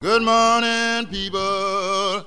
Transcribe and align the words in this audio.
Good 0.00 0.22
morning, 0.22 1.06
people. 1.10 2.22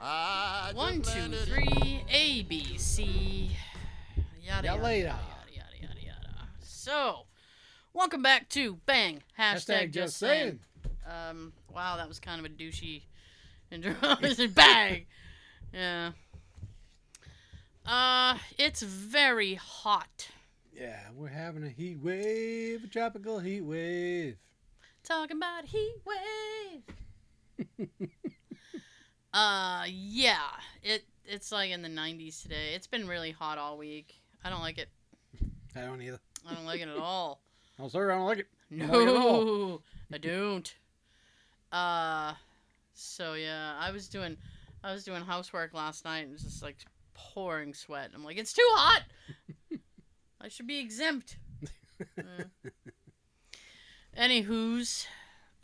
I 0.00 0.72
One, 0.74 1.02
just 1.02 1.14
two, 1.14 1.20
landed- 1.20 1.48
three, 1.48 2.04
A, 2.08 2.42
B, 2.42 2.76
C. 2.78 3.50
Yada, 4.42 4.66
Ya 4.66 4.74
yada, 4.74 4.86
yada, 4.88 5.18
yada, 5.52 5.76
yada, 5.80 6.00
yada. 6.04 6.48
So, 6.62 7.26
welcome 7.92 8.22
back 8.22 8.48
to 8.50 8.76
Bang. 8.86 9.22
Hashtag, 9.38 9.92
just 9.92 10.18
saying. 10.18 10.60
Um, 11.06 11.52
wow, 11.74 11.96
that 11.96 12.08
was 12.08 12.20
kind 12.20 12.38
of 12.44 12.46
a 12.46 12.48
douchey 12.54 13.02
intro. 13.70 13.94
Bang. 14.54 15.06
Yeah. 15.72 16.10
Uh, 17.86 18.38
it's 18.58 18.82
very 18.82 19.54
hot. 19.54 20.28
Yeah, 20.72 21.00
we're 21.14 21.28
having 21.28 21.64
a 21.64 21.68
heat 21.68 21.98
wave, 22.00 22.84
a 22.84 22.86
tropical 22.86 23.38
heat 23.38 23.62
wave. 23.62 24.36
Talking 25.04 25.36
about 25.36 25.64
heat 25.66 25.96
wave. 27.66 27.88
uh, 29.34 29.84
yeah. 29.88 30.50
It 30.82 31.04
it's 31.26 31.52
like 31.52 31.70
in 31.70 31.82
the 31.82 31.88
90s 31.88 32.42
today. 32.42 32.74
It's 32.74 32.86
been 32.86 33.06
really 33.06 33.30
hot 33.30 33.58
all 33.58 33.76
week. 33.78 34.14
I 34.44 34.50
don't 34.50 34.60
like 34.60 34.78
it. 34.78 34.88
I 35.76 35.82
don't 35.82 36.02
either. 36.02 36.18
I 36.48 36.54
don't 36.54 36.66
like 36.66 36.80
it 36.80 36.88
at 36.88 36.98
all. 36.98 37.40
Oh, 37.82 37.88
sorry, 37.88 38.12
I 38.12 38.16
don't 38.16 38.26
like 38.26 38.40
it. 38.40 38.46
No, 38.68 38.84
Not 38.86 39.00
at 39.00 39.08
all. 39.08 39.82
I 40.12 40.18
don't. 40.18 40.74
Uh, 41.72 42.34
so 42.92 43.32
yeah, 43.32 43.74
I 43.80 43.90
was 43.90 44.06
doing, 44.06 44.36
I 44.84 44.92
was 44.92 45.02
doing 45.02 45.22
housework 45.22 45.72
last 45.72 46.04
night 46.04 46.26
and 46.26 46.38
just 46.38 46.62
like 46.62 46.76
pouring 47.14 47.74
sweat. 47.74 48.10
I'm 48.14 48.24
like, 48.24 48.38
it's 48.38 48.52
too 48.52 48.66
hot. 48.70 49.02
I 50.40 50.48
should 50.48 50.66
be 50.66 50.78
exempt. 50.78 51.36
Uh. 52.18 52.44
Anywho's, 54.18 55.06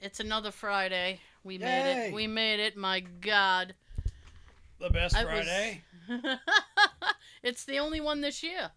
it's 0.01 0.21
another 0.21 0.51
Friday. 0.51 1.21
We 1.45 1.59
made 1.59 2.07
it. 2.09 2.15
We 2.15 2.27
made 2.27 2.61
it. 2.61 2.77
My 2.77 3.01
God. 3.01 3.75
The 4.79 4.91
best 4.91 5.17
I 5.17 5.25
was- 5.25 5.49
it's 7.43 7.65
the 7.65 7.79
only 7.79 8.01
one 8.01 8.21
this 8.21 8.43
year. 8.43 8.71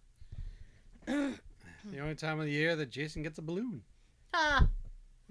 The 1.86 2.00
only 2.00 2.16
time 2.16 2.40
of 2.40 2.46
the 2.46 2.52
year 2.52 2.76
that 2.76 2.90
Jason 2.90 3.24
gets 3.24 3.40
a 3.40 3.42
balloon. 3.42 3.82
Ha. 4.34 4.68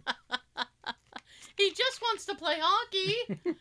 he 1.56 1.70
just 1.70 2.00
wants 2.02 2.24
to 2.26 2.34
play 2.34 2.56
hockey. 2.58 3.54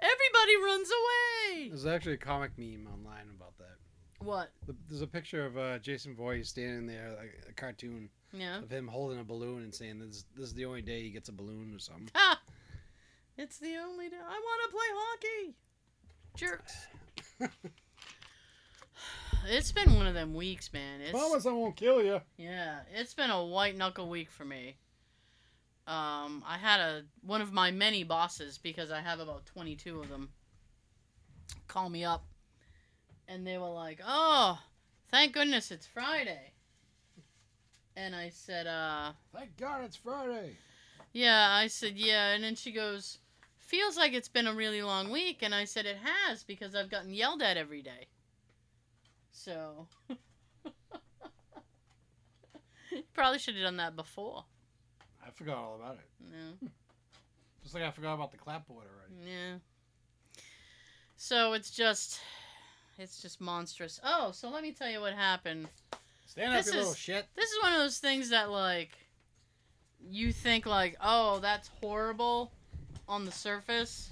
Everybody 0.00 0.56
runs 0.64 0.88
away. 0.90 1.68
There's 1.68 1.86
actually 1.86 2.14
a 2.14 2.18
comic 2.18 2.52
meme 2.56 2.86
online 2.92 3.28
about 3.36 3.56
that. 3.58 3.76
What? 4.24 4.50
There's 4.88 5.02
a 5.02 5.06
picture 5.06 5.44
of 5.46 5.56
uh, 5.58 5.78
Jason 5.78 6.14
Voorhees 6.14 6.48
standing 6.48 6.86
there, 6.86 7.14
like 7.18 7.44
a 7.48 7.52
cartoon 7.52 8.08
Yeah. 8.32 8.58
of 8.58 8.70
him 8.70 8.88
holding 8.88 9.20
a 9.20 9.24
balloon 9.24 9.62
and 9.62 9.72
saying, 9.74 9.98
"This, 10.00 10.24
this 10.36 10.46
is 10.46 10.54
the 10.54 10.64
only 10.64 10.82
day 10.82 11.02
he 11.02 11.10
gets 11.10 11.28
a 11.28 11.32
balloon 11.32 11.72
or 11.74 11.78
something." 11.78 12.08
Ha! 12.14 12.40
It's 13.36 13.58
the 13.58 13.76
only 13.76 14.08
day 14.08 14.16
I 14.16 14.40
want 14.40 14.62
to 14.64 14.70
play 14.76 14.86
hockey. 14.94 15.54
Jerks. 16.36 16.86
it's 19.48 19.72
been 19.72 19.94
one 19.94 20.06
of 20.06 20.14
them 20.14 20.34
weeks, 20.34 20.72
man. 20.72 21.00
It's 21.00 21.46
I 21.46 21.52
won't 21.52 21.76
kill 21.76 22.02
you. 22.02 22.20
yeah, 22.36 22.80
it's 22.94 23.14
been 23.14 23.30
a 23.30 23.44
white 23.44 23.76
knuckle 23.76 24.08
week 24.08 24.30
for 24.30 24.44
me. 24.44 24.76
Um, 25.88 26.44
I 26.46 26.58
had 26.58 26.80
a 26.80 27.02
one 27.22 27.40
of 27.40 27.52
my 27.52 27.70
many 27.70 28.04
bosses 28.04 28.58
because 28.58 28.90
I 28.90 29.00
have 29.00 29.20
about 29.20 29.46
twenty 29.46 29.74
two 29.74 30.00
of 30.00 30.08
them. 30.08 30.28
Call 31.66 31.88
me 31.88 32.04
up, 32.04 32.24
and 33.26 33.46
they 33.46 33.58
were 33.58 33.70
like, 33.70 34.00
"Oh, 34.06 34.60
thank 35.10 35.32
goodness 35.32 35.70
it's 35.70 35.86
Friday." 35.86 36.52
And 37.96 38.14
I 38.14 38.28
said, 38.28 38.66
"Uh." 38.66 39.12
Thank 39.32 39.56
God 39.56 39.84
it's 39.84 39.96
Friday. 39.96 40.56
Yeah, 41.12 41.48
I 41.50 41.66
said, 41.68 41.96
yeah. 41.96 42.32
And 42.32 42.44
then 42.44 42.54
she 42.54 42.70
goes, 42.70 43.18
feels 43.56 43.96
like 43.96 44.12
it's 44.12 44.28
been 44.28 44.46
a 44.46 44.54
really 44.54 44.82
long 44.82 45.10
week. 45.10 45.42
And 45.42 45.54
I 45.54 45.64
said, 45.64 45.86
it 45.86 45.98
has 46.02 46.42
because 46.42 46.74
I've 46.74 46.90
gotten 46.90 47.12
yelled 47.12 47.42
at 47.42 47.56
every 47.56 47.82
day. 47.82 48.08
So. 49.32 49.86
Probably 53.14 53.38
should 53.38 53.54
have 53.54 53.64
done 53.64 53.76
that 53.78 53.96
before. 53.96 54.44
Forgot 55.38 55.56
all 55.56 55.76
about 55.80 55.94
it. 55.94 56.06
Yeah. 56.32 56.68
Just 57.62 57.74
like 57.74 57.84
I 57.84 57.90
forgot 57.92 58.14
about 58.14 58.32
the 58.32 58.38
clapboard 58.38 58.84
already. 58.84 59.30
Yeah. 59.30 59.54
So 61.16 61.52
it's 61.52 61.70
just. 61.70 62.20
It's 62.98 63.20
just 63.22 63.40
monstrous. 63.40 64.00
Oh, 64.02 64.32
so 64.32 64.48
let 64.48 64.62
me 64.62 64.72
tell 64.72 64.88
you 64.90 65.00
what 65.00 65.12
happened. 65.12 65.68
Stand 66.26 66.54
This 66.54 66.68
up, 66.68 66.74
you 66.74 66.78
little 66.80 66.94
shit. 66.94 67.26
This 67.36 67.50
is 67.50 67.62
one 67.62 67.72
of 67.72 67.78
those 67.78 67.98
things 67.98 68.30
that, 68.30 68.50
like, 68.50 68.90
you 70.10 70.32
think, 70.32 70.66
like, 70.66 70.96
oh, 71.00 71.38
that's 71.38 71.68
horrible 71.80 72.50
on 73.08 73.24
the 73.24 73.30
surface. 73.32 74.10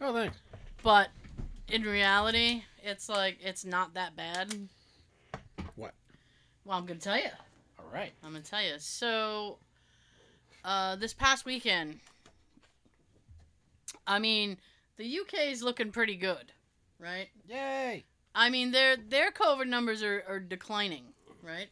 Oh, 0.00 0.14
thanks. 0.14 0.36
But 0.82 1.08
in 1.68 1.82
reality, 1.82 2.62
it's 2.82 3.08
like 3.08 3.38
it's 3.42 3.64
not 3.64 3.94
that 3.94 4.16
bad. 4.16 4.54
What? 5.76 5.94
Well, 6.64 6.78
I'm 6.78 6.86
gonna 6.86 7.00
tell 7.00 7.16
you. 7.16 7.30
All 7.78 7.86
right. 7.92 8.12
I'm 8.22 8.32
gonna 8.32 8.44
tell 8.44 8.62
you. 8.62 8.74
So, 8.78 9.58
uh, 10.64 10.96
this 10.96 11.12
past 11.12 11.44
weekend, 11.44 12.00
I 14.06 14.18
mean, 14.18 14.56
the 14.96 15.20
UK 15.20 15.50
is 15.50 15.62
looking 15.62 15.90
pretty 15.90 16.16
good, 16.16 16.52
right? 16.98 17.28
Yay! 17.48 18.04
I 18.34 18.50
mean, 18.50 18.72
their 18.72 18.96
their 18.96 19.30
COVID 19.30 19.66
numbers 19.66 20.02
are, 20.02 20.24
are 20.28 20.40
declining, 20.40 21.04
right? 21.42 21.68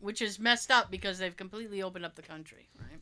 Which 0.00 0.22
is 0.22 0.38
messed 0.38 0.70
up 0.70 0.90
because 0.90 1.18
they've 1.18 1.36
completely 1.36 1.82
opened 1.82 2.04
up 2.04 2.16
the 2.16 2.22
country, 2.22 2.68
right? 2.78 3.00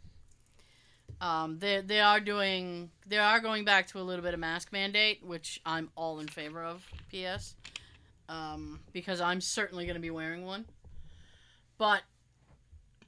Um, 1.21 1.59
they 1.59 1.81
they 1.81 2.00
are 2.00 2.21
doing 2.21 2.91
they 3.06 3.19
are 3.19 3.41
going 3.41 3.65
back 3.65 3.87
to 3.88 4.00
a 4.00 4.03
little 4.03 4.22
bit 4.22 4.34
of 4.34 4.41
mask 4.41 4.72
mandate, 4.72 5.25
which 5.25 5.60
I'm 5.65 5.91
all 5.97 6.21
in 6.21 6.28
favor 6.28 6.62
of. 6.62 6.87
P.S. 7.10 7.54
Um, 8.28 8.81
because 8.93 9.21
I'm 9.21 9.41
certainly 9.41 9.87
going 9.87 9.94
to 9.94 10.00
be 10.00 10.10
wearing 10.10 10.44
one. 10.44 10.66
But 11.78 12.03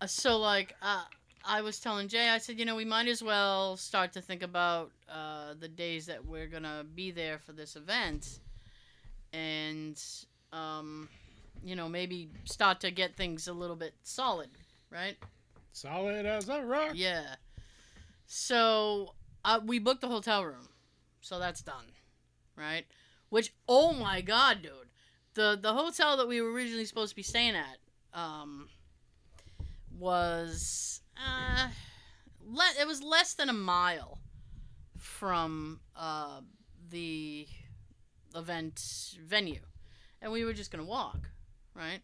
uh, 0.00 0.06
so 0.06 0.38
like 0.38 0.74
uh, 0.80 1.04
I 1.44 1.62
was 1.62 1.80
telling 1.80 2.08
Jay, 2.08 2.28
I 2.28 2.38
said, 2.38 2.58
you 2.58 2.64
know, 2.64 2.76
we 2.76 2.84
might 2.84 3.08
as 3.08 3.22
well 3.22 3.76
start 3.76 4.12
to 4.14 4.20
think 4.20 4.42
about 4.42 4.90
uh, 5.10 5.54
the 5.58 5.68
days 5.68 6.06
that 6.06 6.24
we're 6.24 6.46
gonna 6.46 6.84
be 6.94 7.10
there 7.10 7.38
for 7.38 7.52
this 7.52 7.76
event 7.76 8.40
and 9.32 10.02
um, 10.52 11.08
you 11.64 11.76
know 11.76 11.88
maybe 11.88 12.30
start 12.44 12.80
to 12.80 12.90
get 12.90 13.16
things 13.16 13.48
a 13.48 13.52
little 13.52 13.76
bit 13.76 13.94
solid, 14.02 14.50
right? 14.90 15.16
Solid 15.72 16.26
as 16.26 16.48
a 16.48 16.62
rock. 16.62 16.92
Yeah. 16.94 17.36
So 18.26 19.14
uh, 19.44 19.60
we 19.64 19.78
booked 19.78 20.00
the 20.00 20.08
hotel 20.08 20.44
room, 20.44 20.68
so 21.20 21.38
that's 21.38 21.62
done, 21.62 21.86
right? 22.56 22.84
Which 23.28 23.52
oh 23.68 23.92
my 23.92 24.20
god, 24.20 24.62
dude, 24.62 24.72
the 25.34 25.58
the 25.60 25.72
hotel 25.72 26.16
that 26.16 26.28
we 26.28 26.40
were 26.40 26.52
originally 26.52 26.84
supposed 26.84 27.10
to 27.10 27.16
be 27.16 27.22
staying 27.22 27.54
at 27.54 27.78
um, 28.18 28.68
was 29.98 30.99
uh, 31.26 31.68
le- 32.46 32.74
it 32.80 32.86
was 32.86 33.02
less 33.02 33.34
than 33.34 33.48
a 33.48 33.52
mile 33.54 34.18
from 34.98 35.80
uh, 35.96 36.40
the 36.90 37.46
event 38.34 39.14
venue, 39.26 39.60
and 40.22 40.32
we 40.32 40.44
were 40.44 40.52
just 40.52 40.70
gonna 40.70 40.84
walk, 40.84 41.30
right? 41.74 42.00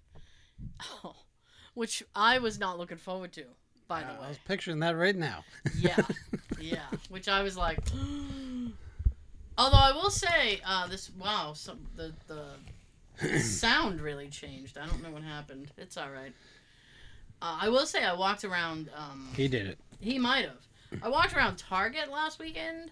Oh, 1.04 1.15
which 1.75 2.03
I 2.15 2.38
was 2.38 2.59
not 2.59 2.78
looking 2.78 2.97
forward 2.99 3.32
to, 3.34 3.44
by 3.88 4.00
the 4.03 4.10
Uh, 4.10 4.15
way. 4.21 4.25
I 4.27 4.28
was 4.31 4.38
picturing 4.47 4.81
that 4.81 4.97
right 4.97 5.16
now. 5.16 5.44
Yeah, 5.78 5.97
yeah. 6.60 6.87
Which 7.10 7.28
I 7.28 7.43
was 7.43 7.56
like. 7.56 7.78
Although 9.59 9.77
I 9.78 9.93
will 9.93 10.10
say, 10.10 10.60
uh, 10.66 10.87
this 10.87 11.10
wow, 11.19 11.53
some 11.54 11.78
the 11.97 12.12
the 12.27 13.41
sound 13.41 14.00
really 14.03 14.28
changed. 14.28 14.77
I 14.77 14.87
don't 14.87 15.03
know 15.03 15.10
what 15.10 15.22
happened. 15.22 15.71
It's 15.78 15.97
all 15.97 16.10
right. 16.10 16.33
Uh, 17.42 17.59
I 17.62 17.68
will 17.68 17.86
say 17.86 18.04
I 18.04 18.15
walked 18.15 18.44
around. 18.44 18.91
Um, 18.97 19.28
he 19.36 19.48
did 19.48 19.66
it. 19.66 19.78
he 20.00 20.18
might 20.18 20.44
have. 20.44 21.03
I 21.03 21.09
walked 21.09 21.34
around 21.36 21.56
Target 21.59 22.10
last 22.10 22.38
weekend, 22.38 22.91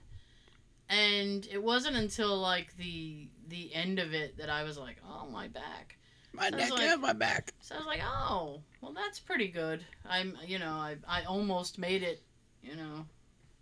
and 0.89 1.47
it 1.51 1.63
wasn't 1.63 1.97
until 1.97 2.37
like 2.39 2.77
the 2.77 3.29
the 3.49 3.75
end 3.75 3.99
of 3.99 4.13
it 4.15 4.37
that 4.39 4.51
I 4.51 4.63
was 4.65 4.77
like, 4.79 4.97
"Oh, 5.09 5.27
my 5.31 5.49
back." 5.49 5.97
My 6.33 6.51
Sounds 6.51 6.57
neck 6.57 6.71
like- 6.73 6.81
and 6.83 7.01
my 7.03 7.13
back. 7.13 7.53
So 7.61 7.75
I 7.77 7.79
was 7.79 7.87
like, 7.87 8.01
"Oh, 8.05 8.61
well, 8.81 8.93
that's 8.93 9.21
pretty 9.21 9.49
good." 9.49 9.85
I'm, 10.05 10.37
you 10.47 10.59
know, 10.59 10.73
I 10.73 10.97
I 11.09 11.23
almost 11.25 11.79
made 11.79 12.03
it, 12.03 12.23
you 12.63 12.77
know, 12.77 13.07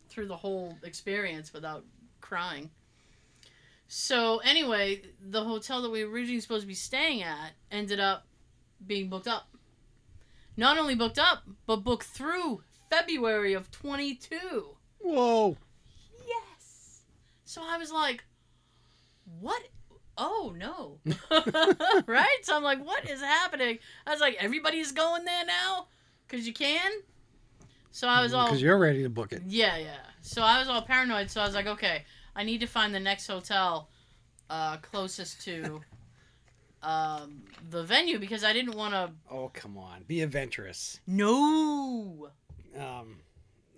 through 0.08 0.26
the 0.26 0.36
whole 0.36 0.76
experience 0.82 1.52
without 1.52 1.84
crying. 2.20 2.70
So 3.88 4.38
anyway, 4.38 5.02
the 5.20 5.44
hotel 5.44 5.82
that 5.82 5.90
we 5.90 6.04
were 6.04 6.10
originally 6.10 6.40
supposed 6.40 6.62
to 6.62 6.66
be 6.68 6.74
staying 6.74 7.22
at 7.22 7.52
ended 7.70 8.00
up 8.00 8.26
being 8.86 9.08
booked 9.10 9.28
up. 9.28 9.48
Not 10.56 10.78
only 10.78 10.94
booked 10.94 11.18
up, 11.18 11.42
but 11.66 11.76
booked 11.76 12.04
through 12.06 12.62
February 12.90 13.54
of 13.54 13.70
22. 13.70 14.38
Whoa. 14.98 15.56
Yes. 16.26 17.00
So 17.44 17.62
I 17.64 17.78
was 17.78 17.90
like, 17.90 18.24
what 19.40 19.62
oh 20.18 20.54
no, 20.56 20.98
right? 22.06 22.38
So 22.42 22.54
I'm 22.56 22.62
like, 22.62 22.84
what 22.84 23.08
is 23.08 23.20
happening? 23.20 23.78
I 24.06 24.10
was 24.10 24.20
like, 24.20 24.36
everybody's 24.38 24.92
going 24.92 25.24
there 25.24 25.44
now 25.46 25.86
because 26.28 26.46
you 26.46 26.52
can. 26.52 26.90
So 27.90 28.08
I 28.08 28.22
was 28.22 28.34
all 28.34 28.46
Because 28.46 28.62
you're 28.62 28.78
ready 28.78 29.02
to 29.02 29.08
book 29.08 29.32
it. 29.32 29.42
yeah, 29.46 29.76
yeah. 29.78 29.96
So 30.20 30.42
I 30.42 30.58
was 30.58 30.68
all 30.68 30.82
paranoid. 30.82 31.30
So 31.30 31.40
I 31.40 31.46
was 31.46 31.54
like, 31.54 31.66
okay, 31.66 32.04
I 32.36 32.44
need 32.44 32.60
to 32.60 32.66
find 32.66 32.94
the 32.94 33.00
next 33.00 33.26
hotel 33.26 33.88
uh, 34.50 34.76
closest 34.78 35.42
to 35.44 35.80
um, 36.82 37.42
the 37.70 37.84
venue 37.84 38.18
because 38.18 38.44
I 38.44 38.52
didn't 38.52 38.74
want 38.74 38.94
to. 38.94 39.10
Oh, 39.30 39.50
come 39.52 39.78
on. 39.78 40.02
Be 40.06 40.20
adventurous. 40.22 41.00
No. 41.06 42.28
Um, 42.78 43.18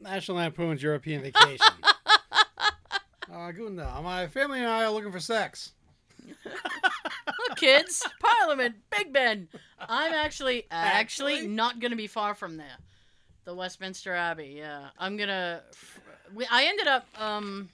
National 0.01 0.39
Lampoon's 0.39 0.83
European 0.83 1.23
Vacation. 1.23 1.67
uh, 3.33 4.01
my 4.03 4.27
family 4.29 4.61
and 4.61 4.69
I 4.69 4.85
are 4.85 4.91
looking 4.91 5.13
for 5.13 5.21
sex. 5.21 5.73
Look, 6.45 7.57
kids, 7.57 8.07
Parliament, 8.21 8.77
Big 8.97 9.13
Ben. 9.13 9.49
I'm 9.81 10.13
actually 10.13 10.67
actually, 10.71 11.35
Actually? 11.35 11.49
not 11.49 11.81
gonna 11.81 11.97
be 11.97 12.07
far 12.07 12.35
from 12.35 12.57
there. 12.57 12.77
The 13.45 13.55
Westminster 13.55 14.15
Abbey. 14.15 14.55
Yeah, 14.59 14.89
I'm 14.99 15.17
gonna. 15.17 15.63
We, 16.35 16.47
I 16.51 16.65
ended 16.65 16.87
up. 16.87 17.07
Um, 17.21 17.69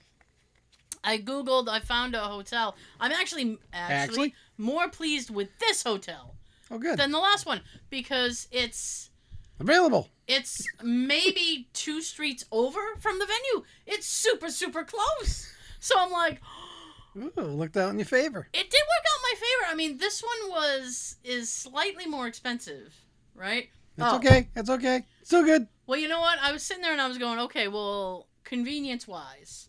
I 1.03 1.17
googled. 1.17 1.69
I 1.69 1.79
found 1.79 2.15
a 2.15 2.21
hotel. 2.21 2.75
I'm 2.99 3.11
actually 3.11 3.57
actually, 3.73 3.95
Actually? 3.95 4.35
More 4.61 4.87
pleased 4.89 5.29
with 5.29 5.49
this 5.59 5.83
hotel 5.83 6.35
Oh, 6.69 6.77
good. 6.77 6.97
than 6.97 7.11
the 7.11 7.19
last 7.19 7.45
one 7.45 7.61
because 7.89 8.47
it's 8.51 9.09
Available. 9.59 10.07
it's 10.27 10.65
maybe 10.83 11.67
two 11.73 12.01
streets 12.01 12.45
over 12.51 12.79
from 12.99 13.19
the 13.19 13.25
venue. 13.25 13.65
It's 13.85 14.05
super 14.07 14.49
super 14.49 14.83
close. 14.83 15.51
So 15.79 15.95
I'm 15.97 16.11
like, 16.11 16.41
Ooh, 17.17 17.31
looked 17.41 17.75
out 17.75 17.89
in 17.89 17.97
your 17.99 18.05
favor. 18.05 18.47
it 18.53 18.69
did 18.69 18.81
work 18.81 19.05
out 19.05 19.17
in 19.17 19.23
my 19.23 19.35
favor. 19.35 19.71
I 19.71 19.75
mean, 19.75 19.97
this 19.97 20.21
one 20.23 20.51
was 20.51 21.17
is 21.23 21.51
slightly 21.51 22.05
more 22.05 22.27
expensive, 22.27 22.93
right? 23.35 23.69
It's 23.97 24.07
Oh. 24.07 24.15
okay. 24.17 24.47
It's 24.55 24.69
okay. 24.69 25.05
Still 25.23 25.43
good. 25.43 25.67
Well, 25.87 25.99
you 25.99 26.07
know 26.07 26.21
what? 26.21 26.39
I 26.39 26.51
was 26.53 26.63
sitting 26.63 26.81
there 26.83 26.93
and 26.93 27.01
I 27.01 27.07
was 27.09 27.17
going, 27.17 27.39
okay, 27.39 27.67
well, 27.67 28.27
convenience 28.45 29.07
wise, 29.07 29.67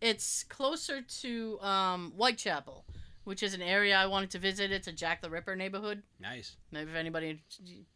it's 0.00 0.42
closer 0.44 1.02
to 1.20 1.60
um, 1.60 2.10
Whitechapel, 2.16 2.84
which 3.30 3.44
is 3.44 3.54
an 3.54 3.62
area 3.62 3.96
I 3.96 4.06
wanted 4.06 4.30
to 4.30 4.40
visit. 4.40 4.72
It's 4.72 4.88
a 4.88 4.92
Jack 4.92 5.22
the 5.22 5.30
Ripper 5.30 5.54
neighborhood. 5.54 6.02
Nice. 6.18 6.56
Maybe 6.72 6.90
if 6.90 6.96
anybody, 6.96 7.40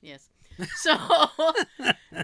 yes. 0.01 0.29
So, 0.77 0.95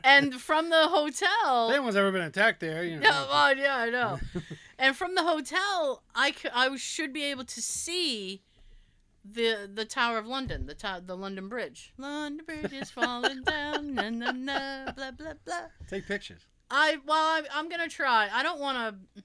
and 0.05 0.33
from 0.41 0.71
the 0.71 0.87
hotel, 0.87 1.71
If 1.71 1.75
anyone's 1.75 1.97
ever 1.97 2.13
been 2.13 2.23
attacked 2.23 2.61
there, 2.61 2.85
you 2.85 3.01
know. 3.01 3.09
Yeah, 3.09 3.27
well, 3.29 3.57
yeah, 3.57 3.77
I 3.77 3.91
know. 3.91 4.21
and 4.79 4.95
from 4.95 5.17
the 5.17 5.25
hotel, 5.25 6.05
I, 6.15 6.31
c- 6.31 6.49
I 6.55 6.77
should 6.77 7.13
be 7.13 7.25
able 7.25 7.43
to 7.47 7.61
see 7.61 8.43
the 9.25 9.69
the 9.75 9.85
Tower 9.85 10.17
of 10.17 10.27
London, 10.29 10.67
the 10.67 10.75
to- 10.75 11.03
the 11.05 11.17
London 11.17 11.49
Bridge. 11.49 11.93
London 11.99 12.47
Bridge 12.47 12.73
is 12.73 12.91
falling 12.91 13.43
down, 13.43 13.95
na 13.95 14.09
na 14.11 14.31
na, 14.31 14.93
blah 14.93 15.11
blah 15.11 15.33
blah. 15.45 15.67
Take 15.89 16.07
pictures. 16.07 16.43
I 16.71 16.99
well, 17.05 17.19
I, 17.19 17.43
I'm 17.53 17.69
gonna 17.69 17.89
try. 17.89 18.29
I 18.33 18.45
don't 18.45 18.61
want 18.61 18.79
to. 19.17 19.23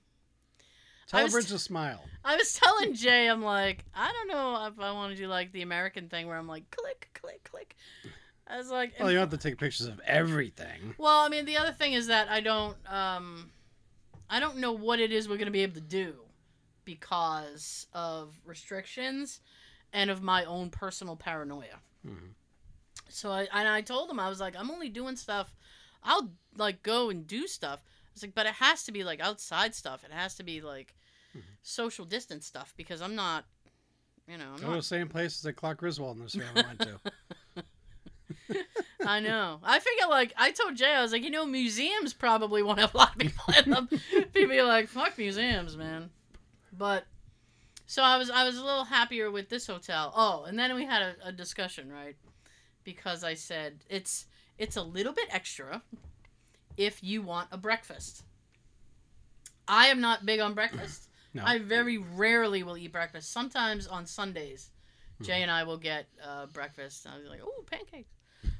Tell 1.07 1.25
a 1.25 1.29
bridge 1.29 1.47
to 1.47 1.59
smile. 1.59 2.03
I 2.23 2.35
was 2.35 2.53
telling 2.53 2.93
Jay, 2.93 3.27
I'm 3.27 3.43
like, 3.43 3.85
I 3.93 4.11
don't 4.11 4.27
know 4.27 4.65
if 4.65 4.79
I 4.79 4.91
want 4.91 5.15
to 5.15 5.17
do 5.21 5.27
like 5.27 5.51
the 5.51 5.61
American 5.61 6.09
thing 6.09 6.27
where 6.27 6.37
I'm 6.37 6.47
like, 6.47 6.69
click, 6.71 7.09
click, 7.13 7.43
click. 7.43 7.75
I 8.47 8.57
was 8.57 8.69
like, 8.69 8.93
Well, 8.99 9.09
you 9.11 9.17
don't 9.17 9.29
have 9.31 9.39
to 9.39 9.49
take 9.49 9.59
pictures 9.59 9.87
of 9.87 9.99
everything. 10.05 10.95
Well, 10.97 11.19
I 11.21 11.29
mean, 11.29 11.45
the 11.45 11.57
other 11.57 11.71
thing 11.71 11.93
is 11.93 12.07
that 12.07 12.29
I 12.29 12.41
don't, 12.41 12.75
um, 12.91 13.51
I 14.29 14.39
don't 14.39 14.57
know 14.57 14.71
what 14.71 14.99
it 14.99 15.11
is 15.11 15.29
we're 15.29 15.37
gonna 15.37 15.51
be 15.51 15.61
able 15.63 15.75
to 15.75 15.81
do 15.81 16.15
because 16.85 17.87
of 17.93 18.39
restrictions 18.45 19.41
and 19.93 20.09
of 20.09 20.21
my 20.21 20.43
own 20.45 20.69
personal 20.69 21.15
paranoia. 21.15 21.79
Mhm. 22.05 22.33
So 23.09 23.31
I 23.31 23.47
and 23.53 23.67
I 23.67 23.81
told 23.81 24.09
him 24.09 24.19
I 24.19 24.29
was 24.29 24.39
like, 24.39 24.55
I'm 24.55 24.71
only 24.71 24.89
doing 24.89 25.15
stuff. 25.15 25.55
I'll 26.03 26.31
like 26.55 26.83
go 26.83 27.09
and 27.09 27.25
do 27.25 27.47
stuff. 27.47 27.81
Was 28.15 28.23
like, 28.23 28.33
but 28.33 28.45
it 28.47 28.53
has 28.55 28.83
to 28.85 28.91
be 28.91 29.03
like 29.03 29.19
outside 29.19 29.75
stuff. 29.75 30.03
It 30.03 30.11
has 30.11 30.35
to 30.35 30.43
be 30.43 30.61
like 30.61 30.95
Mhm. 31.35 31.41
social 31.61 32.05
distance 32.05 32.45
stuff 32.47 32.73
because 32.77 33.01
I'm 33.01 33.13
not, 33.15 33.45
you 34.27 34.37
know, 34.37 34.51
I'm 34.53 34.55
Go 34.55 34.61
to 34.61 34.67
the 34.67 34.75
not, 34.75 34.85
same 34.85 35.07
places 35.09 35.41
that 35.43 35.53
Clark 35.53 35.79
Griswold 35.79 36.15
and 36.17 36.23
his 36.23 36.33
family 36.35 36.63
went 36.63 36.79
to. 36.81 36.99
I 39.05 39.19
know. 39.19 39.59
I 39.63 39.79
figure 39.79 40.07
like 40.09 40.33
I 40.37 40.51
told 40.51 40.75
Jay, 40.77 40.93
I 40.93 41.01
was 41.01 41.11
like, 41.11 41.23
you 41.23 41.29
know, 41.29 41.45
museums 41.45 42.13
probably 42.13 42.63
won't 42.63 42.79
have 42.79 42.93
a 42.95 42.97
lot 42.97 43.11
of 43.13 43.17
people 43.19 43.53
in 43.63 43.69
them. 43.69 43.89
people 44.33 44.57
are 44.57 44.63
like, 44.63 44.87
fuck 44.87 45.17
museums, 45.17 45.75
man. 45.77 46.09
But 46.71 47.05
so 47.85 48.01
I 48.01 48.17
was 48.17 48.29
I 48.29 48.45
was 48.45 48.57
a 48.57 48.63
little 48.63 48.85
happier 48.85 49.29
with 49.29 49.49
this 49.49 49.67
hotel. 49.67 50.11
Oh, 50.15 50.45
and 50.45 50.57
then 50.57 50.73
we 50.75 50.85
had 50.85 51.01
a, 51.01 51.15
a 51.25 51.31
discussion, 51.31 51.91
right? 51.91 52.15
Because 52.83 53.23
I 53.23 53.33
said 53.35 53.83
it's 53.89 54.25
it's 54.57 54.75
a 54.77 54.81
little 54.83 55.13
bit 55.13 55.27
extra 55.31 55.81
if 56.77 57.03
you 57.03 57.21
want 57.21 57.47
a 57.51 57.57
breakfast. 57.57 58.23
I 59.67 59.87
am 59.87 59.99
not 60.01 60.25
big 60.25 60.39
on 60.39 60.53
breakfast. 60.53 61.09
No. 61.35 61.43
I 61.45 61.59
very 61.59 61.97
rarely 61.97 62.63
will 62.63 62.77
eat 62.77 62.93
breakfast. 62.93 63.29
Sometimes 63.33 63.87
on 63.87 64.05
Sundays, 64.05 64.69
Jay 65.21 65.41
and 65.41 65.51
I 65.51 65.65
will 65.65 65.75
get 65.75 66.05
uh, 66.25 66.45
breakfast. 66.45 67.05
I'll 67.05 67.21
be 67.21 67.27
like, 67.27 67.41
"Oh, 67.43 67.61
pancakes," 67.69 68.07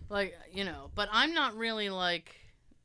like 0.10 0.38
you 0.52 0.66
know. 0.66 0.92
But 0.94 1.08
I'm 1.14 1.34
not 1.34 1.56
really 1.56 1.90
like, 1.90 2.36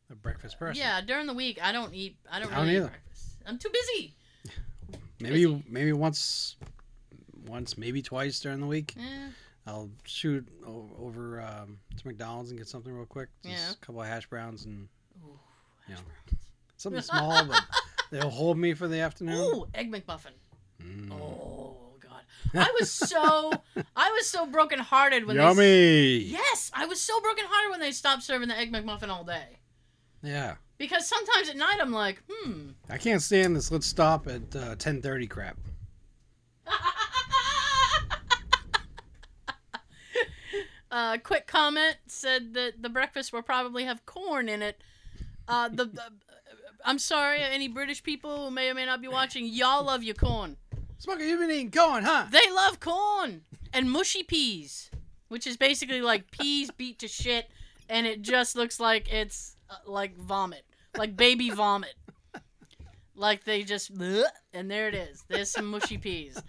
A 0.09 0.15
breakfast 0.15 0.61
person. 0.61 0.81
yeah. 0.81 1.00
During 1.00 1.27
the 1.27 1.35
week, 1.35 1.59
I 1.61 1.73
don't 1.73 1.93
eat. 1.93 2.17
I 2.31 2.38
don't 2.38 2.53
I 2.53 2.59
don't 2.59 2.67
really 2.69 2.76
eat 2.85 2.88
breakfast. 2.88 3.25
I'm 3.44 3.59
too 3.59 3.71
busy. 3.73 4.15
Maybe 5.21 5.65
maybe 5.69 5.93
once, 5.93 6.55
once 7.49 7.76
maybe 7.76 8.00
twice 8.00 8.38
during 8.38 8.61
the 8.61 8.69
week. 8.69 8.94
Eh, 8.97 9.29
I'll 9.67 9.91
shoot 10.05 10.47
over 10.65 11.41
um, 11.41 11.79
to 11.97 12.06
McDonald's 12.06 12.50
and 12.50 12.61
get 12.61 12.69
something 12.69 12.93
real 12.93 13.06
quick. 13.06 13.29
Just 13.43 13.56
Yeah. 13.56 13.73
a 13.73 13.85
couple 13.85 14.03
of 14.03 14.06
hash 14.06 14.26
browns 14.29 14.67
and 14.67 14.87
ooh, 15.25 15.38
Yeah. 15.88 15.96
hash 15.96 16.05
browns. 16.05 16.44
something 16.76 17.02
small, 17.02 17.44
but 17.46 17.62
they'll 18.11 18.31
hold 18.31 18.58
me 18.58 18.75
for 18.75 18.88
the 18.88 19.00
afternoon. 19.00 19.37
Ooh, 19.37 19.67
egg 19.75 19.90
McMuffin. 19.93 20.32
Mm. 20.82 21.12
Oh 21.12 21.76
God, 22.00 22.22
I 22.55 22.70
was 22.78 22.90
so 22.90 23.52
I 23.96 24.11
was 24.11 24.26
so 24.28 24.46
brokenhearted 24.46 25.26
when 25.26 25.37
they. 25.37 25.43
Yummy. 25.43 26.17
Yes, 26.25 26.70
I 26.75 26.87
was 26.87 27.00
so 27.00 27.20
brokenhearted 27.20 27.70
when 27.70 27.81
they 27.81 27.93
stopped 27.93 28.22
serving 28.22 28.49
the 28.49 28.56
egg 28.58 28.72
McMuffin 28.72 29.08
all 29.08 29.25
day. 29.25 29.58
Yeah. 30.22 30.56
Because 30.78 31.06
sometimes 31.06 31.49
at 31.50 31.56
night 31.56 31.78
I'm 31.81 31.93
like, 31.93 32.23
hmm. 32.31 32.70
I 32.88 32.96
can't 32.96 33.20
stand 33.20 33.55
this. 33.55 33.70
Let's 33.70 33.87
stop 33.87 34.26
at 34.26 34.56
uh, 34.56 34.75
ten 34.76 35.02
thirty 35.02 35.26
crap. 35.26 35.58
uh, 40.90 41.19
quick 41.23 41.46
comment 41.46 41.96
said 42.06 42.55
that 42.55 42.81
the 42.82 42.88
breakfast 42.88 43.33
will 43.33 43.42
probably 43.42 43.85
have 43.85 44.06
corn 44.06 44.49
in 44.49 44.62
it. 44.62 44.80
Uh, 45.50 45.69
the, 45.69 45.87
the 45.87 46.02
I'm 46.85 46.99
sorry, 47.00 47.42
any 47.42 47.66
British 47.66 48.02
people 48.02 48.45
who 48.45 48.50
may 48.52 48.71
or 48.71 48.75
may 48.75 48.87
not 48.87 49.02
be 49.02 49.09
watching, 49.09 49.47
y'all 49.47 49.85
love 49.85 50.02
your 50.04 50.14
corn. 50.14 50.57
Smoker, 50.99 51.25
you've 51.25 51.40
been 51.40 51.50
eating 51.50 51.71
corn, 51.73 52.04
huh? 52.04 52.26
They 52.30 52.49
love 52.52 52.78
corn 52.78 53.42
and 53.73 53.90
mushy 53.90 54.23
peas, 54.23 54.90
which 55.28 55.47
is 55.47 55.57
basically 55.57 56.02
like 56.02 56.30
peas 56.30 56.71
beat 56.71 57.00
to 57.00 57.09
shit, 57.09 57.50
and 57.88 58.07
it 58.07 58.23
just 58.23 58.54
looks 58.54 58.78
like 58.78 59.12
it's 59.12 59.57
uh, 59.69 59.75
like 59.87 60.16
vomit, 60.16 60.64
like 60.97 61.16
baby 61.16 61.50
vomit. 61.50 61.95
Like 63.16 63.45
they 63.45 63.64
just, 63.64 63.95
bleh, 63.95 64.23
and 64.54 64.71
there 64.71 64.88
it 64.88 64.95
is. 64.95 65.25
There's 65.28 65.50
some 65.50 65.66
mushy 65.66 65.99
peas. 65.99 66.40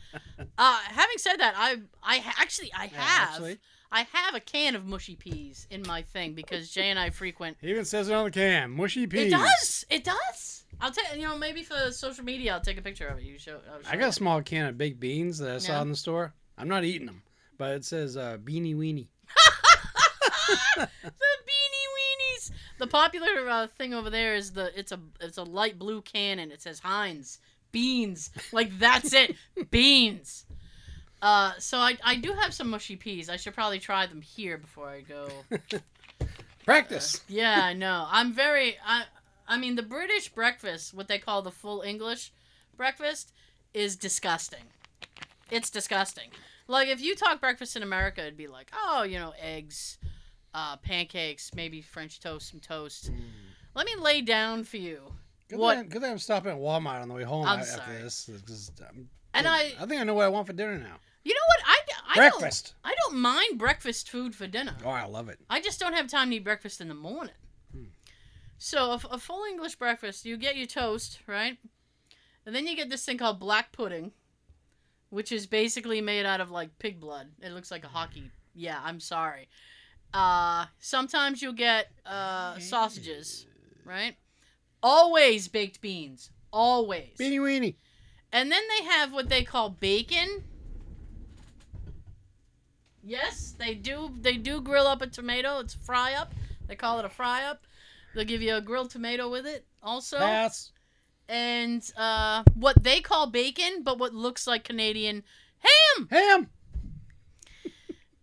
Uh, 0.58 0.80
having 0.84 1.18
said 1.18 1.38
that, 1.38 1.54
I 1.58 1.78
I 2.04 2.24
actually 2.40 2.72
I 2.72 2.86
Yeah, 2.86 3.02
have 3.02 3.30
actually. 3.30 3.60
I 3.92 4.08
have 4.14 4.36
a 4.36 4.40
can 4.40 4.76
of 4.76 4.86
mushy 4.86 5.16
peas 5.16 5.68
in 5.70 5.84
my 5.86 6.02
thing 6.02 6.34
because 6.34 6.70
Jay 6.70 6.90
and 6.90 6.98
I 6.98 7.10
frequent. 7.10 7.58
He 7.60 7.70
even 7.70 7.84
says 7.84 8.08
it 8.08 8.14
on 8.14 8.26
the 8.26 8.32
can. 8.32 8.72
Mushy 8.72 9.06
peas. 9.06 9.34
It 9.34 9.36
does. 9.36 9.86
It 9.90 10.04
does. 10.04 10.64
I'll 10.80 10.92
take 10.92 11.16
you 11.16 11.28
know 11.28 11.38
maybe 11.38 11.64
for 11.64 11.92
social 11.92 12.24
media 12.24 12.54
I'll 12.54 12.62
take 12.62 12.78
a 12.78 12.82
picture 12.82 13.08
of 13.08 13.18
it. 13.18 13.24
You 13.24 13.38
show. 13.38 13.60
Show 13.60 13.90
I 13.90 13.98
got 13.98 14.10
a 14.10 14.14
small 14.14 14.42
can 14.42 14.68
of 14.68 14.78
baked 14.78 15.00
beans 15.00 15.40
that 15.40 15.56
I 15.56 15.58
saw 15.58 15.82
in 15.82 15.90
the 15.90 15.96
store. 15.96 16.34
I'm 16.58 16.70
not 16.70 16.86
eating 16.86 17.06
them, 17.06 17.22
but 17.58 17.72
it 17.74 17.86
says 17.86 18.16
uh, 18.16 18.38
beanie 18.38 18.76
weenie. 18.76 19.08
the 20.78 20.88
beanie 20.88 21.88
weenies. 21.98 22.52
The 22.80 22.88
popular 22.88 23.50
uh, 23.50 23.68
thing 23.68 23.94
over 23.94 24.10
there 24.10 24.36
is 24.36 24.52
the 24.52 24.72
it's 24.78 24.92
a 24.92 25.00
it's 25.20 25.38
a 25.38 25.44
light 25.44 25.78
blue 25.78 26.02
can 26.02 26.40
and 26.40 26.52
it 26.52 26.62
says 26.62 26.80
Heinz 26.80 27.40
beans. 27.72 28.32
Like 28.52 28.78
that's 28.80 29.14
it, 29.14 29.36
beans. 29.72 30.46
Uh, 31.22 31.52
so 31.60 31.78
I 31.78 31.98
I 32.04 32.16
do 32.16 32.34
have 32.34 32.54
some 32.54 32.70
mushy 32.70 32.96
peas. 32.96 33.30
I 33.30 33.36
should 33.38 33.54
probably 33.54 33.80
try 33.80 34.08
them 34.08 34.22
here 34.22 34.58
before 34.58 34.90
I 34.90 35.02
go. 35.02 35.30
Practice. 36.66 37.22
Yeah, 37.28 37.60
I 37.64 37.74
know. 37.74 38.08
I'm 38.10 38.34
very 38.34 38.78
I 38.86 39.04
I 39.48 39.58
mean 39.58 39.76
the 39.76 39.84
British 39.84 40.30
breakfast, 40.30 40.94
what 40.94 41.08
they 41.08 41.18
call 41.20 41.42
the 41.42 41.52
full 41.52 41.82
English 41.82 42.32
breakfast, 42.78 43.34
is 43.74 43.96
disgusting. 43.96 44.64
It's 45.50 45.70
disgusting. 45.70 46.30
Like 46.68 46.88
if 46.88 47.02
you 47.02 47.16
talk 47.16 47.40
breakfast 47.42 47.76
in 47.76 47.84
America, 47.84 48.22
it'd 48.22 48.38
be 48.38 48.48
like, 48.48 48.72
oh, 48.74 49.04
you 49.04 49.20
know, 49.20 49.34
eggs, 49.42 49.98
uh, 50.54 50.78
pancakes, 50.78 51.52
maybe 51.56 51.82
French 51.82 52.20
toast, 52.20 52.50
some 52.52 52.60
toast. 52.60 53.12
Let 53.76 53.86
me 53.86 53.96
lay 54.00 54.22
down 54.22 54.64
for 54.64 54.78
you. 54.78 55.02
Good 55.50 55.60
What- 55.60 55.78
Thing, 55.78 55.90
good 55.90 56.02
thing 56.02 56.12
I'm 56.12 56.18
stopping 56.20 56.52
at 56.52 56.58
Walmart 56.58 57.02
on 57.02 57.08
the 57.10 57.14
way 57.14 57.24
home 57.24 57.46
I'm 57.46 57.60
after 57.60 57.72
sorry. 57.78 57.98
this. 58.02 58.30
And 59.34 59.48
I, 59.48 59.74
I 59.80 59.86
think 59.86 60.00
I 60.00 60.04
know 60.04 60.14
what 60.14 60.26
I 60.26 60.30
want 60.30 60.48
for 60.48 60.54
dinner 60.54 60.78
now. 60.78 60.98
You 61.24 61.34
know 61.34 61.40
what? 61.48 61.68
I, 61.68 62.24
I 62.24 62.30
Don't, 62.30 62.74
I 62.84 62.96
don't 63.04 63.20
mind 63.20 63.58
breakfast 63.60 64.10
food 64.10 64.36
for 64.36 64.48
dinner. 64.48 64.76
Oh, 64.84 64.90
I 64.90 65.06
love 65.06 65.30
it. 65.30 65.40
I 65.50 65.62
just 65.62 65.80
don't 65.80 65.94
have 65.94 66.08
time 66.08 66.30
to 66.30 66.36
eat 66.38 66.44
breakfast 66.44 66.82
in 66.82 66.88
the 66.88 66.94
morning. 66.94 67.36
Hmm. 67.74 67.86
So 68.58 68.92
a, 68.92 69.02
a 69.12 69.18
full 69.18 69.44
English 69.46 69.76
breakfast, 69.76 70.26
you 70.26 70.38
get 70.38 70.58
your 70.58 70.68
toast, 70.68 71.20
right? 71.28 71.58
And 72.46 72.56
then 72.56 72.68
you 72.68 72.76
get 72.76 72.90
this 72.90 73.06
thing 73.06 73.18
called 73.18 73.40
black 73.40 73.72
pudding, 73.72 74.12
which 75.10 75.32
is 75.32 75.46
basically 75.46 76.02
made 76.02 76.26
out 76.26 76.42
of 76.42 76.52
like 76.52 76.78
pig 76.80 77.00
blood. 77.00 77.28
It 77.42 77.52
looks 77.52 77.72
like 77.72 77.84
a 77.84 77.90
hockey. 77.90 78.32
Yeah, 78.54 78.80
I'm 78.84 79.00
sorry. 79.00 79.48
Uh, 80.14 80.66
sometimes 80.80 81.42
you'll 81.42 81.54
get 81.54 81.88
uh, 82.06 82.60
sausages, 82.60 83.46
right? 83.86 84.16
Always 84.84 85.48
baked 85.48 85.80
beans. 85.80 86.32
Always. 86.52 87.16
Beanie 87.18 87.40
weenie. 87.40 87.76
And 88.34 88.52
then 88.52 88.62
they 88.68 88.86
have 88.86 89.14
what 89.14 89.30
they 89.30 89.44
call 89.44 89.70
bacon. 89.70 90.44
Yes, 93.04 93.56
they 93.58 93.74
do. 93.74 94.12
They 94.20 94.38
do 94.38 94.62
grill 94.62 94.88
up 94.88 95.02
a 95.02 95.08
tomato. 95.08 95.60
It's 95.60 95.74
fry 95.74 96.14
up. 96.14 96.34
They 96.68 96.76
call 96.76 97.00
it 97.00 97.06
a 97.06 97.10
fry 97.10 97.44
up. 97.44 97.64
They'll 98.14 98.26
give 98.26 98.42
you 98.42 98.56
a 98.56 98.62
grilled 98.62 98.92
tomato 98.92 99.30
with 99.30 99.46
it 99.46 99.66
also. 99.82 100.18
Pass. 100.18 100.72
And 101.28 101.82
uh, 101.98 102.44
what 102.56 102.84
they 102.84 103.00
call 103.02 103.28
bacon, 103.28 103.84
but 103.84 103.98
what 103.98 104.14
looks 104.14 104.48
like 104.48 104.64
Canadian 104.64 105.24
ham. 105.60 106.08
Ham. 106.10 106.50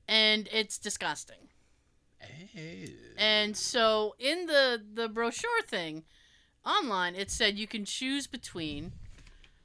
And 0.07 0.49
it's 0.53 0.79
disgusting. 0.79 1.37
And 3.17 3.57
so 3.57 4.15
in 4.19 4.47
the 4.47 4.83
the 4.95 5.09
brochure 5.09 5.63
thing 5.67 6.05
online, 6.65 7.15
it 7.15 7.31
said 7.31 7.59
you 7.59 7.67
can 7.67 7.85
choose 7.85 8.27
between. 8.27 8.93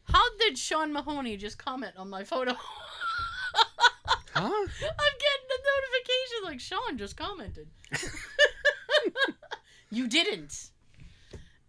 How 0.05 0.35
did 0.37 0.57
Sean 0.57 0.91
Mahoney 0.91 1.37
just 1.37 1.57
comment 1.57 1.93
on 1.97 2.09
my 2.09 2.23
photo? 2.23 2.55
Huh? 4.33 4.41
I'm 4.43 5.15
getting 5.19 5.47
the 5.49 5.59
notification 5.71 6.43
like 6.43 6.59
Sean 6.59 6.97
just 6.97 7.15
commented. 7.15 7.67
you 9.91 10.07
didn't. 10.07 10.69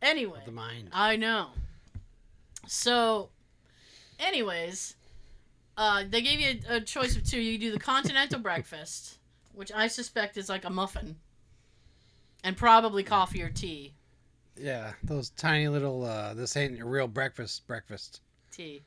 Anyway, 0.01 0.41
The 0.45 0.53
mind. 0.53 0.89
I 0.93 1.17
know. 1.17 1.51
So, 2.67 3.31
anyways, 4.19 4.97
uh, 5.77 6.05
they 6.09 6.23
gave 6.23 6.41
you 6.41 6.61
a, 6.69 6.77
a 6.77 6.81
choice 6.81 7.17
of 7.17 7.25
two. 7.25 7.41
You 7.41 7.59
do 7.59 7.73
the 7.73 7.79
continental 7.79 8.41
breakfast, 8.41 9.19
which 9.53 9.71
I 9.73 9.87
suspect 9.87 10.37
is 10.37 10.49
like 10.49 10.65
a 10.65 10.71
muffin, 10.71 11.17
and 12.43 12.57
probably 12.57 13.03
coffee 13.03 13.43
or 13.43 13.51
tea. 13.51 13.95
Yeah, 14.57 14.93
those 15.03 15.31
tiny 15.31 15.69
little. 15.69 16.05
uh 16.05 16.35
This 16.35 16.57
ain't 16.57 16.81
a 16.81 16.85
real 16.85 17.09
breakfast. 17.09 17.67
Breakfast. 17.67 18.21
Tea. 18.51 18.83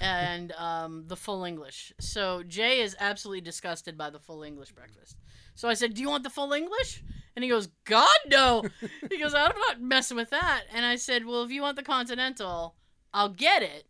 And 0.00 0.52
um, 0.52 1.04
the 1.06 1.16
full 1.16 1.44
English. 1.44 1.92
So 1.98 2.42
Jay 2.42 2.80
is 2.80 2.94
absolutely 3.00 3.40
disgusted 3.40 3.96
by 3.96 4.10
the 4.10 4.18
full 4.18 4.42
English 4.42 4.72
breakfast. 4.72 5.16
So 5.54 5.68
I 5.68 5.74
said, 5.74 5.94
"Do 5.94 6.00
you 6.02 6.08
want 6.08 6.24
the 6.24 6.30
full 6.30 6.52
English?" 6.52 7.02
And 7.34 7.42
he 7.42 7.48
goes, 7.50 7.68
"God 7.84 8.18
no." 8.26 8.64
he 9.10 9.18
goes, 9.18 9.34
"I'm 9.34 9.52
not 9.68 9.80
messing 9.80 10.16
with 10.16 10.30
that." 10.30 10.64
And 10.72 10.84
I 10.86 10.96
said, 10.96 11.24
"Well, 11.24 11.42
if 11.42 11.50
you 11.50 11.62
want 11.62 11.76
the 11.76 11.82
continental, 11.82 12.76
I'll 13.12 13.28
get 13.30 13.62
it, 13.62 13.86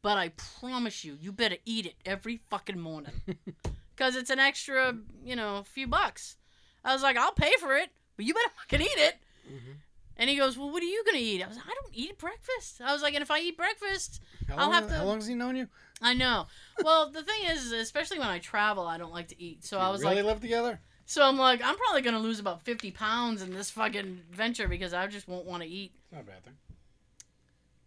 but 0.00 0.16
I 0.16 0.30
promise 0.60 1.04
you, 1.04 1.18
you 1.20 1.32
better 1.32 1.56
eat 1.66 1.86
it 1.86 1.96
every 2.06 2.40
fucking 2.48 2.78
morning, 2.78 3.20
because 3.94 4.16
it's 4.16 4.30
an 4.30 4.38
extra, 4.38 4.96
you 5.24 5.36
know, 5.36 5.56
a 5.56 5.64
few 5.64 5.86
bucks." 5.86 6.36
I 6.84 6.92
was 6.94 7.02
like, 7.02 7.16
"I'll 7.18 7.32
pay 7.32 7.52
for 7.60 7.76
it, 7.76 7.90
but 8.16 8.24
you 8.24 8.32
better 8.34 8.50
fucking 8.60 8.80
eat 8.80 8.98
it." 8.98 9.16
Mhm. 9.50 9.74
And 10.16 10.28
he 10.28 10.36
goes, 10.36 10.56
"Well, 10.58 10.70
what 10.70 10.82
are 10.82 10.86
you 10.86 11.02
gonna 11.04 11.18
eat?" 11.18 11.42
I 11.42 11.48
was 11.48 11.56
like, 11.56 11.66
"I 11.66 11.74
don't 11.82 11.94
eat 11.94 12.18
breakfast." 12.18 12.80
I 12.80 12.92
was 12.92 13.02
like, 13.02 13.14
"And 13.14 13.22
if 13.22 13.30
I 13.30 13.40
eat 13.40 13.56
breakfast, 13.56 14.20
How 14.48 14.56
I'll 14.56 14.66
long, 14.66 14.72
have 14.74 14.88
to- 14.88 14.94
How 14.96 15.04
long 15.04 15.16
has 15.16 15.26
he 15.26 15.34
known 15.34 15.56
you? 15.56 15.68
I 16.00 16.14
know. 16.14 16.46
Well, 16.82 17.10
the 17.10 17.22
thing 17.22 17.44
is, 17.44 17.72
especially 17.72 18.18
when 18.18 18.28
I 18.28 18.38
travel, 18.40 18.86
I 18.86 18.98
don't 18.98 19.12
like 19.12 19.28
to 19.28 19.40
eat. 19.40 19.64
So 19.64 19.78
I 19.78 19.88
was 19.90 20.02
really 20.02 20.16
like, 20.16 20.24
live 20.24 20.40
together? 20.40 20.80
so 21.06 21.24
I'm 21.24 21.38
like, 21.38 21.62
I'm 21.62 21.76
probably 21.76 22.02
gonna 22.02 22.18
lose 22.18 22.40
about 22.40 22.62
50 22.62 22.90
pounds 22.90 23.40
in 23.42 23.52
this 23.54 23.70
fucking 23.70 24.22
venture 24.30 24.68
because 24.68 24.92
I 24.92 25.06
just 25.06 25.28
won't 25.28 25.46
want 25.46 25.62
to 25.62 25.68
eat. 25.68 25.92
Not 26.10 26.22
a 26.22 26.24
bad 26.24 26.44
thing. 26.44 26.56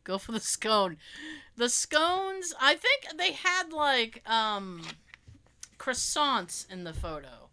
Go 0.03 0.17
for 0.17 0.32
the 0.32 0.39
scone. 0.39 0.98
The 1.58 1.67
scones, 1.70 2.53
I 2.62 2.75
think 2.75 3.08
they 3.17 3.32
had 3.34 3.72
like 3.74 4.22
um 4.29 4.82
croissants 5.77 6.70
in 6.72 6.84
the 6.84 6.94
photo. 6.94 7.50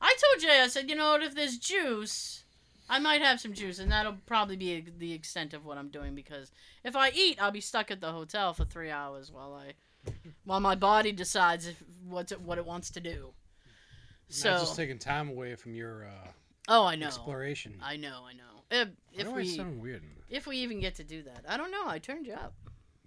I 0.00 0.16
told 0.20 0.42
Jay, 0.42 0.60
I 0.60 0.68
said, 0.68 0.90
you 0.90 0.96
know 0.96 1.12
what, 1.12 1.22
if 1.22 1.34
there's 1.34 1.58
juice, 1.58 2.41
I 2.92 2.98
might 2.98 3.22
have 3.22 3.40
some 3.40 3.54
juice, 3.54 3.78
and 3.78 3.90
that'll 3.90 4.18
probably 4.26 4.54
be 4.54 4.84
the 4.98 5.14
extent 5.14 5.54
of 5.54 5.64
what 5.64 5.78
I'm 5.78 5.88
doing 5.88 6.14
because 6.14 6.52
if 6.84 6.94
I 6.94 7.08
eat, 7.14 7.38
I'll 7.40 7.50
be 7.50 7.62
stuck 7.62 7.90
at 7.90 8.02
the 8.02 8.12
hotel 8.12 8.52
for 8.52 8.66
three 8.66 8.90
hours 8.90 9.32
while 9.32 9.54
I, 9.54 10.10
while 10.44 10.60
my 10.60 10.74
body 10.74 11.10
decides 11.10 11.66
if 11.66 11.82
what's 12.06 12.32
it, 12.32 12.42
what 12.42 12.58
it 12.58 12.66
wants 12.66 12.90
to 12.90 13.00
do. 13.00 13.32
So, 14.28 14.50
Not 14.50 14.60
just 14.60 14.76
taking 14.76 14.98
time 14.98 15.30
away 15.30 15.54
from 15.54 15.74
your 15.74 16.04
uh, 16.04 16.28
oh, 16.68 16.84
I 16.84 16.96
know, 16.96 17.06
exploration. 17.06 17.80
I 17.82 17.96
know, 17.96 18.24
I 18.28 18.34
know. 18.34 18.42
If, 18.70 18.88
if 19.14 19.26
Why 19.26 19.32
do 19.32 19.38
I 19.38 19.42
we, 19.42 19.48
sound 19.48 19.80
weird? 19.80 20.02
if 20.28 20.46
we 20.46 20.58
even 20.58 20.78
get 20.78 20.96
to 20.96 21.04
do 21.04 21.22
that, 21.22 21.46
I 21.48 21.56
don't 21.56 21.70
know. 21.70 21.86
I 21.86 21.98
turned 21.98 22.26
you 22.26 22.34
up. 22.34 22.52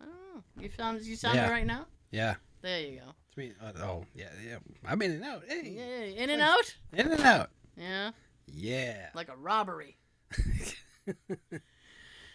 I 0.00 0.04
don't 0.04 0.14
know. 0.36 0.42
You 0.58 0.70
sound, 0.74 1.02
you 1.02 1.16
sound 1.16 1.36
Yeah. 1.36 1.50
right 1.50 1.66
now. 1.66 1.84
Yeah. 2.10 2.36
There 2.62 2.80
you 2.80 3.00
go. 3.00 3.12
It's 3.28 3.36
me. 3.36 3.52
Uh, 3.62 3.72
oh, 3.82 4.06
yeah, 4.14 4.28
yeah. 4.46 4.56
I'm 4.86 5.02
in 5.02 5.10
and 5.12 5.24
out. 5.24 5.42
Hey. 5.46 5.74
Yeah, 5.76 6.22
in 6.22 6.30
and 6.30 6.40
out. 6.40 6.74
In 6.94 7.12
and 7.12 7.20
out. 7.20 7.50
Yeah, 7.76 8.12
Yeah. 8.46 9.08
like 9.14 9.28
a 9.28 9.36
robbery. 9.36 9.96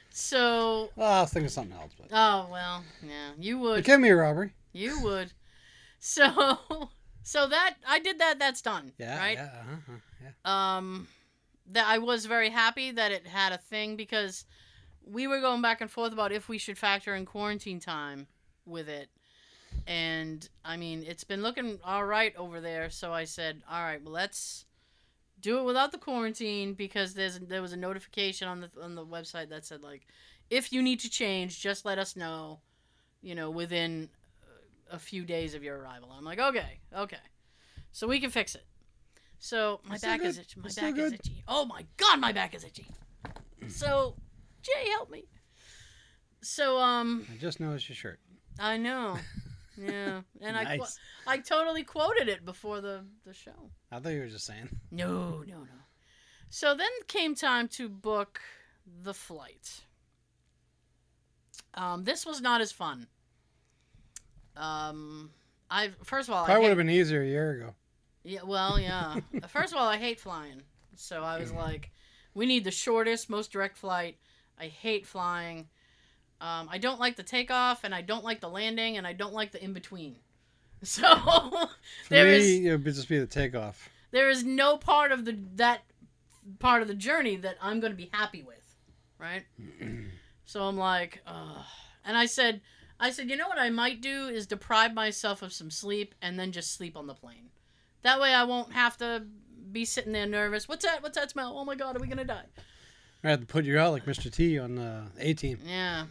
So, 0.10 0.90
Well, 0.96 1.12
I 1.12 1.22
was 1.22 1.32
thinking 1.32 1.50
something 1.50 1.78
else, 1.78 1.92
but 1.98 2.08
oh 2.12 2.48
well, 2.52 2.84
yeah, 3.04 3.32
you 3.40 3.60
would. 3.60 3.80
it 3.80 3.86
can 3.86 4.02
be 4.02 4.10
a 4.10 4.16
robbery. 4.16 4.54
you 4.74 5.00
would. 5.02 5.32
So, 6.00 6.60
so 7.24 7.48
that 7.48 7.76
I 7.88 8.00
did 8.00 8.20
that. 8.20 8.40
That's 8.40 8.62
done. 8.62 8.94
Yeah. 8.98 9.18
Right. 9.18 9.38
Yeah. 9.38 9.50
Uh-huh, 9.74 9.94
yeah. 10.24 10.78
um 10.78 11.08
that 11.70 11.86
I 11.88 11.98
was 11.98 12.26
very 12.26 12.50
happy 12.50 12.92
that 12.92 13.12
it 13.12 13.28
had 13.28 13.52
a 13.52 13.58
thing 13.58 13.96
because 13.98 14.46
we 15.06 15.28
were 15.28 15.42
going 15.42 15.62
back 15.62 15.82
and 15.82 15.92
forth 15.92 16.14
about 16.14 16.32
if 16.32 16.48
we 16.48 16.58
should 16.58 16.78
factor 16.78 17.14
in 17.14 17.26
quarantine 17.26 17.80
time 17.82 18.28
with 18.66 18.88
it. 18.88 19.10
And 19.86 20.48
I 20.64 20.78
mean, 20.78 21.04
it's 21.06 21.24
been 21.26 21.44
looking 21.44 21.80
all 21.84 22.06
right 22.06 22.34
over 22.38 22.62
there, 22.62 22.90
so 22.90 23.12
I 23.14 23.26
said, 23.26 23.62
"All 23.70 23.84
right, 23.84 24.02
well, 24.02 24.14
let's 24.14 24.66
do 25.42 25.60
it 25.60 25.64
without 25.64 25.92
the 25.92 25.98
quarantine 25.98 26.74
because 26.74 27.14
there's 27.14 27.40
there 27.40 27.62
was 27.62 27.74
a 27.74 27.78
notification 27.78 28.48
on 28.48 28.62
the 28.62 28.70
on 28.82 28.96
the 28.96 29.06
website 29.06 29.50
that 29.50 29.66
said 29.66 29.82
like 29.82 30.08
if 30.50 30.72
you 30.72 30.82
need 30.82 31.00
to 31.02 31.10
change, 31.10 31.60
just 31.60 31.86
let 31.86 32.00
us 32.00 32.16
know, 32.16 32.60
you 33.22 33.36
know, 33.36 33.50
within 33.52 34.10
uh, 34.44 34.96
a 34.96 35.00
few 35.00 35.26
days 35.26 35.54
of 35.54 35.64
your 35.64 35.78
arrival." 35.78 36.12
I'm 36.12 36.24
like, 36.26 36.40
"Okay, 36.40 36.80
okay." 36.96 37.18
So 37.92 38.08
we 38.08 38.20
can 38.20 38.30
fix 38.30 38.56
it. 38.56 38.66
So 39.40 39.80
my 39.84 39.96
It's 39.96 40.04
still 40.04 40.18
back 40.18 40.26
is 40.26 40.38
itchy. 40.38 40.60
My 40.60 40.66
It's 40.66 40.76
still 40.76 40.92
back 40.92 41.00
is 41.00 41.14
itchy. 41.14 41.44
Oh 41.48 41.66
my 41.66 41.86
god, 41.98 42.20
my 42.20 42.32
back 42.32 42.56
is 42.56 42.64
itchy. 42.64 42.88
So, 43.68 44.16
Jay, 44.62 44.90
help 44.92 45.10
me. 45.10 45.26
So, 46.42 46.78
um, 46.78 47.26
I 47.32 47.38
just 47.38 47.60
noticed 47.60 47.90
your 47.90 47.96
shirt. 47.96 48.20
I 48.60 48.78
know, 48.78 49.18
yeah, 49.78 50.22
and 50.42 50.58
I 50.58 50.64
nice. 50.78 51.00
I 51.26 51.38
totally 51.38 51.84
quoted 51.84 52.28
it 52.28 52.46
before 52.46 52.82
the 52.82 53.04
the 53.26 53.34
show. 53.34 53.72
I 53.92 54.00
thought 54.00 54.10
you 54.10 54.20
were 54.20 54.28
just 54.28 54.46
saying. 54.46 54.70
No, 54.92 55.44
no, 55.48 55.60
no. 55.60 55.80
So 56.50 56.76
then 56.76 56.90
came 57.08 57.36
time 57.36 57.68
to 57.70 57.90
book 57.90 58.40
the 59.04 59.14
flight. 59.14 59.82
Um, 61.74 62.04
this 62.04 62.26
was 62.26 62.42
not 62.42 62.62
as 62.62 62.72
fun. 62.72 63.08
Um, 64.56 65.32
I 65.70 65.92
first 66.04 66.30
of 66.30 66.34
all, 66.36 66.44
I 66.44 66.48
Probably 66.48 66.64
would 66.64 66.70
have 66.70 66.78
been 66.78 66.90
easier 66.90 67.22
a 67.22 67.28
year 67.28 67.52
ago. 67.52 67.76
Yeah, 68.24 68.44
well, 68.44 68.78
yeah. 68.78 69.22
First 69.48 69.72
of 69.72 69.80
all, 69.80 69.88
I 69.88 69.96
hate 69.96 70.20
flying. 70.20 70.62
So 70.96 71.24
I 71.24 71.40
was 71.40 71.54
like, 71.54 71.92
we 72.34 72.46
need 72.46 72.66
the 72.66 72.72
shortest, 72.72 73.30
most 73.30 73.54
direct 73.54 73.78
flight. 73.78 74.18
I 74.60 74.66
hate 74.66 75.08
flying. 75.08 75.70
Um, 76.40 76.70
I 76.72 76.78
don't 76.78 77.00
like 77.00 77.16
the 77.16 77.24
takeoff, 77.24 77.84
and 77.84 77.94
I 77.96 78.02
don't 78.02 78.24
like 78.24 78.42
the 78.42 78.50
landing, 78.50 78.98
and 78.98 79.08
I 79.08 79.14
don't 79.14 79.34
like 79.34 79.52
the 79.52 79.64
in 79.64 79.74
between. 79.74 80.16
So 80.84 81.70
there 82.10 82.26
me, 82.26 82.36
is 82.36 82.66
it 82.66 82.72
would 82.72 82.84
just 82.86 83.10
be 83.10 83.18
the 83.18 83.26
takeoff. 83.26 83.90
there 84.12 84.30
is 84.30 84.44
no 84.44 84.78
part 84.78 85.12
of 85.12 85.26
the 85.26 85.36
that 85.56 85.82
part 86.60 86.84
of 86.84 86.88
the 86.88 86.94
journey 86.94 87.36
that 87.38 87.58
I'm 87.60 87.80
going 87.80 87.92
to 87.92 87.98
be 87.98 88.12
happy 88.14 88.44
with, 88.44 88.76
right? 89.18 89.44
so 90.46 90.64
I'm 90.64 90.78
like, 90.78 91.22
Ugh. 91.26 91.66
and 92.06 92.16
I 92.16 92.28
said, 92.28 92.62
I 93.00 93.10
said, 93.10 93.28
you 93.30 93.36
know 93.38 93.48
what 93.48 93.58
I 93.58 93.72
might 93.72 94.02
do 94.02 94.28
is 94.28 94.46
deprive 94.46 94.94
myself 94.94 95.42
of 95.42 95.52
some 95.52 95.72
sleep 95.72 96.14
and 96.22 96.38
then 96.40 96.52
just 96.52 96.76
sleep 96.76 96.96
on 96.96 97.08
the 97.08 97.16
plane. 97.16 97.50
That 98.04 98.22
way 98.22 98.32
I 98.34 98.44
won't 98.44 98.74
have 98.74 98.98
to 98.98 99.24
be 99.72 99.84
sitting 99.84 100.14
there 100.14 100.28
nervous. 100.28 100.68
What's 100.68 100.86
that? 100.86 101.02
What's 101.02 101.18
that 101.18 101.32
smell? 101.32 101.58
Oh 101.58 101.66
my 101.66 101.74
god, 101.76 101.98
are 101.98 102.00
we 102.00 102.08
gonna 102.08 102.24
die? 102.24 102.46
I 103.24 103.32
had 103.32 103.42
to 103.42 103.48
put 103.48 103.66
you 103.66 103.80
out 103.80 103.94
like 103.94 104.06
Mr. 104.06 104.32
T 104.32 104.60
on 104.60 104.76
the 104.76 105.06
A 105.18 105.34
team. 105.34 105.58
Yeah. 105.66 106.06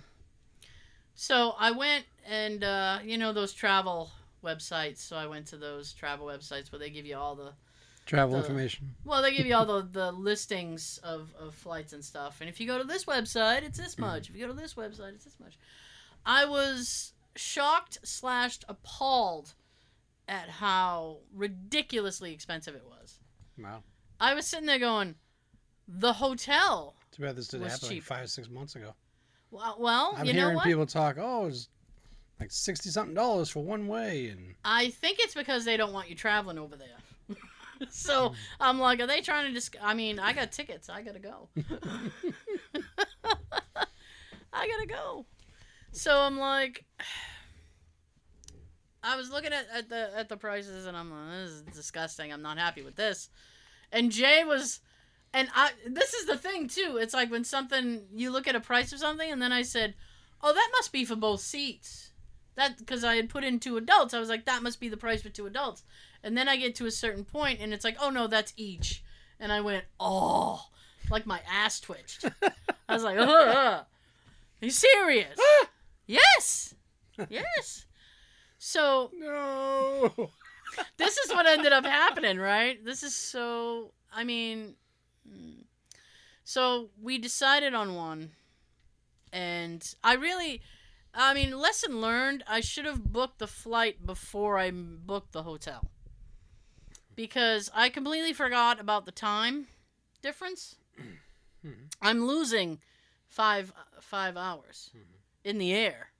So 1.16 1.54
I 1.58 1.72
went 1.72 2.04
and 2.28 2.62
uh, 2.62 3.00
you 3.04 3.18
know 3.18 3.32
those 3.32 3.52
travel 3.52 4.10
websites. 4.44 4.98
So 4.98 5.16
I 5.16 5.26
went 5.26 5.46
to 5.48 5.56
those 5.56 5.92
travel 5.92 6.26
websites 6.26 6.70
where 6.70 6.78
they 6.78 6.90
give 6.90 7.06
you 7.06 7.16
all 7.16 7.34
the 7.34 7.52
Travel 8.06 8.36
The- 8.36 8.42
information. 8.42 8.94
Well, 9.04 9.20
they 9.20 9.34
give 9.34 9.46
you 9.46 9.54
all 9.56 9.66
the, 9.66 9.82
the 9.92 10.12
listings 10.12 10.98
of, 11.02 11.34
of 11.38 11.54
flights 11.54 11.92
and 11.92 12.04
stuff. 12.04 12.40
And 12.40 12.48
if 12.48 12.60
you 12.60 12.66
go 12.66 12.78
to 12.78 12.84
this 12.84 13.04
website, 13.04 13.62
it's 13.64 13.78
this 13.78 13.98
much. 13.98 14.28
If 14.30 14.36
you 14.36 14.46
go 14.46 14.52
to 14.52 14.58
this 14.58 14.74
website, 14.74 15.14
it's 15.14 15.24
this 15.24 15.38
much. 15.40 15.58
I 16.24 16.44
was 16.44 17.12
shocked 17.34 17.98
slashed 18.04 18.64
appalled 18.68 19.54
at 20.28 20.48
how 20.48 21.18
ridiculously 21.34 22.32
expensive 22.32 22.74
it 22.74 22.84
was. 22.88 23.18
Wow. 23.58 23.82
I 24.20 24.34
was 24.34 24.46
sitting 24.46 24.66
there 24.66 24.78
going, 24.78 25.16
the 25.88 26.14
hotel. 26.14 26.94
Too 27.12 27.22
bad 27.22 27.36
this 27.36 27.48
didn't 27.48 27.68
happen 27.68 27.88
cheap. 27.88 28.08
like 28.10 28.20
five, 28.20 28.30
six 28.30 28.48
months 28.48 28.76
ago. 28.76 28.94
Well, 29.56 29.76
well 29.78 30.14
I'm 30.16 30.26
you 30.26 30.34
know 30.34 30.40
hearing 30.40 30.56
what? 30.56 30.64
people 30.64 30.86
talk, 30.86 31.16
oh, 31.18 31.46
it's 31.46 31.68
like 32.38 32.50
sixty 32.50 32.90
something 32.90 33.14
dollars 33.14 33.48
for 33.48 33.62
one 33.62 33.86
way, 33.86 34.28
and 34.28 34.54
I 34.64 34.90
think 34.90 35.18
it's 35.20 35.34
because 35.34 35.64
they 35.64 35.78
don't 35.78 35.92
want 35.92 36.10
you 36.10 36.14
traveling 36.14 36.58
over 36.58 36.76
there. 36.76 37.36
so 37.90 38.28
hmm. 38.28 38.34
I'm 38.60 38.78
like, 38.78 39.00
are 39.00 39.06
they 39.06 39.22
trying 39.22 39.46
to 39.46 39.52
just? 39.52 39.74
I 39.82 39.94
mean, 39.94 40.18
I 40.18 40.34
got 40.34 40.52
tickets. 40.52 40.90
I 40.90 41.02
gotta 41.02 41.18
go. 41.18 41.48
I 44.52 44.68
gotta 44.68 44.86
go. 44.86 45.24
So 45.92 46.18
I'm 46.18 46.38
like, 46.38 46.84
I 49.02 49.16
was 49.16 49.30
looking 49.30 49.54
at, 49.54 49.66
at 49.72 49.88
the 49.88 50.10
at 50.14 50.28
the 50.28 50.36
prices, 50.36 50.84
and 50.84 50.96
I'm 50.96 51.10
like, 51.10 51.40
this 51.40 51.50
is 51.50 51.62
disgusting. 51.62 52.30
I'm 52.30 52.42
not 52.42 52.58
happy 52.58 52.82
with 52.82 52.96
this. 52.96 53.30
And 53.92 54.10
Jay 54.10 54.44
was, 54.44 54.80
and 55.32 55.48
I. 55.54 55.70
This 55.86 56.14
is 56.14 56.26
the 56.26 56.36
thing 56.36 56.68
too. 56.68 56.98
It's 57.00 57.14
like 57.14 57.30
when 57.30 57.44
something 57.44 58.02
you 58.14 58.30
look 58.30 58.48
at 58.48 58.56
a 58.56 58.60
price 58.60 58.92
of 58.92 58.98
something, 58.98 59.30
and 59.30 59.40
then 59.40 59.52
I 59.52 59.62
said, 59.62 59.94
oh, 60.42 60.52
that 60.52 60.70
must 60.72 60.92
be 60.92 61.04
for 61.04 61.16
both 61.16 61.40
seats. 61.40 62.10
That 62.56 62.78
because 62.78 63.04
I 63.04 63.16
had 63.16 63.28
put 63.28 63.44
in 63.44 63.60
two 63.60 63.76
adults, 63.76 64.14
I 64.14 64.20
was 64.20 64.28
like, 64.28 64.46
that 64.46 64.62
must 64.62 64.80
be 64.80 64.88
the 64.88 64.96
price 64.96 65.22
for 65.22 65.28
two 65.28 65.46
adults. 65.46 65.82
And 66.22 66.36
then 66.36 66.48
I 66.48 66.56
get 66.56 66.74
to 66.76 66.86
a 66.86 66.90
certain 66.90 67.24
point, 67.24 67.60
and 67.60 67.74
it's 67.74 67.84
like, 67.84 67.96
oh 68.00 68.10
no, 68.10 68.26
that's 68.26 68.52
each. 68.56 69.02
And 69.38 69.52
I 69.52 69.60
went, 69.60 69.84
oh, 70.00 70.64
like 71.10 71.26
my 71.26 71.40
ass 71.50 71.80
twitched. 71.80 72.24
I 72.88 72.94
was 72.94 73.04
like, 73.04 73.18
uh, 73.18 73.22
uh, 73.22 73.24
uh. 73.26 73.82
are 73.82 73.86
you 74.60 74.70
serious? 74.70 75.38
Ah! 75.38 75.68
yes, 76.06 76.74
yes. 77.28 77.86
So 78.58 79.10
no. 79.14 80.12
this 80.96 81.18
is 81.18 81.30
what 81.30 81.46
ended 81.46 81.72
up 81.72 81.84
happening, 81.84 82.38
right? 82.38 82.82
This 82.84 83.02
is 83.02 83.14
so. 83.14 83.92
I 84.12 84.24
mean, 84.24 84.74
mm. 85.32 85.64
so 86.44 86.90
we 87.00 87.18
decided 87.18 87.74
on 87.74 87.94
one, 87.94 88.32
and 89.32 89.94
I 90.02 90.14
really, 90.14 90.62
I 91.14 91.34
mean, 91.34 91.58
lesson 91.58 92.00
learned. 92.00 92.44
I 92.46 92.60
should 92.60 92.84
have 92.84 93.12
booked 93.12 93.38
the 93.38 93.46
flight 93.46 94.04
before 94.04 94.58
I 94.58 94.70
booked 94.70 95.32
the 95.32 95.42
hotel, 95.42 95.90
because 97.14 97.70
I 97.74 97.88
completely 97.88 98.32
forgot 98.32 98.80
about 98.80 99.06
the 99.06 99.12
time 99.12 99.68
difference. 100.22 100.76
Mhm. 101.64 101.88
I'm 102.00 102.26
losing 102.26 102.80
five 103.28 103.72
five 104.00 104.36
hours 104.36 104.90
in 105.44 105.58
the 105.58 105.72
air. 105.72 106.10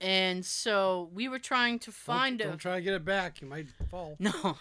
And 0.00 0.44
so 0.44 1.10
we 1.14 1.28
were 1.28 1.38
trying 1.38 1.78
to 1.80 1.92
find 1.92 2.38
don't, 2.38 2.48
a 2.48 2.50
don't 2.50 2.58
try 2.58 2.74
to 2.76 2.82
get 2.82 2.94
it 2.94 3.04
back. 3.04 3.40
You 3.40 3.46
might 3.46 3.68
fall. 3.88 4.16
no. 4.18 4.58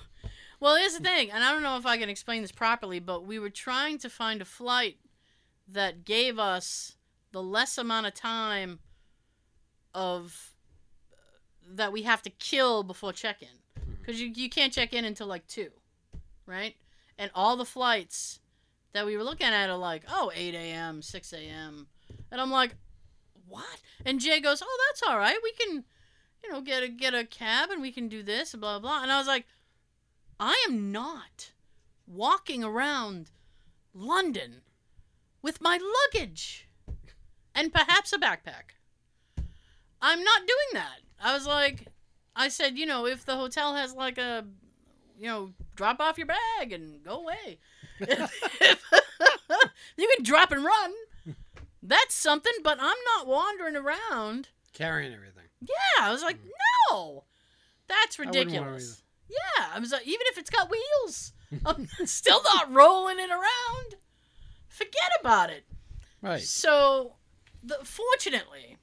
Well, 0.62 0.76
here's 0.76 0.94
the 0.94 1.04
thing, 1.04 1.32
and 1.32 1.44
I 1.44 1.52
don't 1.52 1.64
know 1.64 1.78
if 1.78 1.88
I 1.88 1.98
can 1.98 2.08
explain 2.08 2.44
this 2.44 2.52
properly, 2.52 3.00
but 3.00 3.26
we 3.26 3.40
were 3.40 3.50
trying 3.50 3.98
to 3.98 4.10
find 4.12 4.44
a 4.44 4.46
flight 4.46 4.98
that 5.68 6.06
gave 6.06 6.38
us 6.38 6.98
the 7.32 7.42
less 7.42 7.80
amount 7.80 8.06
of 8.06 8.14
time 8.14 8.78
of 9.96 10.54
uh, 11.12 11.16
that 11.74 11.92
we 11.92 12.04
have 12.04 12.22
to 12.22 12.30
kill 12.30 12.84
before 12.84 13.12
check-in, 13.12 13.48
mm-hmm. 13.48 13.94
because 14.00 14.22
you 14.22 14.32
you 14.36 14.52
can't 14.52 14.72
check 14.72 14.94
in 14.94 15.04
until 15.04 15.26
like 15.26 15.48
two, 15.48 15.72
right? 16.46 16.76
And 17.18 17.32
all 17.34 17.58
the 17.58 17.66
flights 17.66 18.40
that 18.94 19.08
we 19.08 19.18
were 19.18 19.24
looking 19.24 19.48
at 19.48 19.68
are 19.68 19.78
like, 19.78 20.04
oh, 20.10 20.32
8 20.36 20.54
a.m., 20.54 21.02
6 21.02 21.34
a.m., 21.34 21.88
and 22.32 22.40
I'm 22.40 22.52
like, 22.52 22.76
what? 23.48 23.82
And 24.06 24.20
Jay 24.20 24.40
goes, 24.40 24.62
oh, 24.64 24.80
that's 24.90 25.02
all 25.10 25.18
right. 25.18 25.38
We 25.42 25.54
can, 25.54 25.84
you 26.44 26.52
know, 26.52 26.62
get 26.62 26.84
a 26.84 26.88
get 26.88 27.16
a 27.16 27.26
cab 27.26 27.72
and 27.72 27.82
we 27.82 27.92
can 27.92 28.08
do 28.08 28.22
this 28.22 28.54
and 28.54 28.62
blah 28.62 28.78
blah. 28.78 29.02
And 29.02 29.12
I 29.12 29.18
was 29.18 29.26
like, 29.26 29.46
I 30.44 30.66
am 30.68 30.92
not 30.92 31.52
walking 32.08 32.64
around 32.64 33.30
London 33.94 34.64
with 35.44 35.62
my 35.62 35.78
luggage 35.78 36.68
and 37.54 37.72
perhaps 37.72 38.12
a 38.12 38.18
backpack. 38.18 38.74
I'm 40.02 40.24
not 40.24 40.48
doing 40.48 40.74
that. 40.74 41.02
I 41.24 41.36
was 41.36 41.46
like, 41.46 41.86
I 42.36 42.48
said, 42.48 42.76
you 42.76 42.88
know, 42.88 43.06
if 43.06 43.24
the 43.24 43.36
hotel 43.36 43.76
has 43.76 43.94
like 43.94 44.18
a, 44.18 44.44
you 45.16 45.28
know, 45.28 45.54
drop 45.76 46.00
off 46.00 46.18
your 46.18 46.26
bag 46.26 46.74
and 46.74 47.04
go 47.04 47.20
away. 47.20 47.60
you 48.00 48.08
can 50.16 50.24
drop 50.24 50.52
and 50.52 50.66
run. 50.66 50.94
That's 51.84 52.16
something, 52.16 52.54
but 52.64 52.80
I'm 52.82 52.98
not 53.16 53.28
wandering 53.28 53.76
around. 53.76 54.50
Carrying 54.74 55.14
everything. 55.14 55.46
Yeah, 55.62 56.02
I 56.02 56.12
was 56.12 56.24
like, 56.24 56.40
hmm. 56.42 56.50
no, 56.90 57.26
that's 57.88 58.18
ridiculous. 58.18 59.04
Yeah, 59.32 59.66
I 59.74 59.80
was 59.80 59.92
like, 59.92 60.06
even 60.06 60.22
if 60.32 60.38
it's 60.38 60.50
got 60.50 60.70
wheels, 60.70 61.34
I'm 61.66 61.88
still 62.06 62.42
not 62.44 62.74
rolling 62.74 63.20
it 63.20 63.30
around. 63.30 63.96
Forget 64.68 65.12
about 65.20 65.50
it. 65.50 65.66
Right. 66.22 66.42
So, 66.42 67.16
the, 67.64 67.80
fortunately, 67.84 68.78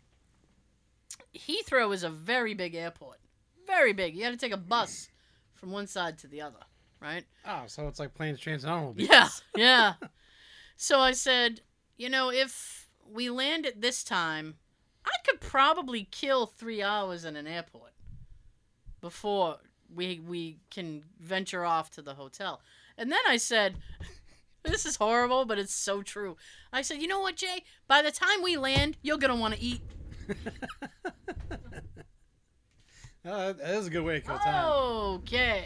Heathrow 1.36 1.94
is 1.94 2.02
a 2.02 2.10
very 2.10 2.54
big 2.54 2.74
airport. 2.74 3.18
Very 3.66 3.92
big. 3.92 4.14
You 4.14 4.22
got 4.22 4.30
to 4.30 4.36
take 4.36 4.52
a 4.52 4.56
bus 4.56 5.08
from 5.54 5.70
one 5.70 5.86
side 5.86 6.18
to 6.18 6.26
the 6.26 6.40
other, 6.40 6.60
right? 7.00 7.24
Oh, 7.46 7.64
so 7.66 7.86
it's 7.88 7.98
like 7.98 8.14
planes, 8.14 8.40
trains, 8.40 8.64
and 8.64 8.72
automobiles. 8.72 9.08
Yeah, 9.08 9.28
yeah. 9.56 9.94
So 10.76 11.00
I 11.00 11.12
said, 11.12 11.60
you 11.96 12.08
know, 12.08 12.30
if 12.30 12.88
we 13.10 13.30
land 13.30 13.66
at 13.66 13.80
this 13.80 14.04
time, 14.04 14.54
I 15.04 15.10
could 15.26 15.40
probably 15.40 16.04
kill 16.10 16.46
three 16.46 16.82
hours 16.82 17.24
in 17.24 17.36
an 17.36 17.46
airport 17.46 17.92
before 19.00 19.58
we 19.94 20.20
we 20.20 20.58
can 20.70 21.04
venture 21.20 21.64
off 21.64 21.90
to 21.92 22.02
the 22.02 22.14
hotel. 22.14 22.60
And 22.96 23.10
then 23.10 23.20
I 23.28 23.36
said, 23.36 23.76
this 24.62 24.86
is 24.86 24.96
horrible, 24.96 25.44
but 25.44 25.58
it's 25.58 25.74
so 25.74 26.02
true. 26.02 26.36
I 26.72 26.82
said, 26.82 27.00
you 27.00 27.08
know 27.08 27.20
what, 27.20 27.36
Jay? 27.36 27.64
By 27.86 28.02
the 28.02 28.10
time 28.10 28.42
we 28.42 28.56
land, 28.56 28.96
you're 29.02 29.18
gonna 29.18 29.36
want 29.36 29.54
to 29.54 29.60
eat. 29.60 29.82
Oh, 33.24 33.52
that 33.52 33.60
is 33.60 33.86
a 33.86 33.90
good 33.90 34.04
way 34.04 34.20
to 34.20 34.26
kill 34.26 34.38
time. 34.38 34.64
Okay. 34.64 35.64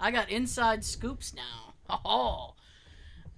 I 0.00 0.10
got 0.10 0.30
inside 0.30 0.84
scoops 0.84 1.34
now. 1.34 1.74
Oh. 2.04 2.54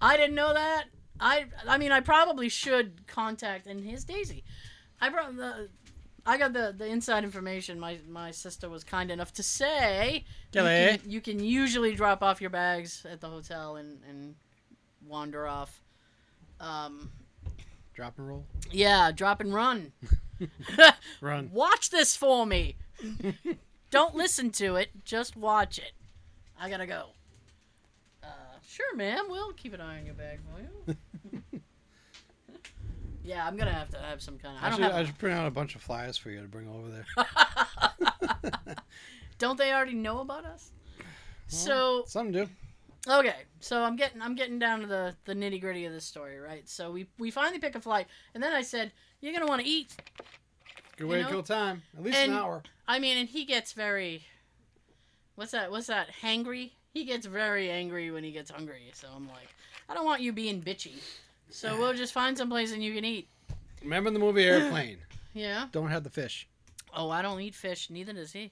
I 0.01 0.17
didn't 0.17 0.35
know 0.35 0.53
that. 0.53 0.87
I 1.21 1.45
I 1.69 1.79
mean 1.79 1.93
I 1.93 2.01
probably 2.01 2.49
should 2.49 3.07
contact 3.07 3.67
and 3.69 3.85
here's 3.85 4.03
Daisy. 4.05 4.43
I 5.01 5.09
brought 5.09 5.37
the 5.37 5.69
I 6.27 6.37
got 6.39 6.53
the, 6.53 6.75
the 6.77 6.87
inside 6.87 7.25
information. 7.25 7.79
My 7.81 7.99
my 8.09 8.31
sister 8.31 8.69
was 8.69 8.85
kind 8.85 9.11
enough 9.11 9.33
to 9.35 9.43
say 9.43 10.25
you 10.53 10.99
can, 10.99 11.11
you 11.11 11.21
can 11.21 11.41
usually 11.45 11.95
drop 11.95 12.23
off 12.23 12.41
your 12.41 12.51
bags 12.51 13.05
at 13.11 13.21
the 13.21 13.29
hotel 13.29 13.77
and, 13.77 13.99
and 14.09 14.35
wander 15.07 15.47
off. 15.47 15.81
Um, 16.61 17.11
Drop 17.95 18.19
and 18.19 18.29
roll. 18.29 18.47
yeah, 18.71 19.11
drop 19.13 19.41
and 19.41 19.53
run. 19.55 19.93
Run. 21.21 21.51
Watch 21.53 21.91
this 21.91 22.17
for 22.17 22.47
me. 22.47 22.77
Don't 23.91 24.15
listen 24.15 24.51
to 24.53 24.77
it. 24.77 25.05
Just 25.05 25.37
watch 25.37 25.79
it. 25.79 25.93
I 26.59 26.71
gotta 26.71 26.87
go. 26.87 27.07
Uh, 28.23 28.27
sure, 28.67 28.95
ma'am. 28.97 29.27
We'll 29.29 29.53
keep 29.53 29.75
an 29.75 29.81
eye 29.81 29.99
on 29.99 30.07
your 30.07 30.15
bag 30.15 30.39
for 30.51 30.61
you. 30.61 30.97
yeah, 33.25 33.47
I'm 33.47 33.57
gonna 33.57 33.73
have 33.73 33.91
to 33.91 33.99
have 33.99 34.23
some 34.23 34.39
kind 34.39 34.57
of. 34.57 34.63
I 34.65 34.71
should, 34.71 34.81
have. 34.81 34.93
I 34.95 35.05
should 35.05 35.19
print 35.19 35.39
out 35.39 35.47
a 35.47 35.51
bunch 35.51 35.75
of 35.75 35.83
flyers 35.83 36.17
for 36.17 36.31
you 36.31 36.41
to 36.41 36.49
bring 36.49 36.69
over 36.69 36.89
there. 36.89 38.77
don't 39.39 39.59
they 39.59 39.73
already 39.73 39.95
know 39.95 40.21
about 40.21 40.45
us? 40.45 40.71
So 41.49 42.05
Some 42.07 42.31
do. 42.31 42.49
okay, 43.09 43.35
so 43.59 43.83
I'm 43.83 43.97
getting 43.97 44.23
I'm 44.23 44.35
getting 44.37 44.59
down 44.59 44.81
to 44.81 44.87
the 44.87 45.15
the 45.25 45.35
nitty 45.35 45.61
gritty 45.61 45.85
of 45.85 45.93
this 45.93 46.05
story, 46.05 46.39
right? 46.39 46.69
So 46.69 46.93
we 46.93 47.09
we 47.19 47.31
finally 47.31 47.59
pick 47.59 47.75
a 47.75 47.81
flight, 47.81 48.07
and 48.35 48.43
then 48.43 48.53
I 48.53 48.63
said, 48.63 48.93
"You're 49.21 49.33
gonna 49.33 49.47
want 49.47 49.63
to 49.63 49.67
eat." 49.69 49.97
Good 50.97 51.09
way 51.09 51.19
You 51.19 51.25
to 51.25 51.31
kill 51.31 51.43
time. 51.43 51.83
At 51.97 52.05
least 52.05 52.19
And- 52.19 52.33
an 52.33 52.39
hour. 52.39 52.63
I 52.87 52.99
mean, 52.99 53.17
and 53.17 53.29
he 53.29 53.45
gets 53.45 53.73
very. 53.73 54.25
What's 55.35 55.53
that? 55.53 55.71
What's 55.71 55.87
that? 55.87 56.09
Hangry. 56.23 56.73
He 56.93 57.05
gets 57.05 57.25
very 57.25 57.71
angry 57.71 58.11
when 58.11 58.25
he 58.25 58.33
gets 58.33 58.51
hungry. 58.51 58.91
So 58.95 59.09
I'm 59.15 59.27
like, 59.29 59.49
I 59.89 59.95
don't 59.95 60.05
want 60.05 60.23
you 60.23 60.33
being 60.33 60.61
bitchy. 60.61 61.01
So 61.51 61.77
we'll 61.79 61.95
just 61.95 62.13
find 62.13 62.37
some 62.37 62.49
place 62.49 62.73
and 62.73 62.83
you 62.83 62.95
can 62.95 63.05
eat. 63.05 63.29
Remember 63.83 64.11
the 64.11 64.19
movie 64.19 64.45
Airplane? 64.45 64.99
Yeah. 65.33 65.69
Don't 65.71 65.91
have 65.91 66.03
the 66.03 66.11
fish. 66.11 66.49
Oh, 66.93 67.09
I 67.09 67.23
don't 67.23 67.41
eat 67.41 67.55
fish. 67.55 67.89
Neither 67.89 68.13
does 68.13 68.33
he. 68.33 68.51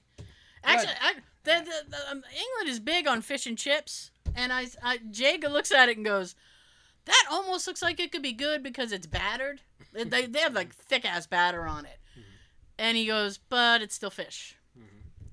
Actually, 0.62 0.92
I, 1.00 1.14
the, 1.42 1.64
the, 1.64 1.90
the, 1.90 1.96
um, 2.08 2.22
England 2.32 2.68
is 2.68 2.78
big 2.78 3.08
on 3.08 3.20
fish 3.20 3.46
and 3.48 3.58
chips, 3.58 4.12
and 4.37 4.52
I, 4.52 4.66
I 4.80 4.98
Jake 5.11 5.42
looks 5.42 5.72
at 5.72 5.88
it 5.88 5.96
and 5.96 6.06
goes, 6.06 6.37
"That 7.04 7.24
almost 7.32 7.66
looks 7.66 7.82
like 7.82 7.98
it 7.98 8.12
could 8.12 8.22
be 8.22 8.32
good 8.32 8.62
because 8.62 8.92
it's 8.92 9.08
battered. 9.08 9.61
They, 9.92 10.04
they, 10.04 10.26
they 10.26 10.38
have 10.38 10.54
like 10.54 10.72
thick 10.72 11.04
ass 11.04 11.26
batter 11.26 11.66
on 11.66 11.84
it." 11.84 11.98
And 12.78 12.96
he 12.96 13.06
goes, 13.06 13.38
"But 13.38 13.82
it's 13.82 13.96
still 13.96 14.11
fish." 14.11 14.56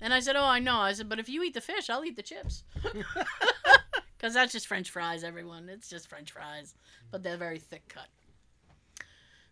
And 0.00 0.12
I 0.12 0.18
said, 0.18 0.34
"Oh, 0.34 0.44
I 0.44 0.58
know." 0.58 0.78
I 0.78 0.94
said, 0.94 1.08
"But 1.08 1.20
if 1.20 1.28
you 1.28 1.44
eat 1.44 1.54
the 1.54 1.60
fish, 1.60 1.88
I'll 1.88 2.04
eat 2.04 2.16
the 2.16 2.22
chips." 2.22 2.64
Because 4.26 4.34
that's 4.34 4.52
just 4.54 4.66
French 4.66 4.90
fries, 4.90 5.22
everyone. 5.22 5.68
It's 5.68 5.88
just 5.88 6.08
French 6.08 6.32
fries, 6.32 6.74
but 7.12 7.22
they're 7.22 7.36
very 7.36 7.60
thick 7.60 7.88
cut. 7.88 8.08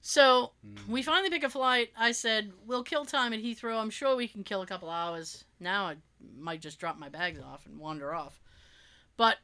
So 0.01 0.55
Mm. 0.67 0.89
we 0.89 1.01
finally 1.01 1.31
pick 1.31 1.45
a 1.45 1.49
flight. 1.49 1.93
I 1.97 2.11
said, 2.11 2.53
we'll 2.67 2.83
kill 2.83 3.05
time 3.05 3.33
at 3.33 3.39
Heathrow. 3.39 3.81
I'm 3.81 3.89
sure 3.89 4.17
we 4.17 4.27
can 4.27 4.43
kill 4.43 4.63
a 4.63 4.67
couple 4.67 4.91
hours. 4.91 5.45
Now 5.61 5.87
I 5.87 5.99
might 6.37 6.61
just 6.61 6.81
drop 6.81 6.99
my 6.99 7.09
bags 7.09 7.39
off 7.39 7.67
and 7.67 7.79
wander 7.79 8.13
off. 8.13 8.41
But 9.17 9.39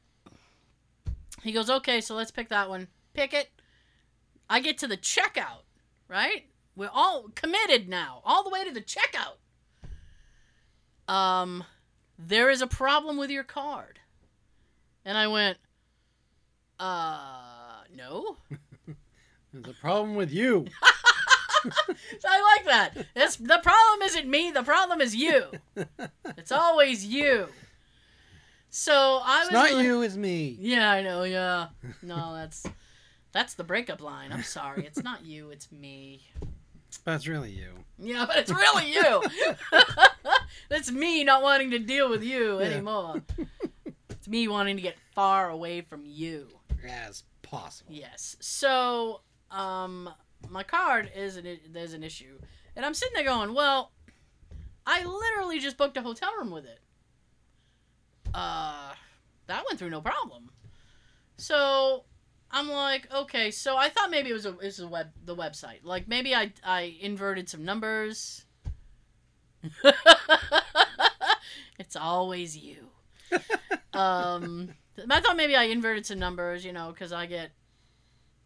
he 1.42 1.52
goes, 1.52 1.70
okay, 1.70 2.00
so 2.00 2.16
let's 2.16 2.32
pick 2.32 2.48
that 2.48 2.68
one. 2.68 2.88
Pick 3.14 3.32
it. 3.32 3.50
I 4.48 4.58
get 4.58 4.78
to 4.78 4.88
the 4.88 4.96
checkout, 4.96 5.62
right? 6.08 6.50
We're 6.74 6.90
all 6.92 7.28
committed 7.36 7.88
now, 7.88 8.20
all 8.24 8.42
the 8.42 8.50
way 8.50 8.64
to 8.64 8.72
the 8.72 8.82
checkout. 8.82 9.38
Um, 11.06 11.62
there 12.18 12.50
is 12.50 12.62
a 12.62 12.66
problem 12.66 13.16
with 13.16 13.30
your 13.30 13.44
card. 13.44 14.00
And 15.10 15.18
I 15.18 15.26
went, 15.26 15.58
uh, 16.78 17.80
no. 17.96 18.36
There's 19.52 19.66
a 19.76 19.80
problem 19.80 20.14
with 20.14 20.30
you. 20.30 20.66
So 21.64 21.70
I 22.28 22.56
like 22.56 22.66
that. 22.66 23.06
It's, 23.16 23.34
the 23.34 23.58
problem 23.60 24.02
isn't 24.04 24.28
me. 24.30 24.52
The 24.52 24.62
problem 24.62 25.00
is 25.00 25.16
you. 25.16 25.46
It's 26.38 26.52
always 26.52 27.04
you. 27.04 27.48
So 28.68 29.20
I 29.24 29.38
It's 29.40 29.46
was 29.48 29.52
not 29.52 29.72
like- 29.72 29.84
you, 29.84 30.02
it's 30.02 30.14
me. 30.14 30.56
Yeah, 30.60 30.88
I 30.92 31.02
know. 31.02 31.24
Yeah. 31.24 31.70
No, 32.02 32.32
that's 32.36 32.64
that's 33.32 33.54
the 33.54 33.64
breakup 33.64 34.00
line. 34.00 34.30
I'm 34.32 34.44
sorry. 34.44 34.86
It's 34.86 35.02
not 35.02 35.24
you. 35.24 35.50
It's 35.50 35.72
me. 35.72 36.22
That's 37.04 37.26
really 37.26 37.50
you. 37.50 37.72
Yeah, 37.98 38.26
but 38.28 38.36
it's 38.36 38.52
really 38.52 38.92
you. 38.92 39.22
that's 40.68 40.92
me 40.92 41.24
not 41.24 41.42
wanting 41.42 41.72
to 41.72 41.80
deal 41.80 42.08
with 42.08 42.22
you 42.22 42.60
Yeah. 42.60 42.66
anymore. 42.66 43.22
Me 44.30 44.48
wanting 44.48 44.76
to 44.76 44.82
get 44.82 44.96
far 45.14 45.50
away 45.50 45.80
from 45.80 46.04
you. 46.04 46.48
As 46.88 47.24
possible. 47.42 47.92
Yes. 47.92 48.36
So, 48.40 49.20
um, 49.50 50.08
my 50.48 50.62
card 50.62 51.10
is 51.14 51.36
an 51.36 51.58
there's 51.70 51.92
an 51.92 52.02
issue, 52.02 52.38
and 52.76 52.86
I'm 52.86 52.94
sitting 52.94 53.14
there 53.14 53.24
going, 53.24 53.52
well, 53.52 53.92
I 54.86 55.04
literally 55.04 55.58
just 55.58 55.76
booked 55.76 55.96
a 55.96 56.02
hotel 56.02 56.30
room 56.38 56.50
with 56.50 56.64
it. 56.64 56.80
Uh, 58.32 58.92
that 59.48 59.64
went 59.66 59.78
through 59.78 59.90
no 59.90 60.00
problem. 60.00 60.50
So, 61.36 62.04
I'm 62.50 62.70
like, 62.70 63.12
okay. 63.12 63.50
So 63.50 63.76
I 63.76 63.88
thought 63.88 64.10
maybe 64.10 64.30
it 64.30 64.34
was 64.34 64.46
a 64.46 64.50
it 64.50 64.64
was 64.64 64.80
a 64.80 64.88
web 64.88 65.10
the 65.24 65.36
website. 65.36 65.80
Like 65.82 66.08
maybe 66.08 66.34
I 66.34 66.52
I 66.64 66.96
inverted 67.00 67.48
some 67.48 67.64
numbers. 67.64 68.44
it's 71.78 71.96
always 71.96 72.56
you. 72.56 72.89
Um, 73.92 74.70
I 75.08 75.20
thought 75.20 75.36
maybe 75.36 75.56
I 75.56 75.64
inverted 75.64 76.06
some 76.06 76.18
numbers, 76.18 76.64
you 76.64 76.72
know, 76.72 76.90
because 76.90 77.12
I 77.12 77.26
get, 77.26 77.50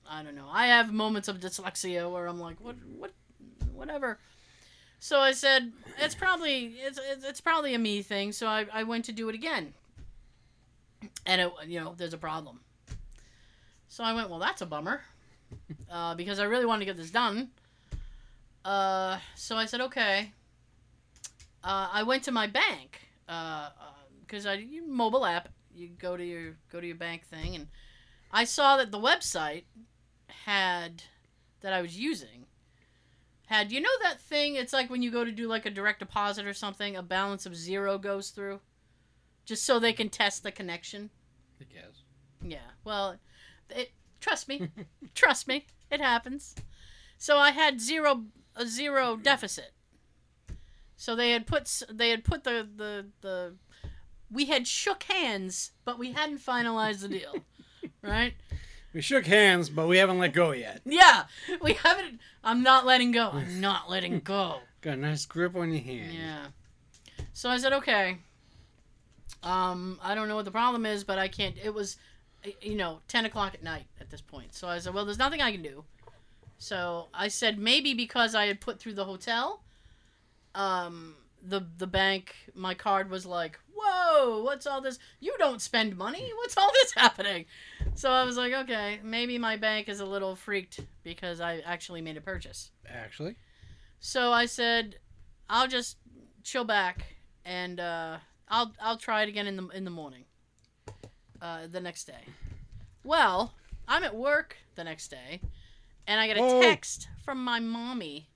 I 0.09 0.23
don't 0.23 0.35
know, 0.35 0.49
I 0.51 0.69
have 0.69 0.93
moments 0.93 1.29
of 1.29 1.41
dyslexia 1.41 2.11
where 2.11 2.27
I'm 2.27 2.41
like, 2.41 2.61
what, 2.61 2.77
what, 2.99 3.13
whatever. 3.73 4.19
So 4.99 5.21
I 5.21 5.33
said, 5.33 5.73
it's 5.99 6.15
probably, 6.15 6.77
it's, 6.79 6.99
it's, 7.25 7.41
probably 7.41 7.75
a 7.75 7.79
me 7.79 8.03
thing. 8.03 8.33
So 8.33 8.47
I, 8.47 8.67
I 8.73 8.85
went 8.85 9.05
to 9.07 9.13
do 9.13 9.29
it 9.29 9.35
again, 9.35 9.75
and 11.27 11.41
it, 11.41 11.53
you 11.67 11.81
know, 11.81 11.95
there's 11.97 12.15
a 12.15 12.19
problem. 12.19 12.61
So 13.89 14.03
I 14.03 14.15
went, 14.15 14.31
well, 14.31 14.39
that's 14.39 14.63
a 14.63 14.67
bummer, 14.67 15.03
uh, 15.91 16.15
because 16.15 16.39
I 16.39 16.45
really 16.45 16.65
wanted 16.65 16.81
to 16.81 16.87
get 16.87 16.97
this 16.97 17.11
done. 17.11 17.51
Uh, 18.65 19.19
so 19.35 19.57
I 19.57 19.67
said, 19.67 19.81
okay. 19.83 20.33
Uh, 21.63 21.89
I 21.93 22.03
went 22.03 22.23
to 22.25 22.33
my 22.33 22.47
bank, 22.47 23.01
uh, 23.29 23.71
because 24.35 24.47
I 24.47 24.55
you- 24.55 24.85
mobile 24.89 25.25
app 25.25 25.49
you 25.73 25.87
go 25.87 26.17
to 26.17 26.25
your 26.25 26.57
go 26.73 26.81
to 26.81 26.87
your 26.87 26.97
bank 26.97 27.25
thing 27.25 27.55
and 27.55 27.69
I 28.33 28.43
saw 28.43 28.77
that 28.77 28.91
the 28.91 28.99
website 28.99 29.63
had 30.45 31.05
that 31.61 31.73
I 31.73 31.81
was 31.81 31.97
using 31.97 32.47
had 33.47 33.71
you 33.71 33.81
know 33.81 33.97
that 34.03 34.21
thing 34.21 34.57
it's 34.57 34.73
like 34.73 34.91
when 34.91 35.03
you 35.03 35.13
go 35.13 35.25
to 35.25 35.31
do 35.31 35.47
like 35.47 35.67
a 35.67 35.71
direct 35.71 36.01
deposit 36.01 36.47
or 36.47 36.53
something 36.53 36.97
a 36.97 37.03
balance 37.03 37.47
of 37.47 37.55
zero 37.55 37.97
goes 37.97 38.31
through? 38.31 38.59
Just 39.45 39.65
so 39.65 39.79
they 39.79 39.93
can 39.93 40.09
test 40.09 40.43
the 40.43 40.51
connection? 40.51 41.11
I 41.61 41.65
guess. 41.73 42.03
yeah 42.43 42.73
well 42.83 43.17
it 43.71 43.93
trust 44.21 44.49
me 44.49 44.69
trust 45.15 45.47
me 45.47 45.67
it 45.93 46.01
happens. 46.01 46.57
So 47.19 47.39
I 47.39 47.53
had 47.53 47.81
zero 47.81 48.25
a 48.57 48.67
zero 48.67 49.17
deficit. 49.17 49.71
So 50.97 51.15
they 51.15 51.31
had 51.31 51.47
put 51.47 51.83
they 51.89 52.11
had 52.11 52.25
put 52.25 52.43
the 52.43 52.69
the 52.77 53.07
the 53.21 53.55
we 54.31 54.47
had 54.47 54.67
shook 54.67 55.05
hands, 55.05 55.71
but 55.85 55.99
we 55.99 56.13
hadn't 56.13 56.39
finalized 56.39 57.01
the 57.01 57.09
deal, 57.09 57.35
right? 58.03 58.35
We 58.93 59.01
shook 59.01 59.27
hands, 59.27 59.69
but 59.69 59.89
we 59.89 59.99
haven't 59.99 60.19
let 60.19 60.33
go 60.33 60.53
yet. 60.53 60.81
Yeah, 60.85 61.25
we 61.61 61.75
haven't. 61.75 62.21
I'm 62.45 62.63
not 62.63 62.87
letting 62.87 63.11
go. 63.11 63.31
I'm 63.33 63.61
not 63.61 63.91
letting 63.91 64.21
go. 64.21 64.61
Got 64.83 64.95
a 64.95 65.01
nice 65.01 65.27
grip 65.27 65.57
on 65.57 65.73
your 65.73 65.83
hand. 65.83 66.13
Yeah. 66.13 66.47
So 67.33 67.51
I 67.51 67.59
said, 67.59 67.73
okay. 67.73 68.19
Um, 69.43 69.99
I 70.03 70.15
don't 70.15 70.29
know 70.29 70.37
what 70.37 70.45
the 70.45 70.53
problem 70.53 70.87
is, 70.87 71.03
but 71.03 71.19
I 71.19 71.27
can't. 71.27 71.57
It 71.63 71.75
was, 71.75 71.97
you 72.63 72.77
know, 72.77 73.01
ten 73.09 73.25
o'clock 73.25 73.55
at 73.55 73.63
night 73.65 73.87
at 74.01 74.11
this 74.11 74.21
point. 74.21 74.55
So 74.55 74.69
I 74.69 74.79
said, 74.79 74.95
well, 74.95 75.05
there's 75.05 75.19
nothing 75.19 75.43
I 75.43 75.51
can 75.51 75.63
do. 75.63 75.85
So 76.59 77.09
I 77.13 77.29
said 77.29 77.59
maybe 77.59 77.95
because 77.95 78.35
I 78.35 78.47
had 78.47 78.61
put 78.61 78.79
through 78.79 78.95
the 78.95 79.05
hotel, 79.05 79.63
um, 80.55 81.17
the 81.45 81.67
the 81.79 81.87
bank, 81.87 82.35
my 82.55 82.75
card 82.75 83.11
was 83.11 83.27
like, 83.27 83.59
whoa, 83.77 84.43
what's 84.43 84.67
all 84.67 84.81
this? 84.81 84.99
You 85.21 85.35
don't 85.39 85.61
spend 85.61 85.97
money. 85.97 86.31
What's 86.37 86.57
all 86.57 86.71
this 86.73 86.93
happening? 86.95 87.45
So 87.95 88.11
I 88.11 88.25
was 88.25 88.37
like, 88.37 88.53
okay, 88.53 89.01
maybe 89.03 89.39
my 89.39 89.57
bank 89.57 89.89
is 89.89 90.01
a 90.01 90.07
little 90.07 90.35
freaked 90.37 90.81
because 91.03 91.41
I 91.41 91.59
actually 91.65 92.01
made 92.01 92.17
a 92.17 92.21
purchase. 92.21 92.71
Actually, 92.89 93.37
So 94.01 94.33
I 94.33 94.47
said, 94.47 94.97
I'll 95.49 95.69
just 95.69 95.99
chill 96.43 96.65
back 96.65 97.05
and 97.45 97.79
uh, 97.79 98.19
I'll 98.49 98.73
I'll 98.81 98.97
try 98.99 99.23
it 99.23 99.29
again 99.29 99.47
in 99.47 99.57
the 99.57 99.69
in 99.69 99.85
the 99.85 99.91
morning. 99.91 100.25
Uh, 101.41 101.67
the 101.71 101.81
next 101.81 102.05
day. 102.07 102.25
Well, 103.03 103.53
I'm 103.87 104.03
at 104.03 104.15
work 104.17 104.57
the 104.77 104.85
next 104.85 105.09
day, 105.09 105.41
and 106.07 106.19
I 106.19 106.27
get 106.27 106.39
a 106.39 106.41
Whoa. 106.41 106.61
text 106.63 107.09
from 107.23 107.45
my 107.45 107.61
mommy, 107.61 108.29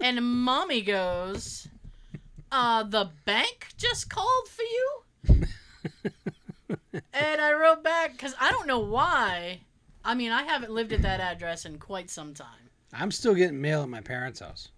and 0.00 0.22
mommy 0.24 0.80
goes, 0.82 1.68
"Uh, 2.50 2.82
the 2.82 3.10
bank 3.24 3.68
just 3.76 4.08
called 4.10 4.48
for 4.48 4.62
you." 4.62 5.02
and 7.12 7.40
I 7.40 7.52
wrote 7.52 7.82
back 7.82 8.12
because 8.12 8.34
I 8.40 8.50
don't 8.50 8.66
know 8.66 8.78
why. 8.80 9.60
I 10.04 10.14
mean, 10.14 10.32
I 10.32 10.42
haven't 10.44 10.72
lived 10.72 10.92
at 10.92 11.02
that 11.02 11.20
address 11.20 11.64
in 11.64 11.78
quite 11.78 12.10
some 12.10 12.32
time. 12.34 12.70
I'm 12.92 13.10
still 13.10 13.34
getting 13.34 13.60
mail 13.60 13.82
at 13.82 13.88
my 13.88 14.00
parents' 14.00 14.40
house. 14.40 14.68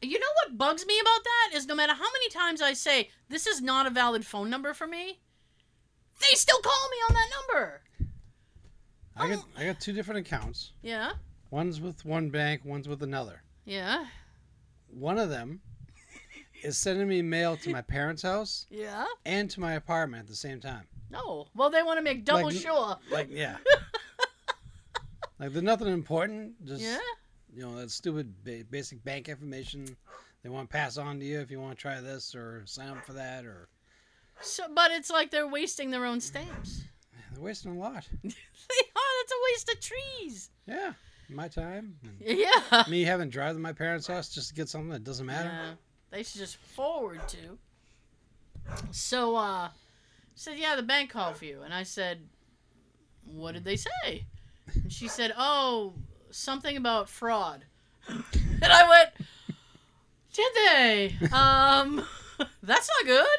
You 0.00 0.18
know 0.18 0.26
what 0.44 0.58
bugs 0.58 0.86
me 0.86 0.98
about 1.00 1.24
that 1.24 1.50
is 1.56 1.66
no 1.66 1.74
matter 1.74 1.94
how 1.94 2.04
many 2.12 2.28
times 2.28 2.60
I 2.62 2.72
say 2.74 3.10
this 3.28 3.46
is 3.46 3.60
not 3.62 3.86
a 3.86 3.90
valid 3.90 4.24
phone 4.26 4.50
number 4.50 4.74
for 4.74 4.86
me, 4.86 5.20
they 6.20 6.34
still 6.34 6.58
call 6.60 6.88
me 6.90 6.96
on 7.08 7.14
that 7.14 7.30
number. 7.36 7.80
I 9.16 9.28
got 9.34 9.44
I 9.56 9.64
got 9.66 9.80
two 9.80 9.92
different 9.92 10.26
accounts. 10.26 10.72
Yeah, 10.82 11.12
One's 11.50 11.80
with 11.80 12.04
one 12.04 12.30
bank, 12.30 12.62
one's 12.64 12.88
with 12.88 13.02
another. 13.02 13.42
yeah, 13.64 14.06
One 14.94 15.18
of 15.18 15.28
them 15.28 15.60
is 16.62 16.78
sending 16.78 17.08
me 17.08 17.20
mail 17.22 17.56
to 17.58 17.70
my 17.70 17.82
parents' 17.82 18.22
house 18.22 18.66
yeah. 18.70 19.04
and 19.26 19.50
to 19.50 19.60
my 19.60 19.74
apartment 19.74 20.22
at 20.22 20.28
the 20.28 20.36
same 20.36 20.60
time. 20.60 20.84
No, 21.10 21.46
well 21.54 21.70
they 21.70 21.82
want 21.82 21.98
to 21.98 22.02
make 22.02 22.24
double 22.24 22.44
Like- 22.44 22.56
sure. 22.56 22.96
Like 23.10 23.28
yeah. 23.30 23.56
like 25.38 25.52
there's 25.52 25.62
nothing 25.62 25.88
important. 25.88 26.64
Just 26.64 26.82
Yeah, 26.82 26.98
you 27.54 27.62
know 27.62 27.76
that 27.76 27.90
stupid 27.90 28.32
ba- 28.44 28.64
basic 28.70 29.02
bank 29.04 29.28
information 29.28 29.96
they 30.42 30.48
want 30.50 30.68
to 30.70 30.72
pass 30.72 30.96
on 30.96 31.18
to 31.20 31.24
you 31.24 31.40
if 31.40 31.50
you 31.50 31.60
want 31.60 31.76
to 31.76 31.80
try 31.80 32.00
this 32.00 32.34
or 32.34 32.62
sign 32.66 32.88
up 32.88 33.04
for 33.04 33.14
that 33.14 33.44
or 33.44 33.68
so 34.40 34.64
but 34.74 34.90
it's 34.90 35.10
like 35.10 35.30
they're 35.30 35.48
wasting 35.48 35.90
their 35.90 36.04
own 36.04 36.20
stamps. 36.20 36.82
they're 37.32 37.42
wasting 37.42 37.76
a 37.76 37.78
lot. 37.78 38.06
they 38.22 38.28
are. 38.28 39.12
That's 39.20 39.32
a 39.32 39.42
waste 39.52 39.68
of 39.72 39.80
trees. 39.80 40.50
Yeah, 40.66 40.92
my 41.28 41.48
time. 41.48 41.96
Yeah. 42.20 42.84
me 42.88 43.02
having 43.04 43.28
to 43.28 43.32
drive 43.32 43.54
to 43.54 43.60
my 43.60 43.72
parents' 43.72 44.06
house 44.06 44.28
just 44.28 44.48
to 44.48 44.54
get 44.54 44.68
something 44.68 44.90
that 44.90 45.04
doesn't 45.04 45.26
matter. 45.26 45.50
Yeah, 45.52 45.72
they 46.10 46.22
should 46.22 46.40
just 46.40 46.56
forward 46.56 47.20
to. 47.28 47.58
So, 48.92 49.36
uh, 49.36 49.68
said, 50.34 50.58
yeah, 50.58 50.76
the 50.76 50.82
bank 50.82 51.10
called 51.10 51.36
for 51.36 51.44
you. 51.44 51.62
And 51.62 51.72
I 51.72 51.82
said, 51.82 52.20
what 53.24 53.52
did 53.52 53.64
they 53.64 53.76
say? 53.76 54.24
And 54.72 54.92
she 54.92 55.08
said, 55.08 55.34
oh, 55.36 55.94
something 56.30 56.76
about 56.76 57.08
fraud. 57.08 57.64
and 58.08 58.64
I 58.64 58.88
went, 58.88 59.10
did 60.32 60.52
they? 60.54 61.16
Um, 61.32 62.04
that's 62.62 62.90
not 62.98 63.06
good. 63.06 63.38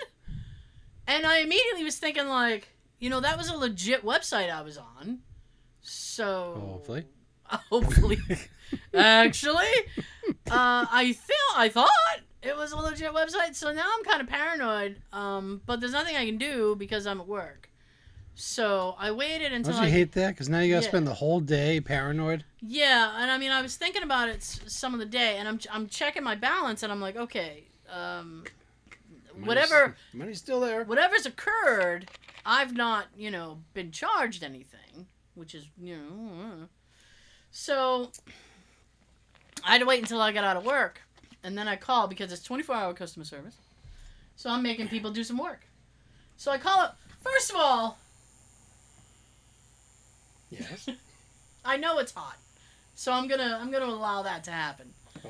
And 1.08 1.26
I 1.26 1.40
immediately 1.40 1.84
was 1.84 1.98
thinking, 1.98 2.28
like, 2.28 2.70
you 3.00 3.10
know, 3.10 3.20
that 3.20 3.38
was 3.38 3.50
a 3.50 3.56
legit 3.58 4.04
website 4.04 4.50
I 4.50 4.62
was 4.62 4.78
on. 4.78 5.20
So 5.82 6.58
Hopefully. 6.60 7.06
hopefully 7.70 8.18
actually 8.94 9.66
uh, 10.52 10.86
i 10.92 11.14
feel 11.14 11.36
i 11.58 11.70
thought 11.70 11.90
it 12.42 12.56
was 12.56 12.72
a 12.72 12.78
legit 12.78 13.12
website 13.12 13.56
so 13.56 13.72
now 13.72 13.86
i'm 13.98 14.04
kind 14.04 14.22
of 14.22 14.28
paranoid 14.28 15.02
um, 15.14 15.62
but 15.66 15.80
there's 15.80 15.92
nothing 15.94 16.16
i 16.16 16.26
can 16.26 16.38
do 16.38 16.76
because 16.78 17.06
i'm 17.08 17.20
at 17.22 17.28
work 17.28 17.70
So 18.38 18.96
I 19.00 19.12
waited 19.12 19.54
until 19.54 19.74
Don't 19.74 19.84
you 19.84 19.88
I 19.88 19.92
hate 19.92 20.12
that? 20.14 20.30
Because 20.36 20.50
now 20.50 20.60
you 20.60 20.74
got 20.74 20.80
to 20.82 20.86
Yeah. 20.86 20.90
spend 20.92 21.08
the 21.08 21.14
whole 21.14 21.40
day 21.40 21.80
paranoid. 21.80 22.44
Yeah, 22.60 23.16
and 23.22 23.32
I 23.32 23.38
mean, 23.38 23.52
I 23.52 23.62
was 23.62 23.78
thinking 23.78 24.04
about 24.04 24.28
it 24.28 24.44
some 24.44 24.94
of 24.94 25.00
the 25.00 25.06
day, 25.06 25.38
and 25.38 25.48
I'm 25.48 25.58
I'm 25.72 25.88
checking 25.88 26.22
my 26.24 26.36
balance, 26.36 26.84
and 26.84 26.92
I'm 26.92 27.00
like, 27.00 27.16
okay, 27.16 27.64
um, 27.90 28.44
whatever 29.44 29.96
Money's 30.14 30.40
still 30.40 30.60
there. 30.60 30.84
whatever's 30.84 31.26
occurred, 31.26 32.10
I've 32.46 32.74
not 32.76 33.06
you 33.16 33.32
know 33.32 33.60
been 33.74 33.92
charged 33.92 34.44
anything, 34.44 35.08
which 35.36 35.56
is 35.56 35.64
you 35.82 35.96
know, 35.96 36.42
uh. 36.44 36.66
So 37.58 38.12
I 39.64 39.72
had 39.72 39.80
to 39.80 39.86
wait 39.86 40.02
until 40.02 40.22
I 40.22 40.34
got 40.34 40.44
out 40.44 40.58
of 40.58 40.66
work, 40.66 41.00
and 41.42 41.58
then 41.58 41.70
I 41.70 41.78
called 41.78 42.10
because 42.10 42.32
it's 42.34 42.44
24 42.44 42.76
hour 42.76 42.94
customer 42.94 43.24
service, 43.24 43.56
so 44.36 44.50
I'm 44.50 44.62
making 44.62 44.90
people 44.90 45.10
do 45.12 45.24
some 45.24 45.38
work. 45.38 45.62
So 46.36 46.52
I 46.52 46.58
call 46.58 46.82
up. 46.82 46.98
First 47.24 47.50
of 47.50 47.56
all, 47.58 47.98
Yes. 50.52 50.88
I 51.66 51.78
know 51.78 51.98
it's 52.00 52.12
hot, 52.12 52.38
so 52.94 53.12
I'm 53.14 53.28
gonna 53.28 53.58
I'm 53.62 53.72
gonna 53.72 53.86
allow 53.86 54.22
that 54.24 54.44
to 54.44 54.52
happen. 54.52 54.94
Oh. 55.26 55.30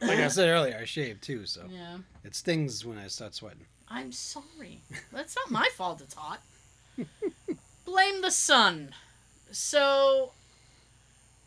like 0.00 0.18
I 0.18 0.28
said 0.28 0.48
earlier, 0.48 0.78
I 0.80 0.84
shave 0.86 1.20
too, 1.20 1.44
so 1.46 1.62
Yeah. 1.70 1.98
it 2.24 2.34
stings 2.34 2.84
when 2.84 2.96
I 2.98 3.06
start 3.08 3.34
sweating. 3.34 3.66
I'm 3.88 4.10
sorry. 4.12 4.80
That's 5.12 5.36
not 5.36 5.50
my 5.50 5.68
fault 5.76 6.00
it's 6.00 6.14
hot. 6.14 6.40
Blame 7.84 8.22
the 8.22 8.30
sun. 8.32 8.90
So, 9.52 10.32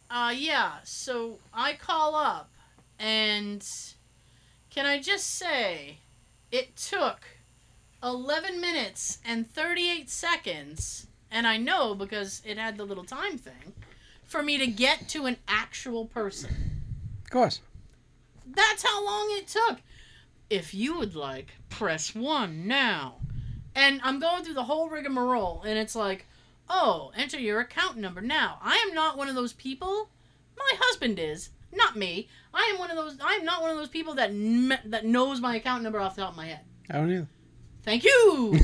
uh, 0.09 0.33
yeah, 0.35 0.73
so 0.83 1.39
I 1.53 1.73
call 1.73 2.15
up, 2.15 2.49
and 2.97 3.65
can 4.69 4.85
I 4.85 4.99
just 4.99 5.35
say, 5.35 5.97
it 6.51 6.75
took 6.75 7.19
11 8.01 8.59
minutes 8.59 9.19
and 9.23 9.49
38 9.49 10.09
seconds, 10.09 11.07
and 11.29 11.45
I 11.45 11.57
know 11.57 11.93
because 11.93 12.41
it 12.45 12.57
had 12.57 12.77
the 12.77 12.85
little 12.85 13.03
time 13.03 13.37
thing, 13.37 13.73
for 14.23 14.41
me 14.41 14.57
to 14.57 14.67
get 14.67 15.07
to 15.09 15.25
an 15.25 15.37
actual 15.47 16.05
person. 16.05 16.81
Of 17.23 17.29
course. 17.29 17.61
That's 18.45 18.83
how 18.83 19.05
long 19.05 19.27
it 19.31 19.47
took. 19.47 19.77
If 20.49 20.73
you 20.73 20.97
would 20.97 21.15
like, 21.15 21.53
press 21.69 22.15
one 22.15 22.67
now. 22.67 23.15
And 23.75 24.01
I'm 24.03 24.19
going 24.19 24.43
through 24.43 24.55
the 24.55 24.63
whole 24.63 24.89
rigmarole, 24.89 25.61
and 25.65 25.77
it's 25.77 25.95
like, 25.95 26.25
oh, 26.69 27.11
enter 27.15 27.39
your 27.39 27.59
account 27.59 27.97
number 27.97 28.21
now. 28.21 28.59
I 28.61 28.75
am 28.87 28.93
not 28.93 29.17
one 29.17 29.27
of 29.27 29.35
those 29.35 29.53
people. 29.53 30.09
My 30.57 30.71
husband 30.79 31.19
is, 31.19 31.49
not 31.73 31.95
me. 31.95 32.27
I 32.53 32.71
am 32.73 32.79
one 32.79 32.91
of 32.91 32.97
those. 32.97 33.17
I 33.21 33.33
am 33.35 33.45
not 33.45 33.61
one 33.61 33.71
of 33.71 33.77
those 33.77 33.89
people 33.89 34.15
that 34.15 34.31
kn- 34.31 34.79
that 34.85 35.05
knows 35.05 35.39
my 35.39 35.55
account 35.55 35.83
number 35.83 35.99
off 35.99 36.15
the 36.15 36.21
top 36.21 36.31
of 36.31 36.37
my 36.37 36.47
head. 36.47 36.61
I 36.89 36.93
don't 36.93 37.11
either. 37.11 37.27
Thank 37.83 38.03
you. 38.03 38.59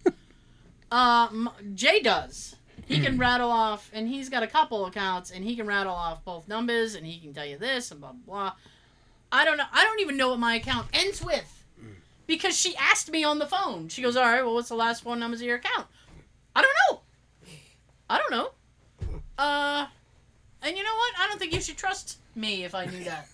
um, 0.90 1.50
Jay 1.74 2.00
does. 2.00 2.56
He 2.86 2.98
can 3.00 3.18
rattle 3.18 3.50
off, 3.50 3.88
and 3.92 4.08
he's 4.08 4.28
got 4.28 4.42
a 4.42 4.48
couple 4.48 4.84
accounts, 4.86 5.30
and 5.30 5.44
he 5.44 5.54
can 5.54 5.64
rattle 5.64 5.94
off 5.94 6.24
both 6.24 6.48
numbers, 6.48 6.96
and 6.96 7.06
he 7.06 7.20
can 7.20 7.32
tell 7.32 7.46
you 7.46 7.56
this 7.56 7.92
and 7.92 8.00
blah 8.00 8.12
blah 8.12 8.24
blah. 8.26 8.52
I 9.30 9.44
don't 9.44 9.56
know. 9.56 9.64
I 9.72 9.84
don't 9.84 10.00
even 10.00 10.16
know 10.16 10.30
what 10.30 10.40
my 10.40 10.56
account 10.56 10.88
ends 10.92 11.22
with, 11.22 11.64
because 12.26 12.58
she 12.58 12.74
asked 12.76 13.10
me 13.10 13.22
on 13.22 13.38
the 13.38 13.46
phone. 13.46 13.88
She 13.88 14.02
goes, 14.02 14.16
"All 14.16 14.24
right, 14.24 14.44
well, 14.44 14.54
what's 14.54 14.70
the 14.70 14.74
last 14.74 15.02
four 15.04 15.14
numbers 15.14 15.40
of 15.40 15.46
your 15.46 15.56
account?" 15.56 15.86
I 16.56 16.62
don't 16.62 16.74
know. 16.90 17.02
I 18.10 18.18
don't 18.18 18.30
know. 18.32 18.50
Uh, 19.38 19.86
and 20.62 20.76
you 20.76 20.82
know 20.82 20.94
what? 20.96 21.14
I 21.20 21.28
don't 21.28 21.38
think 21.38 21.54
you 21.54 21.60
should 21.60 21.76
trust 21.76 22.18
me 22.34 22.64
if 22.64 22.74
I 22.74 22.84
knew 22.86 23.04
that. 23.04 23.28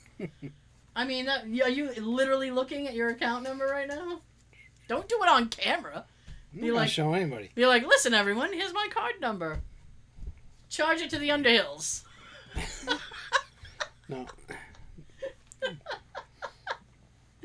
I 0.95 1.05
mean, 1.05 1.25
that, 1.27 1.45
are 1.45 1.69
you 1.71 1.91
literally 1.97 2.51
looking 2.51 2.87
at 2.87 2.95
your 2.95 3.09
account 3.09 3.43
number 3.43 3.65
right 3.67 3.89
now? 3.89 4.21
Don't 4.87 5.09
do 5.09 5.19
it 5.23 5.29
on 5.29 5.49
camera. 5.49 6.05
I'm 6.55 6.61
Be 6.61 6.69
not 6.69 6.77
like- 6.77 6.91
show 6.91 7.13
anybody. 7.15 7.51
Be 7.55 7.67
like, 7.67 7.87
listen, 7.87 8.13
everyone, 8.15 8.53
here's 8.53 8.73
my 8.75 8.87
card 8.93 9.15
number. 9.21 9.61
Charge 10.69 11.01
it 11.01 11.11
to 11.11 11.19
the 11.19 11.31
Underhills. 11.31 12.03
No. 14.09 14.25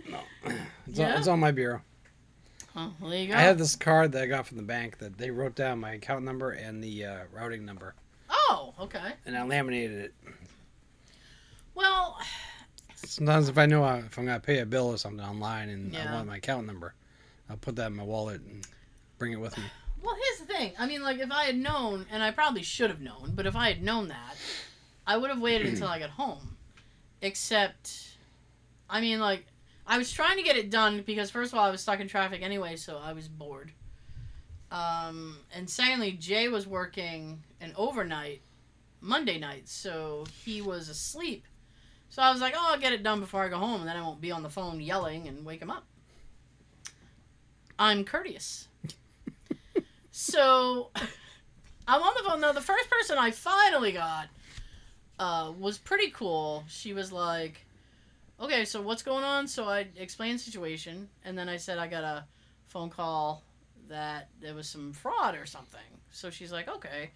no. 0.08 0.20
It's, 0.46 1.00
Yeah? 1.00 1.13
on, 1.13 1.17
it's 1.17 1.28
on 1.28 1.39
my 1.39 1.50
bureau. 1.50 1.82
Oh, 2.75 2.93
well, 3.01 3.10
there 3.10 3.19
you 3.19 3.27
go. 3.27 3.34
I 3.36 3.41
had 3.41 3.57
this 3.57 3.75
card 3.75 4.12
that 4.13 4.23
I 4.23 4.25
got 4.27 4.47
from 4.47 4.57
the 4.57 4.63
bank 4.63 4.97
that 4.99 5.17
they 5.17 5.29
wrote 5.29 5.55
down 5.55 5.79
my 5.79 5.91
account 5.93 6.23
number 6.23 6.51
and 6.51 6.81
the 6.84 7.05
uh, 7.05 7.17
routing 7.34 7.65
number, 7.65 7.95
Oh, 8.29 8.73
okay. 8.79 9.13
and 9.25 9.38
I 9.38 9.43
laminated 9.43 9.97
it. 10.05 10.13
Well, 11.75 12.17
Sometimes 13.03 13.49
if 13.49 13.57
I 13.57 13.65
know 13.65 13.84
I, 13.84 13.97
if 13.99 14.17
I'm 14.17 14.25
gonna 14.25 14.39
pay 14.39 14.60
a 14.60 14.65
bill 14.65 14.88
or 14.88 14.97
something 14.97 15.25
online 15.25 15.69
and 15.69 15.91
Yeah. 15.91 16.12
I 16.12 16.13
want 16.15 16.27
my 16.27 16.38
account 16.38 16.67
number, 16.67 16.93
I'll 17.49 17.57
put 17.57 17.75
that 17.77 17.88
in 17.88 17.95
my 17.95 18.03
wallet 18.03 18.41
and 18.41 18.65
bring 19.17 19.34
it 19.34 19.39
with 19.39 19.57
me. 19.57 19.63
well, 20.03 20.15
here's 20.15 20.47
the 20.47 20.53
thing. 20.53 20.73
I 20.79 20.86
mean, 20.86 21.01
like, 21.01 21.19
if 21.19 21.31
I 21.31 21.45
had 21.45 21.57
known, 21.57 22.05
and 22.12 22.21
I 22.23 22.31
probably 22.31 22.63
should 22.63 22.89
have 22.89 23.01
known, 23.01 23.34
but 23.36 23.45
if 23.47 23.55
I 23.55 23.67
had 23.69 23.81
known 23.84 24.07
that, 24.10 24.36
I 25.07 25.17
would 25.17 25.29
have 25.29 25.41
waited 25.41 25.67
until 25.67 25.88
I 25.88 25.99
got 25.99 26.12
home. 26.12 26.55
Except, 27.21 28.15
I 28.89 29.01
mean, 29.01 29.19
like, 29.19 29.45
I 29.86 29.98
was 29.98 30.12
trying 30.12 30.38
to 30.38 30.44
get 30.44 30.56
it 30.56 30.70
done 30.70 31.04
because, 31.06 31.32
first 31.32 31.54
of 31.54 31.60
all, 31.60 31.65
I 31.65 31.72
was 31.72 31.82
stuck 31.82 32.00
in 32.00 32.08
traffic 32.08 32.41
anyway, 32.41 32.76
so 32.76 32.98
I 32.98 33.13
was 33.13 33.28
bored. 33.28 33.72
Um, 34.72 35.38
and 35.54 35.70
secondly, 35.70 36.13
Jay 36.13 36.48
was 36.48 36.65
working 36.65 37.44
an 37.60 37.74
overnight 37.76 38.41
Monday 39.02 39.38
night, 39.38 39.67
so 39.67 40.26
he 40.44 40.62
was 40.62 40.88
asleep. 40.88 41.46
So 42.10 42.22
I 42.22 42.32
was 42.32 42.41
like, 42.41 42.54
oh, 42.56 42.72
I'll 42.72 42.80
get 42.80 42.94
it 42.94 43.04
done 43.04 43.20
before 43.20 43.44
I 43.44 43.50
go 43.50 43.58
home, 43.58 43.82
and 43.82 43.89
then 43.89 43.98
I 43.98 44.02
won't 44.02 44.22
be 44.22 44.32
on 44.32 44.44
the 44.44 44.50
phone 44.50 44.80
yelling 44.80 45.28
and 45.28 45.46
wake 45.46 45.62
him 45.62 45.72
up. 45.72 45.86
I'm 47.80 48.06
courteous. 48.06 48.67
so 50.12 50.91
I'm 51.88 52.02
on 52.02 52.13
the 52.17 52.30
phone. 52.30 52.41
Now, 52.41 52.52
the 52.52 52.62
first 52.62 52.89
person 52.89 53.17
I 53.17 53.32
finally 53.32 53.91
got 53.91 54.28
uh, 55.20 55.52
was 55.58 55.78
pretty 55.78 56.12
cool. 56.12 56.63
She 56.67 56.94
was 56.94 57.12
like, 57.12 57.65
okay, 58.41 58.65
so 58.65 58.82
what's 58.82 59.04
going 59.04 59.23
on? 59.23 59.47
So 59.47 59.65
I 59.65 59.88
explained 59.95 60.39
the 60.39 60.43
situation, 60.43 61.08
and 61.23 61.38
then 61.38 61.47
I 61.47 61.58
said 61.58 61.77
I 61.77 61.88
got 61.88 62.04
a 62.04 62.25
phone 62.67 62.89
call 62.89 63.43
that 63.88 64.30
there 64.41 64.56
was 64.56 64.67
some 64.67 64.93
fraud 64.93 65.36
or 65.36 65.45
something. 65.45 65.80
So 66.12 66.30
she's 66.30 66.51
like, 66.51 66.67
okay. 66.67 67.12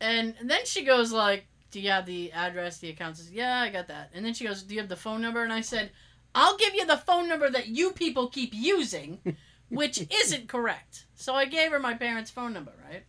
And 0.00 0.34
then 0.42 0.60
she 0.64 0.84
goes 0.84 1.12
like, 1.12 1.46
do 1.70 1.80
you 1.80 1.90
have 1.90 2.06
the 2.06 2.32
address, 2.32 2.78
the 2.78 2.90
account? 2.90 3.16
Says, 3.16 3.30
yeah, 3.30 3.60
I 3.60 3.70
got 3.70 3.88
that. 3.88 4.10
And 4.14 4.24
then 4.24 4.34
she 4.34 4.44
goes, 4.44 4.62
do 4.62 4.74
you 4.74 4.80
have 4.80 4.88
the 4.88 4.96
phone 4.96 5.20
number? 5.20 5.42
And 5.42 5.52
I 5.52 5.60
said, 5.60 5.90
I'll 6.34 6.56
give 6.56 6.74
you 6.74 6.86
the 6.86 6.96
phone 6.96 7.28
number 7.28 7.50
that 7.50 7.68
you 7.68 7.92
people 7.92 8.28
keep 8.28 8.52
using, 8.54 9.36
which 9.68 10.06
isn't 10.10 10.48
correct. 10.48 11.06
So 11.14 11.34
I 11.34 11.46
gave 11.46 11.70
her 11.72 11.78
my 11.78 11.94
parents' 11.94 12.30
phone 12.30 12.52
number, 12.52 12.72
right? 12.88 13.04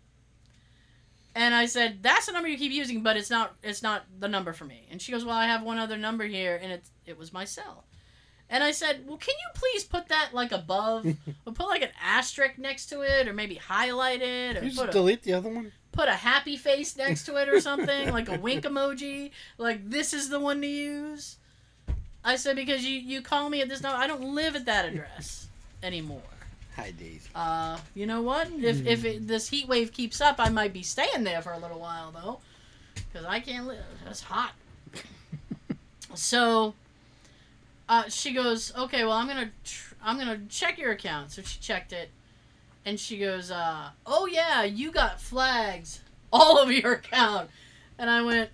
And 1.40 1.56
I 1.56 1.68
said, 1.68 2.04
"That's 2.04 2.26
the 2.26 2.34
number 2.34 2.50
you 2.50 2.58
keep 2.58 2.74
using, 2.74 3.02
but 3.02 3.16
it's 3.16 3.30
not. 3.30 3.56
It's 3.64 3.82
not 3.82 4.04
the 4.20 4.28
number 4.28 4.52
for 4.52 4.66
me." 4.66 4.86
And 4.92 5.02
she 5.02 5.14
goes, 5.14 5.24
"Well, 5.24 5.38
I 5.38 5.46
have 5.46 5.64
one 5.64 5.78
other 5.78 5.96
number 5.96 6.26
here, 6.26 6.60
and 6.62 6.70
it's 6.70 6.92
it 7.06 7.18
was 7.18 7.32
my 7.32 7.46
cell." 7.46 7.86
And 8.50 8.62
I 8.62 8.72
said, 8.72 9.08
"Well, 9.08 9.16
can 9.16 9.36
you 9.40 9.50
please 9.54 9.86
put 9.86 10.10
that 10.10 10.32
like 10.34 10.52
above, 10.52 11.06
or 11.46 11.54
put 11.54 11.70
like 11.70 11.82
an 11.82 11.92
asterisk 12.04 12.58
next 12.58 12.88
to 12.88 13.04
it, 13.04 13.26
or 13.26 13.32
maybe 13.32 13.56
highlight 13.56 14.22
it, 14.22 14.58
or 14.58 14.62
just 14.62 14.82
a, 14.82 14.88
delete 14.88 15.24
the 15.24 15.32
other 15.32 15.48
one. 15.48 15.72
put 15.94 16.10
a 16.10 16.14
happy 16.14 16.58
face 16.58 16.98
next 16.98 17.26
to 17.28 17.38
it 17.38 17.48
or 17.48 17.62
something, 17.62 18.12
like 18.12 18.28
a 18.28 18.38
wink 18.38 18.66
emoji. 18.66 19.32
Like 19.58 19.90
this 19.90 20.14
is 20.14 20.28
the 20.28 20.42
one 20.42 20.60
to 20.60 20.68
use." 20.68 21.38
I 22.22 22.36
said, 22.36 22.58
"Because 22.58 22.84
you 22.84 23.00
you 23.00 23.22
call 23.22 23.50
me 23.50 23.62
at 23.62 23.70
this 23.70 23.82
number. 23.82 23.98
I 23.98 24.08
don't 24.08 24.36
live 24.36 24.58
at 24.58 24.66
that 24.66 24.84
address 24.84 25.48
anymore." 25.82 26.22
Hi, 26.80 26.92
Dave. 26.92 27.30
Uh, 27.36 27.78
you 27.94 28.06
know 28.06 28.22
what? 28.22 28.50
If 28.58 28.88
if 28.88 29.04
it, 29.04 29.28
this 29.28 29.50
heat 29.50 29.68
wave 29.68 29.92
keeps 29.92 30.22
up, 30.22 30.36
I 30.40 30.48
might 30.48 30.72
be 30.72 30.82
staying 30.82 31.26
there 31.26 31.42
for 31.42 31.52
a 31.52 31.58
little 31.58 31.80
while 31.80 32.12
though, 32.12 32.40
because 32.96 33.26
I 33.26 33.42
can't 33.42 33.68
live. 33.68 33.84
It's 34.08 34.22
hot. 34.22 34.54
so, 36.16 36.74
uh, 37.90 38.08
she 38.08 38.34
goes, 38.34 38.74
okay, 38.78 39.04
well, 39.04 39.12
I'm 39.12 39.28
gonna 39.28 39.52
tr- 39.66 39.96
I'm 40.02 40.18
gonna 40.18 40.40
check 40.48 40.78
your 40.78 40.92
account. 40.92 41.32
So 41.32 41.42
she 41.42 41.60
checked 41.60 41.92
it, 41.92 42.12
and 42.86 42.98
she 42.98 43.18
goes, 43.18 43.52
uh, 43.52 43.90
oh 44.06 44.28
yeah, 44.28 44.64
you 44.64 44.90
got 44.90 45.20
flags 45.20 46.00
all 46.32 46.60
over 46.60 46.72
your 46.72 46.94
account, 46.94 47.50
and 47.98 48.10
I 48.10 48.22
went, 48.22 48.52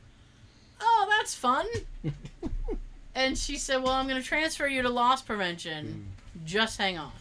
oh, 0.82 1.08
that's 1.16 1.36
fun. 1.36 1.68
and 3.14 3.38
she 3.38 3.58
said, 3.58 3.84
well, 3.84 3.94
I'm 3.94 4.08
gonna 4.08 4.24
transfer 4.24 4.66
you 4.66 4.82
to 4.82 4.90
loss 4.90 5.22
prevention. 5.22 6.08
Just 6.44 6.80
hang 6.80 6.98
on. 6.98 7.12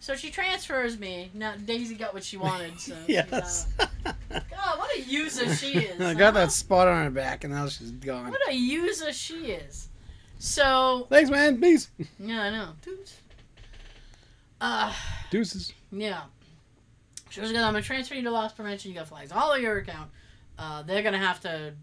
So 0.00 0.14
she 0.14 0.30
transfers 0.30 0.98
me. 0.98 1.30
Now 1.34 1.54
Daisy 1.56 1.94
got 1.94 2.14
what 2.14 2.24
she 2.24 2.36
wanted. 2.36 2.78
So 2.80 2.94
she's, 3.06 3.16
yes. 3.16 3.66
uh, 3.78 3.86
God, 4.30 4.78
what 4.78 4.96
a 4.96 5.00
user 5.00 5.54
she 5.54 5.78
is. 5.78 6.00
I 6.00 6.04
huh? 6.04 6.14
got 6.14 6.34
that 6.34 6.52
spot 6.52 6.88
on 6.88 7.04
her 7.04 7.10
back, 7.10 7.44
and 7.44 7.52
now 7.52 7.68
she's 7.68 7.90
gone. 7.90 8.30
What 8.30 8.40
a 8.48 8.54
user 8.54 9.12
she 9.12 9.52
is. 9.52 9.88
So 10.38 11.06
Thanks, 11.10 11.30
man. 11.30 11.60
Peace. 11.60 11.90
yeah, 12.18 12.42
I 12.42 12.50
know. 12.50 12.68
Dudes. 12.82 13.16
Uh, 14.60 14.92
Deuces. 15.30 15.72
yeah. 15.92 16.22
She 17.30 17.40
was 17.40 17.52
gonna. 17.52 17.64
I'm 17.64 17.72
gonna 17.72 17.82
transfer 17.82 18.14
you 18.14 18.22
to 18.22 18.30
loss 18.30 18.52
prevention. 18.52 18.90
You 18.90 18.96
got 18.96 19.08
flags 19.08 19.32
all 19.32 19.50
over 19.50 19.60
your 19.60 19.78
account. 19.78 20.10
Uh, 20.58 20.82
they're 20.82 21.02
gonna 21.02 21.18
have 21.18 21.40
to 21.40 21.74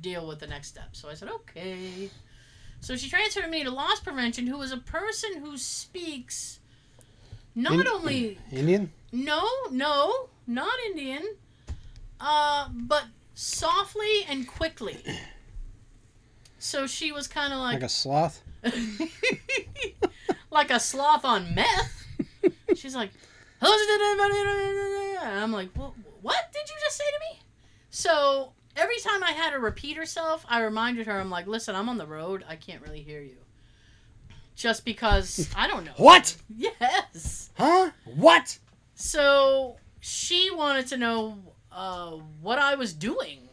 deal 0.00 0.26
with 0.26 0.38
the 0.40 0.46
next 0.46 0.68
step. 0.68 0.94
So 0.94 1.08
I 1.08 1.14
said 1.14 1.28
okay. 1.30 2.10
So 2.80 2.96
she 2.96 3.08
transferred 3.08 3.50
me 3.50 3.64
to 3.64 3.70
loss 3.70 4.00
prevention, 4.00 4.46
who 4.46 4.60
is 4.62 4.70
a 4.70 4.76
person 4.76 5.38
who 5.40 5.56
speaks 5.56 6.57
not 7.62 7.72
In- 7.80 7.88
only 7.88 8.38
Indian. 8.52 8.92
No, 9.12 9.46
no. 9.70 10.28
not 10.46 10.72
Indian, 10.86 11.22
uh, 12.20 12.68
but 12.72 13.04
softly 13.34 14.24
and 14.28 14.46
quickly. 14.46 15.02
So 16.58 16.86
she 16.86 17.12
was 17.12 17.26
kind 17.28 17.52
of 17.52 17.58
Like 17.60 17.74
like 17.74 17.82
a 17.84 17.88
sloth. 17.88 18.42
like 20.50 20.70
a 20.70 20.80
sloth 20.80 21.24
on 21.24 21.54
meth. 21.54 22.06
She's 22.74 22.94
like, 22.94 23.10
and 23.60 23.68
I'm 25.40 25.52
like, 25.52 25.70
"Wha- 25.76 25.92
what 26.22 26.36
did 26.52 26.68
you 26.68 26.74
just 26.84 26.96
say 26.96 27.04
to 27.04 27.20
me? 27.34 27.40
So 27.90 28.52
every 28.76 28.98
time 29.00 29.22
I 29.24 29.32
had 29.32 29.52
her 29.52 29.58
repeat 29.60 29.96
herself, 29.96 30.44
I 30.48 30.62
reminded 30.62 31.06
her, 31.06 31.18
I'm 31.20 31.30
like, 31.30 31.46
listen, 31.46 31.74
I'm 31.74 31.88
on 31.88 31.98
the 31.98 32.06
road. 32.06 32.44
I 32.48 32.56
can't 32.56 32.82
really 32.82 33.02
hear 33.02 33.20
you. 33.20 33.36
Just 34.58 34.84
because 34.84 35.48
I 35.54 35.68
don't 35.68 35.84
know. 35.84 35.92
What? 35.96 36.36
Yes. 36.56 37.50
Huh? 37.54 37.92
What? 38.04 38.58
So 38.94 39.76
she 40.00 40.50
wanted 40.50 40.88
to 40.88 40.96
know 40.96 41.38
uh, 41.70 42.10
what 42.40 42.58
I 42.58 42.74
was 42.74 42.92
doing. 42.92 43.48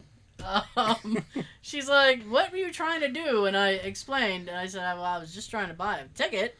Um, 0.76 1.24
she's 1.62 1.88
like, 1.88 2.24
"What 2.24 2.50
were 2.50 2.58
you 2.58 2.72
trying 2.72 3.00
to 3.02 3.08
do?" 3.08 3.46
And 3.46 3.56
I 3.56 3.70
explained, 3.70 4.48
and 4.48 4.58
I 4.58 4.66
said, 4.66 4.80
"Well, 4.94 5.04
I 5.04 5.18
was 5.18 5.32
just 5.32 5.48
trying 5.48 5.68
to 5.68 5.74
buy 5.74 5.98
a 5.98 6.08
ticket." 6.08 6.58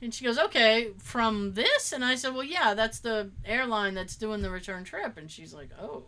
And 0.00 0.14
she 0.14 0.24
goes, 0.24 0.38
"Okay, 0.38 0.90
from 0.98 1.54
this?" 1.54 1.92
And 1.92 2.04
I 2.04 2.14
said, 2.14 2.34
"Well, 2.34 2.44
yeah, 2.44 2.74
that's 2.74 3.00
the 3.00 3.30
airline 3.44 3.94
that's 3.94 4.14
doing 4.14 4.42
the 4.42 4.50
return 4.50 4.84
trip." 4.84 5.18
And 5.18 5.28
she's 5.28 5.52
like, 5.52 5.70
"Oh, 5.80 6.04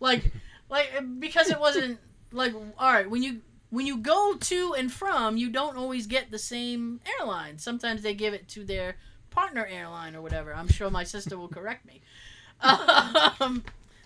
like, 0.00 0.32
like 0.68 0.90
because 1.18 1.48
it 1.48 1.58
wasn't 1.58 1.98
like 2.30 2.52
all 2.78 2.92
right 2.92 3.08
when 3.08 3.22
you." 3.22 3.40
When 3.74 3.88
you 3.88 3.96
go 3.98 4.36
to 4.38 4.74
and 4.78 4.92
from, 4.92 5.36
you 5.36 5.50
don't 5.50 5.76
always 5.76 6.06
get 6.06 6.30
the 6.30 6.38
same 6.38 7.00
airline. 7.18 7.58
Sometimes 7.58 8.02
they 8.02 8.14
give 8.14 8.32
it 8.32 8.46
to 8.50 8.62
their 8.64 8.94
partner 9.30 9.66
airline 9.66 10.14
or 10.14 10.22
whatever. 10.22 10.54
I'm 10.54 10.68
sure 10.68 10.90
my 10.90 11.02
sister 11.02 11.36
will 11.36 11.48
correct 11.48 11.84
me. 11.84 12.00
Um, 13.40 13.64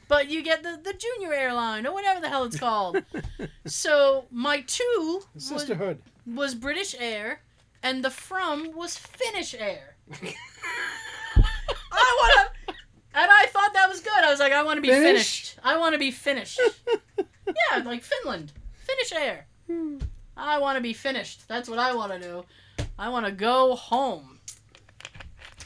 but 0.09 0.31
you 0.31 0.43
get 0.43 0.63
the, 0.63 0.81
the 0.83 0.95
junior 0.95 1.35
airline 1.35 1.87
or 1.87 1.93
whatever 1.93 2.19
the 2.19 2.31
hell 2.31 2.45
it's 2.45 2.59
called. 2.59 3.05
so 3.67 4.25
my 4.31 4.63
two 4.63 5.21
was, 5.35 5.45
Sisterhood. 5.45 6.01
was 6.27 6.55
British 6.55 6.95
Air, 6.99 7.43
and 7.83 8.03
the 8.03 8.11
from 8.11 8.73
was 8.73 8.97
Finnish 8.97 9.55
Air. 9.55 9.97
I 10.13 10.25
want 11.93 12.51
to, 12.67 12.75
and 13.15 13.31
I 13.31 13.47
thought 13.51 13.75
that 13.75 13.87
was 13.89 14.01
good. 14.01 14.25
I 14.25 14.31
was 14.31 14.41
like, 14.41 14.53
I 14.53 14.63
want 14.63 14.79
to 14.79 14.83
be 14.83 14.89
Finnish? 14.89 15.13
finished. 15.13 15.59
I 15.63 15.77
want 15.77 15.93
to 15.93 15.99
be 15.99 16.11
finished. 16.11 16.59
yeah, 17.19 17.83
like 17.85 18.03
Finland, 18.03 18.53
Finnish 18.73 19.13
Air. 19.13 19.47
I 20.37 20.59
want 20.59 20.77
to 20.77 20.83
be 20.83 20.93
finished. 20.93 21.49
That's 21.49 21.69
what 21.69 21.79
I 21.79 21.95
want 21.95 22.13
to 22.13 22.21
do. 22.21 22.45
I 22.99 23.09
want 23.09 23.27
to 23.27 23.33
go 23.33 23.75
home. 23.75 24.39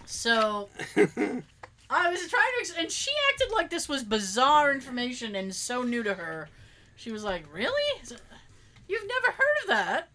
So 0.07 0.69
I 0.97 2.11
was 2.11 2.29
trying 2.29 2.65
to, 2.65 2.81
and 2.81 2.91
she 2.91 3.11
acted 3.31 3.53
like 3.53 3.71
this 3.71 3.88
was 3.88 4.03
bizarre 4.03 4.73
information 4.73 5.35
and 5.35 5.55
so 5.55 5.83
new 5.83 6.03
to 6.03 6.15
her. 6.15 6.49
She 6.97 7.12
was 7.12 7.25
like, 7.25 7.45
"Really? 7.53 8.01
You've 8.88 9.09
never 9.09 9.33
heard 9.33 9.62
of 9.62 9.69
that? 9.69 10.09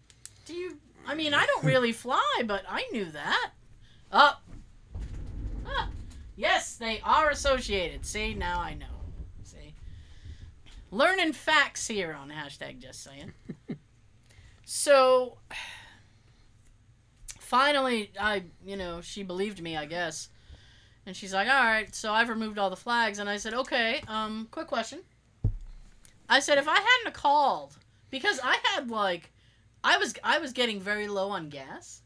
Do 0.46 0.54
you? 0.54 0.78
I 1.06 1.14
mean, 1.14 1.34
I 1.34 1.46
don't 1.46 1.64
really 1.64 1.92
fly, 2.04 2.42
but 2.46 2.64
I 2.68 2.84
knew 2.92 3.06
that." 3.06 3.50
Up. 4.10 4.42
Ah, 5.66 5.88
yes, 6.36 6.76
they 6.76 7.00
are 7.04 7.30
associated. 7.30 8.06
See, 8.06 8.34
now 8.34 8.60
I 8.60 8.74
know. 8.74 8.97
Learning 10.90 11.32
facts 11.32 11.86
here 11.86 12.14
on 12.14 12.30
hashtag 12.30 12.78
Just 12.78 13.02
Saying. 13.02 13.32
so, 14.64 15.38
finally, 17.38 18.10
I, 18.18 18.44
you 18.64 18.76
know, 18.76 19.00
she 19.00 19.22
believed 19.22 19.60
me, 19.60 19.76
I 19.76 19.84
guess. 19.84 20.28
And 21.04 21.16
she's 21.16 21.32
like, 21.32 21.48
all 21.48 21.64
right, 21.64 21.94
so 21.94 22.12
I've 22.12 22.28
removed 22.28 22.58
all 22.58 22.70
the 22.70 22.76
flags. 22.76 23.18
And 23.18 23.28
I 23.28 23.36
said, 23.36 23.54
okay, 23.54 24.02
um, 24.08 24.48
quick 24.50 24.66
question. 24.66 25.00
I 26.28 26.40
said, 26.40 26.58
if 26.58 26.68
I 26.68 26.76
hadn't 26.76 27.14
called, 27.14 27.76
because 28.10 28.40
I 28.42 28.58
had 28.74 28.90
like, 28.90 29.32
I 29.82 29.96
was 29.96 30.14
I 30.24 30.38
was 30.38 30.52
getting 30.52 30.80
very 30.80 31.08
low 31.08 31.30
on 31.30 31.48
gas, 31.48 32.02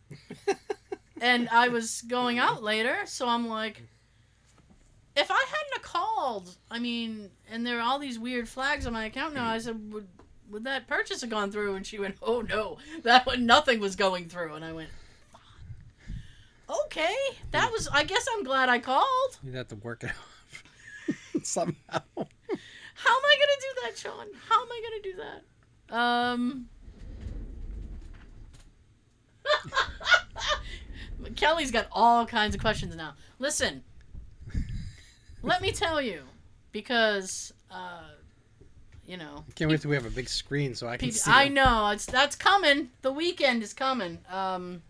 and 1.20 1.48
I 1.48 1.68
was 1.68 2.02
going 2.02 2.38
out 2.38 2.62
later, 2.62 2.98
so 3.06 3.26
I'm 3.26 3.48
like, 3.48 3.82
if 5.16 5.30
I 5.30 5.44
hadn't 5.46 5.82
called, 5.82 6.56
I 6.70 6.78
mean, 6.78 7.30
and 7.50 7.66
there 7.66 7.78
are 7.78 7.82
all 7.82 7.98
these 7.98 8.18
weird 8.18 8.48
flags 8.48 8.86
on 8.86 8.92
my 8.92 9.04
account 9.06 9.34
now. 9.34 9.46
I 9.46 9.58
said, 9.58 9.92
would 9.92 10.08
would 10.50 10.64
that 10.64 10.86
purchase 10.86 11.22
have 11.22 11.30
gone 11.30 11.50
through? 11.50 11.74
And 11.74 11.86
she 11.86 11.98
went, 11.98 12.16
oh 12.22 12.42
no, 12.42 12.78
that 13.02 13.26
one, 13.26 13.46
nothing 13.46 13.80
was 13.80 13.96
going 13.96 14.28
through. 14.28 14.54
And 14.54 14.64
I 14.64 14.72
went, 14.72 14.90
okay, 16.86 17.14
that 17.50 17.70
was. 17.72 17.88
I 17.88 18.04
guess 18.04 18.26
I'm 18.36 18.44
glad 18.44 18.68
I 18.68 18.78
called. 18.78 19.38
You'd 19.42 19.54
have 19.54 19.68
to 19.68 19.76
work 19.76 20.04
it 20.04 20.10
out 20.10 21.14
somehow. 21.42 21.74
How 21.88 23.16
am 23.16 23.22
I 23.24 23.36
gonna 23.38 23.60
do 23.60 23.82
that, 23.82 23.98
Sean? 23.98 24.26
How 24.48 24.62
am 24.62 24.68
I 24.70 24.82
gonna 24.84 25.02
do 25.02 25.14
that? 25.16 25.96
Um. 25.96 26.68
Kelly's 31.36 31.70
got 31.70 31.86
all 31.92 32.26
kinds 32.26 32.54
of 32.54 32.60
questions 32.60 32.94
now. 32.96 33.14
Listen, 33.38 33.82
let 35.42 35.60
me 35.62 35.72
tell 35.72 36.00
you, 36.00 36.22
because 36.72 37.52
uh, 37.70 38.02
you 39.06 39.16
know, 39.16 39.44
Can't 39.54 39.70
wait 39.70 39.80
till 39.80 39.90
we 39.90 39.96
have 39.96 40.06
a 40.06 40.10
big 40.10 40.28
screen 40.28 40.74
so 40.74 40.86
I 40.88 40.96
can 40.96 41.10
see. 41.10 41.30
I 41.30 41.44
them. 41.46 41.54
know 41.54 41.88
it's 41.88 42.06
that's 42.06 42.36
coming. 42.36 42.90
The 43.02 43.12
weekend 43.12 43.62
is 43.62 43.72
coming. 43.72 44.18
Um, 44.30 44.82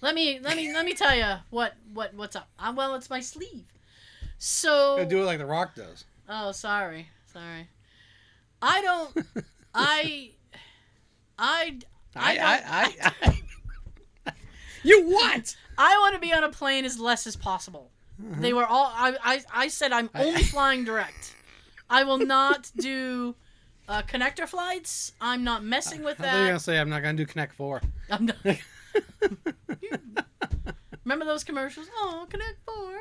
let 0.00 0.14
me 0.14 0.38
let 0.40 0.56
me 0.56 0.72
let 0.72 0.84
me 0.86 0.94
tell 0.94 1.14
you 1.14 1.34
what 1.50 1.74
what 1.92 2.14
what's 2.14 2.36
up. 2.36 2.48
Uh, 2.58 2.72
well, 2.76 2.94
it's 2.94 3.10
my 3.10 3.20
sleeve. 3.20 3.64
So 4.38 4.96
Gotta 4.96 5.08
do 5.08 5.20
it 5.22 5.24
like 5.24 5.38
The 5.38 5.46
Rock 5.46 5.74
does. 5.74 6.04
Oh, 6.28 6.52
sorry, 6.52 7.08
sorry. 7.32 7.68
I 8.62 8.80
don't. 8.82 9.26
I. 9.74 10.30
I. 11.38 11.78
I, 12.16 12.34
don't- 12.36 12.64
I, 12.66 12.92
I, 13.02 13.12
I, 14.26 14.32
you 14.82 15.06
what? 15.08 15.56
I 15.78 15.96
want 15.98 16.14
to 16.14 16.20
be 16.20 16.32
on 16.32 16.42
a 16.42 16.48
plane 16.48 16.84
as 16.84 16.98
less 16.98 17.26
as 17.26 17.36
possible. 17.36 17.90
They 18.40 18.52
were 18.52 18.66
all. 18.66 18.92
I. 18.94 19.16
I. 19.22 19.40
I 19.52 19.68
said 19.68 19.92
I'm 19.92 20.10
only 20.14 20.42
flying 20.42 20.84
direct. 20.84 21.34
I 21.88 22.04
will 22.04 22.18
not 22.18 22.70
do 22.76 23.34
uh, 23.88 24.02
connector 24.02 24.46
flights. 24.48 25.12
I'm 25.20 25.44
not 25.44 25.64
messing 25.64 26.02
with 26.04 26.20
I 26.20 26.34
you 26.34 26.40
were 26.42 26.46
gonna 26.48 26.60
say 26.60 26.78
I'm 26.78 26.90
not 26.90 27.02
gonna 27.02 27.18
do 27.18 27.26
Connect 27.26 27.54
Four. 27.54 27.82
I'm 28.10 28.26
not. 28.26 28.36
Remember 31.04 31.24
those 31.24 31.44
commercials? 31.44 31.88
Oh, 31.96 32.26
Connect 32.30 32.58
Four. 32.64 32.98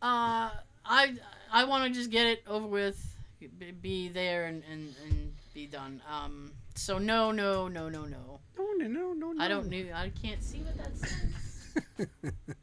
Uh, 0.00 0.50
I 0.84 1.14
I 1.52 1.64
want 1.64 1.84
to 1.84 1.90
just 1.98 2.10
get 2.10 2.26
it 2.26 2.42
over 2.46 2.66
with, 2.66 3.14
be- 3.58 3.72
be 3.72 4.08
there 4.08 4.46
and, 4.46 4.62
and, 4.70 4.94
and 5.04 5.32
be 5.52 5.66
done. 5.66 6.02
Um, 6.10 6.52
so 6.74 6.98
no, 6.98 7.30
no, 7.30 7.68
no, 7.68 7.88
no, 7.88 8.04
no. 8.04 8.40
No, 8.58 8.72
no, 8.78 9.12
no, 9.12 9.32
no. 9.32 9.42
I 9.42 9.48
don't 9.48 9.68
know. 9.68 9.84
I 9.94 10.10
can't 10.22 10.42
see 10.42 10.58
what 10.60 10.76
that 10.78 10.96
says. 10.96 12.08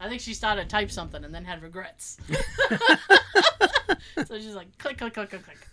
I 0.00 0.08
think 0.08 0.20
she 0.20 0.34
started 0.34 0.62
to 0.62 0.68
type 0.68 0.90
something 0.90 1.24
and 1.24 1.34
then 1.34 1.44
had 1.44 1.62
regrets. 1.62 2.18
so 4.26 4.38
she's 4.38 4.54
like, 4.54 4.76
click, 4.78 4.98
click, 4.98 5.14
click, 5.14 5.30
click, 5.30 5.44
click. 5.44 5.68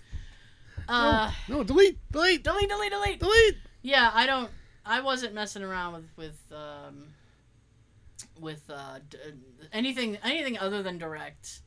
Uh, 0.88 1.32
no, 1.48 1.64
delete, 1.64 1.98
delete, 2.12 2.44
delete, 2.44 2.70
delete, 2.70 2.92
delete. 2.92 3.20
delete. 3.20 3.58
Yeah, 3.82 4.12
I 4.14 4.26
don't. 4.26 4.50
I 4.86 5.02
wasn't 5.02 5.34
messing 5.34 5.64
around 5.64 5.94
with 5.94 6.06
with 6.16 6.40
um, 6.52 7.08
with 8.40 8.62
uh, 8.70 9.00
d- 9.10 9.18
anything 9.74 10.18
anything 10.24 10.58
other 10.60 10.84
than 10.84 10.98
direct. 10.98 11.62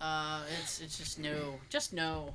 Uh, 0.00 0.42
it's 0.60 0.80
it's 0.80 0.98
just 0.98 1.18
no, 1.18 1.54
just 1.70 1.92
no. 1.92 2.34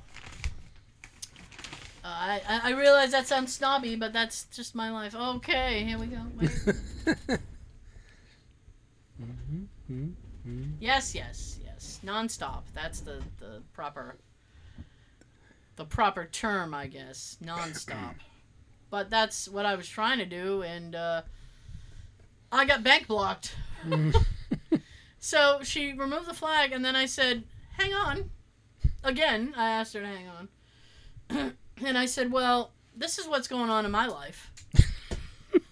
Uh, 2.04 2.08
I 2.08 2.40
I 2.48 2.60
I 2.64 2.70
realize 2.70 3.12
that 3.12 3.28
sounds 3.28 3.54
snobby, 3.54 3.94
but 3.94 4.12
that's 4.12 4.44
just 4.44 4.74
my 4.74 4.90
life. 4.90 5.14
Okay, 5.14 5.84
here 5.84 5.98
we 5.98 6.06
go. 6.06 7.36
Mm-hmm. 9.22 10.70
yes, 10.80 11.14
yes, 11.14 11.58
yes. 11.64 12.00
Nonstop. 12.04 12.62
That's 12.74 13.00
the 13.00 13.22
the 13.38 13.62
proper 13.72 14.16
the 15.76 15.84
proper 15.84 16.26
term, 16.26 16.74
I 16.74 16.86
guess. 16.86 17.38
Nonstop. 17.42 18.14
but 18.90 19.10
that's 19.10 19.48
what 19.48 19.66
I 19.66 19.74
was 19.74 19.88
trying 19.88 20.18
to 20.18 20.26
do, 20.26 20.62
and 20.62 20.94
uh, 20.94 21.22
I 22.52 22.64
got 22.64 22.82
bank 22.82 23.06
blocked. 23.06 23.54
So 25.26 25.58
she 25.64 25.92
removed 25.92 26.26
the 26.28 26.34
flag, 26.34 26.70
and 26.70 26.84
then 26.84 26.94
I 26.94 27.06
said, 27.06 27.42
"Hang 27.78 27.92
on." 27.92 28.30
Again, 29.02 29.54
I 29.56 29.70
asked 29.70 29.94
her 29.94 30.00
to 30.00 30.06
hang 30.06 30.28
on, 30.28 31.52
and 31.84 31.98
I 31.98 32.06
said, 32.06 32.30
"Well, 32.30 32.70
this 32.94 33.18
is 33.18 33.26
what's 33.26 33.48
going 33.48 33.68
on 33.68 33.84
in 33.84 33.90
my 33.90 34.06
life." 34.06 34.52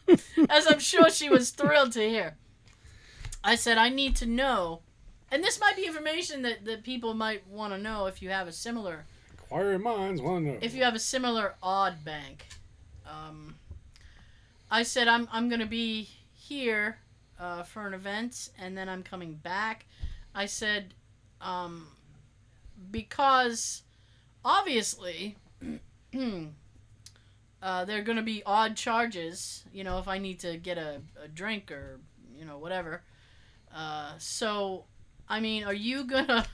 As 0.50 0.66
I'm 0.66 0.80
sure 0.80 1.08
she 1.08 1.28
was 1.30 1.50
thrilled 1.50 1.92
to 1.92 2.00
hear. 2.00 2.36
I 3.44 3.54
said, 3.56 3.78
"I 3.78 3.88
need 3.90 4.16
to 4.16 4.26
know." 4.26 4.80
And 5.30 5.42
this 5.42 5.60
might 5.60 5.76
be 5.76 5.86
information 5.86 6.42
that, 6.42 6.64
that 6.64 6.84
people 6.84 7.14
might 7.14 7.46
want 7.48 7.72
to 7.72 7.78
know 7.78 8.06
if 8.06 8.22
you 8.22 8.30
have 8.30 8.46
a 8.48 8.52
similar 8.52 9.04
Inquiring 9.32 9.82
minds 9.82 10.22
want 10.22 10.44
to 10.44 10.52
know. 10.52 10.58
if 10.62 10.74
you 10.74 10.84
have 10.84 10.94
a 10.94 11.00
similar 11.00 11.54
odd 11.62 12.04
bank. 12.04 12.46
Um, 13.06 13.56
I 14.70 14.82
said 14.82 15.08
I'm 15.08 15.28
I'm 15.32 15.48
gonna 15.48 15.66
be 15.66 16.08
here 16.32 16.98
uh, 17.38 17.62
for 17.62 17.86
an 17.86 17.94
event, 17.94 18.50
and 18.58 18.76
then 18.76 18.88
I'm 18.88 19.02
coming 19.02 19.34
back. 19.34 19.86
I 20.34 20.46
said, 20.46 20.94
um, 21.40 21.88
because 22.90 23.82
obviously, 24.44 25.36
uh, 27.62 27.84
there 27.84 27.98
are 27.98 28.02
going 28.02 28.16
to 28.16 28.22
be 28.22 28.42
odd 28.44 28.76
charges. 28.76 29.64
You 29.72 29.84
know, 29.84 29.98
if 29.98 30.08
I 30.08 30.18
need 30.18 30.40
to 30.40 30.56
get 30.56 30.78
a, 30.78 31.00
a 31.22 31.28
drink 31.28 31.70
or 31.70 32.00
you 32.36 32.44
know 32.44 32.58
whatever. 32.58 33.02
Uh, 33.74 34.12
so, 34.18 34.84
I 35.28 35.40
mean, 35.40 35.64
are 35.64 35.74
you 35.74 36.04
gonna 36.04 36.46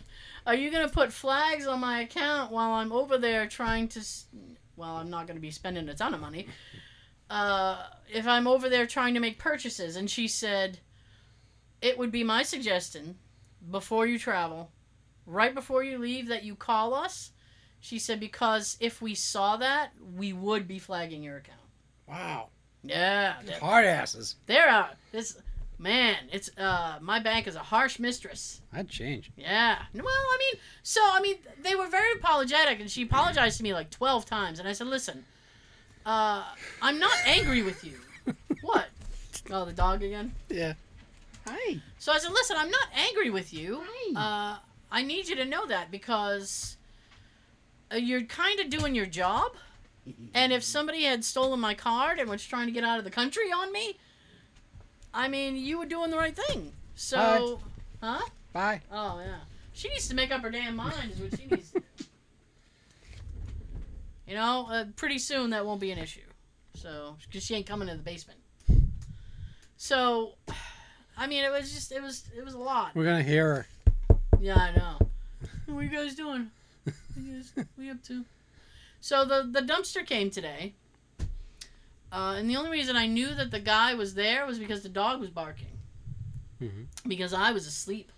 are 0.47 0.55
you 0.55 0.71
gonna 0.71 0.89
put 0.89 1.12
flags 1.12 1.66
on 1.66 1.81
my 1.81 2.01
account 2.01 2.51
while 2.51 2.73
I'm 2.73 2.93
over 2.93 3.18
there 3.18 3.47
trying 3.47 3.89
to? 3.89 4.01
Well, 4.77 4.97
I'm 4.97 5.11
not 5.11 5.27
gonna 5.27 5.41
be 5.41 5.51
spending 5.51 5.89
a 5.89 5.95
ton 5.95 6.14
of 6.14 6.21
money. 6.21 6.47
Uh, 7.29 7.85
if 8.12 8.27
I'm 8.27 8.47
over 8.49 8.68
there 8.68 8.87
trying 8.87 9.14
to 9.14 9.21
make 9.21 9.39
purchases, 9.39 9.97
and 9.97 10.11
she 10.11 10.27
said, 10.27 10.81
it 11.81 11.97
would 11.97 12.11
be 12.11 12.25
my 12.25 12.43
suggestion 12.43 13.16
before 13.71 14.07
you 14.07 14.18
travel, 14.18 14.71
right 15.27 15.55
before 15.55 15.85
you 15.85 15.99
leave, 15.99 16.27
that 16.29 16.43
you 16.43 16.57
call 16.57 16.95
us. 16.95 17.31
She 17.79 17.99
said 17.99 18.18
because 18.21 18.77
if 18.81 19.01
we 19.01 19.14
saw 19.14 19.57
that, 19.59 19.93
we 20.14 20.33
would 20.33 20.66
be 20.66 20.79
flagging 20.79 21.23
your 21.23 21.37
account. 21.37 21.61
Wow. 22.09 22.49
Yeah, 22.83 23.35
Hard 23.61 23.85
asses. 23.85 24.37
they're 24.47 24.68
out. 24.68 24.95
This 25.12 25.37
man, 25.81 26.16
it's 26.31 26.51
uh, 26.59 26.99
my 27.01 27.18
bank 27.18 27.47
is 27.47 27.57
a 27.57 27.61
harsh 27.61 27.99
mistress. 27.99 28.61
I'd 28.72 28.89
change. 28.89 29.33
Yeah. 29.37 29.78
Well, 29.95 30.05
I 30.07 30.39
mean, 30.39 30.61
so 30.83 31.01
I 31.03 31.20
mean, 31.20 31.37
they 31.62 31.74
were 31.74 31.89
very 31.89 32.12
apologetic, 32.12 32.81
and 32.81 32.91
she 32.91 33.03
apologized 33.03 33.57
to 33.57 33.62
me 33.62 33.72
like 33.72 33.91
twelve 33.91 34.26
times, 34.26 34.59
and 34.59 34.68
I 34.68 34.72
said, 34.72 34.87
"Listen, 34.87 35.24
uh, 36.05 36.45
I'm 36.83 36.99
not 36.99 37.14
angry 37.26 37.62
with 37.62 37.83
you. 37.85 37.95
what? 38.62 38.87
Oh, 39.51 39.64
the 39.64 39.72
dog 39.72 40.03
again. 40.03 40.35
Yeah. 40.49 40.74
Hi. 41.47 41.81
So 41.99 42.12
I 42.12 42.18
said, 42.18 42.33
"Listen, 42.33 42.57
I'm 42.59 42.70
not 42.70 42.89
angry 42.95 43.31
with 43.31 43.53
you. 43.53 43.83
Uh, 44.14 44.59
I 44.93 45.03
need 45.03 45.28
you 45.28 45.37
to 45.37 45.45
know 45.45 45.66
that 45.66 45.91
because 45.91 46.76
uh, 47.93 47.97
you're 47.97 48.22
kind 48.22 48.61
of 48.61 48.68
doing 48.68 48.95
your 48.95 49.07
job, 49.07 49.53
and 50.35 50.53
if 50.53 50.62
somebody 50.62 51.05
had 51.05 51.24
stolen 51.24 51.59
my 51.59 51.74
card 51.74 52.18
and 52.18 52.28
was 52.28 52.45
trying 52.45 52.66
to 52.66 52.72
get 52.72 52.85
out 52.85 52.99
of 52.99 53.05
the 53.05 53.11
country 53.11 53.51
on 53.51 53.72
me, 53.72 53.97
I 55.13 55.29
mean, 55.29 55.57
you 55.57 55.79
were 55.79 55.87
doing 55.87 56.11
the 56.11 56.17
right 56.17 56.37
thing. 56.37 56.73
So, 56.95 57.61
huh? 58.03 58.21
Bye. 58.53 58.81
Oh 58.91 59.21
yeah. 59.21 59.41
She 59.73 59.89
needs 59.89 60.09
to 60.09 60.15
make 60.15 60.31
up 60.31 60.43
her 60.43 60.51
damn 60.51 60.77
mind. 60.77 61.13
Is 61.13 61.21
what 61.21 61.39
she 61.39 61.47
needs. 61.47 61.73
You 64.31 64.37
know, 64.37 64.69
uh, 64.71 64.85
pretty 64.95 65.19
soon 65.19 65.51
that 65.51 65.67
won't 65.67 65.81
be 65.81 65.91
an 65.91 65.99
issue. 65.99 66.21
So, 66.75 67.17
because 67.27 67.43
she 67.43 67.57
ain't 67.57 67.67
coming 67.67 67.89
to 67.89 67.97
the 67.97 68.03
basement. 68.03 68.39
So, 69.77 70.35
I 71.19 71.27
mean, 71.27 71.43
it 71.43 71.51
was 71.51 71.75
just 71.75 71.91
it 71.91 72.01
was 72.01 72.23
it 72.37 72.45
was 72.45 72.55
a 72.55 72.59
lot. 72.59 72.95
We're 72.95 73.07
gonna 73.07 73.25
hear 73.25 73.55
her. 73.57 73.67
Yeah, 74.41 74.55
I 74.55 74.77
know. 74.77 74.99
What 75.67 75.81
are 75.81 75.83
you 75.83 75.89
guys 75.89 76.15
doing? 76.15 76.49
What 76.85 76.95
you 77.17 77.35
guys 77.35 77.53
what 77.57 77.67
you 77.77 77.91
up 77.91 78.05
to? 78.05 78.25
So 79.01 79.25
the 79.25 79.49
the 79.51 79.63
dumpster 79.63 80.07
came 80.07 80.31
today. 80.31 80.75
Uh, 82.13 82.35
and 82.37 82.51
the 82.51 82.57
only 82.57 82.71
reason 82.71 82.97
I 82.97 83.07
knew 83.07 83.35
that 83.35 83.51
the 83.51 83.61
guy 83.61 83.95
was 83.95 84.15
there 84.15 84.45
was 84.47 84.59
because 84.59 84.83
the 84.83 84.89
dog 84.89 85.21
was 85.21 85.31
barking. 85.31 85.67
Mhm. 86.61 86.87
Because 87.07 87.33
I 87.33 87.53
was 87.53 87.67
asleep. 87.67 88.11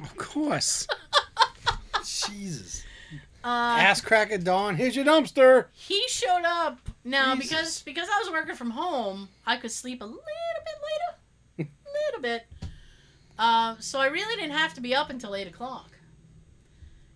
Of 0.00 0.16
course. 0.16 0.86
Jesus. 2.04 2.82
Uh, 3.44 3.76
Ass 3.78 4.00
crack 4.00 4.32
at 4.32 4.42
dawn. 4.44 4.74
Here's 4.76 4.96
your 4.96 5.04
dumpster. 5.04 5.66
he 5.72 6.02
showed 6.08 6.44
up 6.44 6.78
now 7.04 7.34
Jesus. 7.36 7.48
because 7.48 7.82
because 7.82 8.08
I 8.12 8.18
was 8.18 8.30
working 8.30 8.56
from 8.56 8.70
home. 8.70 9.28
I 9.46 9.56
could 9.56 9.70
sleep 9.70 10.00
a 10.00 10.04
little 10.04 10.18
bit 10.64 11.64
later, 11.66 11.70
little 12.08 12.22
bit. 12.22 12.46
Uh, 13.38 13.76
so 13.78 14.00
I 14.00 14.06
really 14.06 14.34
didn't 14.36 14.56
have 14.56 14.74
to 14.74 14.80
be 14.80 14.94
up 14.94 15.10
until 15.10 15.34
eight 15.36 15.46
o'clock. 15.46 15.90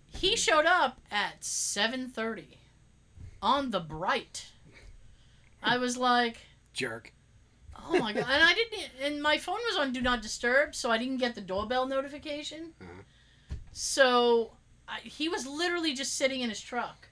He 0.07 0.37
showed 0.37 0.65
up 0.65 0.99
at 1.11 1.43
seven 1.43 2.07
thirty, 2.07 2.57
on 3.41 3.71
the 3.71 3.79
bright. 3.81 4.50
I 5.63 5.77
was 5.77 5.97
like, 5.97 6.37
Jerk. 6.73 7.13
oh 7.77 7.97
my 7.99 8.13
god! 8.13 8.25
And 8.29 8.43
I 8.43 8.53
didn't. 8.53 8.89
And 9.01 9.21
my 9.21 9.37
phone 9.37 9.59
was 9.69 9.77
on 9.77 9.91
do 9.93 10.01
not 10.01 10.21
disturb, 10.21 10.75
so 10.75 10.89
I 10.91 10.97
didn't 10.97 11.17
get 11.17 11.35
the 11.35 11.41
doorbell 11.41 11.87
notification. 11.87 12.73
Uh-huh. 12.81 13.55
So 13.71 14.53
I, 14.87 14.99
he 14.99 15.29
was 15.29 15.45
literally 15.47 15.93
just 15.93 16.15
sitting 16.15 16.41
in 16.41 16.49
his 16.49 16.61
truck, 16.61 17.09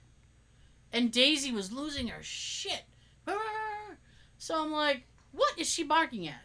and 0.92 1.10
Daisy 1.12 1.52
was 1.52 1.72
losing 1.72 2.08
her 2.08 2.22
shit. 2.22 2.82
So 4.42 4.58
I'm 4.64 4.72
like, 4.72 5.06
what 5.32 5.52
is 5.58 5.68
she 5.68 5.82
barking 5.84 6.26
at? 6.26 6.40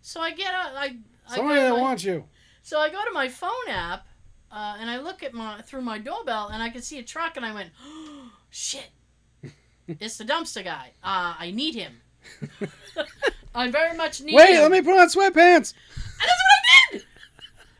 So 0.00 0.20
I 0.20 0.32
get 0.32 0.52
out. 0.52 0.74
I, 0.74 0.96
I 1.28 1.36
Somebody 1.36 1.60
that 1.60 1.78
wants 1.78 2.02
you. 2.02 2.24
so 2.62 2.80
I 2.80 2.90
go 2.90 3.04
to 3.04 3.12
my 3.12 3.28
phone 3.28 3.68
app, 3.68 4.08
uh, 4.50 4.76
and 4.80 4.90
I 4.90 4.98
look 4.98 5.22
at 5.22 5.32
my 5.32 5.62
through 5.62 5.82
my 5.82 5.98
doorbell, 5.98 6.48
and 6.52 6.60
I 6.60 6.70
can 6.70 6.82
see 6.82 6.98
a 6.98 7.04
truck, 7.04 7.36
and 7.36 7.46
I 7.46 7.54
went, 7.54 7.70
oh, 7.86 8.32
"Shit, 8.50 8.90
it's 9.88 10.18
the 10.18 10.24
dumpster 10.24 10.64
guy. 10.64 10.92
Uh, 11.02 11.34
I 11.38 11.50
need 11.50 11.74
him. 11.74 12.00
I 13.54 13.70
very 13.70 13.96
much 13.96 14.22
need 14.22 14.34
Wait, 14.34 14.54
him." 14.54 14.62
let 14.62 14.70
me 14.70 14.82
put 14.82 14.98
on 14.98 15.08
sweatpants. 15.08 15.74
And 16.20 16.28
that's 16.28 16.42
what 16.44 16.58
I 16.58 16.92
did. 16.92 17.04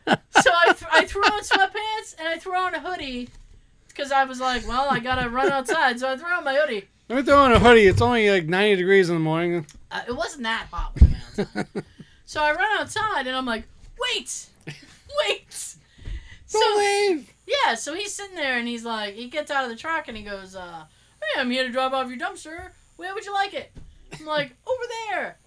so 0.43 0.51
I, 0.53 0.73
th- 0.73 0.91
I 0.91 1.05
threw 1.05 1.23
on 1.23 1.41
sweatpants 1.41 2.15
and 2.19 2.27
I 2.27 2.37
threw 2.37 2.55
on 2.55 2.75
a 2.75 2.79
hoodie 2.79 3.29
because 3.87 4.11
I 4.11 4.25
was 4.25 4.39
like, 4.39 4.67
well, 4.67 4.87
I 4.89 4.99
gotta 4.99 5.29
run 5.29 5.51
outside. 5.51 5.99
So 5.99 6.09
I 6.09 6.17
threw 6.17 6.29
on 6.31 6.43
my 6.43 6.55
hoodie. 6.55 6.87
Let 7.09 7.15
me 7.17 7.23
throw 7.23 7.39
on 7.39 7.51
a 7.51 7.59
hoodie. 7.59 7.85
It's 7.85 8.01
only 8.01 8.29
like 8.29 8.45
90 8.45 8.75
degrees 8.77 9.09
in 9.09 9.15
the 9.15 9.19
morning. 9.21 9.65
Uh, 9.91 10.01
it 10.07 10.15
wasn't 10.15 10.43
that 10.43 10.67
hot 10.71 10.91
when 10.99 11.15
I 11.15 11.17
went 11.37 11.49
outside. 11.67 11.83
so 12.25 12.43
I 12.43 12.51
run 12.53 12.79
outside 12.79 13.27
and 13.27 13.35
I'm 13.35 13.45
like, 13.45 13.65
wait, 13.99 14.47
wait. 14.67 15.53
So 16.45 16.59
Don't 16.59 16.79
leave. 16.79 17.33
yeah, 17.47 17.75
so 17.75 17.93
he's 17.93 18.13
sitting 18.13 18.35
there 18.35 18.57
and 18.57 18.67
he's 18.67 18.85
like, 18.85 19.15
he 19.15 19.27
gets 19.27 19.49
out 19.51 19.63
of 19.63 19.69
the 19.69 19.75
truck 19.75 20.07
and 20.07 20.15
he 20.17 20.23
goes, 20.23 20.55
uh, 20.55 20.85
hey, 21.33 21.41
I'm 21.41 21.51
here 21.51 21.63
to 21.63 21.71
drop 21.71 21.93
off 21.93 22.09
your 22.09 22.17
dumpster. 22.17 22.69
Where 22.97 23.13
would 23.13 23.25
you 23.25 23.33
like 23.33 23.53
it? 23.53 23.71
I'm 24.19 24.25
like, 24.25 24.55
over 24.67 24.83
there. 25.09 25.37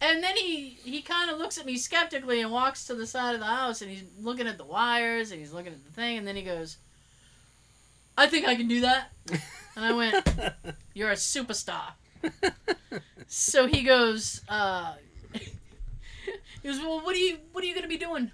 And 0.00 0.22
then 0.22 0.36
he 0.36 0.78
he 0.84 1.00
kind 1.00 1.30
of 1.30 1.38
looks 1.38 1.56
at 1.56 1.64
me 1.64 1.78
skeptically 1.78 2.40
and 2.42 2.50
walks 2.50 2.86
to 2.86 2.94
the 2.94 3.06
side 3.06 3.34
of 3.34 3.40
the 3.40 3.46
house 3.46 3.80
and 3.80 3.90
he's 3.90 4.04
looking 4.20 4.46
at 4.46 4.58
the 4.58 4.64
wires 4.64 5.30
and 5.30 5.40
he's 5.40 5.52
looking 5.52 5.72
at 5.72 5.84
the 5.84 5.92
thing 5.92 6.18
and 6.18 6.26
then 6.26 6.36
he 6.36 6.42
goes, 6.42 6.76
I 8.18 8.26
think 8.26 8.46
I 8.46 8.54
can 8.54 8.68
do 8.68 8.80
that. 8.82 9.12
And 9.76 9.84
I 9.84 9.92
went, 9.92 10.28
You're 10.94 11.10
a 11.10 11.14
superstar. 11.14 11.94
So 13.26 13.66
he 13.66 13.82
goes, 13.82 14.42
uh, 14.48 14.94
he 15.32 16.68
goes, 16.68 16.78
Well, 16.78 17.00
what 17.00 17.16
are 17.16 17.18
you 17.18 17.38
what 17.50 17.64
are 17.64 17.66
you 17.66 17.74
gonna 17.74 17.88
be 17.88 17.96
doing? 17.98 18.30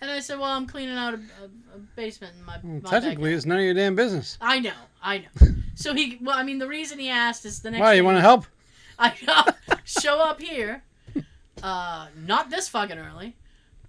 And 0.00 0.10
I 0.10 0.20
said, 0.20 0.38
Well, 0.38 0.50
I'm 0.50 0.66
cleaning 0.66 0.96
out 0.96 1.14
a, 1.14 1.16
a, 1.16 1.76
a 1.76 1.78
basement 1.96 2.34
in 2.38 2.44
my, 2.44 2.58
Well, 2.62 2.80
my 2.82 2.90
technically, 2.90 3.14
backyard." 3.16 3.32
it's 3.34 3.46
none 3.46 3.58
of 3.58 3.64
your 3.64 3.74
damn 3.74 3.94
business. 3.94 4.38
I 4.40 4.60
know, 4.60 4.72
I 5.02 5.18
know. 5.18 5.46
So 5.76 5.94
he, 5.94 6.18
well, 6.20 6.36
I 6.36 6.42
mean, 6.42 6.58
the 6.58 6.68
reason 6.68 6.98
he 6.98 7.08
asked 7.08 7.46
is 7.46 7.60
the 7.60 7.70
next. 7.70 7.80
Why, 7.80 7.94
you 7.94 8.04
want 8.04 8.18
to 8.18 8.20
help? 8.20 8.44
I 8.98 9.14
know. 9.26 9.76
Show 9.84 10.18
up 10.20 10.42
here. 10.42 10.82
Uh, 11.62 12.08
not 12.26 12.50
this 12.50 12.68
fucking 12.68 12.98
early. 12.98 13.34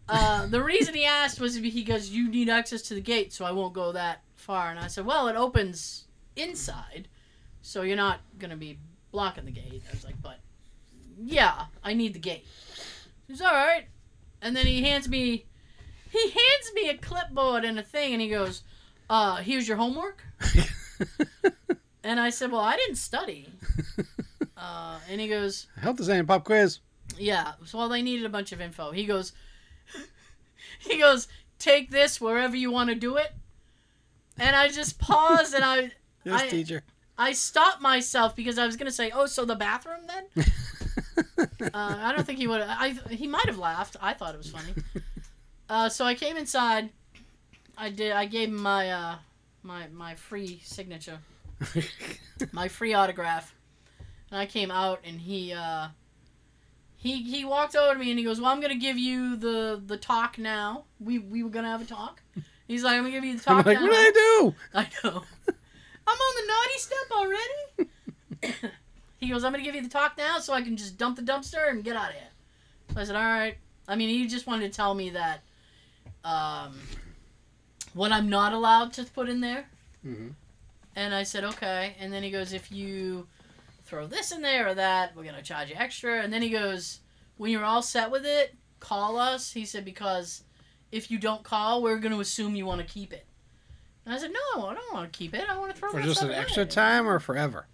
Uh, 0.08 0.46
the 0.46 0.64
reason 0.64 0.94
he 0.96 1.04
asked 1.04 1.42
was 1.42 1.56
he 1.56 1.84
goes, 1.84 2.10
"You 2.10 2.30
need 2.30 2.48
access 2.48 2.82
to 2.84 2.94
the 2.94 3.02
gate, 3.02 3.34
so 3.34 3.44
I 3.44 3.52
won't 3.52 3.74
go 3.74 3.92
that 3.92 4.22
far." 4.36 4.70
And 4.70 4.80
I 4.80 4.88
said, 4.88 5.06
"Well, 5.06 5.28
it 5.28 5.36
opens 5.36 6.06
inside, 6.38 7.10
so 7.62 7.82
you're 7.82 7.98
not 7.98 8.22
gonna 8.40 8.56
be 8.56 8.78
blocking 9.12 9.44
the 9.44 9.52
gate." 9.52 9.84
I 9.90 9.92
was 9.94 10.06
like, 10.06 10.22
"But 10.22 10.40
yeah, 11.22 11.66
I 11.84 11.94
need 11.94 12.14
the 12.14 12.20
gate." 12.20 12.46
He's 13.28 13.42
all 13.42 13.52
right, 13.54 13.86
and 14.42 14.56
then 14.56 14.66
he 14.66 14.82
hands 14.82 15.10
me, 15.10 15.46
he 16.12 16.22
hands 16.30 16.72
me 16.76 16.90
a 16.90 16.98
clipboard 16.98 17.64
and 17.64 17.80
a 17.80 17.84
thing, 17.84 18.14
and 18.14 18.22
he 18.22 18.30
goes, 18.30 18.64
"Uh, 19.10 19.38
here's 19.38 19.68
your 19.68 19.78
homework." 19.78 20.24
And 22.04 22.20
I 22.20 22.32
said, 22.32 22.52
"Well, 22.52 22.62
I 22.62 22.78
didn't 22.78 22.96
study." 22.96 23.48
Uh, 24.58 24.98
and 25.10 25.22
he 25.22 25.28
goes, 25.28 25.68
help 25.80 25.98
this 25.98 26.10
ain't 26.10 26.28
pop 26.28 26.44
quiz. 26.44 26.80
yeah. 27.18 27.54
So 27.66 27.78
well, 27.78 27.90
they 27.90 28.02
needed 28.02 28.26
a 28.26 28.30
bunch 28.30 28.52
of 28.52 28.60
info. 28.62 28.92
He 28.92 29.06
goes, 29.06 29.34
he 30.80 30.98
goes, 31.00 31.28
take 31.60 31.90
this 31.92 32.20
wherever 32.22 32.56
you 32.56 32.72
want 32.72 32.90
to 32.90 32.96
do 32.96 33.18
it. 33.18 33.32
And 34.40 34.56
I 34.56 34.68
just 34.70 34.98
paused 35.00 35.54
and 35.54 35.64
I, 35.64 35.92
Yes, 36.24 36.42
I- 36.42 36.50
teacher. 36.50 36.84
I 37.18 37.34
stopped 37.34 37.82
myself 37.82 38.36
because 38.36 38.58
I 38.58 38.66
was 38.66 38.78
gonna 38.78 38.90
say, 38.92 39.12
oh, 39.14 39.28
so 39.28 39.46
the 39.46 39.56
bathroom 39.56 40.02
then? 40.08 40.46
Uh, 41.62 41.70
I 41.74 42.14
don't 42.16 42.26
think 42.26 42.40
he 42.40 42.48
would. 42.48 42.62
I 42.62 42.96
he 43.12 43.28
might 43.28 43.46
have 43.46 43.60
laughed. 43.60 43.96
I 44.02 44.14
thought 44.14 44.34
it 44.34 44.38
was 44.40 44.50
funny. 44.50 44.74
Uh, 45.72 45.88
so 45.88 46.04
I 46.04 46.16
came 46.16 46.36
inside. 46.36 46.90
I 47.78 47.92
did. 47.92 48.12
I 48.12 48.26
gave 48.26 48.50
him 48.50 48.62
my 48.62 48.92
uh, 48.92 49.16
my 49.64 49.88
my 49.88 50.16
free 50.16 50.60
signature, 50.66 51.20
my 52.52 52.68
free 52.68 52.94
autograph, 52.94 53.56
and 54.30 54.38
I 54.38 54.46
came 54.46 54.70
out 54.70 55.00
and 55.06 55.22
he 55.22 55.54
uh, 55.54 55.88
he 56.98 57.24
he 57.24 57.46
walked 57.46 57.78
over 57.78 57.94
to 57.94 58.00
me 58.00 58.10
and 58.10 58.20
he 58.20 58.26
goes, 58.26 58.42
"Well, 58.42 58.52
I'm 58.52 58.60
gonna 58.60 58.76
give 58.76 58.98
you 58.98 59.38
the 59.38 59.82
the 59.86 59.96
talk 59.96 60.38
now. 60.38 60.84
We 61.00 61.20
we 61.20 61.42
were 61.42 61.50
gonna 61.50 61.70
have 61.70 61.82
a 61.82 61.86
talk." 61.86 62.22
He's 62.68 62.84
like, 62.84 62.98
"I'm 62.98 63.04
gonna 63.04 63.12
give 63.12 63.24
you 63.24 63.38
the 63.38 63.44
I'm 63.50 63.56
talk 63.60 63.66
like, 63.66 63.80
now." 63.80 63.88
what 63.88 63.94
did 63.94 64.08
I 64.08 64.12
do? 64.12 64.56
I 64.74 64.82
know. 65.06 65.24
I'm 66.06 66.18
on 66.18 66.36
the 66.36 66.48
naughty 66.48 66.80
step 66.80 67.12
already. 67.14 68.68
he 69.20 69.30
goes, 69.30 69.46
I'm 69.46 69.54
gonna 69.54 69.64
give 69.64 69.76
you 69.76 69.84
the 69.84 69.88
talk 69.88 70.18
now 70.18 70.40
so 70.40 70.52
I 70.52 70.64
can 70.64 70.76
just 70.76 70.98
dump 70.98 71.16
the 71.16 71.22
dumpster 71.22 71.70
and 71.70 71.82
get 71.82 71.96
out 71.96 72.10
of 72.10 72.16
here. 72.16 72.28
I 72.98 73.06
said, 73.06 73.16
all 73.16 73.22
right. 73.22 73.56
I 73.88 73.96
mean, 73.96 74.10
he 74.10 74.28
just 74.28 74.48
wanted 74.48 74.70
to 74.70 74.76
tell 74.76 74.94
me 74.94 75.12
that 75.12 75.44
um, 76.24 76.80
what 77.94 78.12
I'm 78.12 78.30
not 78.30 78.54
allowed 78.54 78.94
to 78.94 79.04
put 79.06 79.30
in 79.30 79.42
there. 79.42 79.66
hmm 80.04 80.30
And 80.96 81.14
I 81.14 81.24
said, 81.24 81.44
okay. 81.44 81.96
And 82.00 82.12
then 82.12 82.24
he 82.24 82.32
goes, 82.32 82.54
if 82.54 82.72
you 82.72 83.28
throw 83.86 84.08
this 84.08 84.32
in 84.32 84.42
there 84.42 84.68
or 84.70 84.74
that, 84.76 85.16
we're 85.16 85.24
going 85.24 85.36
to 85.36 85.42
charge 85.42 85.70
you 85.70 85.76
extra. 85.78 86.22
And 86.22 86.32
then 86.32 86.42
he 86.42 86.50
goes, 86.50 87.00
when 87.38 87.52
you're 87.52 87.66
all 87.66 87.82
set 87.82 88.12
with 88.12 88.26
it, 88.26 88.56
call 88.80 89.18
us. 89.18 89.52
He 89.52 89.66
said, 89.66 89.84
because 89.86 90.44
if 90.92 91.10
you 91.12 91.18
don't 91.18 91.44
call, 91.44 91.82
we're 91.82 91.98
going 91.98 92.14
to 92.14 92.20
assume 92.22 92.56
you 92.56 92.66
want 92.66 92.82
to 92.82 92.88
keep 92.88 93.12
it. 93.14 93.26
And 94.06 94.14
I 94.14 94.18
said, 94.18 94.32
no, 94.32 94.66
I 94.68 94.74
don't 94.74 94.94
want 94.94 95.12
to 95.12 95.18
keep 95.18 95.34
it. 95.34 95.46
I 95.50 95.58
want 95.58 95.72
to 95.74 95.78
throw 95.78 95.90
it 95.90 95.96
in. 95.96 96.02
For 96.02 96.08
just 96.08 96.22
an 96.22 96.30
away." 96.30 96.38
extra 96.38 96.66
time 96.66 97.08
or 97.08 97.20
forever? 97.20 97.68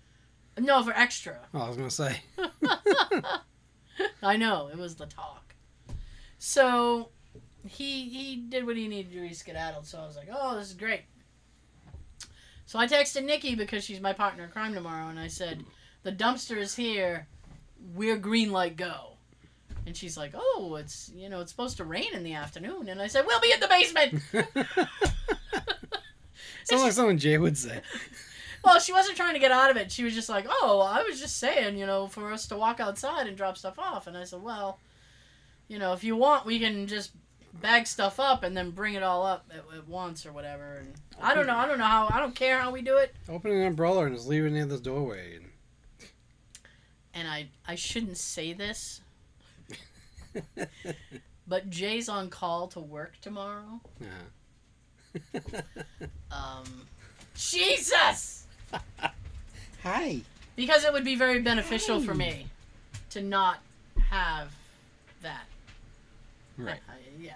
No, 0.60 0.82
for 0.84 0.92
extra. 0.92 1.38
Oh, 1.54 1.62
I 1.62 1.68
was 1.68 1.78
gonna 1.78 1.90
say. 1.92 2.22
I 4.24 4.38
know 4.38 4.70
it 4.72 4.78
was 4.78 4.96
the 4.96 5.06
talk. 5.06 5.54
So 6.40 7.10
he 7.70 8.10
he 8.10 8.36
did 8.36 8.66
what 8.66 8.78
he 8.78 8.88
needed 8.88 9.12
to 9.12 9.20
do. 9.20 9.26
He 9.26 9.34
skedaddled. 9.34 9.86
So 9.86 10.00
I 10.00 10.06
was 10.06 10.16
like, 10.16 10.30
oh, 10.32 10.58
this 10.58 10.68
is 10.70 10.74
great. 10.74 11.02
So 12.66 12.80
I 12.80 12.88
texted 12.88 13.24
Nikki 13.24 13.56
because 13.56 13.84
she's 13.84 14.02
my 14.02 14.14
partner 14.14 14.44
in 14.44 14.50
crime 14.50 14.74
tomorrow, 14.74 15.08
and 15.08 15.20
I 15.20 15.28
said, 15.28 15.64
the 16.04 16.12
dumpster 16.12 16.58
is 16.58 16.76
here. 16.76 17.28
We're 17.96 18.18
green 18.18 18.52
light 18.52 18.76
go. 18.76 19.14
And 19.86 19.96
she's 19.96 20.18
like, 20.18 20.34
oh, 20.36 20.76
it's 20.80 21.10
you 21.16 21.30
know 21.30 21.40
it's 21.40 21.52
supposed 21.52 21.78
to 21.78 21.86
rain 21.86 22.14
in 22.14 22.24
the 22.24 22.34
afternoon, 22.34 22.90
and 22.90 23.02
I 23.02 23.08
said, 23.08 23.26
we'll 23.26 23.40
be 23.40 23.54
in 23.54 23.60
the 23.60 23.68
basement. 23.68 24.22
Sounds 26.66 26.84
like 26.84 26.92
something 26.92 27.18
Jay 27.18 27.38
would 27.38 27.58
say. 27.58 27.82
Well, 28.64 28.80
she 28.80 28.92
wasn't 28.92 29.16
trying 29.16 29.34
to 29.36 29.40
get 29.40 29.52
out 29.52 29.72
of 29.72 29.78
it. 29.78 29.92
She 29.92 30.04
was 30.04 30.14
just 30.14 30.28
like, 30.28 30.46
"Oh, 30.50 30.82
I 30.82 31.04
was 31.04 31.22
just 31.22 31.38
saying, 31.38 31.78
you 31.78 31.86
know, 31.86 32.08
for 32.08 32.34
us 32.34 32.48
to 32.48 32.58
walk 32.58 32.82
outside 32.82 33.28
and 33.28 33.38
drop 33.38 33.58
stuff 33.58 33.80
off." 33.80 34.08
And 34.08 34.18
I 34.18 34.26
said, 34.26 34.42
"Well, 34.42 34.80
you 35.70 35.80
know, 35.80 35.94
if 35.94 36.04
you 36.04 36.18
want, 36.18 36.46
we 36.46 36.60
can 36.60 36.88
just 36.88 37.12
bag 37.62 37.88
stuff 37.88 38.20
up 38.20 38.44
and 38.44 38.56
then 38.56 38.72
bring 38.72 38.94
it 38.94 39.04
all 39.04 39.26
up 39.26 39.50
at, 39.52 39.64
at 39.76 39.88
once 39.88 40.26
or 40.26 40.32
whatever." 40.32 40.78
And 40.78 40.94
I 41.22 41.34
don't 41.34 41.48
know. 41.48 41.56
I 41.56 41.68
don't 41.68 41.78
know 41.78 41.86
how. 41.86 42.08
I 42.12 42.20
don't 42.20 42.36
care 42.36 42.60
how 42.60 42.72
we 42.72 42.82
do 42.82 42.98
it. 42.98 43.16
Open 43.30 43.52
an 43.52 43.66
umbrella 43.66 44.06
and 44.06 44.16
just 44.16 44.28
leave 44.28 44.46
it 44.46 44.52
near 44.52 44.66
this 44.66 44.82
doorway. 44.82 45.36
And... 45.36 45.46
And 47.14 47.28
I 47.28 47.48
I 47.68 47.76
shouldn't 47.76 48.18
say 48.18 48.54
this, 48.54 49.02
but 51.48 51.70
Jay's 51.70 52.10
on 52.10 52.30
call 52.30 52.68
to 52.70 52.80
work 52.80 53.14
tomorrow. 53.22 53.82
Yeah. 54.00 55.32
Um, 56.30 56.66
Jesus. 57.36 58.46
Hi. 59.84 60.22
Because 60.56 60.84
it 60.84 60.92
would 60.94 61.06
be 61.06 61.16
very 61.16 61.40
beneficial 61.40 62.02
for 62.02 62.14
me 62.14 62.48
to 63.12 63.22
not 63.22 63.60
have 64.10 64.52
that. 65.22 65.46
Right. 66.58 66.80
I- 66.90 66.94
yeah. 67.20 67.34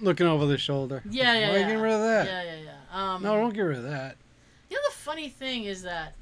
Looking 0.00 0.26
over 0.26 0.46
the 0.46 0.58
shoulder. 0.58 1.02
Yeah, 1.08 1.34
yeah, 1.34 1.48
Why 1.48 1.54
are 1.54 1.58
you 1.58 1.60
yeah. 1.60 1.66
getting 1.68 1.82
rid 1.82 1.92
of 1.92 2.00
that? 2.00 2.26
Yeah, 2.26 2.42
yeah, 2.42 2.56
yeah. 2.64 3.14
Um, 3.14 3.22
No, 3.22 3.36
don't 3.36 3.52
get 3.54 3.62
rid 3.62 3.78
of 3.78 3.84
that. 3.84 4.16
You 4.70 4.76
know 4.76 4.82
the 4.88 4.94
funny 4.94 5.28
thing 5.28 5.64
is 5.64 5.82
that 5.82 6.14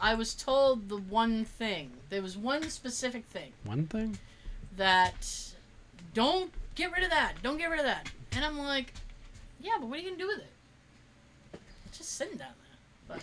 I 0.00 0.14
was 0.14 0.34
told 0.34 0.88
the 0.88 0.96
one 0.96 1.44
thing. 1.44 1.90
There 2.10 2.22
was 2.22 2.36
one 2.36 2.68
specific 2.70 3.24
thing 3.26 3.52
One 3.64 3.86
thing. 3.86 4.18
that 4.76 5.52
don't 6.14 6.52
get 6.74 6.92
rid 6.92 7.02
of 7.02 7.10
that. 7.10 7.34
Don't 7.42 7.58
get 7.58 7.70
rid 7.70 7.80
of 7.80 7.86
that. 7.86 8.08
And 8.32 8.44
I'm 8.44 8.58
like, 8.58 8.92
yeah, 9.60 9.72
but 9.80 9.88
what 9.88 9.98
are 9.98 10.02
you 10.02 10.10
gonna 10.10 10.18
do 10.22 10.26
with 10.28 10.38
it? 10.38 11.60
It's 11.86 11.98
just 11.98 12.16
sitting 12.16 12.38
down 12.38 12.48
there. 13.08 13.18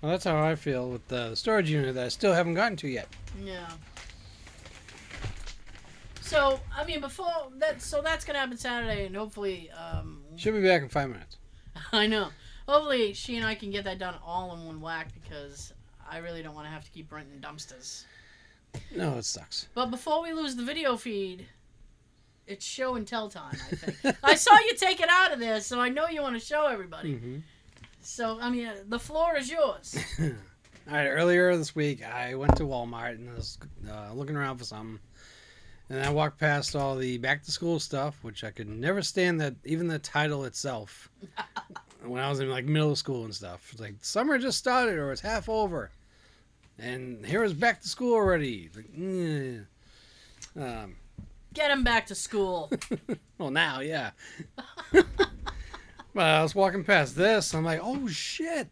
Well, 0.00 0.10
that's 0.12 0.24
how 0.24 0.38
I 0.42 0.54
feel 0.54 0.88
with 0.90 1.06
the 1.08 1.34
storage 1.34 1.70
unit 1.70 1.94
that 1.94 2.04
I 2.04 2.08
still 2.08 2.32
haven't 2.34 2.54
gotten 2.54 2.76
to 2.78 2.88
yet. 2.88 3.08
Yeah. 3.42 3.70
So 6.24 6.58
I 6.74 6.84
mean, 6.84 7.00
before 7.00 7.50
that, 7.58 7.82
so 7.82 8.00
that's 8.00 8.24
gonna 8.24 8.38
happen 8.38 8.56
Saturday, 8.56 9.04
and 9.06 9.14
hopefully, 9.14 9.70
um, 9.70 10.22
Should 10.36 10.54
be 10.54 10.62
back 10.62 10.82
in 10.82 10.88
five 10.88 11.10
minutes. 11.10 11.36
I 11.92 12.06
know. 12.06 12.28
Hopefully, 12.66 13.12
she 13.12 13.36
and 13.36 13.44
I 13.44 13.54
can 13.54 13.70
get 13.70 13.84
that 13.84 13.98
done 13.98 14.14
all 14.24 14.54
in 14.54 14.64
one 14.64 14.80
whack 14.80 15.08
because 15.22 15.74
I 16.10 16.18
really 16.18 16.42
don't 16.42 16.54
want 16.54 16.66
to 16.66 16.70
have 16.70 16.82
to 16.84 16.90
keep 16.90 17.12
renting 17.12 17.40
dumpsters. 17.40 18.04
No, 18.96 19.18
it 19.18 19.24
sucks. 19.26 19.68
But 19.74 19.90
before 19.90 20.22
we 20.22 20.32
lose 20.32 20.56
the 20.56 20.64
video 20.64 20.96
feed, 20.96 21.46
it's 22.46 22.64
show 22.64 22.94
and 22.94 23.06
tell 23.06 23.28
time. 23.28 23.56
I 23.70 23.76
think 23.76 24.16
I 24.24 24.34
saw 24.34 24.58
you 24.60 24.74
take 24.76 25.00
it 25.00 25.08
out 25.10 25.30
of 25.32 25.38
there, 25.38 25.60
so 25.60 25.78
I 25.78 25.90
know 25.90 26.06
you 26.08 26.22
want 26.22 26.40
to 26.40 26.44
show 26.44 26.66
everybody. 26.66 27.16
hmm 27.16 27.36
So 28.00 28.38
I 28.40 28.48
mean, 28.48 28.66
uh, 28.66 28.76
the 28.88 28.98
floor 28.98 29.36
is 29.36 29.50
yours. 29.50 29.94
All 30.20 30.94
right. 30.96 31.06
Earlier 31.06 31.54
this 31.56 31.74
week, 31.76 32.02
I 32.02 32.34
went 32.34 32.56
to 32.56 32.62
Walmart 32.64 33.12
and 33.16 33.34
was 33.34 33.58
uh, 33.90 34.12
looking 34.14 34.36
around 34.36 34.56
for 34.58 34.64
something, 34.64 34.98
and 35.90 36.02
I 36.02 36.10
walked 36.10 36.38
past 36.38 36.74
all 36.74 36.96
the 36.96 37.18
back 37.18 37.42
to 37.44 37.50
school 37.50 37.78
stuff, 37.78 38.18
which 38.22 38.44
I 38.44 38.50
could 38.50 38.68
never 38.68 39.02
stand 39.02 39.40
that 39.40 39.54
even 39.64 39.88
the 39.88 39.98
title 39.98 40.44
itself. 40.44 41.10
when 42.04 42.22
I 42.22 42.28
was 42.28 42.40
in 42.40 42.50
like 42.50 42.64
middle 42.64 42.96
school 42.96 43.24
and 43.24 43.34
stuff, 43.34 43.68
it's 43.72 43.80
like 43.80 43.94
summer 44.00 44.38
just 44.38 44.58
started 44.58 44.98
or 44.98 45.12
it's 45.12 45.20
half 45.20 45.48
over, 45.48 45.90
and 46.78 47.24
here 47.24 47.44
is 47.44 47.52
back 47.52 47.80
to 47.82 47.88
school 47.88 48.14
already. 48.14 48.70
Like, 48.74 48.92
mm. 48.92 49.66
um, 50.56 50.96
Get 51.54 51.70
him 51.70 51.84
back 51.84 52.06
to 52.06 52.16
school. 52.16 52.70
well, 53.38 53.52
now, 53.52 53.78
yeah. 53.78 54.10
but 54.92 55.06
I 56.16 56.42
was 56.42 56.54
walking 56.54 56.82
past 56.82 57.14
this. 57.14 57.54
I'm 57.54 57.64
like, 57.64 57.78
oh 57.80 58.08
shit. 58.08 58.68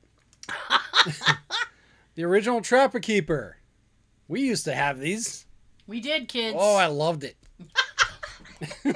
the 2.17 2.25
original 2.25 2.61
Trapper 2.61 2.99
Keeper. 2.99 3.57
We 4.27 4.41
used 4.41 4.65
to 4.65 4.75
have 4.75 4.99
these. 4.99 5.42
We 5.87 6.01
did, 6.01 6.29
kids. 6.29 6.57
Oh, 6.59 6.77
I 6.77 6.87
loved 6.87 7.25
it. 7.25 7.37
oh, 8.85 8.93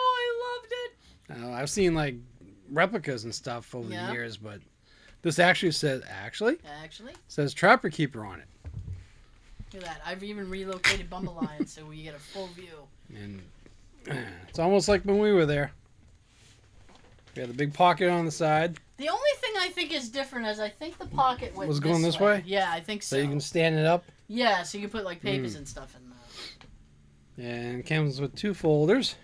I 0.00 0.58
loved 0.60 0.72
it. 0.72 1.42
Uh, 1.44 1.50
I've 1.52 1.70
seen 1.70 1.94
like 1.94 2.16
replicas 2.70 3.24
and 3.24 3.34
stuff 3.34 3.74
over 3.74 3.90
Yeah. 3.90 4.06
the 4.08 4.12
years, 4.12 4.36
but 4.36 4.60
this 5.22 5.38
actually 5.38 5.72
says 5.72 6.02
actually 6.08 6.58
Actually, 6.82 7.12
says 7.28 7.54
Trapper 7.54 7.90
Keeper 7.90 8.24
on 8.24 8.40
it, 8.40 8.46
look 9.74 9.82
at 9.82 9.88
that. 9.88 10.00
I've 10.04 10.22
even 10.22 10.48
relocated 10.50 11.08
Bumblelion 11.10 11.66
so 11.68 11.84
we 11.84 12.02
get 12.02 12.14
a 12.14 12.18
full 12.18 12.48
view. 12.48 12.86
and 13.14 13.40
it's 14.48 14.58
almost 14.58 14.88
like 14.88 15.02
when 15.02 15.18
we 15.18 15.32
were 15.32 15.46
there. 15.46 15.72
We 17.34 17.40
had 17.40 17.50
the 17.50 17.54
big 17.54 17.74
pocket 17.74 18.08
on 18.08 18.24
the 18.24 18.30
side, 18.30 18.78
The 18.96 19.08
only 19.10 19.20
thing 19.40 19.52
I 19.58 19.68
think 19.68 19.92
is 19.92 20.08
different 20.08 20.46
is 20.46 20.58
I 20.58 20.70
think 20.70 20.96
the 20.98 21.06
pocket 21.06 21.54
Was 21.54 21.80
going 21.80 22.00
this 22.02 22.18
way? 22.18 22.42
Yeah, 22.46 22.70
I 22.72 22.80
think 22.80 23.02
so. 23.02 23.16
so 23.16 23.22
you 23.22 23.28
can 23.28 23.40
stand 23.40 23.74
it 23.78 23.84
up, 23.84 24.04
Yeah, 24.28 24.62
so 24.62 24.78
you 24.78 24.82
can 24.82 24.90
put 24.90 25.04
like 25.04 25.20
papers 25.22 25.54
Mm. 25.54 25.58
and 25.58 25.68
stuff 25.68 25.94
in 25.96 26.10
there. 27.38 27.54
and 27.74 27.86
comes 27.86 28.20
with 28.20 28.34
two 28.34 28.54
folders 28.54 29.14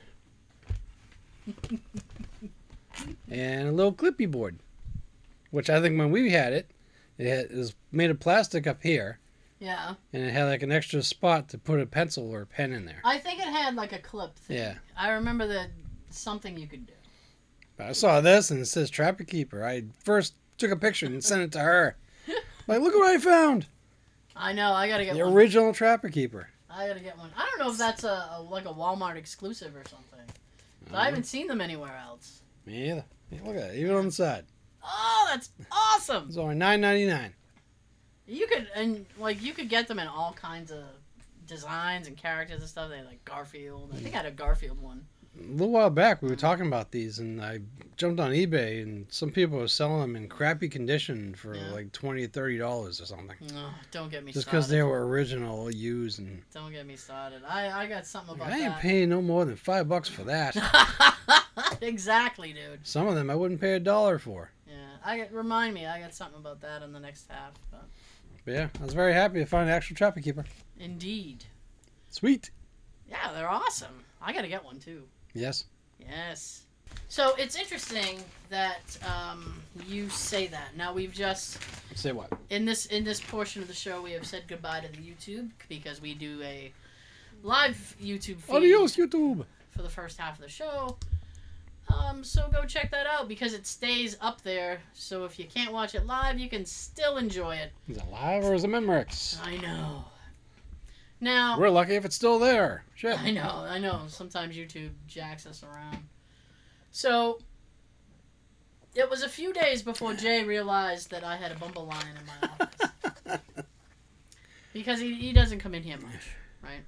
and 3.30 3.68
a 3.68 3.72
little 3.72 3.92
clippy 3.92 4.30
board, 4.30 4.58
which 5.50 5.70
I 5.70 5.80
think 5.80 5.98
when 5.98 6.10
we 6.10 6.30
had 6.30 6.52
it, 6.52 6.70
it 7.18 7.26
had, 7.26 7.38
it 7.46 7.56
was 7.56 7.74
made 7.90 8.10
of 8.10 8.20
plastic 8.20 8.66
up 8.66 8.82
here, 8.82 9.18
Yeah, 9.58 9.94
and 10.12 10.22
it 10.22 10.32
had 10.32 10.44
like 10.44 10.62
an 10.62 10.72
extra 10.72 11.02
spot 11.02 11.48
to 11.50 11.58
put 11.58 11.80
a 11.80 11.86
pencil 11.86 12.30
or 12.30 12.42
a 12.42 12.46
pen 12.46 12.72
in 12.72 12.84
there. 12.84 13.00
I 13.04 13.18
think 13.18 13.38
it 13.40 13.46
had 13.48 13.74
like 13.74 13.92
a 13.92 13.98
clip 13.98 14.36
thing. 14.36 14.56
Yeah. 14.58 14.74
I 14.96 15.10
remember 15.10 15.46
that 15.48 15.68
something 16.10 16.56
you 16.58 16.66
could 16.66 16.86
do. 16.86 16.92
But 17.76 17.86
I 17.88 17.92
saw 17.92 18.20
this 18.20 18.50
and 18.50 18.60
it 18.60 18.66
says 18.66 18.90
Trapper 18.90 19.24
Keeper. 19.24 19.64
I 19.64 19.84
first 20.04 20.34
took 20.58 20.70
a 20.70 20.76
picture 20.76 21.06
and 21.06 21.24
sent 21.24 21.42
it 21.42 21.52
to 21.52 21.60
her. 21.60 21.96
Like, 22.68 22.80
look 22.80 22.94
what 22.94 23.10
I 23.10 23.18
found! 23.18 23.66
I 24.36 24.52
know. 24.52 24.72
I 24.72 24.88
gotta 24.88 25.04
get 25.04 25.14
The 25.14 25.24
one. 25.24 25.32
original 25.32 25.72
Trapper 25.72 26.08
Keeper. 26.08 26.48
I 26.70 26.88
gotta 26.88 27.00
get 27.00 27.18
one. 27.18 27.30
I 27.36 27.46
don't 27.50 27.58
know 27.58 27.72
if 27.72 27.78
that's 27.78 28.04
a, 28.04 28.30
a 28.36 28.42
like 28.42 28.64
a 28.64 28.72
Walmart 28.72 29.16
exclusive 29.16 29.76
or 29.76 29.84
something. 29.88 30.20
I 30.20 30.84
mm-hmm. 30.84 31.04
haven't 31.04 31.24
seen 31.24 31.46
them 31.46 31.60
anywhere 31.60 32.00
else. 32.06 32.40
Me 32.66 32.90
either. 32.90 33.04
Yeah, 33.30 33.38
look 33.44 33.56
at 33.56 33.70
it, 33.70 33.76
even 33.76 33.94
on 33.94 34.06
the 34.06 34.12
side. 34.12 34.44
Oh, 34.84 35.28
that's 35.30 35.50
awesome! 35.70 36.26
It's 36.28 36.36
only 36.36 36.54
nine 36.54 36.80
ninety 36.80 37.06
nine. 37.06 37.34
You 38.26 38.46
could 38.46 38.68
and 38.74 39.06
like 39.18 39.42
you 39.42 39.52
could 39.52 39.68
get 39.68 39.88
them 39.88 39.98
in 39.98 40.06
all 40.06 40.32
kinds 40.32 40.70
of 40.70 40.84
designs 41.46 42.06
and 42.08 42.16
characters 42.16 42.60
and 42.60 42.68
stuff. 42.68 42.90
They 42.90 42.98
had, 42.98 43.06
like 43.06 43.24
Garfield. 43.24 43.92
I 43.94 43.98
think 43.98 44.14
I 44.14 44.18
had 44.18 44.26
a 44.26 44.30
Garfield 44.30 44.80
one. 44.80 45.06
A 45.38 45.44
little 45.50 45.70
while 45.70 45.88
back, 45.90 46.20
we 46.20 46.28
were 46.28 46.36
talking 46.36 46.66
about 46.66 46.90
these, 46.90 47.18
and 47.18 47.42
I 47.42 47.60
jumped 47.96 48.20
on 48.20 48.32
eBay, 48.32 48.82
and 48.82 49.06
some 49.10 49.30
people 49.30 49.58
were 49.58 49.66
selling 49.68 50.00
them 50.02 50.14
in 50.16 50.28
crappy 50.28 50.68
condition 50.68 51.34
for 51.34 51.54
Yeah. 51.54 51.70
like 51.70 51.90
twenty 51.92 52.24
or 52.24 52.28
thirty 52.28 52.58
dollars 52.58 53.00
or 53.00 53.06
something, 53.06 53.36
No, 53.52 53.70
don't 53.90 54.10
get 54.10 54.24
me 54.24 54.32
just 54.32 54.44
because 54.46 54.68
they 54.68 54.82
were 54.82 55.06
original, 55.08 55.70
used, 55.70 56.18
and 56.18 56.42
Don't 56.52 56.70
get 56.70 56.86
me 56.86 56.96
started. 56.96 57.42
I, 57.48 57.82
I 57.84 57.86
got 57.86 58.06
something 58.06 58.34
about 58.34 58.48
I 58.48 58.56
ain't 58.58 58.64
that. 58.74 58.80
paying 58.80 59.08
no 59.08 59.22
more 59.22 59.44
than 59.46 59.56
five 59.56 59.88
bucks 59.88 60.08
for 60.08 60.22
that. 60.24 60.54
exactly, 61.80 62.52
dude. 62.52 62.86
some 62.86 63.06
of 63.08 63.14
them 63.14 63.30
I 63.30 63.34
wouldn't 63.34 63.60
pay 63.60 63.72
a 63.74 63.80
dollar 63.80 64.18
for. 64.18 64.50
Yeah, 64.68 64.74
I 65.04 65.16
got 65.18 65.32
remind 65.32 65.72
me. 65.72 65.86
I 65.86 65.98
got 66.00 66.14
something 66.14 66.40
about 66.40 66.60
that 66.60 66.82
in 66.82 66.92
the 66.92 67.00
next 67.00 67.30
half. 67.30 67.52
But 67.70 67.84
But 68.44 68.52
yeah, 68.54 68.68
I 68.80 68.84
was 68.84 68.94
very 68.94 69.14
happy 69.14 69.38
to 69.38 69.46
find 69.46 69.68
an 69.68 69.74
actual 69.74 69.96
Trapper 69.96 70.20
Keeper. 70.20 70.44
indeed, 70.78 71.44
Sweet. 72.10 72.50
yeah, 73.08 73.32
they're 73.32 73.48
awesome. 73.50 74.04
I 74.20 74.34
gotta 74.34 74.48
get 74.48 74.62
one 74.64 74.78
too. 74.78 75.04
Yes. 75.34 75.64
Yes. 76.00 76.62
So 77.08 77.34
it's 77.36 77.56
interesting 77.56 78.20
that 78.50 78.98
um, 79.06 79.60
you 79.86 80.08
say 80.08 80.46
that. 80.48 80.76
Now 80.76 80.92
we've 80.92 81.12
just 81.12 81.58
Say 81.94 82.12
what? 82.12 82.30
in 82.50 82.64
this 82.64 82.86
in 82.86 83.04
this 83.04 83.20
portion 83.20 83.62
of 83.62 83.68
the 83.68 83.74
show 83.74 84.02
we 84.02 84.12
have 84.12 84.26
said 84.26 84.44
goodbye 84.48 84.80
to 84.80 84.88
the 84.88 84.98
YouTube 84.98 85.50
because 85.68 86.00
we 86.00 86.14
do 86.14 86.40
a 86.42 86.72
live 87.42 87.96
YouTube 88.02 88.36
feed 88.38 88.54
Adios, 88.56 88.96
YouTube. 88.96 89.44
for 89.70 89.82
the 89.82 89.88
first 89.88 90.18
half 90.18 90.36
of 90.38 90.42
the 90.42 90.50
show. 90.50 90.96
Um, 91.88 92.24
so 92.24 92.48
go 92.52 92.64
check 92.64 92.90
that 92.92 93.06
out 93.06 93.28
because 93.28 93.52
it 93.52 93.66
stays 93.66 94.16
up 94.20 94.40
there. 94.42 94.80
So 94.94 95.24
if 95.24 95.38
you 95.38 95.44
can't 95.46 95.72
watch 95.72 95.94
it 95.94 96.06
live, 96.06 96.38
you 96.38 96.48
can 96.48 96.64
still 96.64 97.16
enjoy 97.18 97.56
it. 97.56 97.72
Is 97.88 97.96
it 97.98 98.04
live 98.10 98.44
or 98.44 98.54
is 98.54 98.64
it 98.64 98.70
Memorex? 98.70 99.38
I 99.44 99.56
know. 99.58 100.04
Now, 101.22 101.56
We're 101.58 101.70
lucky 101.70 101.94
if 101.94 102.04
it's 102.04 102.16
still 102.16 102.40
there. 102.40 102.84
Shit. 102.96 103.18
I 103.18 103.30
know, 103.30 103.64
I 103.68 103.78
know. 103.78 104.02
Sometimes 104.08 104.56
YouTube 104.56 104.90
jacks 105.06 105.46
us 105.46 105.62
around. 105.62 105.98
So, 106.90 107.38
it 108.94 109.08
was 109.08 109.22
a 109.22 109.28
few 109.28 109.52
days 109.52 109.82
before 109.82 110.14
Jay 110.14 110.42
realized 110.42 111.10
that 111.12 111.22
I 111.22 111.36
had 111.36 111.52
a 111.52 111.54
Bumblelion 111.54 112.04
in 112.18 112.26
my 112.26 112.48
office. 112.60 113.40
because 114.72 114.98
he, 114.98 115.14
he 115.14 115.32
doesn't 115.32 115.60
come 115.60 115.74
in 115.74 115.84
here 115.84 115.98
much, 115.98 116.30
right? 116.62 116.82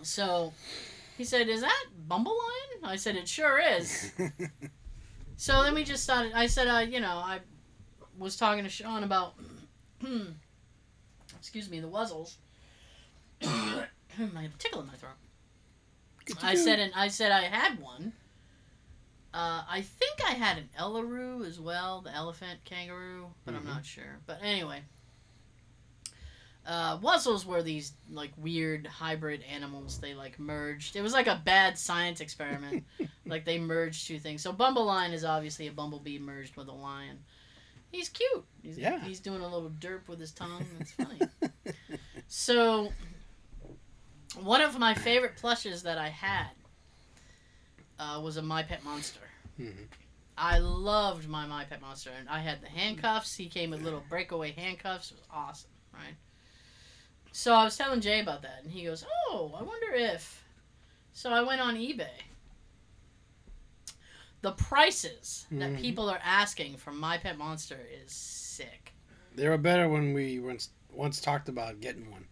So, 0.00 0.54
he 1.18 1.24
said, 1.24 1.48
Is 1.50 1.60
that 1.60 1.84
Bumblelion? 2.08 2.82
I 2.82 2.96
said, 2.96 3.16
It 3.16 3.28
sure 3.28 3.60
is. 3.60 4.10
So 5.42 5.64
then 5.64 5.74
we 5.74 5.82
just 5.82 6.04
started. 6.04 6.34
I 6.34 6.46
said, 6.46 6.68
uh, 6.68 6.78
you 6.88 7.00
know, 7.00 7.16
I 7.16 7.40
was 8.16 8.36
talking 8.36 8.62
to 8.62 8.70
Sean 8.70 9.02
about, 9.02 9.34
excuse 11.36 11.68
me, 11.68 11.80
the 11.80 11.88
Wuzzles. 11.88 12.36
I 13.44 13.86
have 14.18 14.34
a 14.54 14.58
tickle 14.58 14.80
in 14.80 14.86
my 14.86 14.94
throat. 14.94 15.12
I 16.42 16.54
said, 16.54 16.78
and 16.78 16.92
I 16.94 17.08
said 17.08 17.32
I 17.32 17.42
had 17.42 17.80
one. 17.80 18.12
Uh, 19.34 19.62
I 19.68 19.80
think 19.80 20.20
I 20.26 20.32
had 20.32 20.58
an 20.58 20.68
Eleroo 20.78 21.46
as 21.46 21.58
well, 21.58 22.02
the 22.02 22.14
elephant 22.14 22.60
kangaroo, 22.64 23.28
but 23.44 23.54
Mhm. 23.54 23.58
I'm 23.58 23.66
not 23.66 23.86
sure. 23.86 24.18
But 24.26 24.40
anyway, 24.42 24.82
uh, 26.66 26.98
Wuzzles 26.98 27.44
were 27.44 27.62
these 27.62 27.92
like 28.10 28.30
weird 28.36 28.86
hybrid 28.86 29.42
animals. 29.44 29.98
They 29.98 30.14
like 30.14 30.38
merged. 30.38 30.94
It 30.96 31.02
was 31.02 31.12
like 31.14 31.26
a 31.26 31.40
bad 31.44 31.78
science 31.78 32.20
experiment. 32.20 32.84
like 33.26 33.44
they 33.44 33.58
merged 33.58 34.06
two 34.06 34.18
things. 34.18 34.42
So 34.42 34.52
Bumblelion 34.52 35.12
is 35.12 35.24
obviously 35.24 35.66
a 35.66 35.72
bumblebee 35.72 36.18
merged 36.18 36.56
with 36.56 36.68
a 36.68 36.72
lion. 36.72 37.18
He's 37.90 38.08
cute. 38.10 38.44
He's, 38.62 38.78
Yeah. 38.78 39.00
He's 39.00 39.18
doing 39.20 39.40
a 39.40 39.48
little 39.48 39.70
derp 39.70 40.08
with 40.08 40.20
his 40.20 40.32
tongue. 40.32 40.64
That's 40.78 40.92
funny. 40.92 41.18
so, 42.28 42.92
one 44.40 44.60
of 44.60 44.78
my 44.78 44.94
favorite 44.94 45.36
plushes 45.36 45.82
that 45.82 45.98
I 45.98 46.08
had 46.08 46.50
uh, 47.98 48.20
was 48.22 48.36
a 48.36 48.42
My 48.42 48.62
Pet 48.62 48.82
Monster. 48.84 49.20
Mhm. 49.60 49.86
I 50.36 50.58
loved 50.58 51.28
my 51.28 51.46
My 51.46 51.64
Pet 51.64 51.80
Monster, 51.80 52.10
and 52.18 52.28
I 52.28 52.38
had 52.40 52.60
the 52.62 52.68
handcuffs. 52.68 53.36
He 53.36 53.48
came 53.48 53.70
with 53.70 53.82
little 53.82 54.02
breakaway 54.08 54.52
handcuffs. 54.52 55.10
It 55.10 55.18
was 55.18 55.26
awesome, 55.30 55.70
right? 55.92 56.16
So 57.32 57.54
I 57.54 57.64
was 57.64 57.76
telling 57.76 58.00
Jay 58.00 58.20
about 58.20 58.42
that, 58.42 58.60
and 58.62 58.72
he 58.72 58.84
goes, 58.84 59.04
"Oh, 59.28 59.52
I 59.58 59.62
wonder 59.62 59.92
if." 59.92 60.42
So 61.12 61.30
I 61.30 61.42
went 61.42 61.60
on 61.60 61.76
eBay. 61.76 62.22
The 64.40 64.52
prices 64.52 65.46
that 65.52 65.74
Mhm. 65.74 65.80
people 65.80 66.10
are 66.10 66.20
asking 66.22 66.76
for 66.78 66.92
My 66.92 67.16
Pet 67.18 67.38
Monster 67.38 67.78
is 67.90 68.12
sick. 68.12 68.92
They 69.34 69.48
were 69.48 69.58
better 69.58 69.88
when 69.88 70.12
we 70.14 70.40
once 70.40 70.70
once 70.90 71.20
talked 71.20 71.48
about 71.48 71.80
getting 71.80 72.10
one. 72.10 72.26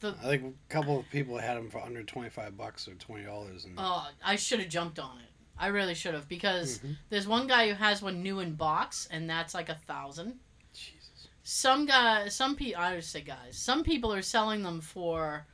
The- 0.00 0.16
I 0.20 0.28
think 0.28 0.56
a 0.68 0.72
couple 0.72 0.98
of 0.98 1.08
people 1.10 1.38
had 1.38 1.56
them 1.56 1.70
for 1.70 1.78
under 1.80 2.02
twenty 2.02 2.30
five 2.30 2.56
bucks 2.56 2.86
or 2.88 2.94
twenty 2.94 3.24
dollars, 3.24 3.64
and 3.64 3.74
Oh, 3.78 4.08
I 4.24 4.36
should 4.36 4.60
have 4.60 4.68
jumped 4.68 4.98
on 4.98 5.18
it. 5.18 5.28
I 5.56 5.68
really 5.68 5.94
should 5.94 6.14
have 6.14 6.28
because 6.28 6.78
Mhm. 6.80 6.96
there's 7.10 7.26
one 7.28 7.46
guy 7.46 7.68
who 7.68 7.74
has 7.74 8.02
one 8.02 8.22
new 8.22 8.40
in 8.40 8.54
box, 8.54 9.06
and 9.10 9.30
that's 9.30 9.54
like 9.54 9.68
a 9.68 9.74
thousand. 9.76 10.40
Jesus. 10.72 11.28
Some 11.44 11.86
guy, 11.86 12.28
some 12.28 12.56
people, 12.56 12.82
I 12.82 12.94
would 12.94 13.04
say 13.04 13.20
guys, 13.20 13.56
some 13.56 13.84
people 13.84 14.12
are 14.12 14.22
selling 14.22 14.62
them 14.62 14.80
for 14.80 15.46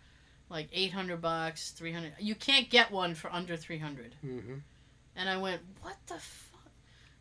like 0.49 0.69
800 0.73 1.21
bucks, 1.21 1.71
300. 1.73 2.15
You 2.19 2.35
can't 2.35 2.71
get 2.71 2.91
one 2.91 3.15
for 3.15 3.33
under 3.33 3.57
300. 3.57 4.15
hmm 4.21 4.59
And 5.15 5.29
I 5.29 5.37
went, 5.37 5.63
what 5.83 5.97
the 6.07 6.19
fuck? 6.19 6.50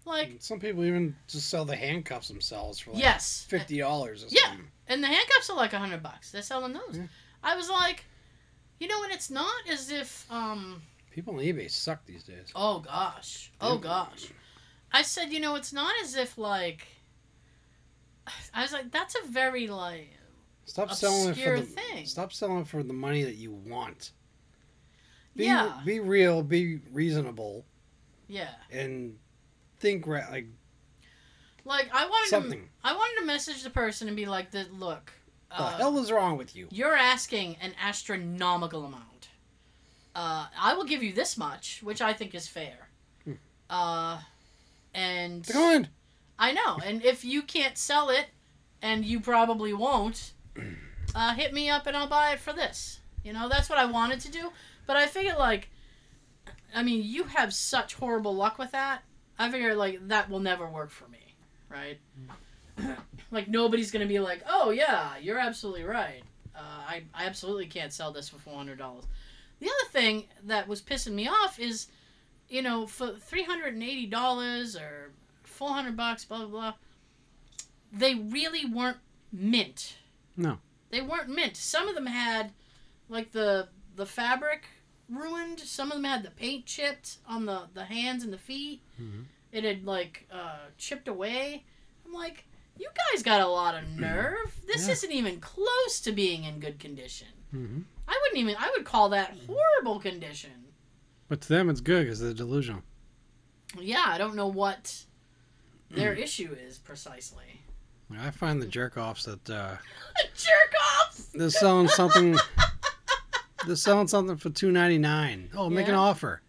Like, 0.09 0.37
Some 0.39 0.59
people 0.59 0.83
even 0.83 1.15
just 1.27 1.49
sell 1.49 1.63
the 1.65 1.75
handcuffs 1.75 2.27
themselves 2.27 2.79
for 2.79 2.91
like 2.91 3.01
yes. 3.01 3.45
fifty 3.47 3.77
dollars 3.77 4.25
Yeah. 4.29 4.55
And 4.87 5.03
the 5.03 5.07
handcuffs 5.07 5.49
are 5.49 5.55
like 5.55 5.71
100 5.71 6.01
bucks. 6.03 6.31
They're 6.31 6.41
selling 6.41 6.73
those. 6.73 6.97
Yeah. 6.97 7.03
I 7.43 7.55
was 7.55 7.69
like, 7.69 8.03
you 8.79 8.87
know, 8.87 9.03
and 9.03 9.11
it's 9.13 9.29
not 9.29 9.53
as 9.71 9.91
if, 9.91 10.25
um, 10.31 10.81
People 11.11 11.35
on 11.35 11.39
eBay 11.41 11.69
suck 11.69 12.05
these 12.05 12.23
days. 12.23 12.51
oh 12.55 12.79
gosh. 12.79 13.51
Oh 13.61 13.77
gosh. 13.77 14.27
I 14.91 15.03
said, 15.03 15.31
you 15.31 15.39
know, 15.39 15.55
it's 15.55 15.71
not 15.73 15.93
as 16.03 16.15
if 16.15 16.37
like, 16.37 16.87
I 18.53 18.61
was 18.63 18.73
like, 18.73 18.91
that's 18.91 19.15
a 19.15 19.27
very 19.27 19.67
like, 19.67 20.09
Stop 20.65 20.91
selling 20.93 21.29
it 21.29 21.37
for 21.37 21.59
the 21.59 21.65
thing. 21.65 22.05
stop 22.05 22.31
selling 22.33 22.59
it 22.59 22.67
for 22.67 22.83
the 22.83 22.93
money 22.93 23.23
that 23.23 23.35
you 23.35 23.51
want. 23.51 24.11
Be, 25.35 25.45
yeah, 25.45 25.79
Be 25.85 25.99
real. 25.99 26.43
Be 26.43 26.79
reasonable, 26.91 27.65
yeah. 28.27 28.49
and 28.71 29.17
think 29.79 30.05
ra- 30.07 30.27
like 30.31 30.47
Like 31.65 31.89
I 31.93 32.05
wanted 32.05 32.25
to, 32.25 32.29
something. 32.29 32.69
I 32.83 32.93
wanted 32.93 33.19
to 33.21 33.25
message 33.25 33.63
the 33.63 33.69
person 33.69 34.07
and 34.07 34.15
be 34.17 34.25
like, 34.25 34.51
"The 34.51 34.65
look, 34.71 35.11
the 35.49 35.61
uh, 35.61 35.77
hell 35.77 35.97
is 35.99 36.11
wrong 36.11 36.37
with 36.37 36.55
you? 36.55 36.67
you're 36.71 36.95
asking 36.95 37.57
an 37.61 37.73
astronomical 37.81 38.85
amount. 38.85 39.29
Uh, 40.15 40.47
I 40.59 40.73
will 40.73 40.85
give 40.85 41.03
you 41.03 41.13
this 41.13 41.37
much, 41.37 41.81
which 41.83 42.01
I 42.01 42.13
think 42.13 42.33
is 42.35 42.47
fair. 42.47 42.89
Hmm. 43.23 43.33
Uh, 43.69 44.19
and 44.93 45.43
Declined. 45.43 45.89
I 46.37 46.51
know, 46.53 46.77
and 46.83 47.03
if 47.03 47.23
you 47.23 47.41
can't 47.41 47.77
sell 47.77 48.09
it, 48.09 48.27
and 48.81 49.05
you 49.05 49.19
probably 49.19 49.73
won't, 49.73 50.33
uh, 51.15 51.33
hit 51.35 51.53
me 51.53 51.69
up 51.69 51.85
and 51.85 51.95
I'll 51.95 52.07
buy 52.07 52.31
it 52.31 52.39
for 52.39 52.53
this. 52.53 52.99
You 53.23 53.33
know, 53.33 53.49
that's 53.49 53.69
what 53.69 53.77
I 53.77 53.85
wanted 53.85 54.19
to 54.21 54.31
do. 54.31 54.51
But 54.87 54.97
I 54.97 55.05
figured, 55.05 55.37
like, 55.37 55.69
I 56.73 56.81
mean, 56.83 57.03
you 57.03 57.25
have 57.25 57.53
such 57.53 57.95
horrible 57.95 58.33
luck 58.33 58.57
with 58.57 58.71
that. 58.71 59.03
I 59.39 59.49
figured, 59.49 59.77
like, 59.77 60.07
that 60.09 60.29
will 60.29 60.39
never 60.41 60.67
work 60.67 60.91
for 60.91 61.07
me, 61.07 61.35
right? 61.69 61.99
like, 63.31 63.47
nobody's 63.47 63.89
gonna 63.89 64.05
be 64.05 64.19
like, 64.19 64.43
"Oh 64.47 64.69
yeah, 64.71 65.17
you're 65.17 65.39
absolutely 65.39 65.83
right. 65.83 66.21
Uh, 66.55 66.59
I 66.61 67.03
I 67.13 67.25
absolutely 67.25 67.67
can't 67.67 67.93
sell 67.93 68.11
this 68.11 68.29
for 68.29 68.37
four 68.37 68.55
hundred 68.55 68.77
dollars." 68.77 69.05
The 69.59 69.67
other 69.67 69.89
thing 69.91 70.25
that 70.43 70.67
was 70.67 70.81
pissing 70.81 71.13
me 71.13 71.27
off 71.27 71.59
is, 71.59 71.87
you 72.49 72.61
know, 72.61 72.85
for 72.85 73.15
three 73.15 73.43
hundred 73.43 73.73
and 73.73 73.83
eighty 73.83 74.05
dollars 74.05 74.75
or 74.75 75.11
four 75.43 75.69
hundred 75.69 75.95
bucks, 75.97 76.25
blah 76.25 76.39
blah 76.39 76.47
blah. 76.47 76.73
They 77.91 78.15
really 78.15 78.65
weren't 78.65 78.97
mint. 79.31 79.95
No. 80.37 80.59
They 80.91 81.01
weren't 81.01 81.29
mint. 81.29 81.55
Some 81.57 81.87
of 81.87 81.95
them 81.95 82.05
had, 82.05 82.51
like 83.09 83.31
the 83.31 83.69
the 83.95 84.05
fabric 84.05 84.63
ruined. 85.09 85.59
Some 85.59 85.91
of 85.91 85.97
them 85.97 86.03
had 86.05 86.23
the 86.23 86.31
paint 86.31 86.65
chipped 86.65 87.17
on 87.27 87.45
the 87.45 87.63
the 87.73 87.85
hands 87.85 88.23
and 88.23 88.31
the 88.33 88.37
feet. 88.37 88.81
Mhm. 89.01 89.25
It 89.51 89.63
had 89.63 89.85
like 89.85 90.27
uh, 90.31 90.67
chipped 90.77 91.07
away. 91.07 91.63
I'm 92.05 92.13
like, 92.13 92.45
you 92.77 92.87
guys 93.11 93.23
got 93.23 93.41
a 93.41 93.47
lot 93.47 93.75
of 93.75 93.87
nerve. 93.99 94.55
This 94.67 94.85
Yeah. 94.87 94.93
isn't 94.93 95.11
even 95.11 95.39
close 95.39 95.99
to 96.01 96.11
being 96.11 96.43
in 96.43 96.59
good 96.59 96.79
condition. 96.79 97.27
hmm 97.51 97.81
I 98.07 98.19
wouldn't 98.23 98.39
even. 98.39 98.55
I 98.57 98.71
would 98.75 98.85
call 98.85 99.09
that 99.09 99.35
horrible 99.47 99.99
condition. 99.99 100.51
But 101.27 101.41
to 101.41 101.49
them, 101.49 101.69
it's 101.69 101.81
good 101.81 102.05
because 102.05 102.19
they're 102.19 102.33
delusional. 102.33 102.81
Yeah, 103.79 104.03
I 104.07 104.17
don't 104.17 104.35
know 104.35 104.47
what 104.47 105.05
their 105.91 106.13
issue 106.13 106.55
is 106.59 106.79
precisely. 106.79 107.61
I 108.19 108.31
find 108.31 108.59
the 108.59 108.65
jerk 108.65 108.97
offs 108.97 109.25
that 109.25 109.47
uh, 109.47 109.75
Jerk 110.35 110.73
offs. 111.05 111.25
they're 111.35 111.51
selling 111.51 111.87
something. 111.89 112.35
they're 113.65 113.75
selling 113.75 114.07
something 114.07 114.37
for 114.37 114.49
two 114.49 114.71
ninety 114.71 114.97
nine. 114.97 115.49
Oh, 115.55 115.69
make 115.69 115.87
an 115.87 115.95
offer. 115.95 116.41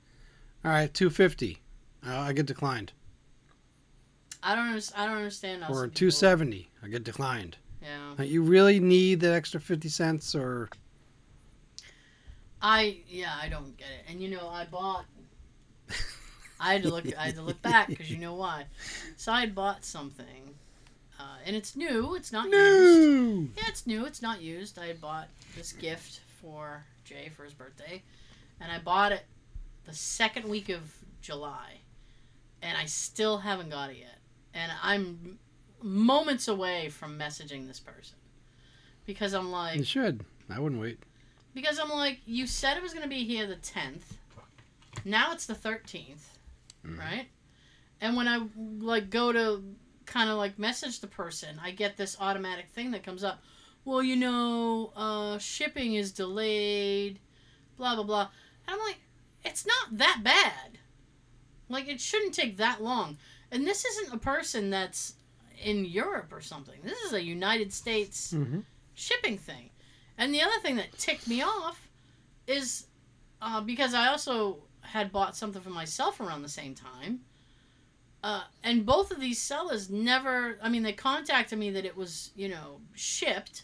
All 0.65 0.71
right, 0.71 0.93
two 0.93 1.11
fifty. 1.11 1.59
Uh, 2.07 2.17
I 2.19 2.33
get 2.33 2.47
declined. 2.47 2.93
I 4.43 4.55
don't. 4.55 4.69
Under, 4.69 4.83
I 4.97 5.07
don't 5.07 5.17
understand. 5.17 5.65
Or 5.69 5.89
two 5.89 6.11
seventy. 6.11 6.71
I 6.83 6.89
get 6.89 7.05
declined. 7.05 7.57
Yeah. 7.83 8.15
Uh, 8.19 8.23
You 8.23 8.43
really 8.43 8.81
need 8.81 9.21
that 9.21 9.33
extra 9.33 9.61
fifty 9.61 9.89
cents, 9.89 10.35
or 10.35 10.69
I 12.63 12.99
yeah. 13.09 13.35
I 13.41 13.49
don't 13.49 13.77
get 13.77 13.89
it. 13.89 14.11
And 14.11 14.21
you 14.23 14.31
know, 14.31 14.49
I 14.49 14.65
bought. 14.65 15.05
I 16.63 16.75
had 16.75 16.83
to 16.83 16.91
look. 16.91 17.07
I 17.19 17.27
had 17.27 17.37
to 17.37 17.43
look 17.43 17.61
back 17.63 17.89
because 17.89 18.11
you 18.11 18.19
know 18.19 18.35
why. 18.35 18.67
So 19.17 19.33
I 19.33 19.41
had 19.41 19.55
bought 19.55 19.83
something, 19.85 20.55
uh, 21.19 21.37
and 21.47 21.57
it's 21.57 21.75
new. 21.75 22.15
It's 22.15 22.33
not 22.33 22.51
used. 22.51 23.51
Yeah, 23.57 23.65
it's 23.67 23.87
new. 23.87 24.05
It's 24.05 24.21
not 24.21 24.43
used. 24.43 24.79
I 24.79 24.87
had 24.87 25.01
bought 25.01 25.29
this 25.57 25.73
gift 25.73 26.21
for 26.41 26.85
Jay 27.11 27.29
for 27.29 27.43
his 27.45 27.53
birthday, 27.53 28.03
and 28.61 28.71
I 28.71 28.79
bought 28.79 29.11
it 29.13 29.25
the 29.85 29.93
second 29.93 30.49
week 30.49 30.69
of 30.69 30.81
July, 31.21 31.79
and 32.63 32.79
I 32.79 32.85
still 32.85 33.39
haven't 33.39 33.71
got 33.71 33.91
it 33.91 33.97
yet. 33.99 34.19
And 34.55 34.71
I'm 34.83 35.39
moments 35.83 36.47
away 36.47 36.89
from 36.89 37.19
messaging 37.19 37.67
this 37.67 37.81
person 37.81 38.17
because 39.07 39.33
I'm 39.33 39.51
like, 39.51 39.79
You 39.79 39.85
should. 39.85 40.25
I 40.49 40.59
wouldn't 40.61 40.81
wait. 40.81 40.99
because 41.53 41.79
I'm 41.81 41.91
like, 41.91 42.21
you 42.27 42.47
said 42.47 42.77
it 42.77 42.83
was 42.83 42.95
gonna 42.95 43.09
be 43.09 43.25
here 43.25 43.47
the 43.47 43.57
10th. 43.57 44.15
Now 45.05 45.33
it's 45.33 45.47
the 45.47 45.55
13th, 45.55 46.37
Mhm. 46.87 46.99
right? 46.99 47.29
And 48.01 48.17
when 48.17 48.29
I 48.29 48.47
like 48.79 49.11
go 49.11 49.33
to 49.33 49.65
kind 50.07 50.31
of 50.31 50.37
like 50.37 50.59
message 50.61 51.01
the 51.01 51.07
person, 51.09 51.59
I 51.61 51.71
get 51.73 51.97
this 51.97 52.17
automatic 52.21 52.69
thing 52.69 52.93
that 52.93 53.03
comes 53.03 53.25
up. 53.25 53.43
Well, 53.85 54.03
you 54.03 54.17
know, 54.17 54.93
uh, 54.97 55.39
shipping 55.39 55.95
is 55.95 56.13
delayed, 56.13 57.19
blah 57.77 57.95
blah 57.95 58.05
blah. 58.05 58.29
And 58.67 58.75
I'm 58.75 58.79
like, 58.87 59.01
it's 59.45 59.67
not 59.67 59.99
that 59.99 60.21
bad. 60.23 60.79
Like 61.69 61.89
it 61.89 62.01
shouldn't 62.01 62.35
take 62.35 62.57
that 62.59 62.83
long. 62.83 63.17
And 63.51 63.67
this 63.67 63.85
isn't 63.85 64.15
a 64.15 64.19
person 64.19 64.71
that's 64.71 65.15
in 65.63 65.85
Europe 65.85 66.33
or 66.33 66.41
something. 66.41 66.79
This 66.83 67.01
is 67.03 67.13
a 67.13 67.23
United 67.23 67.73
States 67.73 68.33
Mm-hmm. 68.33 68.61
shipping 68.95 69.39
thing. 69.39 69.71
And 70.19 70.35
the 70.35 70.43
other 70.43 70.59
thing 70.63 70.77
that 70.77 70.97
ticked 70.99 71.27
me 71.29 71.43
off 71.43 71.89
is 72.47 72.87
uh, 73.43 73.61
because 73.61 73.95
I 73.95 74.09
also 74.09 74.59
had 74.83 75.13
bought 75.13 75.37
something 75.37 75.63
for 75.63 75.71
myself 75.71 76.21
around 76.21 76.43
the 76.43 76.49
same 76.49 76.75
time. 76.75 77.21
Uh, 78.23 78.43
and 78.63 78.85
both 78.85 79.11
of 79.11 79.19
these 79.21 79.41
sellers 79.41 79.89
never, 79.89 80.59
I 80.63 80.69
mean, 80.69 80.83
they 80.83 80.93
contacted 80.93 81.59
me 81.59 81.71
that 81.71 81.87
it 81.87 81.97
was, 81.97 82.31
you 82.37 82.49
know, 82.51 82.81
shipped, 82.95 83.63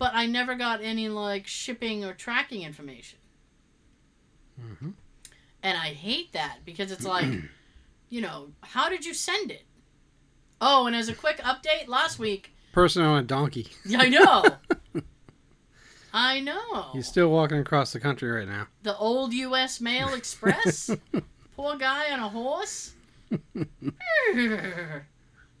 but 0.00 0.12
I 0.14 0.24
never 0.24 0.54
got 0.54 0.82
any, 0.82 1.10
like, 1.10 1.46
shipping 1.46 2.06
or 2.06 2.14
tracking 2.14 2.62
information. 2.62 3.18
Mm-hmm. 4.58 4.90
And 5.62 5.78
I 5.78 5.88
hate 5.88 6.32
that 6.32 6.60
because 6.64 6.90
it's 6.90 7.04
like, 7.14 7.26
you 8.08 8.22
know, 8.22 8.48
how 8.62 8.88
did 8.88 9.04
you 9.04 9.12
send 9.12 9.50
it? 9.50 9.64
Oh, 10.58 10.86
and 10.86 10.96
as 10.96 11.10
a 11.10 11.14
quick 11.14 11.36
update, 11.40 11.86
last 11.86 12.18
week, 12.18 12.54
Person 12.72 13.02
on 13.02 13.18
a 13.18 13.22
donkey. 13.22 13.68
I 13.94 14.08
know. 14.08 14.44
I 16.14 16.40
know. 16.40 16.88
He's 16.94 17.06
still 17.06 17.28
walking 17.28 17.58
across 17.58 17.92
the 17.92 18.00
country 18.00 18.30
right 18.30 18.48
now. 18.48 18.68
The 18.82 18.96
old 18.96 19.34
U.S. 19.34 19.82
Mail 19.82 20.14
Express. 20.14 20.90
Poor 21.56 21.76
guy 21.76 22.10
on 22.10 22.20
a 22.20 22.28
horse. 22.28 22.94
I 23.30 23.36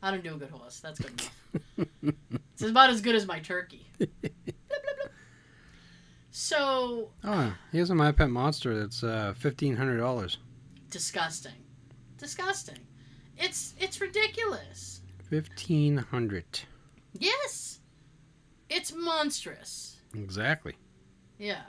don't 0.02 0.24
do 0.24 0.34
a 0.34 0.38
good 0.38 0.50
horse. 0.50 0.80
That's 0.80 0.98
good 0.98 1.28
enough. 2.02 2.14
It's 2.60 2.70
about 2.70 2.90
as 2.90 3.00
good 3.00 3.14
as 3.14 3.26
my 3.26 3.38
turkey. 3.40 3.86
Blip, 3.98 4.12
blip, 4.20 4.34
blip. 4.70 5.12
So 6.30 7.10
Oh, 7.24 7.54
he 7.72 7.78
has 7.78 7.90
a 7.90 7.94
My 7.94 8.12
Pet 8.12 8.30
Monster 8.30 8.78
that's 8.78 9.02
uh, 9.02 9.34
fifteen 9.36 9.76
hundred 9.76 9.98
dollars. 9.98 10.38
disgusting, 10.90 11.52
disgusting. 12.18 12.78
It's 13.36 13.74
it's 13.78 14.00
ridiculous. 14.00 15.00
Fifteen 15.28 15.96
hundred. 15.96 16.44
Yes, 17.18 17.80
it's 18.68 18.92
monstrous. 18.94 19.96
Exactly. 20.14 20.74
Yeah. 21.38 21.62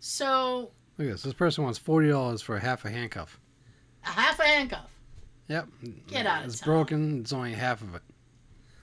So 0.00 0.70
Look 0.98 1.08
at 1.08 1.12
this. 1.12 1.22
This 1.22 1.34
person 1.34 1.64
wants 1.64 1.78
forty 1.78 2.08
dollars 2.08 2.40
for 2.42 2.56
a 2.56 2.60
half 2.60 2.84
a 2.84 2.90
handcuff. 2.90 3.38
a 4.04 4.08
half 4.10 4.38
a 4.40 4.44
handcuff. 4.44 4.90
Yep. 5.48 5.68
Get 6.08 6.26
out 6.26 6.40
of 6.44 6.46
It's 6.50 6.60
broken. 6.62 7.20
It's 7.20 7.32
only 7.32 7.52
half 7.52 7.82
of 7.82 7.94
it. 7.94 8.02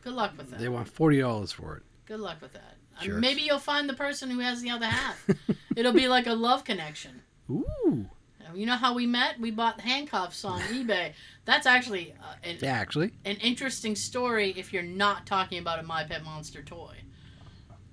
Good 0.04 0.14
luck 0.14 0.34
with 0.38 0.50
that. 0.52 0.60
They 0.60 0.70
want 0.70 0.88
forty 0.88 1.20
dollars 1.20 1.52
for 1.52 1.78
it. 1.78 1.84
Good 2.06 2.20
luck 2.20 2.42
with 2.42 2.54
that. 2.54 2.76
Uh, 3.00 3.04
Jerks. 3.04 3.22
Maybe 3.22 3.42
you'll 3.42 3.60
find 3.60 3.88
the 3.90 3.94
person 3.94 4.30
who 4.30 4.40
has 4.40 4.62
the 4.62 4.70
other 4.70 4.86
half. 4.86 5.28
It'll 5.76 5.94
be 5.94 6.08
like 6.08 6.28
a 6.28 6.34
love 6.34 6.64
connection. 6.64 7.22
Ooh. 7.50 8.08
You 8.54 8.68
know 8.68 8.76
how 8.76 8.94
we 8.94 9.08
met? 9.08 9.40
We 9.40 9.50
bought 9.50 9.80
handcuffs 9.82 10.46
on 10.46 10.60
eBay. 10.72 11.14
That's 11.46 11.66
actually 11.66 12.14
uh, 12.22 12.36
an, 12.44 12.58
Yeah, 12.62 12.74
actually. 12.74 13.12
an 13.26 13.38
interesting 13.38 13.96
story 13.96 14.54
if 14.56 14.72
you're 14.72 14.84
not 14.84 15.26
talking 15.26 15.58
about 15.58 15.80
a 15.80 15.84
My 15.84 16.04
Pet 16.04 16.24
Monster 16.24 16.62
toy. 16.62 16.98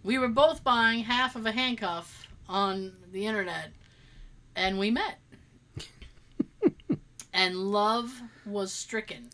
We 0.03 0.19
were 0.19 0.29
both 0.29 0.63
buying 0.63 1.05
half 1.05 1.35
of 1.37 1.47
a 1.47 1.53
handcuff 1.53 2.27
on 2.49 2.93
the 3.13 3.27
internet, 3.27 3.71
and 4.55 4.79
we 4.79 4.91
met. 4.91 5.19
and 7.33 7.57
love 7.57 8.21
was 8.45 8.73
stricken. 8.73 9.31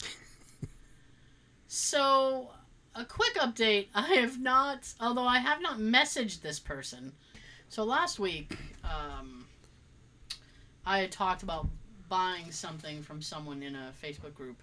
So, 1.66 2.50
a 2.97 3.05
quick 3.05 3.34
update. 3.34 3.88
I 3.94 4.14
have 4.14 4.40
not, 4.40 4.92
although 5.01 5.26
I 5.26 5.38
have 5.38 5.61
not 5.61 5.78
messaged 5.78 6.40
this 6.40 6.59
person. 6.59 7.12
So 7.68 7.84
last 7.84 8.18
week, 8.18 8.57
um, 8.84 9.47
I 10.84 10.99
had 11.01 11.12
talked 11.12 11.42
about 11.42 11.68
buying 12.09 12.51
something 12.53 13.03
from 13.03 13.20
someone 13.20 13.62
in 13.62 13.74
a 13.74 13.92
Facebook 14.03 14.34
group, 14.34 14.62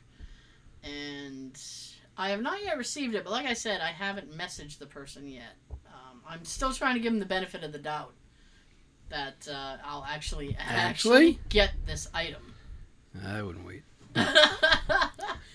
and 0.83 1.59
I 2.17 2.29
have 2.29 2.41
not 2.41 2.63
yet 2.63 2.77
received 2.77 3.15
it. 3.15 3.23
But 3.23 3.31
like 3.31 3.45
I 3.45 3.53
said, 3.53 3.81
I 3.81 3.89
haven't 3.91 4.35
messaged 4.35 4.79
the 4.79 4.85
person 4.85 5.27
yet. 5.27 5.55
Um, 5.71 6.21
I'm 6.27 6.45
still 6.45 6.71
trying 6.73 6.95
to 6.95 7.01
give 7.01 7.11
them 7.11 7.19
the 7.19 7.25
benefit 7.25 7.63
of 7.63 7.71
the 7.71 7.77
doubt 7.79 8.13
that 9.09 9.47
uh, 9.51 9.77
I'll 9.85 10.05
actually 10.09 10.55
actually 10.59 11.27
Actually? 11.27 11.39
get 11.49 11.71
this 11.85 12.07
item. 12.13 12.53
I 13.25 13.41
wouldn't 13.43 13.65
wait. 13.65 13.83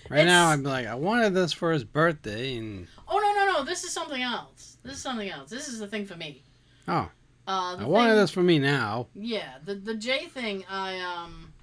Right 0.09 0.25
now, 0.25 0.51
It's- 0.51 0.57
I'm 0.57 0.63
like, 0.63 0.87
I 0.87 0.95
wanted 0.95 1.33
this 1.33 1.53
for 1.53 1.71
his 1.71 1.83
birthday, 1.83 2.57
and 2.57 2.87
oh 3.07 3.17
no 3.19 3.45
no 3.45 3.53
no! 3.59 3.63
This 3.63 3.83
is 3.83 3.91
something 3.91 4.21
else. 4.21 4.77
This 4.83 4.93
is 4.95 5.01
something 5.01 5.29
else. 5.29 5.49
This 5.49 5.67
is 5.67 5.79
the 5.79 5.87
thing 5.87 6.05
for 6.05 6.15
me. 6.15 6.43
oh, 6.87 7.09
Uh, 7.47 7.75
the 7.75 7.83
I 7.83 7.87
wanted 7.87 8.15
this 8.15 8.31
for 8.31 8.41
me 8.43 8.57
now. 8.59 9.07
Yeah, 9.13 9.57
the 9.63 9.75
the 9.75 9.95
J 9.95 10.25
thing. 10.27 10.65
I 10.69 10.99
um. 10.99 11.53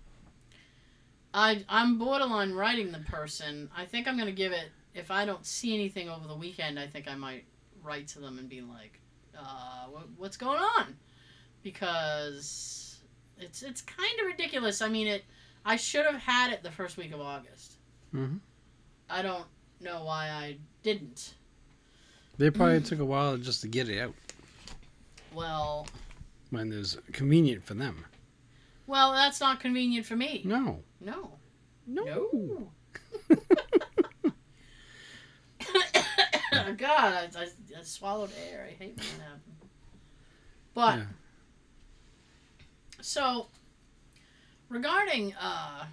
I 1.34 1.64
I'm 1.68 1.98
borderline 1.98 2.52
writing 2.52 2.92
the 2.92 3.00
person. 3.00 3.68
I 3.76 3.84
think 3.84 4.06
I'm 4.08 4.16
gonna 4.16 4.32
give 4.32 4.52
it. 4.52 4.70
If 4.94 5.10
I 5.10 5.24
don't 5.26 5.44
see 5.44 5.74
anything 5.74 6.08
over 6.08 6.26
the 6.26 6.34
weekend, 6.36 6.78
I 6.78 6.86
think 6.86 7.06
I 7.08 7.14
might 7.14 7.44
write 7.82 8.08
to 8.08 8.20
them 8.20 8.38
and 8.38 8.48
be 8.48 8.62
like, 8.62 8.98
uh, 9.38 9.86
what, 9.90 10.08
"What's 10.16 10.36
going 10.38 10.60
on?" 10.60 10.96
Because 11.62 13.00
it's 13.38 13.62
it's 13.62 13.82
kind 13.82 14.20
of 14.20 14.26
ridiculous. 14.26 14.80
I 14.80 14.88
mean, 14.88 15.06
it. 15.08 15.24
I 15.64 15.76
should 15.76 16.06
have 16.06 16.14
had 16.22 16.52
it 16.52 16.62
the 16.62 16.70
first 16.70 16.96
week 16.96 17.12
of 17.12 17.20
August. 17.20 17.75
Mhm. 18.14 18.40
I 19.10 19.22
don't 19.22 19.46
know 19.80 20.04
why 20.04 20.28
I 20.30 20.58
didn't. 20.82 21.34
They 22.38 22.50
probably 22.50 22.80
took 22.80 22.98
a 22.98 23.04
while 23.04 23.36
just 23.38 23.60
to 23.62 23.68
get 23.68 23.88
it 23.88 23.98
out 24.00 24.14
Well, 25.32 25.86
when 26.50 26.72
it 26.72 26.76
was 26.76 26.98
convenient 27.12 27.64
for 27.64 27.74
them. 27.74 28.04
well, 28.86 29.12
that's 29.12 29.40
not 29.40 29.60
convenient 29.60 30.06
for 30.06 30.16
me. 30.16 30.42
No. 30.44 30.82
No. 31.00 31.38
No. 31.86 32.72
God, 36.76 37.12
I, 37.14 37.28
I, 37.36 37.48
I 37.78 37.82
swallowed 37.82 38.30
air. 38.50 38.66
I 38.68 38.72
hate 38.82 38.96
when 38.96 39.18
that 39.18 39.24
happens. 39.24 39.70
But 40.74 40.98
Yeah. 40.98 41.04
so 43.00 43.46
regarding 44.68 45.34
uh, 45.34 45.86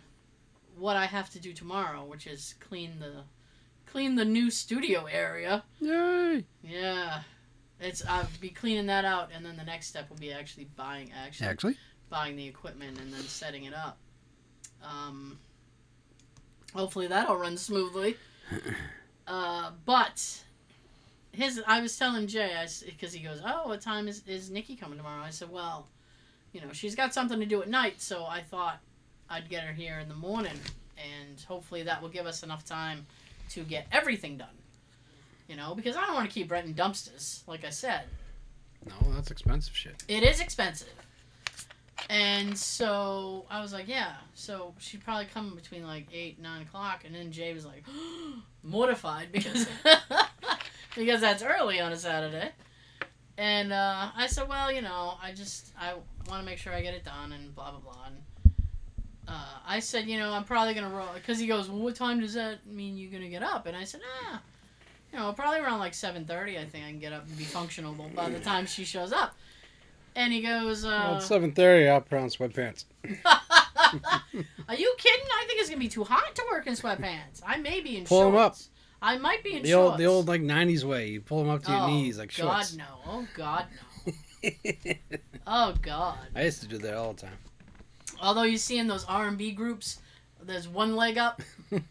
what 0.78 0.96
I 0.96 1.06
have 1.06 1.30
to 1.32 1.40
do 1.40 1.54
tomorrow, 1.54 2.04
which 2.06 2.28
is 2.28 2.56
clean 2.60 3.00
the 3.00 3.24
clean 3.86 4.16
the 4.16 4.26
new 4.26 4.50
studio 4.50 5.06
area. 5.06 5.64
Yay. 5.80 6.46
Yeah, 6.64 7.22
it's 7.80 8.06
I'll 8.08 8.28
be 8.42 8.50
cleaning 8.50 8.88
that 8.88 9.06
out, 9.06 9.30
and 9.34 9.46
then 9.46 9.58
the 9.58 9.64
next 9.64 9.88
step 9.88 10.10
will 10.10 10.18
be 10.18 10.32
actually 10.32 10.66
buying 10.76 11.12
actually 11.12 11.48
Actually, 11.48 11.78
buying 12.10 12.36
the 12.36 12.48
equipment 12.48 13.00
and 13.00 13.14
then 13.14 13.22
setting 13.22 13.66
it 13.66 13.74
up. 13.74 13.98
Um, 14.84 15.40
hopefully 16.74 17.08
that'll 17.08 17.38
run 17.38 17.58
smoothly. 17.58 18.18
Uh, 19.26 19.72
but 19.86 20.44
his, 21.32 21.62
I 21.66 21.80
was 21.80 21.98
telling 21.98 22.28
Jay, 22.28 22.56
I 22.58 22.68
because 22.86 23.14
he 23.14 23.22
goes, 23.22 23.40
"Oh, 23.42 23.70
what 23.70 23.80
time 23.80 24.10
is 24.10 24.22
is 24.28 24.52
Nikki 24.52 24.76
coming 24.76 24.98
tomorrow?" 24.98 25.24
I 25.24 25.30
said, 25.30 25.50
"Well, 25.50 25.88
you 26.52 26.60
know, 26.60 26.74
she's 26.74 26.94
got 26.94 27.14
something 27.14 27.40
to 27.40 27.46
do 27.46 27.62
at 27.62 27.70
night, 27.70 28.02
so 28.02 28.26
I 28.26 28.42
thought 28.42 28.80
I'd 29.30 29.50
get 29.50 29.64
her 29.64 29.74
here 29.74 30.00
in 30.00 30.10
the 30.10 30.16
morning, 30.16 30.60
and 30.98 31.40
hopefully 31.42 31.84
that 31.84 32.02
will 32.02 32.10
give 32.10 32.26
us 32.26 32.44
enough 32.44 32.66
time 32.66 33.06
to 33.50 33.64
get 33.64 33.88
everything 33.92 34.38
done." 34.38 34.58
You 35.48 35.56
know, 35.58 35.76
because 35.76 35.96
I 35.96 36.06
don't 36.06 36.16
want 36.16 36.30
to 36.30 36.34
keep 36.34 36.50
renting 36.52 36.74
dumpsters, 36.74 37.46
like 37.48 37.66
I 37.66 37.70
said. 37.70 38.04
no, 38.88 39.14
that's 39.14 39.30
expensive 39.32 39.76
shit. 39.76 40.04
It 40.08 40.24
is 40.24 40.40
expensive. 40.40 40.90
And 42.10 42.58
so 42.58 43.46
I 43.50 43.62
was 43.62 43.72
like, 43.74 43.88
yeah. 43.88 44.14
So 44.34 44.74
she'd 44.78 45.04
probably 45.04 45.26
come 45.26 45.56
between 45.56 45.86
like 45.86 46.08
eight, 46.14 46.40
nine 46.40 46.64
o'clock, 46.64 47.04
and 47.06 47.16
then 47.16 47.32
Jay 47.32 47.54
was 47.54 47.66
like, 47.66 47.84
mortified 48.64 49.32
because 49.32 49.68
because 50.96 51.22
that's 51.22 51.44
early 51.44 51.80
on 51.80 51.92
a 51.92 51.98
Saturday. 51.98 52.52
And 53.38 53.74
uh, 53.74 54.12
I 54.16 54.28
said, 54.28 54.48
well, 54.48 54.72
you 54.72 54.82
know, 54.82 55.16
I 55.22 55.32
just 55.32 55.72
I 55.80 55.94
want 56.30 56.42
to 56.42 56.46
make 56.46 56.58
sure 56.58 56.74
I 56.74 56.82
get 56.82 56.94
it 56.94 57.04
done, 57.04 57.32
and 57.32 57.54
blah 57.56 57.72
blah 57.72 57.80
blah. 57.80 58.06
And 58.08 58.18
uh, 59.28 59.46
I 59.66 59.80
said, 59.80 60.08
you 60.08 60.18
know, 60.18 60.32
I'm 60.34 60.44
probably 60.44 60.74
gonna 60.74 60.90
roll 60.96 61.08
because 61.16 61.40
he 61.40 61.48
goes, 61.48 61.70
well, 61.70 61.80
what 61.80 61.96
time 61.96 62.20
does 62.20 62.34
that 62.34 62.66
mean 62.68 62.98
you're 62.98 63.12
gonna 63.12 63.30
get 63.30 63.44
up? 63.44 63.66
And 63.66 63.76
I 63.76 63.84
said, 63.84 64.02
ah, 64.24 64.42
you 65.12 65.20
know, 65.20 65.32
probably 65.34 65.60
around 65.60 65.80
like 65.80 65.94
seven 65.94 66.26
thirty. 66.26 66.58
I 66.58 66.66
think 66.66 66.86
I 66.86 66.90
can 66.90 67.00
get 67.00 67.14
up 67.14 67.26
and 67.28 67.38
be 67.38 67.44
functional 67.44 67.94
by 68.16 68.30
the 68.30 68.40
time 68.40 68.66
she 68.66 68.84
shows 68.86 69.12
up. 69.14 69.36
And 70.16 70.32
he 70.32 70.42
goes, 70.42 70.84
well, 70.84 71.14
uh, 71.14 71.18
it's 71.18 71.26
seven 71.26 71.52
thirty. 71.54 71.88
I'll 71.90 72.02
put 72.02 72.20
on 72.20 72.28
sweatpants. 72.30 72.86
Are 74.68 74.76
you 74.76 74.96
kidding? 74.98 75.26
I 75.26 75.46
think 75.48 75.60
it's 75.60 75.70
gonna 75.70 75.80
be 75.80 75.88
too 75.88 76.04
hot 76.04 76.36
to 76.36 76.44
work 76.52 76.68
in 76.68 76.74
sweatpants. 76.74 77.42
I 77.46 77.58
may 77.58 77.82
be 77.82 77.98
in 77.98 78.06
Pull 78.06 78.28
'em 78.28 78.36
up. 78.36 78.54
shorts. 78.54 78.70
I 79.02 79.18
might 79.18 79.44
be 79.44 79.56
in 79.56 79.64
The 79.64 79.70
shorts. 79.70 79.92
old, 79.92 80.00
the 80.00 80.06
old 80.06 80.28
like 80.28 80.42
'90s 80.42 80.84
way. 80.84 81.08
You 81.10 81.22
pull 81.22 81.40
them 81.44 81.50
up 81.50 81.64
to 81.64 81.72
your 81.72 81.82
oh, 81.82 81.88
knees 81.88 82.18
like 82.18 82.32
shorts. 82.32 82.52
God 82.52 82.58
shorts. 82.60 82.78
no! 82.78 82.86
Oh 83.06 83.28
God 83.36 83.66
no! 84.06 84.14
Oh 85.48 85.74
God! 85.82 86.18
I 86.36 86.44
used 86.44 86.62
to 86.62 86.68
do 86.68 86.78
that 86.80 86.94
all 86.96 87.14
the 87.14 87.22
time. 87.24 87.38
Although 88.22 88.44
you 88.44 88.58
see 88.58 88.78
in 88.78 88.88
those 88.88 89.06
R 89.06 89.28
and 89.28 89.38
B 89.38 89.52
groups, 89.52 90.00
there's 90.42 90.68
one 90.68 90.96
leg 90.96 91.18
up. 91.18 91.42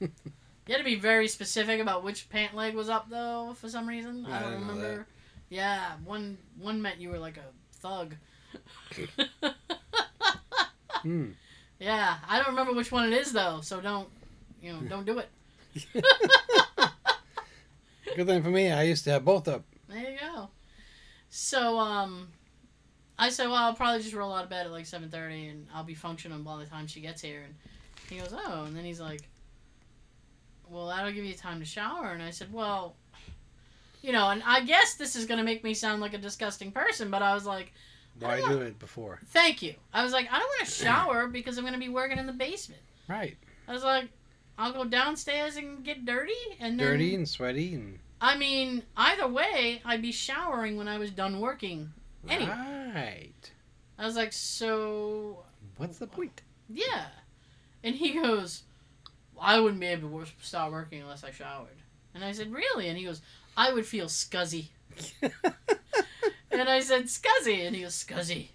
You 0.66 0.74
had 0.74 0.78
to 0.78 0.84
be 0.84 0.94
very 0.94 1.26
specific 1.26 1.80
about 1.80 2.04
which 2.04 2.28
pant 2.30 2.54
leg 2.54 2.74
was 2.74 2.88
up 2.88 3.10
though. 3.10 3.54
For 3.60 3.68
some 3.68 3.86
reason, 3.88 4.26
I 4.26 4.38
I 4.38 4.42
don't 4.42 4.52
remember. 4.60 5.06
Yeah, 5.48 5.94
one 6.04 6.38
one 6.58 6.80
meant 6.80 7.00
you 7.00 7.08
were 7.10 7.18
like 7.18 7.36
a 7.36 7.44
thug. 7.80 8.14
Hmm. 11.02 11.30
yeah, 11.80 12.18
I 12.28 12.36
don't 12.36 12.50
remember 12.50 12.74
which 12.74 12.92
one 12.92 13.12
it 13.12 13.18
is 13.18 13.32
though, 13.32 13.60
so 13.60 13.80
don't 13.80 14.08
you 14.62 14.72
know, 14.72 14.82
don't 14.82 15.04
do 15.04 15.18
it. 15.18 15.28
Good 18.14 18.26
thing 18.28 18.40
for 18.40 18.50
me, 18.50 18.70
I 18.70 18.84
used 18.84 19.02
to 19.04 19.10
have 19.10 19.24
both 19.24 19.48
up. 19.48 19.64
There 19.88 19.98
you 19.98 20.16
go. 20.20 20.50
So 21.28 21.80
um 21.80 22.28
I 23.22 23.28
said, 23.28 23.46
Well, 23.46 23.54
I'll 23.54 23.74
probably 23.74 24.02
just 24.02 24.14
roll 24.14 24.34
out 24.34 24.42
of 24.42 24.50
bed 24.50 24.66
at 24.66 24.72
like 24.72 24.84
seven 24.84 25.08
thirty 25.08 25.46
and 25.46 25.68
I'll 25.72 25.84
be 25.84 25.94
functioning 25.94 26.42
by 26.42 26.58
the 26.58 26.66
time 26.66 26.88
she 26.88 27.00
gets 27.00 27.22
here 27.22 27.42
and 27.44 27.54
he 28.10 28.18
goes, 28.18 28.34
Oh 28.36 28.64
and 28.64 28.76
then 28.76 28.84
he's 28.84 29.00
like 29.00 29.20
Well, 30.68 30.88
that'll 30.88 31.12
give 31.12 31.24
you 31.24 31.34
time 31.34 31.60
to 31.60 31.64
shower 31.64 32.10
and 32.10 32.22
I 32.22 32.30
said, 32.30 32.52
Well 32.52 32.96
you 34.02 34.10
know, 34.10 34.30
and 34.30 34.42
I 34.44 34.62
guess 34.62 34.94
this 34.94 35.14
is 35.14 35.26
gonna 35.26 35.44
make 35.44 35.62
me 35.62 35.72
sound 35.72 36.00
like 36.00 36.14
a 36.14 36.18
disgusting 36.18 36.72
person, 36.72 37.10
but 37.12 37.22
I 37.22 37.32
was 37.32 37.46
like, 37.46 37.72
Why 38.18 38.40
do 38.40 38.60
it 38.60 38.80
before? 38.80 39.20
Thank 39.26 39.62
you. 39.62 39.74
I 39.94 40.02
was 40.02 40.12
like, 40.12 40.26
I 40.26 40.40
don't 40.40 40.48
want 40.58 40.64
to 40.66 40.70
shower 40.72 41.28
because 41.28 41.58
I'm 41.58 41.64
gonna 41.64 41.78
be 41.78 41.88
working 41.88 42.18
in 42.18 42.26
the 42.26 42.32
basement. 42.32 42.82
Right. 43.08 43.36
I 43.68 43.72
was 43.72 43.84
like, 43.84 44.08
I'll 44.58 44.72
go 44.72 44.84
downstairs 44.84 45.56
and 45.56 45.84
get 45.84 46.04
dirty 46.04 46.32
and 46.58 46.78
then 46.78 46.86
Dirty 46.88 47.14
and 47.14 47.28
sweaty 47.28 47.74
and. 47.74 48.00
I 48.20 48.36
mean, 48.36 48.82
either 48.96 49.28
way, 49.28 49.80
I'd 49.84 50.02
be 50.02 50.12
showering 50.12 50.76
when 50.76 50.88
I 50.88 50.98
was 50.98 51.10
done 51.10 51.40
working. 51.40 51.92
Anyway. 52.28 52.50
Right. 52.50 53.50
I 53.98 54.06
was 54.06 54.16
like, 54.16 54.32
so 54.32 55.44
What's 55.76 55.98
the 55.98 56.06
point? 56.06 56.42
yeah, 56.68 57.06
and 57.84 57.94
he 57.94 58.12
goes, 58.12 58.62
I 59.40 59.58
wouldn't 59.60 59.80
be 59.80 59.86
able 59.86 60.20
to 60.20 60.26
start 60.40 60.72
working 60.72 61.02
unless 61.02 61.24
I 61.24 61.30
showered. 61.30 61.68
And 62.14 62.24
I 62.24 62.32
said, 62.32 62.52
really? 62.52 62.88
And 62.88 62.96
he 62.98 63.04
goes, 63.04 63.22
I 63.56 63.72
would 63.72 63.86
feel 63.86 64.06
scuzzy. 64.06 64.66
And 66.50 66.68
I 66.68 66.80
said, 66.80 67.04
scuzzy, 67.04 67.66
and 67.66 67.74
he 67.74 67.80
goes, 67.82 67.94
scuzzy. 67.94 68.48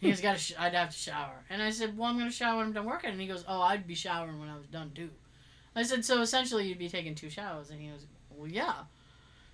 He 0.00 0.08
goes, 0.10 0.20
gotta 0.20 0.38
sh- 0.38 0.52
I'd 0.56 0.74
have 0.74 0.90
to 0.90 0.96
shower. 0.96 1.34
And 1.50 1.60
I 1.60 1.70
said, 1.70 1.98
well, 1.98 2.08
I'm 2.08 2.16
gonna 2.18 2.30
shower 2.30 2.58
when 2.58 2.66
I'm 2.66 2.72
done 2.72 2.84
working. 2.86 3.10
And 3.10 3.20
he 3.20 3.26
goes, 3.26 3.44
oh, 3.48 3.60
I'd 3.60 3.86
be 3.88 3.96
showering 3.96 4.38
when 4.38 4.48
I 4.48 4.56
was 4.56 4.66
done 4.68 4.92
too. 4.94 5.10
I 5.74 5.82
said, 5.82 6.04
so 6.04 6.20
essentially 6.22 6.68
you'd 6.68 6.78
be 6.78 6.88
taking 6.88 7.16
two 7.16 7.28
showers. 7.28 7.70
And 7.70 7.80
he 7.80 7.88
goes, 7.88 8.06
well, 8.30 8.48
yeah. 8.48 8.74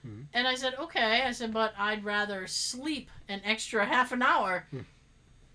Mhm. 0.07 0.27
And 0.35 0.47
I 0.47 0.55
said, 0.55 0.75
okay. 0.79 1.23
I 1.23 1.33
said, 1.33 1.53
but 1.53 1.73
I'd 1.79 2.05
rather 2.05 2.47
sleep 2.47 3.11
an 3.29 3.41
extra 3.45 3.87
half 3.87 4.13
an 4.13 4.23
hour 4.23 4.67
Hmm. 4.71 4.81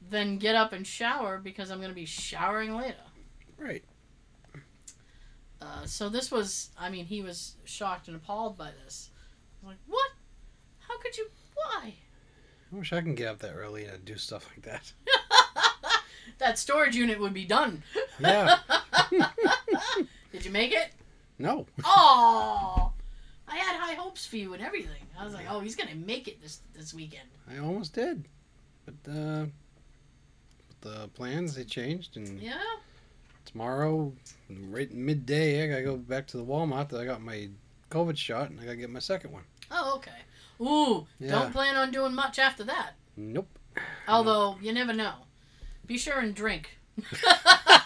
than 0.09 0.37
get 0.37 0.55
up 0.55 0.73
and 0.73 0.85
shower 0.87 1.37
because 1.37 1.69
I'm 1.69 1.79
gonna 1.81 1.93
be 1.93 2.05
showering 2.05 2.75
later. 2.75 2.97
right. 3.57 3.83
Uh, 5.61 5.85
so 5.85 6.07
this 6.07 6.31
was, 6.31 6.69
I 6.79 6.89
mean, 6.89 7.05
he 7.05 7.21
was 7.21 7.55
shocked 7.65 8.07
and 8.07 8.15
appalled 8.15 8.57
by 8.57 8.71
this. 8.85 9.09
I 9.61 9.65
was 9.67 9.71
like, 9.73 9.79
what? 9.87 10.11
How 10.87 10.97
could 10.99 11.17
you? 11.17 11.29
Why? 11.53 11.95
I 12.71 12.75
wish 12.75 12.93
I 12.93 13.01
can 13.01 13.13
get 13.15 13.27
up 13.27 13.39
that 13.39 13.53
early 13.53 13.83
and 13.85 14.05
do 14.05 14.15
stuff 14.17 14.47
like 14.51 14.61
that. 14.61 14.93
that 16.37 16.57
storage 16.57 16.95
unit 16.95 17.19
would 17.19 17.33
be 17.33 17.43
done. 17.43 17.83
Yeah. 18.19 18.59
Did 20.31 20.45
you 20.45 20.51
make 20.51 20.71
it? 20.71 20.91
No. 21.37 21.65
Oh, 21.83 22.93
I 23.49 23.57
had 23.57 23.75
high 23.79 23.93
hopes 23.95 24.25
for 24.25 24.37
you 24.37 24.53
and 24.53 24.63
everything. 24.63 25.01
I 25.19 25.25
was 25.25 25.33
like, 25.33 25.45
oh, 25.49 25.59
he's 25.59 25.75
gonna 25.75 25.95
make 25.95 26.27
it 26.27 26.41
this 26.41 26.59
this 26.73 26.93
weekend. 26.93 27.27
I 27.51 27.57
almost 27.59 27.93
did. 27.93 28.25
But 28.85 29.11
uh, 29.11 29.45
the 30.81 31.07
plans, 31.13 31.55
they 31.55 31.63
changed. 31.63 32.17
And 32.17 32.39
Yeah. 32.41 32.61
tomorrow, 33.45 34.13
right 34.69 34.91
midday, 34.93 35.63
I 35.63 35.67
got 35.69 35.75
to 35.77 35.83
go 35.83 35.97
back 35.97 36.27
to 36.27 36.37
the 36.37 36.43
Walmart 36.45 36.89
that 36.89 37.01
I 37.01 37.05
got 37.05 37.21
my 37.21 37.49
COVID 37.91 38.17
shot 38.17 38.49
and 38.49 38.59
I 38.59 38.65
got 38.65 38.71
to 38.71 38.77
get 38.77 38.89
my 38.89 38.99
second 38.99 39.31
one. 39.31 39.43
Oh, 39.71 39.95
okay. 39.97 40.11
Ooh, 40.61 41.05
Yeah. 41.19 41.31
don't 41.31 41.51
plan 41.51 41.75
on 41.75 41.91
doing 41.91 42.13
much 42.15 42.39
after 42.39 42.63
that. 42.65 42.93
Nope. 43.17 43.47
Although 44.07 44.57
you 44.61 44.73
never 44.73 44.93
know. 44.93 45.13
Be 45.85 45.97
sure 45.97 46.19
and 46.19 46.33
drink. 46.35 46.77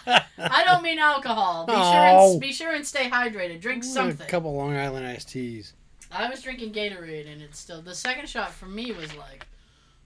I 0.38 0.64
don't 0.64 0.82
mean 0.82 0.98
alcohol. 0.98 1.66
Be 1.66 1.72
sure 1.72 1.82
and 1.82 2.40
be 2.40 2.52
sure 2.52 2.74
and 2.74 2.86
stay 2.86 3.08
hydrated. 3.08 3.60
Drink 3.60 3.84
something. 3.84 4.26
A 4.26 4.30
couple 4.30 4.54
Long 4.54 4.76
Island 4.76 5.06
iced 5.06 5.28
teas. 5.30 5.74
I 6.10 6.28
was 6.28 6.42
drinking 6.42 6.72
Gatorade, 6.72 7.30
and 7.30 7.42
it's 7.42 7.58
still 7.58 7.82
the 7.82 7.94
second 7.94 8.28
shot 8.28 8.52
for 8.52 8.66
me 8.66 8.92
was 8.92 9.14
like, 9.16 9.46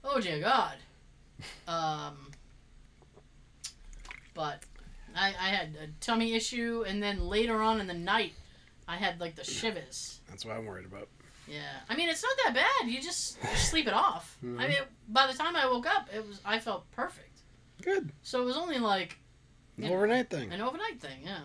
oh 0.03 0.19
dear 0.19 0.39
God. 0.39 0.75
Um, 1.67 2.31
but 4.33 4.63
I, 5.15 5.27
I 5.29 5.49
had 5.49 5.69
a 5.81 5.87
tummy 5.99 6.33
issue, 6.33 6.83
and 6.87 7.01
then 7.01 7.27
later 7.27 7.61
on 7.61 7.79
in 7.79 7.87
the 7.87 7.93
night, 7.93 8.33
I 8.87 8.95
had 8.95 9.19
like 9.19 9.35
the 9.35 9.43
shivers. 9.43 10.19
That's 10.29 10.45
what 10.45 10.55
I'm 10.55 10.65
worried 10.65 10.85
about. 10.85 11.07
Yeah, 11.47 11.61
I 11.89 11.95
mean 11.95 12.09
it's 12.09 12.21
not 12.23 12.33
that 12.45 12.53
bad. 12.53 12.89
You 12.89 13.01
just 13.01 13.37
you 13.43 13.55
sleep 13.57 13.87
it 13.87 13.93
off. 13.93 14.37
Mhm. 14.43 14.59
I 14.59 14.67
mean, 14.67 14.77
by 15.07 15.25
the 15.25 15.33
time 15.33 15.55
I 15.55 15.65
woke 15.65 15.87
up, 15.87 16.07
it 16.13 16.25
was 16.27 16.39
I 16.45 16.59
felt 16.59 16.89
perfect. 16.91 17.41
Good. 17.81 18.11
So 18.21 18.41
it 18.41 18.45
was 18.45 18.55
only 18.57 18.77
like 18.77 19.17
An 19.81 19.89
Yeah. 19.89 19.95
overnight 19.95 20.29
thing. 20.29 20.51
an 20.51 20.61
overnight 20.61 20.99
thing. 21.01 21.19
Yeah, 21.23 21.41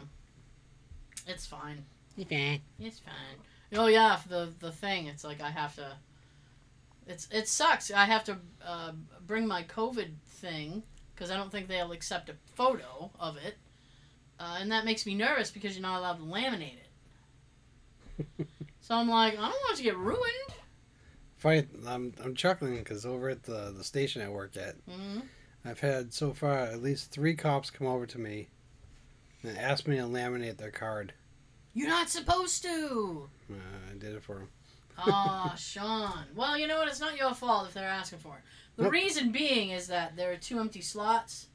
it's 1.26 1.46
fine. 1.46 1.84
Okay. 2.20 2.60
It's 2.78 2.98
fine. 2.98 3.38
Oh 3.74 3.86
yeah, 3.86 4.18
the 4.28 4.52
the 4.60 4.72
thing. 4.72 5.06
It's 5.06 5.24
like 5.24 5.40
I 5.40 5.50
have 5.50 5.74
to. 5.76 5.96
It's 7.06 7.28
it 7.30 7.48
sucks. 7.48 7.90
I 7.90 8.04
have 8.06 8.24
to 8.24 8.38
uh, 8.64 8.92
bring 9.26 9.46
my 9.46 9.62
COVID 9.64 10.10
thing 10.26 10.82
because 11.14 11.30
I 11.30 11.36
don't 11.36 11.50
think 11.52 11.68
they'll 11.68 11.92
accept 11.92 12.28
a 12.28 12.34
photo 12.54 13.10
of 13.20 13.36
it, 13.36 13.56
uh, 14.40 14.56
and 14.60 14.72
that 14.72 14.84
makes 14.84 15.06
me 15.06 15.14
nervous 15.14 15.50
because 15.50 15.74
you're 15.76 15.82
not 15.82 15.98
allowed 15.98 16.16
to 16.16 16.22
laminate 16.24 16.78
it. 18.38 18.46
so 18.80 18.94
I'm 18.96 19.08
like, 19.08 19.34
I 19.34 19.36
don't 19.36 19.50
want 19.50 19.74
it 19.74 19.76
to 19.78 19.82
get 19.82 19.96
ruined. 19.96 20.54
Funny, 21.36 21.64
I'm, 21.86 22.14
I'm 22.24 22.34
chuckling 22.34 22.78
because 22.78 23.04
over 23.04 23.28
at 23.28 23.42
the, 23.42 23.72
the 23.76 23.84
station 23.84 24.22
I 24.22 24.28
work 24.30 24.56
at, 24.56 24.76
hmm 24.90 25.20
I've 25.64 25.80
had 25.80 26.12
so 26.12 26.32
far 26.34 26.58
at 26.58 26.82
least 26.82 27.10
three 27.10 27.34
cops 27.34 27.70
come 27.70 27.86
over 27.86 28.06
to 28.06 28.18
me 28.18 28.48
and 29.42 29.56
ask 29.56 29.86
me 29.86 29.96
to 29.96 30.02
laminate 30.02 30.56
their 30.58 30.70
card. 30.70 31.12
You're 31.72 31.88
not 31.88 32.08
supposed 32.10 32.62
to. 32.62 33.28
Uh, 33.50 33.54
I 33.90 33.94
did 33.98 34.14
it 34.14 34.22
for 34.22 34.36
them. 34.36 34.48
Ah, 34.98 35.54
Sean. 35.58 36.24
Well, 36.34 36.56
you 36.58 36.66
know 36.66 36.78
what? 36.78 36.88
It's 36.88 37.00
not 37.00 37.16
your 37.16 37.34
fault 37.34 37.66
if 37.68 37.74
they're 37.74 37.88
asking 37.88 38.20
for 38.20 38.36
it. 38.36 38.42
The 38.76 38.84
Nope. 38.84 38.92
reason 38.92 39.32
being 39.32 39.70
is 39.70 39.86
that 39.88 40.16
there 40.16 40.32
are 40.32 40.36
two 40.36 40.58
empty 40.60 40.80
slots, 40.80 41.48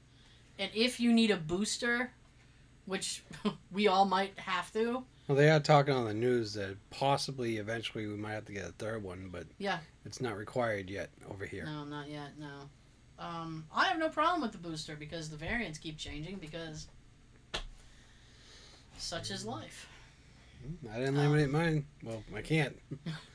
and 0.58 0.70
if 0.74 1.00
you 1.00 1.14
need 1.14 1.32
a 1.32 1.38
booster, 1.38 2.12
which 2.86 3.24
we 3.72 3.88
all 3.88 4.06
might 4.06 4.38
have 4.40 4.72
to, 4.74 5.04
Well, 5.28 5.38
they 5.38 5.50
are 5.50 5.60
talking 5.60 5.94
on 5.94 6.06
the 6.06 6.14
news 6.14 6.54
that 6.56 6.78
possibly 6.90 7.58
eventually 7.58 8.08
we 8.08 8.16
might 8.16 8.34
have 8.34 8.46
to 8.46 8.54
get 8.54 8.66
a 8.66 8.72
third 8.74 9.04
one, 9.04 9.30
but 9.32 9.46
Yeah. 9.58 9.80
it's 10.06 10.20
not 10.22 10.36
required 10.38 10.90
yet 10.90 11.10
over 11.30 11.46
here. 11.46 11.66
no, 11.66 11.84
not 11.86 12.10
yet, 12.10 12.38
no. 12.40 12.70
Um, 13.20 13.66
I 13.76 13.86
have 13.86 14.00
no 14.00 14.10
problem 14.10 14.42
with 14.42 14.54
the 14.54 14.58
booster 14.58 14.96
because 14.96 15.30
the 15.30 15.36
variants 15.38 15.78
keep 15.78 15.98
changing 15.98 16.38
because 16.38 16.88
such 18.98 19.30
is 19.32 19.46
life. 19.46 19.88
I 20.92 21.00
didn't 21.00 21.16
laminate 21.16 21.50
mine. 21.52 21.86
Well, 22.04 22.24
I 22.36 22.42
can't. 22.42 22.78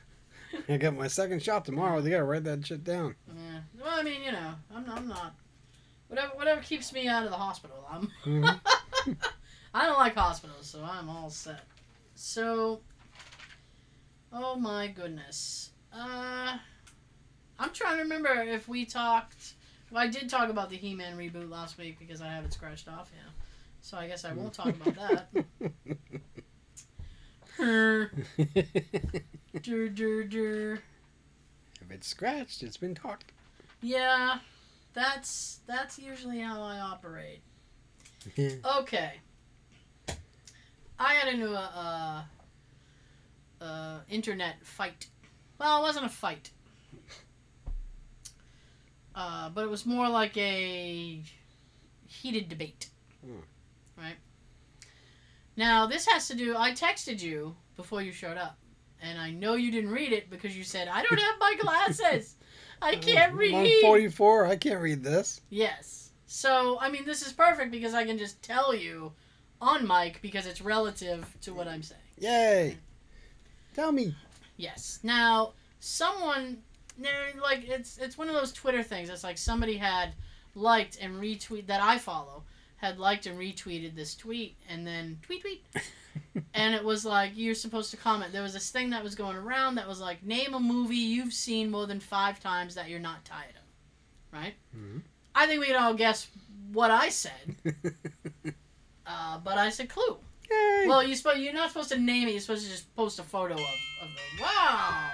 I 0.69 0.77
got 0.77 0.95
my 0.95 1.07
second 1.07 1.41
shot 1.43 1.65
tomorrow. 1.65 2.01
They 2.01 2.09
gotta 2.11 2.23
write 2.23 2.43
that 2.45 2.65
shit 2.65 2.83
down. 2.83 3.15
Yeah. 3.27 3.59
Well, 3.79 3.93
I 3.93 4.03
mean, 4.03 4.23
you 4.23 4.31
know, 4.31 4.53
I'm, 4.75 4.89
I'm 4.89 5.07
not. 5.07 5.35
Whatever, 6.07 6.35
whatever 6.35 6.61
keeps 6.61 6.93
me 6.93 7.07
out 7.07 7.23
of 7.25 7.29
the 7.31 7.37
hospital, 7.37 7.85
I'm. 7.91 8.11
Mhm. 8.25 8.59
I 9.73 9.85
don't 9.85 9.97
like 9.99 10.15
hospitals, 10.15 10.67
so 10.67 10.81
I'm 10.83 11.09
all 11.09 11.29
set. 11.29 11.65
So, 12.15 12.79
oh 14.31 14.55
my 14.55 14.87
goodness. 14.87 15.71
Uh, 15.93 16.57
I'm 17.59 17.69
trying 17.71 17.97
to 17.97 18.03
remember 18.03 18.29
if 18.29 18.67
we 18.69 18.85
talked. 18.85 19.54
Well, 19.91 20.03
I 20.03 20.07
did 20.07 20.29
talk 20.29 20.49
about 20.49 20.69
the 20.69 20.77
He-Man 20.77 21.17
reboot 21.17 21.49
last 21.49 21.77
week 21.77 21.99
because 21.99 22.21
I 22.21 22.27
have 22.27 22.43
it 22.45 22.53
scratched 22.53 22.87
off. 22.87 23.11
Yeah. 23.15 23.29
So 23.81 23.97
I 23.97 24.07
guess 24.07 24.25
I 24.25 24.33
won't 24.33 24.53
talk 24.53 24.67
about 24.69 24.95
that. 24.95 25.45
Dur, 29.61 29.87
dur, 29.89 30.23
dur. 30.25 30.73
if 31.81 31.89
it's 31.91 32.07
scratched, 32.07 32.61
it's 32.63 32.77
been 32.77 32.93
talked. 32.95 33.31
Yeah, 33.81 34.39
that's 34.93 35.59
that's 35.65 35.97
usually 35.97 36.39
how 36.39 36.61
I 36.61 36.79
operate. 36.79 37.41
Okay. 38.79 39.13
I 40.97 41.15
got 41.21 41.27
into 41.31 41.53
a, 41.53 42.25
uh 43.61 43.63
uh 43.63 43.99
internet 44.09 44.55
fight. 44.65 45.07
Well, 45.59 45.79
it 45.79 45.81
wasn't 45.83 46.05
a 46.07 46.09
fight. 46.09 46.49
Uh, 49.15 49.49
but 49.49 49.63
it 49.63 49.69
was 49.69 49.85
more 49.85 50.09
like 50.09 50.35
a 50.37 51.21
heated 52.07 52.49
debate. 52.49 52.89
Hmm. 53.25 53.39
Right? 53.97 54.17
Now, 55.55 55.85
this 55.87 56.05
has 56.07 56.27
to 56.27 56.35
do. 56.35 56.55
I 56.57 56.71
texted 56.71 57.21
you 57.21 57.55
before 57.77 58.01
you 58.01 58.11
showed 58.11 58.37
up. 58.37 58.57
And 59.01 59.19
I 59.19 59.31
know 59.31 59.55
you 59.55 59.71
didn't 59.71 59.91
read 59.91 60.11
it 60.11 60.29
because 60.29 60.57
you 60.57 60.63
said, 60.63 60.87
I 60.87 61.03
don't 61.03 61.19
have 61.19 61.35
my 61.39 61.55
glasses. 61.61 62.35
I 62.81 62.95
can't 62.95 63.33
read. 63.33 63.53
on 63.53 63.81
44. 63.81 64.47
I 64.47 64.55
can't 64.55 64.81
read 64.81 65.03
this. 65.03 65.41
Yes. 65.49 66.11
So, 66.25 66.77
I 66.81 66.89
mean, 66.89 67.05
this 67.05 67.25
is 67.25 67.31
perfect 67.31 67.71
because 67.71 67.93
I 67.93 68.03
can 68.05 68.17
just 68.17 68.41
tell 68.41 68.75
you 68.75 69.13
on 69.61 69.87
mic 69.87 70.21
because 70.21 70.45
it's 70.45 70.61
relative 70.61 71.25
to 71.41 71.53
what 71.53 71.67
I'm 71.67 71.83
saying. 71.83 72.01
Yay! 72.17 72.77
Tell 73.73 73.91
me. 73.91 74.15
Yes. 74.57 74.99
Now, 75.03 75.53
someone 75.79 76.57
no, 76.97 77.09
like 77.41 77.67
it's 77.67 77.97
it's 77.97 78.17
one 78.17 78.27
of 78.29 78.35
those 78.35 78.51
Twitter 78.53 78.83
things. 78.83 79.09
It's 79.09 79.23
like 79.23 79.37
somebody 79.37 79.77
had 79.77 80.13
liked 80.53 80.97
and 81.01 81.21
retweeted 81.21 81.67
that 81.67 81.81
I 81.81 81.97
follow 81.97 82.43
had 82.77 82.99
liked 82.99 83.25
and 83.25 83.39
retweeted 83.39 83.95
this 83.95 84.15
tweet, 84.15 84.57
and 84.69 84.85
then 84.85 85.17
tweet 85.21 85.41
tweet, 85.41 85.65
and 86.53 86.75
it 86.75 86.83
was 86.83 87.05
like 87.05 87.31
you're 87.35 87.55
supposed 87.55 87.91
to 87.91 87.97
comment. 87.97 88.31
There 88.31 88.43
was 88.43 88.53
this 88.53 88.69
thing 88.69 88.89
that 88.91 89.03
was 89.03 89.15
going 89.15 89.37
around 89.37 89.75
that 89.75 89.87
was 89.87 89.99
like 89.99 90.23
name 90.23 90.53
a 90.53 90.59
movie 90.59 90.95
you've 90.95 91.33
seen 91.33 91.71
more 91.71 91.87
than 91.87 91.99
five 91.99 92.39
times 92.39 92.75
that 92.75 92.89
you're 92.89 92.99
not 92.99 93.23
tired 93.25 93.55
of, 93.55 94.37
right? 94.39 94.53
Mhm. 94.75 95.01
I 95.33 95.47
think 95.47 95.59
we 95.61 95.67
can 95.67 95.75
all 95.75 95.93
guess 95.93 96.27
what 96.71 96.91
I 96.91 97.09
said, 97.09 97.55
uh, 99.07 99.39
but 99.39 99.57
I 99.57 99.69
said 99.69 99.89
Clue. 99.89 100.17
Yay. 100.49 100.85
Well, 100.87 101.03
you 101.03 101.15
supposed 101.15 101.39
you're 101.39 101.53
not 101.53 101.69
supposed 101.69 101.89
to 101.89 101.97
name 101.97 102.27
it. 102.27 102.31
You're 102.31 102.41
supposed 102.41 102.65
to 102.65 102.71
just 102.71 102.93
post 102.95 103.19
a 103.19 103.23
photo 103.23 103.55
of, 103.55 103.59
of 103.61 104.09
the 104.37 104.43
wow. 104.43 105.09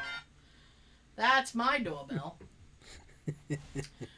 That's 1.21 1.53
my 1.53 1.77
doorbell. 1.77 2.39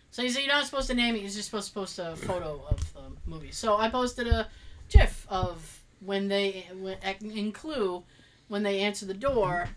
so 0.09 0.21
you 0.21 0.29
say 0.29 0.45
you're 0.45 0.53
not 0.53 0.63
supposed 0.63 0.87
to 0.87 0.93
name 0.93 1.15
it. 1.15 1.21
You're 1.21 1.31
just 1.31 1.43
supposed 1.43 1.67
to 1.67 1.73
post 1.73 1.99
a 1.99 2.15
photo 2.15 2.63
of 2.69 2.93
the 2.93 3.01
movie. 3.25 3.51
So 3.51 3.75
I 3.75 3.89
posted 3.89 4.25
a 4.25 4.47
GIF 4.87 5.27
of 5.29 5.81
when 5.99 6.29
they 6.29 6.65
when, 6.79 6.95
in 7.21 7.51
Clue 7.51 8.03
when 8.47 8.63
they 8.63 8.79
answer 8.79 9.05
the 9.05 9.13
door, 9.13 9.67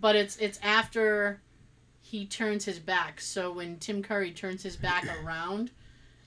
but 0.00 0.16
it's 0.16 0.36
it's 0.38 0.58
after 0.60 1.40
he 2.00 2.26
turns 2.26 2.64
his 2.64 2.80
back. 2.80 3.20
So 3.20 3.52
when 3.52 3.78
Tim 3.78 4.02
Curry 4.02 4.32
turns 4.32 4.64
his 4.64 4.74
back 4.74 5.06
around, 5.24 5.70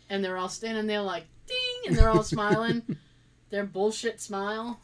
and 0.09 0.23
they're 0.23 0.37
all 0.37 0.47
standing 0.47 0.87
there 0.87 1.01
like 1.01 1.25
ding, 1.47 1.87
and 1.87 1.97
they're 1.97 2.11
all 2.11 2.23
smiling 2.23 2.81
their 3.49 3.65
bullshit 3.65 4.21
smile. 4.21 4.79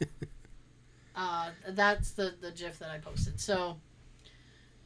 Uh, 1.16 1.48
that's 1.70 2.10
the 2.10 2.34
the 2.42 2.50
GIF 2.50 2.78
that 2.80 2.90
I 2.90 2.98
posted. 2.98 3.40
So, 3.40 3.78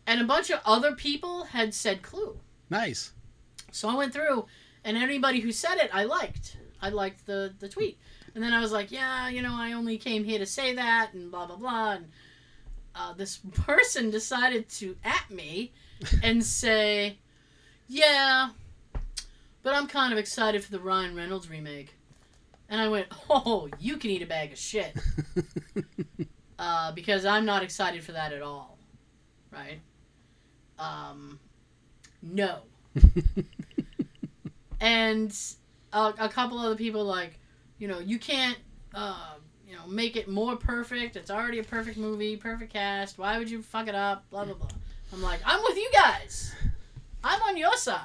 and 0.09 0.23
a 0.23 0.25
bunch 0.25 0.51
of 0.51 0.61
other 0.65 0.95
people 0.97 1.45
had 1.45 1.73
said 1.73 2.03
Clue. 2.03 2.41
nice. 2.71 3.13
So 3.71 3.89
I 3.91 3.95
went 3.95 4.15
through, 4.15 4.47
and 4.83 4.97
anybody 4.97 5.41
who 5.41 5.53
said 5.53 5.77
it, 5.77 5.91
I 5.93 6.05
liked. 6.05 6.57
I 6.81 6.89
liked 6.89 7.27
the 7.27 7.55
the 7.61 7.69
tweet, 7.69 7.99
and 8.35 8.43
then 8.43 8.55
I 8.55 8.61
was 8.61 8.73
like, 8.73 8.91
yeah, 8.91 9.29
you 9.29 9.43
know, 9.43 9.53
I 9.55 9.75
only 9.75 9.99
came 9.99 10.25
here 10.25 10.39
to 10.39 10.47
say 10.47 10.75
that, 10.75 11.13
and 11.13 11.31
blah 11.31 11.47
blah 11.47 11.57
blah. 11.57 11.93
And 11.93 12.07
uh, 12.95 13.13
this 13.13 13.37
person 13.53 14.11
decided 14.11 14.69
to 14.71 14.97
at 15.05 15.31
me 15.31 15.73
and 16.23 16.43
say, 16.63 17.19
yeah, 17.87 18.49
but 19.63 19.75
I'm 19.75 19.87
kind 19.89 20.13
of 20.15 20.19
excited 20.19 20.65
for 20.65 20.71
the 20.71 20.81
Ryan 20.81 21.15
Reynolds 21.15 21.51
remake. 21.51 21.95
And 22.71 22.81
I 22.81 22.89
went, 22.89 23.09
oh, 23.31 23.69
you 23.79 23.99
can 23.99 24.11
eat 24.11 24.23
a 24.23 24.27
bag 24.27 24.53
of 24.53 24.59
shit. 24.59 24.97
uh, 26.59 26.93
because 26.93 27.27
I'm 27.27 27.45
not 27.45 27.63
excited 27.63 28.03
for 28.03 28.13
that 28.13 28.33
at 28.33 28.41
all. 28.41 28.79
Right? 29.53 29.81
Um, 30.79 31.39
no. 32.23 32.61
and 34.81 35.37
a, 35.93 36.13
a 36.19 36.29
couple 36.29 36.59
other 36.59 36.77
people 36.77 37.05
like, 37.05 37.39
you 37.79 37.89
know, 37.89 37.99
you 37.99 38.19
can't, 38.19 38.59
uh, 38.95 39.35
you 39.69 39.77
know, 39.77 39.87
make 39.87 40.17
it 40.17 40.29
more 40.29 40.57
perfect. 40.57 41.17
It's 41.17 41.31
already 41.31 41.59
a 41.59 41.65
perfect 41.65 41.97
movie, 41.99 42.37
perfect 42.37 42.73
cast. 42.73 43.19
Why 43.19 43.39
would 43.39 43.51
you 43.51 43.63
fuck 43.63 43.89
it 43.89 43.95
up? 43.95 44.29
Blah 44.31 44.45
blah 44.47 44.55
blah. 44.55 44.69
I'm 45.13 45.23
like, 45.23 45.41
I'm 45.45 45.63
with 45.63 45.77
you 45.77 45.91
guys. 45.93 46.55
I'm 47.25 47.41
on 47.43 47.57
your 47.57 47.77
side. 47.77 48.01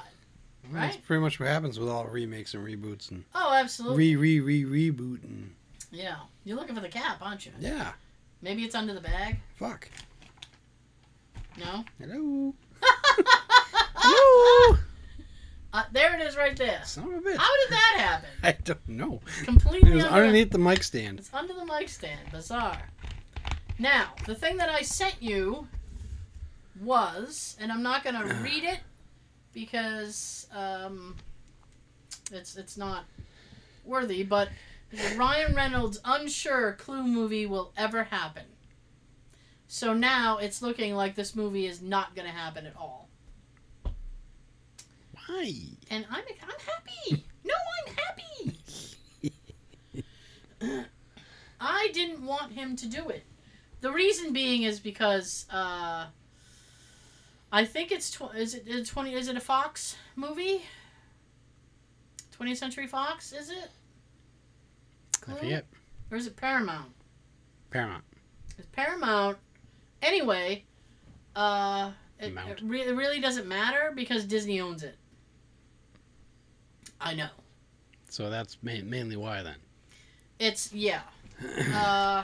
That's 0.72 0.94
Right? 0.96 1.04
pretty 1.06 1.20
much 1.20 1.38
what 1.38 1.48
happens 1.48 1.78
with 1.78 1.88
all 1.90 2.04
remakes 2.06 2.54
and 2.54 2.66
reboots 2.66 3.10
and 3.10 3.24
Oh, 3.34 3.52
absolutely. 3.54 4.16
re 4.16 4.40
re 4.40 4.64
re 4.64 4.90
rebooting. 4.92 5.48
yeah, 5.92 6.16
you're 6.44 6.56
looking 6.56 6.74
for 6.74 6.80
the 6.80 6.88
cap, 6.88 7.18
aren't 7.20 7.44
you? 7.46 7.52
Yeah. 7.60 7.92
Maybe 8.40 8.64
it's 8.64 8.74
under 8.74 8.94
the 8.94 9.00
bag. 9.00 9.38
Fuck. 9.56 9.88
No. 11.58 11.84
Hello. 12.00 12.54
Uh, 15.74 15.82
there 15.90 16.14
it 16.14 16.22
is, 16.22 16.36
right 16.36 16.56
there. 16.56 16.80
Son 16.84 17.02
of 17.02 17.14
a 17.14 17.20
bitch. 17.20 17.36
How 17.36 17.50
did 17.62 17.70
that 17.70 17.96
happen? 17.98 18.28
I 18.44 18.52
don't 18.52 18.88
know. 18.88 19.20
Completely 19.42 19.90
It 19.90 19.94
was 19.96 20.04
under 20.04 20.18
underneath 20.18 20.50
the 20.50 20.58
mic 20.58 20.84
stand. 20.84 21.18
It's 21.18 21.34
under 21.34 21.52
the 21.52 21.64
mic 21.64 21.88
stand. 21.88 22.20
Bizarre. 22.30 22.80
Now, 23.80 24.14
the 24.24 24.36
thing 24.36 24.56
that 24.58 24.68
I 24.68 24.82
sent 24.82 25.20
you 25.20 25.66
was, 26.80 27.56
and 27.58 27.72
I'm 27.72 27.82
not 27.82 28.04
going 28.04 28.14
to 28.28 28.34
read 28.36 28.62
it 28.62 28.78
because 29.52 30.46
um, 30.54 31.16
it's 32.30 32.56
it's 32.56 32.76
not 32.76 33.04
worthy, 33.84 34.22
but 34.22 34.50
Ryan 35.16 35.56
Reynolds 35.56 35.98
unsure 36.04 36.74
Clue 36.74 37.02
movie 37.02 37.46
will 37.46 37.72
ever 37.76 38.04
happen. 38.04 38.44
So 39.68 39.92
now 39.92 40.38
it's 40.38 40.62
looking 40.62 40.94
like 40.94 41.14
this 41.14 41.34
movie 41.34 41.66
is 41.66 41.82
not 41.82 42.14
going 42.14 42.26
to 42.28 42.32
happen 42.34 42.66
at 42.66 42.76
all. 42.76 43.08
Why? 45.26 45.52
And 45.90 46.06
I'm 46.10 46.24
I'm 46.42 46.60
happy. 46.66 47.24
No, 47.46 47.54
I'm 47.86 47.94
happy. 47.94 48.58
I 51.60 51.88
didn't 51.92 52.24
want 52.24 52.52
him 52.52 52.74
to 52.76 52.86
do 52.86 53.08
it. 53.10 53.24
The 53.82 53.92
reason 53.92 54.32
being 54.32 54.62
is 54.62 54.80
because 54.80 55.44
uh, 55.52 56.06
I 57.52 57.64
think 57.66 57.92
it's 57.92 58.10
tw- 58.10 58.34
is 58.34 58.54
it 58.54 58.66
is 58.66 58.88
twenty 58.88 59.12
is 59.12 59.28
it 59.28 59.36
a 59.36 59.40
Fox 59.40 59.96
movie? 60.16 60.62
20th 62.40 62.56
Century 62.56 62.86
Fox 62.86 63.32
is 63.32 63.50
it 63.50 63.70
I 65.28 65.34
forget. 65.34 65.66
or 66.10 66.16
is 66.16 66.26
it 66.26 66.34
Paramount? 66.36 66.92
Paramount. 67.70 68.02
It's 68.58 68.66
Paramount. 68.72 69.36
Anyway, 70.02 70.64
uh, 71.34 71.90
it, 72.18 72.32
it, 72.48 72.60
re- 72.62 72.82
it 72.82 72.94
really 72.94 73.20
doesn't 73.20 73.46
matter 73.46 73.92
because 73.94 74.24
Disney 74.24 74.60
owns 74.60 74.82
it. 74.82 74.96
I 77.00 77.14
know. 77.14 77.28
So 78.08 78.30
that's 78.30 78.56
ma- 78.62 78.72
mainly 78.84 79.16
why 79.16 79.42
then. 79.42 79.56
It's 80.38 80.72
yeah. 80.72 81.00
Uh, 81.74 82.22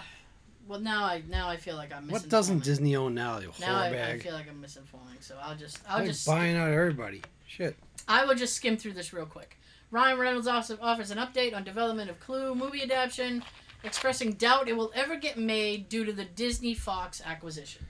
well 0.68 0.78
now 0.78 1.02
I 1.04 1.22
now 1.28 1.48
I 1.48 1.56
feel 1.56 1.74
like 1.74 1.92
I'm 1.92 2.06
what 2.08 2.28
doesn't 2.28 2.62
Disney 2.62 2.94
own 2.94 3.12
now? 3.12 3.40
You 3.40 3.50
Now 3.60 3.76
I, 3.76 3.88
I 3.88 4.18
feel 4.20 4.34
like 4.34 4.48
I'm 4.48 4.62
misinforming, 4.62 5.20
so 5.20 5.36
I'll 5.42 5.56
just 5.56 5.80
I'll 5.88 6.06
just 6.06 6.24
buying 6.24 6.56
out 6.56 6.70
everybody. 6.70 7.22
Shit. 7.48 7.76
I 8.06 8.24
will 8.24 8.36
just 8.36 8.54
skim 8.54 8.76
through 8.76 8.92
this 8.92 9.12
real 9.12 9.26
quick. 9.26 9.56
Ryan 9.90 10.18
Reynolds 10.18 10.46
offers 10.46 11.10
an 11.10 11.18
update 11.18 11.56
on 11.56 11.64
development 11.64 12.08
of 12.08 12.20
Clue 12.20 12.54
movie 12.54 12.82
adaptation, 12.82 13.42
expressing 13.84 14.32
doubt 14.32 14.68
it 14.68 14.76
will 14.76 14.92
ever 14.94 15.16
get 15.16 15.38
made 15.38 15.88
due 15.88 16.04
to 16.04 16.12
the 16.12 16.24
Disney 16.24 16.74
Fox 16.74 17.22
acquisition. 17.24 17.86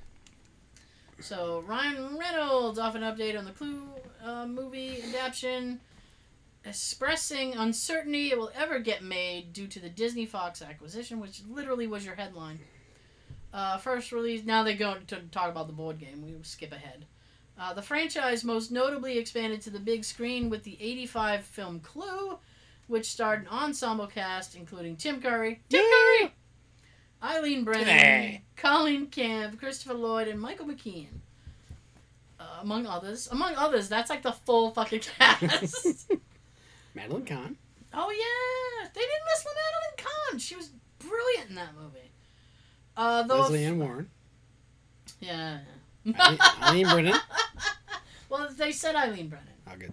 So 1.21 1.63
Ryan 1.67 2.17
Reynolds 2.17 2.79
off 2.79 2.95
an 2.95 3.03
update 3.03 3.39
on 3.39 3.45
the 3.45 3.51
Clue 3.51 3.83
uh, 4.25 4.47
movie 4.47 5.03
adaptation, 5.03 5.81
expressing 6.65 7.55
uncertainty 7.55 8.31
it 8.31 8.39
will 8.39 8.53
ever 8.55 8.79
get 8.79 9.03
made 9.03 9.53
due 9.53 9.67
to 9.67 9.81
the 9.81 9.91
Disney 9.91 10.27
Fox 10.27 10.63
acquisition, 10.63 11.21
which 11.21 11.43
literally 11.49 11.87
was 11.87 12.05
your 12.05 12.15
headline. 12.15 12.59
Uh, 13.53 13.79
first 13.79 14.13
release. 14.13 14.45
Now 14.45 14.63
they 14.63 14.75
go 14.75 14.97
to 15.09 15.17
talk 15.31 15.51
about 15.51 15.67
the 15.67 15.73
board 15.73 15.99
game. 15.99 16.23
We 16.23 16.35
skip 16.43 16.73
ahead. 16.73 17.05
Uh, 17.59 17.75
the 17.75 17.83
franchise 17.83 18.43
most 18.43 18.71
notably 18.71 19.19
expanded 19.19 19.61
to 19.61 19.71
the 19.71 19.79
big 19.79 20.05
screen 20.05 20.49
with 20.49 20.63
the 20.63 20.79
85 20.81 21.45
film 21.45 21.81
Clue, 21.81 22.39
which 22.91 23.11
starred 23.11 23.41
an 23.43 23.49
ensemble 23.49 24.07
cast 24.07 24.55
including 24.57 24.97
Tim 24.97 25.21
Curry, 25.23 25.61
Tim 25.69 25.81
Yeah. 25.85 25.91
Curry, 26.23 26.35
Eileen 27.23 27.65
Brennan, 27.65 27.87
Hey. 27.87 28.43
Colleen 28.57 29.07
Camp, 29.07 29.59
Christopher 29.59 29.95
Lloyd, 29.95 30.29
and 30.29 30.41
Michael 30.41 30.67
McKean. 30.67 31.07
Uh, 32.39 32.59
among 32.63 32.87
others. 32.87 33.29
Among 33.31 33.55
others, 33.57 33.89
that's 33.89 34.09
like 34.11 34.23
the 34.23 34.33
full 34.33 34.71
fucking 34.71 35.01
cast. 35.19 36.11
Madeline 36.95 37.25
Kahn. 37.27 37.57
oh, 37.95 38.11
yeah. 38.11 38.89
They 38.95 39.01
didn't 39.01 39.27
miss 39.27 39.45
Madeline 39.47 39.97
Kahn. 40.31 40.39
She 40.39 40.57
was 40.57 40.71
brilliant 40.99 41.51
in 41.51 41.55
that 41.57 41.75
movie. 41.81 42.11
Uh, 42.97 43.23
though 43.25 43.41
Lesley 43.41 43.65
Ann 43.65 43.79
Warren. 43.79 44.09
Yeah. 45.21 45.59
Eileen- 46.19 46.39
Eileen 46.63 46.87
Brennan. 46.89 47.21
well, 48.31 48.49
they 48.57 48.73
said 48.73 48.97
Eileen 48.97 49.29
Brennan. 49.29 49.47
Oh, 49.71 49.77
good. 49.79 49.93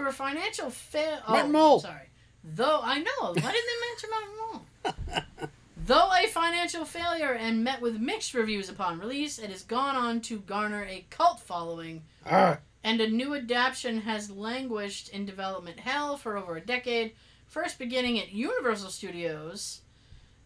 Through 0.00 0.08
a 0.08 0.12
financial 0.12 0.70
fail. 0.70 1.18
Martin 1.28 1.50
oh, 1.50 1.52
Mull. 1.52 1.80
Sorry. 1.80 2.08
Though 2.42 2.80
I 2.82 3.00
know. 3.00 3.20
Why 3.20 3.34
didn't 3.34 3.52
they 3.52 3.86
mention 3.90 4.10
Martin 4.10 5.34
Mull? 5.36 5.48
Though 5.86 6.10
a 6.10 6.26
financial 6.28 6.86
failure 6.86 7.34
and 7.34 7.62
met 7.62 7.82
with 7.82 8.00
mixed 8.00 8.32
reviews 8.32 8.70
upon 8.70 8.98
release, 8.98 9.38
it 9.38 9.50
has 9.50 9.62
gone 9.62 9.96
on 9.96 10.22
to 10.22 10.38
garner 10.38 10.84
a 10.84 11.04
cult 11.10 11.38
following, 11.40 12.02
Ah, 12.24 12.60
and 12.82 13.02
a 13.02 13.10
new 13.10 13.34
adaptation 13.34 14.00
has 14.00 14.30
languished 14.30 15.10
in 15.10 15.26
development 15.26 15.80
hell 15.80 16.16
for 16.16 16.38
over 16.38 16.56
a 16.56 16.62
decade. 16.62 17.12
First 17.46 17.78
beginning 17.78 18.18
at 18.18 18.32
Universal 18.32 18.88
Studios, 18.88 19.82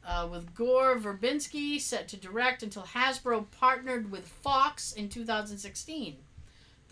uh, 0.05 0.27
with 0.29 0.53
Gore 0.53 0.99
Verbinski 0.99 1.81
set 1.81 2.09
to 2.09 2.17
direct 2.17 2.65
until 2.65 2.83
Hasbro 2.83 3.47
partnered 3.53 4.11
with 4.11 4.27
Fox 4.27 4.93
in 4.93 5.09
2016. 5.09 6.17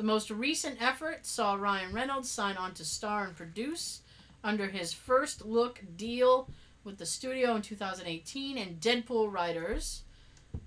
The 0.02 0.08
most 0.08 0.32
recent 0.32 0.82
effort 0.82 1.24
saw 1.24 1.54
Ryan 1.54 1.92
Reynolds 1.92 2.28
sign 2.28 2.56
on 2.56 2.74
to 2.74 2.84
star 2.84 3.24
and 3.24 3.36
produce 3.36 4.00
under 4.42 4.66
his 4.66 4.92
first 4.92 5.46
look 5.46 5.80
deal 5.96 6.48
with 6.82 6.98
the 6.98 7.06
studio 7.06 7.54
in 7.54 7.62
2018 7.62 8.58
and 8.58 8.80
Deadpool 8.80 9.32
writers 9.32 10.02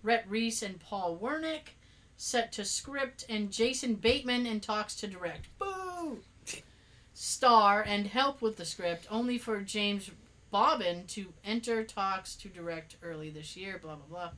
Rhett 0.02 0.24
Reese 0.30 0.62
and 0.64 0.80
Paul 0.80 1.20
Wernick 1.22 1.74
set 2.16 2.54
to 2.54 2.64
script, 2.64 3.26
and 3.28 3.52
Jason 3.52 3.96
Bateman 3.96 4.46
in 4.46 4.62
talks 4.62 4.96
to 4.96 5.06
direct. 5.06 5.50
Boo! 5.60 6.20
Star 7.14 7.82
and 7.82 8.08
help 8.08 8.42
with 8.42 8.56
the 8.56 8.64
script, 8.64 9.06
only 9.12 9.38
for 9.38 9.60
James 9.60 10.12
Bobin 10.50 11.08
to 11.08 11.34
enter 11.44 11.84
talks 11.84 12.38
to 12.38 12.48
direct 12.48 12.96
early 13.04 13.32
this 13.32 13.58
year. 13.58 13.80
Blah 13.84 13.96
blah 13.96 14.06
blah. 14.08 14.30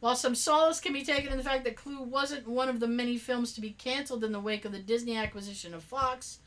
While 0.00 0.16
some 0.16 0.34
solace 0.34 0.80
can 0.80 0.92
be 0.92 1.04
taken 1.04 1.32
in 1.32 1.38
the 1.38 1.44
fact 1.44 1.64
that 1.64 1.76
Clue 1.76 2.02
wasn't 2.02 2.46
one 2.46 2.68
of 2.68 2.80
the 2.80 2.86
many 2.86 3.16
films 3.16 3.54
to 3.54 3.60
be 3.60 3.70
canceled 3.70 4.24
in 4.24 4.32
the 4.32 4.40
wake 4.40 4.64
of 4.64 4.72
the 4.72 4.78
Disney 4.78 5.16
acquisition 5.16 5.72
of 5.74 5.82
Fox, 5.82 6.38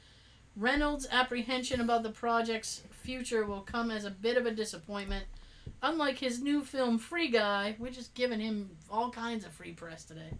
Reynolds' 0.55 1.07
apprehension 1.11 1.81
about 1.81 2.03
the 2.03 2.11
project's 2.11 2.83
future 2.91 3.45
will 3.45 3.61
come 3.61 3.89
as 3.91 4.05
a 4.05 4.11
bit 4.11 4.37
of 4.37 4.45
a 4.45 4.51
disappointment. 4.51 5.25
Unlike 5.81 6.19
his 6.19 6.41
new 6.41 6.63
film 6.63 6.97
Free 6.97 7.29
Guy, 7.29 7.75
which 7.77 7.95
has 7.95 8.09
giving 8.09 8.39
him 8.39 8.69
all 8.89 9.09
kinds 9.09 9.45
of 9.45 9.51
free 9.51 9.71
press 9.71 10.03
today. 10.03 10.31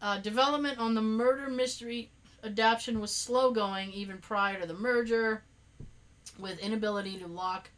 Uh, 0.00 0.18
development 0.18 0.78
on 0.78 0.94
the 0.94 1.02
murder 1.02 1.50
mystery 1.50 2.10
adaptation 2.44 3.00
was 3.00 3.14
slow 3.14 3.50
going 3.50 3.90
even 3.92 4.18
prior 4.18 4.60
to 4.60 4.66
the 4.66 4.74
merger, 4.74 5.42
with 6.38 6.58
inability 6.60 7.18
to 7.18 7.26
lock 7.26 7.70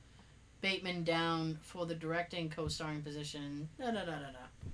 Bateman 0.61 1.04
down 1.04 1.58
for 1.62 1.86
the 1.86 1.94
directing 1.94 2.50
co-starring 2.50 3.02
position. 3.02 3.68
Da 3.78 3.86
da 3.86 4.04
da 4.04 4.12
da 4.12 4.30
da. 4.32 4.68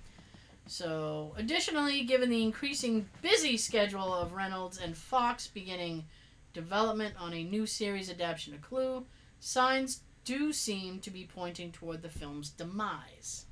So, 0.67 1.33
additionally, 1.37 2.03
given 2.05 2.29
the 2.29 2.43
increasing 2.43 3.09
busy 3.23 3.57
schedule 3.57 4.13
of 4.13 4.33
Reynolds 4.33 4.79
and 4.79 4.97
Fox 4.97 5.47
beginning 5.47 6.05
development 6.53 7.15
on 7.21 7.33
a 7.33 7.45
new 7.45 7.67
series 7.67 8.11
adaptation 8.11 8.55
of 8.55 8.63
Clue, 8.63 9.07
signs 9.39 10.01
do 10.25 10.53
seem 10.53 10.99
to 11.01 11.11
be 11.11 11.29
pointing 11.33 11.71
toward 11.71 12.03
the 12.03 12.09
film's 12.09 12.51
demise. 12.51 13.47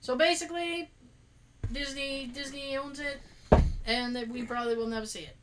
So 0.00 0.16
basically, 0.16 0.90
Disney 1.72 2.26
Disney 2.26 2.76
owns 2.76 3.00
it, 3.00 3.20
and 3.86 4.14
that 4.14 4.28
we 4.28 4.42
probably 4.42 4.76
will 4.76 4.86
never 4.86 5.06
see 5.06 5.20
it. 5.20 5.36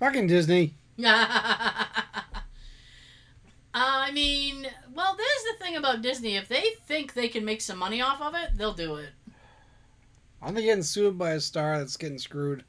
Fucking 0.00 0.26
Disney. 0.26 0.74
I 3.76 4.12
mean, 4.12 4.68
well, 4.94 5.16
there's 5.16 5.52
the 5.58 5.64
thing 5.64 5.76
about 5.76 6.00
Disney. 6.00 6.36
If 6.36 6.46
they 6.48 6.62
think 6.86 7.14
they 7.14 7.26
can 7.28 7.44
make 7.44 7.60
some 7.60 7.76
money 7.78 8.00
off 8.00 8.20
of 8.20 8.34
it, 8.34 8.50
they'll 8.56 8.72
do 8.72 8.96
it. 8.96 9.10
Aren't 10.40 10.54
they 10.56 10.62
getting 10.62 10.84
sued 10.84 11.18
by 11.18 11.32
a 11.32 11.40
star 11.40 11.78
that's 11.78 11.96
getting 11.96 12.18
screwed? 12.18 12.64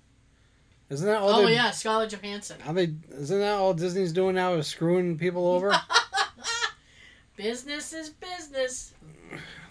Isn't 0.90 1.06
that 1.08 1.22
all? 1.22 1.30
oh 1.30 1.46
they- 1.46 1.54
yeah, 1.54 1.72
Scarlett 1.72 2.10
Johansson. 2.12 2.58
Are 2.66 2.74
they? 2.74 2.94
Isn't 3.12 3.40
that 3.40 3.54
all 3.54 3.74
Disney's 3.74 4.14
doing 4.14 4.36
now? 4.36 4.54
Is 4.54 4.68
screwing 4.68 5.18
people 5.18 5.48
over? 5.48 5.76
business 7.36 7.94
is 7.94 8.10
business. 8.10 8.94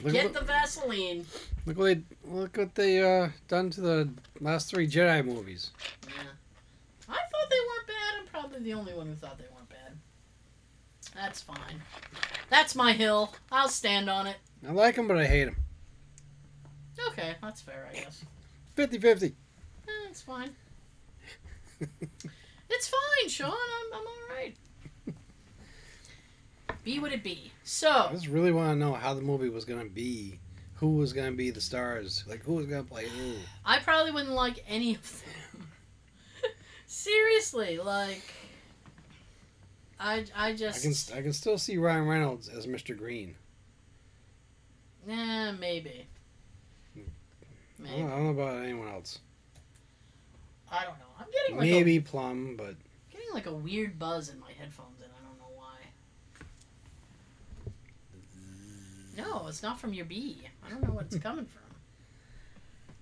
Look, 0.02 0.12
Get 0.12 0.24
what, 0.24 0.34
the 0.34 0.40
Vaseline. 0.40 1.24
look 1.66 1.78
what 1.78 1.84
they 1.86 2.02
look 2.24 2.56
what 2.56 2.74
they 2.74 3.00
uh, 3.02 3.28
done 3.48 3.70
to 3.70 3.80
the 3.80 4.08
last 4.40 4.68
three 4.70 4.86
Jedi 4.86 5.24
movies. 5.24 5.70
Yeah. 6.06 6.12
I 7.08 7.12
thought 7.14 7.50
they 7.50 7.56
weren't 7.56 7.86
bad. 7.86 8.20
I'm 8.20 8.26
probably 8.26 8.60
the 8.64 8.74
only 8.74 8.92
one 8.94 9.06
who 9.06 9.14
thought 9.14 9.38
they 9.38 9.44
weren't. 9.54 9.63
That's 11.08 11.42
fine. 11.42 11.82
That's 12.50 12.74
my 12.74 12.92
hill. 12.92 13.34
I'll 13.50 13.68
stand 13.68 14.08
on 14.08 14.26
it. 14.26 14.36
I 14.66 14.72
like 14.72 14.96
him, 14.96 15.08
but 15.08 15.16
I 15.16 15.26
hate 15.26 15.48
him. 15.48 15.56
Okay, 17.08 17.34
that's 17.42 17.60
fair, 17.60 17.88
I 17.90 17.94
guess. 17.96 18.24
50-50. 18.76 19.32
Eh, 19.32 19.90
it's 20.08 20.22
fine. 20.22 20.50
it's 21.80 22.88
fine, 22.88 23.28
Sean. 23.28 23.52
I'm, 23.52 24.00
I'm 24.00 24.06
all 24.06 24.36
right. 24.36 24.56
Be 26.84 26.98
what 26.98 27.12
it 27.12 27.22
be. 27.22 27.50
So. 27.62 27.90
I 27.90 28.12
just 28.12 28.28
really 28.28 28.52
want 28.52 28.72
to 28.72 28.76
know 28.76 28.92
how 28.92 29.14
the 29.14 29.22
movie 29.22 29.48
was 29.48 29.64
gonna 29.64 29.86
be. 29.86 30.38
Who 30.74 30.96
was 30.96 31.14
gonna 31.14 31.32
be 31.32 31.50
the 31.50 31.60
stars? 31.60 32.24
Like 32.28 32.44
who 32.44 32.54
was 32.54 32.66
gonna 32.66 32.84
play 32.84 33.08
who? 33.08 33.36
I 33.64 33.78
probably 33.78 34.12
wouldn't 34.12 34.34
like 34.34 34.62
any 34.68 34.94
of 34.94 35.22
them. 35.22 35.68
Seriously, 36.86 37.78
like, 37.78 38.22
I, 40.04 40.26
I 40.36 40.52
just. 40.52 40.78
I 40.78 40.82
can 41.14 41.18
I 41.18 41.22
can 41.22 41.32
still 41.32 41.56
see 41.56 41.78
Ryan 41.78 42.06
Reynolds 42.06 42.48
as 42.48 42.66
Mr. 42.66 42.96
Green. 42.96 43.34
eh, 45.08 45.52
maybe, 45.52 46.06
I 46.94 47.00
don't, 47.88 48.06
I 48.06 48.10
don't 48.10 48.24
know 48.24 48.42
about 48.42 48.62
anyone 48.62 48.88
else. 48.88 49.20
I 50.70 50.84
don't 50.84 50.98
know. 50.98 51.06
I'm 51.18 51.26
getting 51.32 51.56
like 51.56 51.70
Maybe 51.70 52.00
Plum, 52.00 52.54
but 52.54 52.74
getting 53.10 53.32
like 53.32 53.46
a 53.46 53.54
weird 53.54 53.98
buzz 53.98 54.28
in 54.28 54.38
my 54.40 54.52
headphones, 54.58 55.00
and 55.02 55.10
I 55.10 55.26
don't 55.26 55.38
know 55.38 55.54
why. 55.56 55.78
No, 59.16 59.48
it's 59.48 59.62
not 59.62 59.80
from 59.80 59.94
your 59.94 60.04
bee. 60.04 60.42
I 60.66 60.68
don't 60.68 60.86
know 60.86 60.92
what 60.92 61.06
it's 61.06 61.16
coming 61.22 61.46
from. 61.46 61.62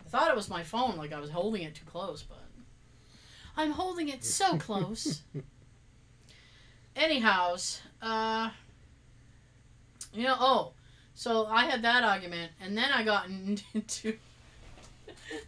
I 0.07 0.09
thought 0.09 0.30
it 0.30 0.36
was 0.36 0.48
my 0.48 0.62
phone, 0.62 0.96
like 0.98 1.12
I 1.12 1.18
was 1.18 1.30
holding 1.30 1.62
it 1.62 1.74
too 1.74 1.84
close, 1.84 2.22
but 2.22 2.44
I'm 3.57 3.72
holding 3.72 4.09
it 4.09 4.24
so 4.24 4.57
close. 4.57 5.22
Anyhows, 6.95 7.80
uh, 8.01 8.51
you 10.12 10.24
know, 10.24 10.36
oh, 10.38 10.72
so 11.14 11.47
I 11.47 11.64
had 11.64 11.82
that 11.82 12.05
argument, 12.05 12.53
and 12.61 12.76
then 12.76 12.90
I 12.93 13.03
got 13.03 13.26
into 13.74 14.18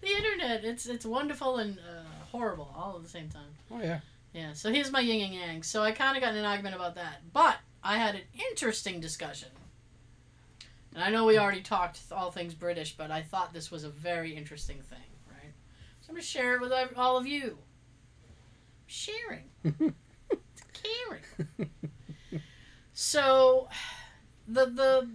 the 0.00 0.08
internet. 0.08 0.64
It's 0.64 0.86
it's 0.86 1.04
wonderful 1.04 1.58
and 1.58 1.78
uh, 1.78 2.02
horrible 2.30 2.74
all 2.76 2.94
at 2.96 3.02
the 3.02 3.08
same 3.08 3.28
time. 3.28 3.54
oh 3.70 3.80
yeah. 3.80 4.00
Yeah, 4.32 4.52
so 4.52 4.72
here's 4.72 4.90
my 4.90 4.98
yin 4.98 5.24
and 5.24 5.34
yang. 5.34 5.62
So 5.62 5.82
I 5.82 5.92
kind 5.92 6.16
of 6.16 6.22
got 6.22 6.32
in 6.32 6.40
an 6.40 6.44
argument 6.44 6.74
about 6.74 6.96
that. 6.96 7.20
But 7.32 7.56
I 7.84 7.98
had 7.98 8.16
an 8.16 8.22
interesting 8.50 8.98
discussion. 9.00 9.48
And 10.92 11.04
I 11.04 11.10
know 11.10 11.24
we 11.24 11.38
already 11.38 11.60
talked 11.60 12.00
all 12.10 12.32
things 12.32 12.52
British, 12.52 12.96
but 12.96 13.12
I 13.12 13.22
thought 13.22 13.52
this 13.52 13.70
was 13.70 13.84
a 13.84 13.88
very 13.88 14.34
interesting 14.34 14.78
thing, 14.90 14.98
right? 15.30 15.52
So 16.00 16.08
I'm 16.08 16.14
going 16.14 16.22
to 16.22 16.26
share 16.26 16.56
it 16.56 16.60
with 16.60 16.72
all 16.96 17.16
of 17.16 17.28
you. 17.28 17.58
Sharing. 18.86 19.44
Caring. 20.84 21.70
So 22.94 23.68
the 24.46 24.66
the 24.66 25.08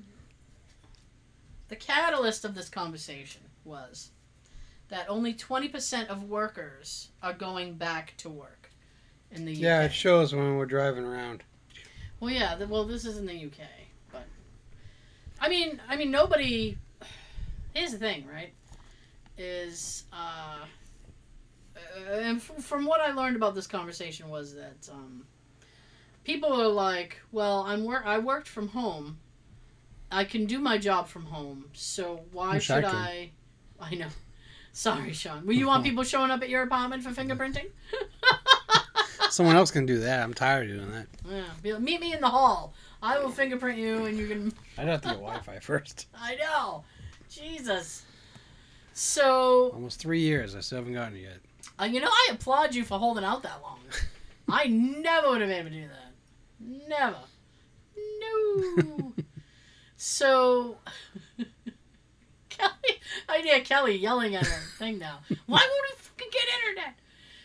the 1.69 1.75
catalyst 1.75 2.43
of 2.43 2.53
this 2.55 2.67
conversation 2.67 3.41
was 3.63 4.09
that 4.89 5.07
only 5.07 5.33
20% 5.35 6.07
of 6.07 6.23
workers 6.23 7.09
are 7.21 7.33
going 7.33 7.75
back 7.75 8.15
to 8.17 8.27
work 8.27 8.71
in 9.31 9.45
the 9.45 9.53
UK. 9.53 9.59
Yeah, 9.59 9.83
it 9.83 9.93
shows 9.93 10.33
when 10.33 10.57
we're 10.57 10.65
driving 10.65 11.05
around. 11.05 11.43
Well, 12.19 12.31
yeah. 12.31 12.55
The, 12.55 12.67
well, 12.67 12.85
this 12.85 13.05
is 13.05 13.17
in 13.17 13.25
the 13.27 13.45
UK, 13.45 13.67
but 14.11 14.25
I 15.39 15.47
mean, 15.47 15.79
I 15.87 15.95
mean, 15.95 16.11
nobody. 16.11 16.77
Here's 17.73 17.91
the 17.91 17.99
thing, 17.99 18.25
right? 18.27 18.51
Is 19.37 20.03
uh, 20.11 20.65
uh, 21.77 22.11
and 22.11 22.37
f- 22.37 22.63
from 22.63 22.85
what 22.85 22.99
I 22.99 23.11
learned 23.13 23.35
about 23.35 23.55
this 23.55 23.67
conversation 23.67 24.27
was 24.27 24.53
that 24.55 24.89
um, 24.91 25.23
people 26.23 26.51
are 26.53 26.67
like, 26.67 27.19
"Well, 27.31 27.63
I'm 27.67 27.83
work. 27.83 28.03
I 28.05 28.19
worked 28.19 28.47
from 28.47 28.69
home. 28.69 29.19
I 30.11 30.23
can 30.23 30.45
do 30.45 30.59
my 30.59 30.77
job 30.77 31.07
from 31.07 31.25
home. 31.25 31.65
So 31.73 32.21
why 32.31 32.55
Wish 32.55 32.65
should 32.65 32.83
could. 32.83 32.93
I? 32.93 33.31
I 33.79 33.95
know. 33.95 34.07
Sorry, 34.71 35.13
Sean. 35.13 35.45
Will 35.45 35.53
you 35.53 35.67
want 35.67 35.83
people 35.83 36.03
showing 36.03 36.31
up 36.31 36.41
at 36.41 36.49
your 36.49 36.63
apartment 36.63 37.03
for 37.03 37.09
fingerprinting? 37.09 37.69
Someone 39.29 39.55
else 39.55 39.69
can 39.71 39.85
do 39.85 39.99
that. 39.99 40.21
I'm 40.23 40.33
tired 40.33 40.69
of 40.69 40.77
doing 40.77 40.91
that. 40.91 41.07
Yeah. 41.29 41.43
Be 41.61 41.73
like, 41.73 41.81
Meet 41.81 42.01
me 42.01 42.13
in 42.13 42.21
the 42.21 42.29
hall. 42.29 42.73
I 43.01 43.19
will 43.19 43.29
fingerprint 43.29 43.77
you, 43.77 44.05
and 44.05 44.17
you 44.17 44.27
can 44.27 44.53
I'd 44.77 44.87
have 44.87 45.01
to 45.01 45.09
get 45.09 45.17
Wi-Fi 45.17 45.59
first. 45.59 46.07
I 46.19 46.35
know. 46.35 46.83
Jesus. 47.29 48.03
So, 48.93 49.69
Almost 49.73 49.99
three 49.99 50.21
years. 50.21 50.55
I 50.55 50.61
still 50.61 50.79
haven't 50.79 50.93
gotten 50.93 51.15
it 51.17 51.21
yet. 51.21 51.37
uh, 51.79 51.85
you 51.85 52.01
know, 52.01 52.09
I 52.09 52.29
applaud 52.33 52.73
you 52.75 52.83
for 52.83 52.97
holding 52.97 53.23
out 53.23 53.43
that 53.43 53.61
long. 53.61 53.79
I 54.49 54.65
never 54.65 55.29
would 55.29 55.41
have 55.41 55.49
been 55.49 55.59
able 55.59 55.69
to 55.69 55.75
do 55.83 55.87
that. 55.87 56.08
Never. 56.59 57.17
No. 58.19 59.13
so, 59.97 60.77
Kelly, 62.49 62.73
I 63.27 63.39
hear 63.39 63.61
Kelly 63.61 63.95
yelling 63.97 64.35
at 64.35 64.45
her 64.45 64.61
thing 64.77 64.99
now. 64.99 65.19
Why 65.45 65.59
won't 65.59 65.87
he 65.87 65.95
fucking 65.97 66.27
get 66.31 66.43
internet? 66.67 66.99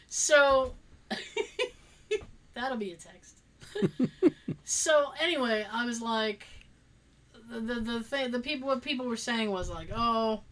So, 0.09 0.75
that'll 2.55 2.79
be 2.79 2.93
a 2.93 2.97
text. 2.97 3.39
so 4.65 5.13
anyway, 5.21 5.67
I 5.73 5.85
was 5.85 6.01
like, 6.01 6.47
the 7.51 7.61
the 7.61 7.81
the 7.81 8.01
thing, 8.01 8.31
the 8.31 8.41
people 8.41 8.69
what 8.69 8.83
people 8.83 9.07
were 9.07 9.17
saying 9.17 9.51
was 9.51 9.69
like, 9.69 9.91
oh, 9.95 10.43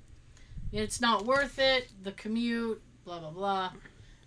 it's 0.73 1.01
not 1.01 1.25
worth 1.25 1.59
it, 1.59 1.89
the 2.03 2.13
commute, 2.13 2.83
blah 3.05 3.19
blah 3.19 3.31
blah, 3.31 3.73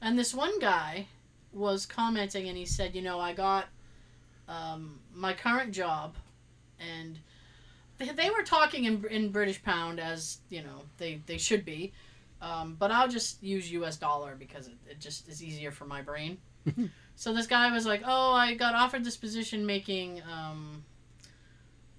and 0.01 0.17
this 0.17 0.33
one 0.33 0.59
guy 0.59 1.07
was 1.51 1.85
commenting 1.85 2.47
and 2.49 2.57
he 2.57 2.65
said, 2.65 2.95
you 2.95 3.01
know, 3.01 3.19
I 3.19 3.33
got 3.33 3.65
um, 4.47 4.99
my 5.13 5.33
current 5.33 5.71
job, 5.71 6.15
and 6.79 7.19
they, 7.97 8.09
they 8.09 8.29
were 8.29 8.43
talking 8.43 8.85
in 8.85 9.05
in 9.09 9.29
British 9.29 9.61
pound 9.63 9.99
as 9.99 10.39
you 10.49 10.61
know 10.61 10.81
they 10.97 11.21
they 11.25 11.37
should 11.37 11.65
be. 11.65 11.93
Um, 12.41 12.75
but 12.77 12.91
I'll 12.91 13.07
just 13.07 13.41
use 13.41 13.71
U.S. 13.71 13.95
dollar 13.97 14.35
because 14.37 14.67
it, 14.67 14.75
it 14.89 14.99
just 14.99 15.27
is 15.29 15.41
easier 15.41 15.71
for 15.71 15.85
my 15.85 16.01
brain. 16.01 16.37
so 17.15 17.33
this 17.33 17.47
guy 17.47 17.71
was 17.71 17.85
like, 17.85 18.01
"Oh, 18.05 18.33
I 18.33 18.53
got 18.55 18.75
offered 18.75 19.03
this 19.03 19.17
position 19.17 19.65
making 19.65 20.21
um, 20.31 20.83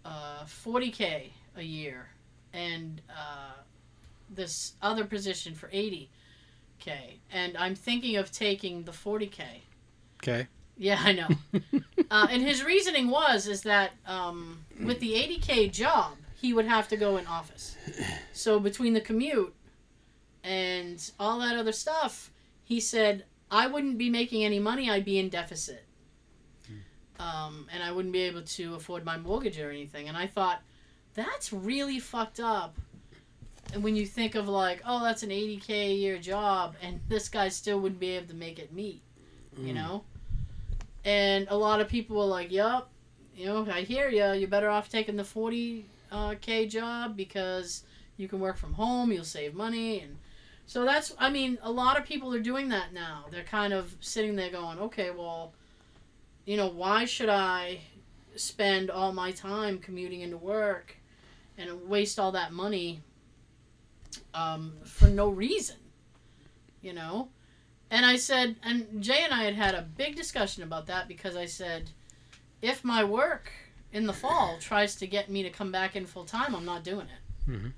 uh, 0.05 0.45
40k 0.45 1.31
a 1.57 1.63
year, 1.63 2.09
and 2.53 3.01
uh, 3.11 3.55
this 4.31 4.75
other 4.83 5.05
position 5.05 5.55
for 5.55 5.69
80k, 5.69 6.09
and 7.33 7.57
I'm 7.57 7.75
thinking 7.75 8.17
of 8.17 8.31
taking 8.31 8.85
the 8.85 8.93
40k. 8.93 9.43
Okay. 10.23 10.47
Yeah, 10.77 11.01
I 11.03 11.13
know. 11.13 11.29
uh, 12.11 12.27
and 12.31 12.43
his 12.43 12.63
reasoning 12.65 13.09
was 13.09 13.47
is 13.47 13.63
that 13.63 13.93
um, 14.07 14.59
with 14.85 15.01
the 15.01 15.15
80k 15.15 15.73
job, 15.73 16.13
he 16.35 16.53
would 16.53 16.67
have 16.67 16.89
to 16.89 16.97
go 16.97 17.17
in 17.17 17.27
office. 17.27 17.77
So 18.33 18.61
between 18.61 18.93
the 18.93 19.01
commute 19.01 19.55
and 20.45 21.11
all 21.19 21.39
that 21.41 21.57
other 21.57 21.73
stuff, 21.73 22.31
he 22.63 22.79
said 22.79 23.25
I 23.51 23.67
wouldn't 23.67 23.97
be 23.99 24.11
making 24.11 24.45
any 24.45 24.59
money. 24.59 24.91
I'd 24.91 25.05
be 25.05 25.19
in 25.19 25.29
deficit, 25.29 25.85
um, 27.19 27.69
and 27.73 27.83
I 27.83 27.93
wouldn't 27.93 28.13
be 28.13 28.23
able 28.23 28.43
to 28.43 28.75
afford 28.75 29.05
my 29.05 29.17
mortgage 29.17 29.59
or 29.59 29.71
anything. 29.71 30.09
And 30.09 30.17
I 30.17 30.27
thought 30.27 30.63
that's 31.15 31.53
really 31.53 31.99
fucked 31.99 32.41
up. 32.41 32.77
And 33.73 33.83
when 33.83 33.97
you 33.97 34.07
think 34.07 34.35
of 34.35 34.47
like, 34.47 34.83
oh, 34.87 35.03
that's 35.03 35.23
an 35.23 35.31
80k 35.31 35.71
a 35.71 35.95
year 35.95 36.19
job, 36.19 36.77
and 36.83 37.01
this 37.09 37.29
guy 37.29 37.49
still 37.49 37.81
wouldn't 37.81 38.01
be 38.01 38.11
able 38.11 38.29
to 38.29 38.35
make 38.35 38.59
it 38.59 38.73
meet, 38.73 39.03
you 39.59 39.73
Mm. 39.73 39.77
And 41.07 41.47
a 41.51 41.57
lot 41.57 41.81
of 41.81 41.89
people 41.89 42.17
were 42.17 42.25
like, 42.25 42.51
"Yup, 42.51 42.91
you 43.35 43.47
know, 43.47 43.65
I 43.71 43.83
hear 43.83 44.09
you. 44.09 44.33
You're 44.33 44.49
better 44.49 44.69
off 44.69 44.89
taking 44.89 45.15
the 45.17 45.23
40k 45.23 45.85
uh, 46.11 46.69
job 46.69 47.17
because 47.17 47.85
you 48.17 48.27
can 48.27 48.41
work 48.41 48.57
from 48.57 48.75
home. 48.75 49.13
You'll 49.13 49.25
save 49.25 49.55
money." 49.55 50.01
And 50.01 50.17
so 50.67 50.85
that's, 50.85 51.15
I 51.17 51.31
mean, 51.31 51.59
a 51.63 51.71
lot 51.71 51.97
of 51.97 52.05
people 52.05 52.35
are 52.35 52.41
doing 52.41 52.71
that 52.71 52.93
now. 52.93 53.27
They're 53.31 53.45
kind 53.45 53.73
of 53.73 53.97
sitting 54.01 54.35
there 54.35 54.51
going, 54.51 54.81
"Okay, 54.81 55.11
well, 55.13 55.53
you 56.45 56.57
know, 56.57 56.67
why 56.69 57.05
should 57.05 57.29
I 57.29 57.83
spend 58.35 58.91
all 58.91 59.13
my 59.13 59.31
time 59.31 59.79
commuting 59.79 60.23
into 60.23 60.37
work 60.37 60.97
and 61.57 61.89
waste 61.89 62.19
all 62.19 62.33
that 62.33 62.53
money 62.53 63.01
um, 64.35 64.73
for 64.85 65.07
no 65.07 65.29
reason?" 65.29 65.77
You 66.83 66.95
know. 66.95 67.29
And 67.91 68.05
I 68.05 68.17
said, 68.17 68.57
and 68.63 69.01
Jay 69.03 69.23
and 69.25 69.33
I 69.33 69.45
had 69.45 69.55
had 69.55 69.75
a 69.75 69.83
big 69.83 70.17
discussion 70.17 70.63
about 70.63 70.87
that 70.87 71.07
because 71.09 71.37
I 71.37 71.47
said, 71.47 71.91
if 72.61 72.85
my 72.85 73.05
work 73.05 73.51
in 73.93 74.07
the 74.07 74.13
fall 74.13 74.59
tries 74.61 74.97
to 74.97 75.07
get 75.07 75.31
me 75.31 75.43
to 75.45 75.51
come 75.51 75.71
back 75.71 75.95
in 75.95 76.05
full 76.07 76.25
time, 76.25 76.55
I'm 76.55 76.65
not 76.65 76.83
doing 76.83 77.07
it. 77.07 77.51
Mhm. 77.51 77.73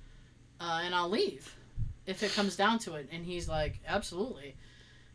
Uh, 0.60 0.80
and 0.82 0.94
I'll 0.94 1.10
leave 1.10 1.55
if 2.06 2.22
it 2.22 2.32
comes 2.32 2.56
down 2.56 2.78
to 2.80 2.94
it. 2.94 3.09
And 3.12 3.24
he's 3.24 3.48
like, 3.48 3.80
absolutely. 3.86 4.56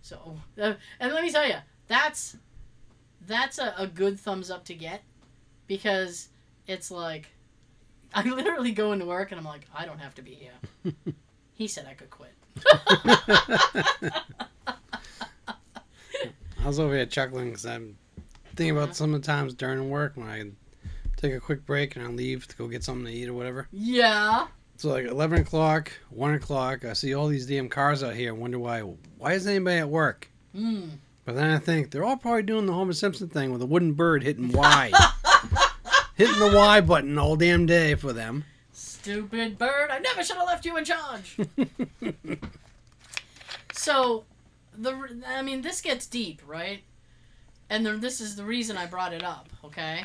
So, 0.01 0.37
uh, 0.61 0.73
and 0.99 1.11
let 1.13 1.23
me 1.23 1.31
tell 1.31 1.47
you, 1.47 1.55
that's 1.87 2.37
that's 3.25 3.57
a, 3.57 3.73
a 3.77 3.87
good 3.87 4.19
thumbs 4.19 4.51
up 4.51 4.65
to 4.65 4.75
get 4.75 5.01
because 5.65 6.27
it's 6.67 6.91
like, 6.91 7.29
I 8.13 8.21
literally 8.23 8.73
go 8.73 8.91
into 8.91 9.05
work 9.05 9.31
and 9.31 9.39
I'm 9.39 9.45
like, 9.45 9.65
I 9.73 9.85
don't 9.85 9.99
have 9.99 10.13
to 10.15 10.21
be 10.21 10.35
here. 10.35 10.93
he 11.55 11.67
said 11.67 11.87
I 11.89 11.95
could 11.95 12.11
quit. 12.11 12.33
I 16.63 16.67
was 16.67 16.79
over 16.79 16.95
here 16.95 17.05
chuckling 17.05 17.49
because 17.49 17.65
I'm 17.65 17.97
thinking 18.55 18.77
about 18.77 18.95
some 18.95 19.13
of 19.13 19.21
the 19.21 19.27
times 19.27 19.53
during 19.53 19.89
work 19.89 20.15
when 20.15 20.29
I 20.29 20.45
take 21.17 21.33
a 21.33 21.39
quick 21.41 21.65
break 21.65 21.97
and 21.97 22.05
I 22.05 22.09
leave 22.09 22.47
to 22.47 22.55
go 22.55 22.69
get 22.69 22.85
something 22.85 23.05
to 23.05 23.11
eat 23.11 23.27
or 23.27 23.33
whatever. 23.33 23.67
Yeah. 23.73 24.47
So 24.77 24.87
like 24.87 25.05
eleven 25.05 25.41
o'clock, 25.41 25.91
one 26.09 26.33
o'clock, 26.33 26.85
I 26.85 26.93
see 26.93 27.13
all 27.13 27.27
these 27.27 27.45
damn 27.45 27.67
cars 27.67 28.01
out 28.01 28.15
here 28.15 28.31
and 28.31 28.39
wonder 28.39 28.59
why. 28.59 28.79
Why 28.79 29.33
isn't 29.33 29.49
anybody 29.49 29.79
at 29.79 29.89
work? 29.89 30.29
Mm. 30.55 30.91
But 31.25 31.35
then 31.35 31.49
I 31.49 31.59
think 31.59 31.91
they're 31.91 32.05
all 32.05 32.15
probably 32.15 32.43
doing 32.43 32.65
the 32.65 32.73
Homer 32.73 32.93
Simpson 32.93 33.27
thing 33.27 33.51
with 33.51 33.61
a 33.61 33.65
wooden 33.65 33.91
bird 33.91 34.23
hitting 34.23 34.53
Y, 34.53 34.91
hitting 36.15 36.39
the 36.39 36.55
Y 36.55 36.79
button 36.79 37.17
all 37.17 37.35
damn 37.35 37.65
day 37.65 37.95
for 37.95 38.13
them. 38.13 38.45
Stupid 38.71 39.57
bird! 39.57 39.91
I 39.91 39.99
never 39.99 40.23
should 40.23 40.37
have 40.37 40.47
left 40.47 40.65
you 40.65 40.77
in 40.77 40.85
charge. 40.85 41.37
so, 43.73 44.23
the 44.77 45.21
I 45.27 45.41
mean, 45.41 45.61
this 45.61 45.81
gets 45.81 46.05
deep, 46.05 46.41
right? 46.45 46.81
And 47.69 47.85
the, 47.85 47.93
this 47.93 48.21
is 48.21 48.35
the 48.35 48.43
reason 48.43 48.77
I 48.77 48.85
brought 48.85 49.13
it 49.13 49.23
up. 49.23 49.49
Okay, 49.65 50.03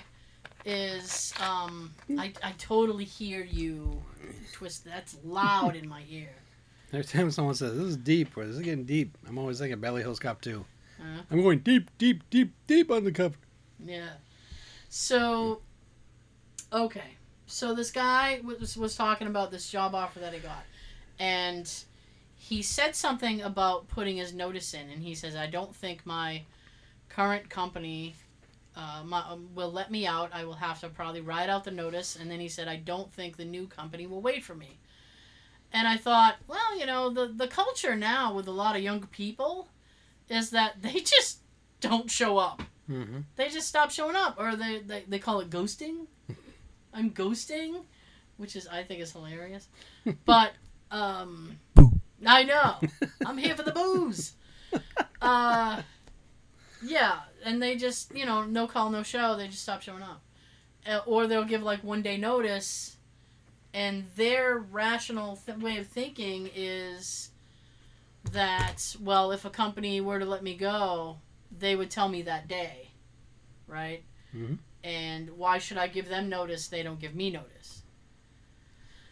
is 0.64 1.32
um, 1.40 1.94
I 2.18 2.32
I 2.42 2.52
totally 2.58 3.04
hear 3.04 3.44
you 3.44 4.02
twist. 4.52 4.84
That's 4.84 5.16
loud 5.24 5.76
in 5.76 5.88
my 5.88 6.02
ear. 6.08 6.30
Every 6.92 7.04
time 7.04 7.30
someone 7.30 7.54
says 7.54 7.76
this 7.76 7.86
is 7.86 7.96
deep 7.96 8.36
or 8.36 8.46
this 8.46 8.56
is 8.56 8.62
getting 8.62 8.84
deep, 8.84 9.16
I'm 9.28 9.38
always 9.38 9.58
thinking 9.58 9.78
Beverly 9.78 10.02
Hills 10.02 10.18
Cop 10.18 10.40
2. 10.40 10.64
Huh? 10.98 11.22
I'm 11.30 11.42
going 11.42 11.58
deep, 11.58 11.90
deep, 11.98 12.22
deep, 12.30 12.54
deep 12.66 12.90
on 12.90 13.04
the 13.04 13.12
cover. 13.12 13.36
Yeah. 13.84 14.08
So, 14.88 15.60
okay. 16.72 17.16
So 17.46 17.74
this 17.74 17.90
guy 17.90 18.40
was 18.42 18.76
was 18.76 18.96
talking 18.96 19.26
about 19.26 19.50
this 19.50 19.70
job 19.70 19.94
offer 19.94 20.18
that 20.20 20.32
he 20.32 20.38
got, 20.38 20.64
and 21.18 21.70
he 22.48 22.62
said 22.62 22.94
something 22.96 23.42
about 23.42 23.88
putting 23.88 24.16
his 24.16 24.32
notice 24.32 24.72
in, 24.74 24.88
and 24.90 25.02
he 25.02 25.14
says, 25.14 25.36
"I 25.36 25.46
don't 25.46 25.74
think 25.74 26.06
my 26.06 26.42
current 27.08 27.48
company." 27.50 28.14
Uh, 28.76 29.02
my, 29.04 29.20
um, 29.28 29.48
will 29.56 29.72
let 29.72 29.90
me 29.90 30.06
out. 30.06 30.30
I 30.32 30.44
will 30.44 30.52
have 30.54 30.80
to 30.82 30.88
probably 30.88 31.20
write 31.20 31.50
out 31.50 31.64
the 31.64 31.72
notice, 31.72 32.14
and 32.14 32.30
then 32.30 32.38
he 32.40 32.48
said, 32.48 32.68
"I 32.68 32.76
don't 32.76 33.12
think 33.12 33.36
the 33.36 33.44
new 33.44 33.66
company 33.66 34.06
will 34.06 34.22
wait 34.22 34.44
for 34.44 34.54
me." 34.54 34.78
And 35.72 35.86
I 35.88 35.96
thought, 35.96 36.36
well, 36.46 36.78
you 36.78 36.86
know, 36.86 37.10
the 37.10 37.26
the 37.26 37.48
culture 37.48 37.96
now 37.96 38.32
with 38.34 38.46
a 38.46 38.52
lot 38.52 38.76
of 38.76 38.82
young 38.82 39.00
people 39.08 39.68
is 40.28 40.50
that 40.50 40.80
they 40.82 41.00
just 41.00 41.40
don't 41.80 42.10
show 42.10 42.38
up 42.38 42.62
Mm-hmm. 42.90 43.18
they 43.36 43.50
just 43.50 43.68
stop 43.68 43.90
showing 43.90 44.16
up 44.16 44.36
or 44.38 44.56
they, 44.56 44.78
they, 44.78 45.04
they 45.06 45.18
call 45.18 45.40
it 45.40 45.50
ghosting 45.50 46.06
i'm 46.94 47.10
ghosting 47.10 47.82
which 48.38 48.56
is 48.56 48.66
i 48.66 48.82
think 48.82 49.02
is 49.02 49.12
hilarious 49.12 49.68
but 50.24 50.52
um 50.90 51.58
i 52.26 52.42
know. 52.44 52.76
I'm 53.24 53.38
here 53.38 53.54
for 53.56 53.62
the 53.62 53.72
booze. 53.72 54.32
Uh 55.20 55.82
yeah 56.82 57.20
and 57.44 57.60
they 57.62 57.76
just 57.76 58.14
you 58.14 58.24
know 58.26 58.44
no 58.44 58.66
call 58.66 58.90
no 58.90 59.02
show. 59.02 59.36
They 59.36 59.48
just 59.48 59.62
stop 59.62 59.82
showing 59.82 60.02
up. 60.02 60.22
Uh, 60.86 61.00
or 61.06 61.26
they'll 61.26 61.44
give 61.44 61.62
like 61.62 61.82
one 61.84 62.02
day 62.02 62.16
notice 62.16 62.96
and 63.74 64.06
their 64.16 64.58
rational 64.58 65.36
th- 65.36 65.58
way 65.58 65.78
of 65.78 65.86
thinking 65.86 66.50
is 66.54 67.30
that 68.32 68.96
well 69.02 69.32
if 69.32 69.44
a 69.44 69.50
company 69.50 70.00
were 70.00 70.18
to 70.18 70.24
let 70.24 70.42
me 70.42 70.54
go 70.54 71.18
they 71.56 71.74
would 71.76 71.90
tell 71.90 72.08
me 72.08 72.22
that 72.22 72.48
day 72.48 72.88
right? 73.66 74.02
Mhm. 74.34 74.58
and 74.84 75.30
why 75.38 75.58
should 75.58 75.78
i 75.78 75.86
give 75.88 76.08
them 76.08 76.28
notice? 76.28 76.68
They 76.68 76.82
don't 76.82 77.00
give 77.00 77.14
me 77.14 77.30
notice. 77.30 77.82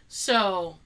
So 0.08 0.78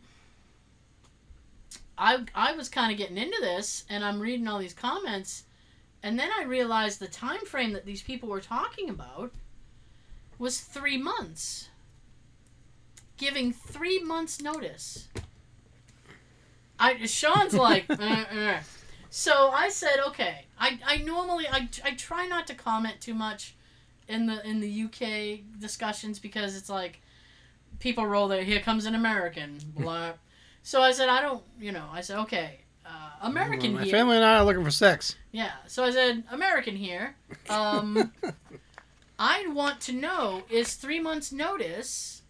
i 2.01 2.19
i 2.35 2.53
was 2.53 2.69
kind 2.69 2.91
of 2.91 2.99
getting 2.99 3.19
into 3.19 3.39
this 3.41 3.85
and 3.89 4.05
i'm 4.05 4.19
reading 4.19 4.49
all 4.49 4.59
these 4.59 4.75
comments 4.75 5.45
and 6.03 6.19
then 6.19 6.31
i 6.39 6.43
realized 6.43 6.99
the 6.99 7.07
time 7.07 7.45
frame 7.47 7.73
that 7.73 7.87
these 7.87 8.03
people 8.03 8.29
were 8.29 8.41
talking 8.41 8.91
about 8.91 9.31
was 10.41 10.59
three 10.59 10.97
months. 10.97 11.69
Giving 13.19 13.53
three 13.53 14.03
months 14.03 14.41
notice. 14.41 15.07
I 16.81 17.05
sean's 17.05 17.53
like 17.53 17.85
"Uh, 17.91 17.95
uh." 17.95 18.59
so 19.11 19.51
i 19.51 19.69
said 19.69 19.99
okay 20.07 20.47
i 20.59 20.79
i 20.87 20.97
normally 20.99 21.47
I, 21.47 21.69
I 21.85 21.91
try 21.91 22.27
not 22.27 22.47
to 22.47 22.55
comment 22.55 23.01
too 23.01 23.13
much 23.13 23.55
in 24.09 24.27
the 24.27 24.49
in 24.49 24.61
the 24.61 24.85
uk 24.85 25.61
discussions 25.61 26.19
because 26.19 26.57
it's 26.57 26.71
like 26.71 27.03
people 27.81 28.07
roll 28.07 28.29
their 28.29 28.45
here 28.45 28.61
comes 28.61 28.87
an 28.87 28.95
american 28.95 29.59
blah 29.77 30.13
so 30.63 30.83
i 30.83 30.93
said 30.93 31.09
i 31.09 31.21
don't 31.21 31.43
you 31.59 31.73
know 31.73 31.87
i 31.93 32.01
said 32.01 32.19
okay 32.19 32.61
uh, 32.87 33.11
american 33.23 33.75
My 33.75 33.85
here 33.85 33.93
family 33.93 34.17
and 34.17 34.25
I 34.25 34.39
are 34.39 34.45
looking 34.45 34.65
for 34.65 34.71
sex. 34.71 35.15
yeah. 35.33 35.53
So 35.67 35.85
I 35.85 35.91
said, 35.93 36.25
American 36.33 36.75
here. 36.75 37.15
Um, 37.49 38.13
I 39.19 39.47
want 39.49 39.81
to 39.83 39.93
know 39.93 40.43
is 40.51 40.75
three 40.75 40.99
months' 40.99 41.31
notice 41.31 42.23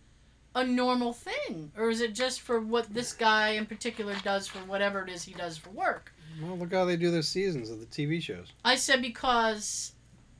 a 0.54 0.64
normal 0.64 1.12
thing? 1.12 1.72
Or 1.76 1.90
is 1.90 2.00
it 2.00 2.14
just 2.14 2.40
for 2.40 2.60
what 2.60 2.92
this 2.92 3.12
guy 3.12 3.50
in 3.50 3.66
particular 3.66 4.14
does 4.24 4.48
for 4.48 4.58
whatever 4.60 5.02
it 5.02 5.08
is 5.08 5.22
he 5.22 5.32
does 5.32 5.56
for 5.56 5.70
work? 5.70 6.12
Well, 6.42 6.58
look 6.58 6.72
how 6.72 6.84
they 6.84 6.96
do 6.96 7.10
their 7.10 7.22
seasons 7.22 7.70
of 7.70 7.80
the 7.80 7.86
TV 7.86 8.20
shows. 8.20 8.52
I 8.64 8.74
said, 8.76 9.00
because 9.02 9.92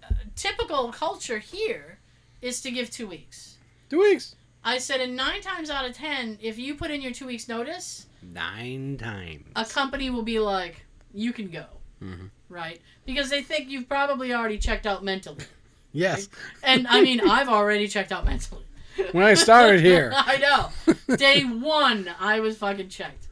uh, 0.05 0.15
typical 0.35 0.93
culture 0.93 1.39
here 1.39 1.99
is 2.43 2.61
to 2.62 2.71
give 2.71 2.91
two 2.91 3.07
weeks. 3.07 3.59
Two 3.89 4.01
weeks. 4.01 4.35
I 4.65 4.78
said, 4.78 5.01
and 5.01 5.16
nine 5.16 5.41
times 5.41 5.70
out 5.70 5.89
of 5.89 5.95
ten, 5.97 6.39
if 6.41 6.59
you 6.59 6.74
put 6.74 6.91
in 6.91 7.01
your 7.01 7.12
two 7.12 7.27
weeks' 7.27 7.49
notice, 7.49 8.07
Nine 8.23 8.99
times. 8.99 9.47
a 9.57 9.65
company 9.65 10.11
will 10.11 10.23
be 10.23 10.39
like, 10.39 10.85
you 11.15 11.32
can 11.32 11.49
go. 11.49 11.65
Mhm. 12.03 12.31
Right? 12.49 12.81
Because 13.07 13.31
they 13.31 13.43
think 13.43 13.70
you've 13.70 13.89
probably 13.89 14.32
already 14.35 14.59
checked 14.59 14.87
out 14.87 15.03
mentally. 15.05 15.45
Yes. 15.93 16.28
And 16.62 16.87
I 16.87 17.01
mean, 17.01 17.20
I've 17.28 17.49
already 17.49 17.89
checked 17.89 18.12
out 18.12 18.24
mentally. 18.24 18.62
When 19.11 19.24
I 19.24 19.35
started 19.35 19.81
here. 19.81 20.12
I 20.16 20.37
know. 20.37 21.16
Day 21.16 21.43
one, 21.43 22.09
I 22.20 22.39
was 22.39 22.59
fucking 22.59 22.91
checked. 22.91 23.27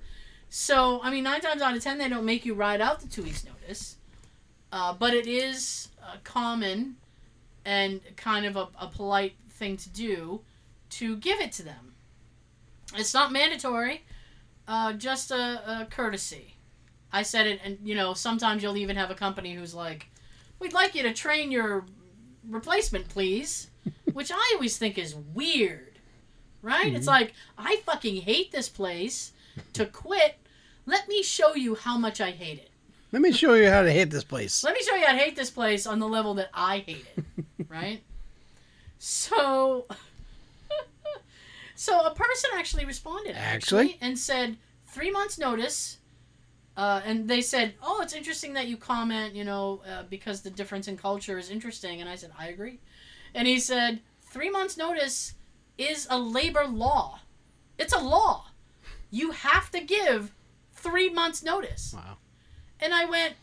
So, 0.49 1.01
I 1.05 1.11
mean, 1.13 1.23
nine 1.23 1.41
times 1.41 1.63
out 1.63 1.77
of 1.77 1.83
ten, 1.85 1.99
they 1.99 2.09
don't 2.09 2.25
make 2.25 2.45
you 2.45 2.55
ride 2.55 2.81
out 2.81 2.99
the 2.99 3.07
two 3.07 3.23
weeks' 3.23 3.45
notice. 3.45 3.97
Uh, 4.73 4.93
but 4.93 5.15
it 5.15 5.29
is 5.29 5.91
uh, 6.03 6.17
common 6.25 6.97
and 7.65 8.01
kind 8.17 8.45
of 8.45 8.57
a, 8.57 8.67
a 8.81 8.89
polite 8.89 9.35
thing 9.51 9.77
to 9.77 9.89
do 9.91 10.41
to 10.90 11.16
give 11.16 11.40
it 11.40 11.52
to 11.52 11.62
them. 11.62 11.94
It's 12.97 13.12
not 13.15 13.32
mandatory. 13.32 14.05
uh, 14.66 14.93
just 14.94 15.31
a, 15.31 15.81
a 15.82 15.86
courtesy. 15.90 16.55
I 17.12 17.23
said 17.23 17.47
it, 17.47 17.60
and 17.65 17.78
you 17.82 17.94
know, 17.94 18.12
sometimes 18.15 18.62
you'll 18.62 18.77
even 18.77 18.97
have 18.97 19.10
a 19.10 19.15
company 19.15 19.55
who's 19.55 19.74
like, 19.74 20.06
"We'd 20.59 20.73
like 20.74 20.94
you 20.94 21.02
to 21.05 21.12
train 21.15 21.51
your 21.51 21.85
replacement, 22.48 23.09
please," 23.09 23.70
which 24.12 24.31
I 24.31 24.52
always 24.55 24.77
think 24.77 24.98
is 24.98 25.15
weird, 25.15 25.98
right? 26.60 26.93
It's 26.94 27.06
Mhm. 27.06 27.12
like 27.12 27.32
I 27.56 27.77
fucking 27.86 28.23
hate 28.23 28.52
this 28.52 28.69
place. 28.69 29.32
To 29.73 29.86
quit, 29.86 30.36
let 30.86 31.09
me 31.09 31.23
show 31.23 31.55
you 31.55 31.74
how 31.74 31.97
much 31.98 32.20
I 32.20 32.31
hate 32.31 32.59
it. 32.59 32.70
Let 33.10 33.23
me 33.23 33.32
show 33.32 33.55
you 33.55 33.70
how 33.70 33.82
to 33.82 33.90
hate 33.90 34.10
this 34.10 34.23
place. 34.24 34.62
Let 34.62 34.74
me 34.74 34.82
show 34.82 34.94
you 34.97 35.06
I 35.06 35.16
hate 35.16 35.35
this 35.35 35.51
place 35.51 35.86
on 35.86 35.98
the 35.98 36.06
level 36.09 36.35
that 36.35 36.51
I 36.52 36.78
hate 36.86 37.06
it, 37.16 37.24
right? 37.70 38.02
So, 38.98 39.86
so 41.87 41.93
a 42.05 42.13
person 42.25 42.51
actually 42.61 42.85
responded 42.85 43.35
actually, 43.37 43.93
Actually? 43.93 43.99
and 44.01 44.19
said 44.19 44.49
three 44.95 45.11
months 45.19 45.37
notice, 45.39 45.99
uh, 46.77 47.01
and 47.09 47.29
they 47.33 47.41
said, 47.53 47.75
"Oh, 47.83 48.01
it's 48.03 48.13
interesting 48.21 48.53
that 48.55 48.67
you 48.71 48.77
comment, 48.77 49.35
you 49.39 49.45
know, 49.45 49.83
uh, 49.91 50.03
because 50.11 50.39
the 50.43 50.51
difference 50.61 50.87
in 50.91 50.97
culture 50.97 51.39
is 51.39 51.51
interesting." 51.51 52.01
And 52.01 52.09
I 52.11 52.17
said, 52.17 52.31
"I 52.39 52.47
agree," 52.55 52.81
and 53.35 53.47
he 53.47 53.59
said, 53.61 54.01
three 54.35 54.51
months 54.51 54.77
notice 54.77 55.35
is 55.79 56.07
a 56.11 56.19
labor 56.19 56.65
law. 56.67 57.21
It's 57.79 57.95
a 57.95 58.03
law. 58.17 58.47
You 59.11 59.31
have 59.33 59.71
to 59.71 59.81
give 59.81 60.35
three 60.73 61.09
months 61.21 61.43
notice." 61.43 61.95
Wow. 61.95 62.17
And 62.81 62.93
I 62.95 63.05
went, 63.07 63.35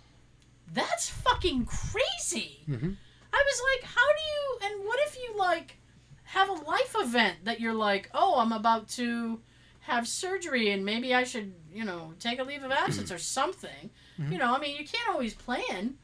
that's 0.74 1.10
fucking 1.10 1.66
crazy. 1.66 2.52
hmm 2.66 2.91
I 3.38 3.41
was 3.52 3.62
like, 3.70 3.84
how 3.98 4.10
do 4.18 4.24
you, 4.34 4.44
and 4.64 4.88
what 4.88 4.99
if 5.07 5.18
you, 5.22 5.38
like, 5.38 5.78
have 6.26 6.49
a 6.49 6.53
life 6.53 6.95
event 6.97 7.45
that 7.45 7.60
you're 7.60 7.73
like, 7.73 8.10
oh, 8.14 8.39
I'm 8.39 8.52
about 8.52 8.88
to 8.89 9.39
have 9.81 10.07
surgery 10.07 10.72
and 10.72 10.84
maybe 10.84 11.14
I 11.14 11.23
should, 11.23 11.53
you 11.73 11.84
know, 11.85 12.14
take 12.19 12.39
a 12.39 12.43
leave 12.43 12.64
of 12.64 12.72
absence 12.72 13.11
or 13.11 13.18
something. 13.19 13.89
Mhm. 14.19 14.31
You 14.31 14.38
know, 14.39 14.56
I 14.56 14.60
mean, 14.60 14.76
you 14.76 14.85
can't 14.85 15.07
always 15.10 15.34
plan 15.35 15.95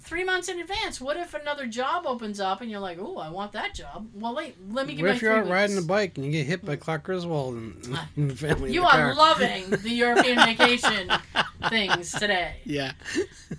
three 0.00 0.24
months 0.24 0.48
in 0.48 0.58
advance. 0.58 1.00
What 1.00 1.16
if 1.16 1.32
another 1.32 1.64
job 1.66 2.04
opens 2.06 2.40
up 2.40 2.60
and 2.60 2.68
you're 2.68 2.80
like, 2.80 2.98
oh, 3.00 3.18
I 3.18 3.28
want 3.30 3.52
that 3.52 3.72
job? 3.74 4.08
Well, 4.14 4.34
wait, 4.34 4.56
let 4.72 4.88
me 4.88 4.94
give 4.94 5.02
What 5.02 5.10
my 5.10 5.14
if 5.14 5.22
you're 5.22 5.36
out 5.38 5.48
riding 5.48 5.78
a 5.78 5.82
bike 5.82 6.16
and 6.16 6.26
you 6.26 6.32
get 6.32 6.46
hit 6.46 6.64
by 6.64 6.74
Clark 6.74 7.04
Griswold 7.04 7.54
and, 7.54 7.98
and 8.16 8.30
the 8.32 8.34
family? 8.36 8.72
You 8.72 8.80
the 8.80 8.86
are 8.88 8.90
car? 8.90 9.14
loving 9.14 9.70
the 9.70 9.90
European 9.90 10.36
vacation 10.44 11.08
things 11.68 12.10
today. 12.10 12.56
Yeah. 12.64 12.92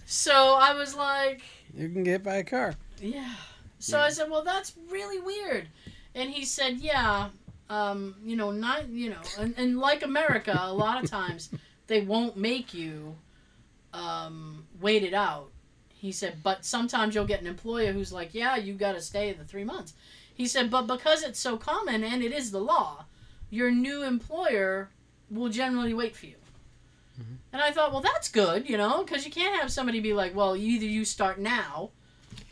So 0.05 0.55
I 0.59 0.73
was 0.73 0.93
like, 0.95 1.41
You 1.77 1.87
can 1.89 2.03
get 2.03 2.11
hit 2.11 2.23
by 2.23 2.35
a 2.35 2.43
car. 2.43 2.75
Yeah. 3.01 3.33
So 3.79 3.97
Yeah. 3.97 4.03
I 4.05 4.09
said, 4.09 4.29
"Well, 4.29 4.43
that's 4.45 4.73
really 4.89 5.19
weird," 5.19 5.67
and 6.15 6.29
he 6.29 6.45
said, 6.45 6.77
"Yeah, 6.79 7.29
um, 7.69 8.15
you 8.23 8.35
know, 8.35 8.51
not 8.51 8.87
you 8.89 9.09
know, 9.09 9.21
and, 9.39 9.53
and 9.57 9.79
like 9.79 10.03
America, 10.03 10.57
a 10.59 10.73
lot 10.73 11.03
of 11.03 11.09
times 11.09 11.49
they 11.87 12.01
won't 12.01 12.37
make 12.37 12.73
you 12.73 13.15
um, 13.93 14.65
wait 14.79 15.03
it 15.03 15.13
out." 15.13 15.49
He 15.93 16.11
said, 16.11 16.37
"But 16.43 16.65
sometimes 16.65 17.15
you'll 17.15 17.25
get 17.25 17.41
an 17.41 17.47
employer 17.47 17.93
who's 17.93 18.11
like, 18.11 18.33
yeah, 18.33 18.55
you 18.55 18.73
got 18.73 18.93
to 18.93 19.01
stay 19.01 19.31
the 19.33 19.43
three 19.45 19.63
months." 19.63 19.93
He 20.33 20.47
said, 20.47 20.69
"But 20.69 20.87
because 20.87 21.23
it's 21.23 21.39
so 21.39 21.57
common 21.57 22.03
and 22.03 22.23
it 22.23 22.31
is 22.31 22.51
the 22.51 22.59
law, 22.59 23.05
your 23.49 23.71
new 23.71 24.03
employer 24.03 24.89
will 25.29 25.49
generally 25.49 25.93
wait 25.93 26.15
for 26.15 26.25
you." 26.25 26.35
Mhm. 27.19 27.37
And 27.51 27.61
I 27.61 27.71
thought, 27.71 27.91
well, 27.91 28.01
that's 28.01 28.27
good, 28.29 28.67
you 28.67 28.77
know, 28.77 29.03
because 29.03 29.25
you 29.25 29.31
can't 29.31 29.59
have 29.61 29.71
somebody 29.71 29.99
be 29.99 30.13
like, 30.13 30.35
well, 30.35 30.55
either 30.55 30.85
you 30.85 31.05
start 31.05 31.39
now 31.39 31.91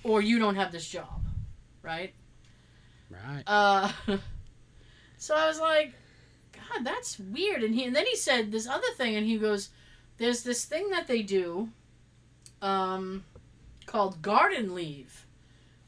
or 0.04 0.22
you 0.22 0.38
don't 0.38 0.56
have 0.56 0.72
this 0.72 0.88
job, 0.88 1.22
right? 1.82 2.14
Right. 3.12 3.44
Uh, 3.46 3.92
so 5.18 5.36
I 5.36 5.48
was 5.48 5.60
like, 5.60 5.94
God, 6.54 6.86
that's 6.86 7.20
weird. 7.20 7.64
And 7.64 7.76
he 7.76 7.84
and 7.86 7.96
then 7.96 8.06
he 8.06 8.16
said 8.16 8.52
this 8.52 8.68
other 8.68 8.88
thing, 8.98 9.16
and 9.16 9.26
he 9.26 9.38
goes, 9.38 9.70
"There's 10.18 10.44
this 10.44 10.66
thing 10.66 10.90
that 10.92 11.08
they 11.08 11.22
do, 11.22 11.70
um, 12.62 13.24
called 13.86 14.22
garden 14.22 14.74
leave, 14.74 15.26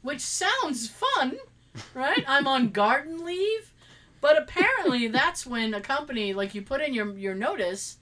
which 0.02 0.20
sounds 0.20 0.88
fun, 0.88 1.38
right? 1.94 2.24
I'm 2.28 2.46
on 2.46 2.70
garden 2.70 3.24
leave, 3.24 3.72
but 4.20 4.36
apparently 4.36 5.08
that's 5.18 5.46
when 5.46 5.72
a 5.74 5.80
company 5.80 6.32
like 6.34 6.54
you 6.54 6.62
put 6.62 6.80
in 6.82 6.92
your 6.92 7.16
your 7.16 7.34
notice, 7.34 7.96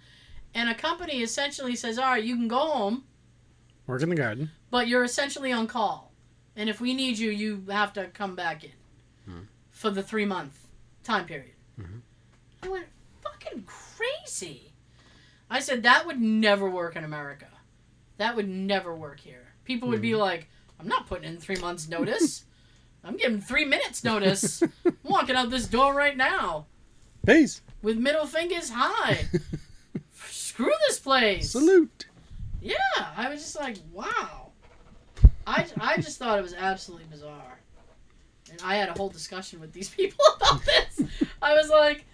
and 0.55 0.69
a 0.69 0.75
company 0.75 1.23
essentially 1.23 1.77
says, 1.77 1.99
all 1.99 2.11
right, 2.11 2.25
you 2.25 2.37
can 2.37 2.49
go 2.49 2.59
home." 2.59 3.05
Work 3.87 4.03
in 4.03 4.09
the 4.11 4.17
garden. 4.17 4.51
but 4.71 4.87
you're 4.89 5.05
essentially 5.05 5.53
on 5.53 5.67
call. 5.67 6.13
And 6.55 6.69
if 6.71 6.81
we 6.81 6.95
need 6.95 7.19
you, 7.19 7.31
you 7.31 7.65
have 7.69 7.93
to 7.95 8.07
come 8.09 8.37
back 8.37 8.63
in. 8.63 8.71
For 9.83 9.91
the 9.91 10.03
three 10.03 10.25
month 10.25 10.69
time 11.03 11.27
period. 11.27 11.57
Mhm. 11.79 12.01
I 12.63 12.69
went, 12.69 12.87
fucking 13.21 13.65
crazy. 13.67 14.73
I 15.51 15.59
said, 15.59 15.83
that 15.83 16.07
would 16.07 16.21
never 16.21 16.71
work 16.71 16.95
in 16.95 17.03
America. 17.05 17.49
That 18.17 18.37
would 18.37 18.49
never 18.49 18.95
work 18.95 19.19
here. 19.19 19.55
People 19.65 19.89
would 19.89 20.01
be 20.01 20.15
like, 20.15 20.49
I'm 20.79 20.87
not 20.87 21.09
putting 21.09 21.29
in 21.29 21.39
three 21.39 21.57
months' 21.57 21.89
notice. 21.89 22.45
I'm 23.03 23.17
giving 23.17 23.41
three 23.41 23.65
minutes' 23.65 24.05
notice. 24.05 24.63
I'm 24.63 24.97
walking 25.03 25.35
out 25.35 25.51
this 25.51 25.67
door 25.67 25.93
right 25.95 26.17
now 26.17 26.67
Peace. 27.27 27.61
with 27.83 27.99
middle 27.99 28.27
fingers 28.27 28.71
high. 28.73 29.27
Screw 30.31 30.73
this 30.87 31.01
place. 31.01 31.51
Salute. 31.51 32.07
Yeah, 32.61 32.77
I 33.17 33.29
was 33.29 33.41
just 33.43 33.59
like, 33.59 33.79
wow. 33.93 34.53
I, 35.45 35.67
I 35.81 35.97
just 35.97 36.19
thought 36.21 36.39
it 36.39 36.43
was 36.43 36.55
absolutely 36.55 37.07
bizarre. 37.11 37.59
And 38.53 38.61
I 38.63 38.77
had 38.77 38.89
a 38.89 38.93
whole 38.93 39.09
discussion 39.09 39.61
with 39.61 39.73
these 39.73 39.89
people 39.97 40.25
about 40.37 40.63
this. 40.65 41.03
I 41.41 41.55
was 41.55 41.69
like, 41.71 42.05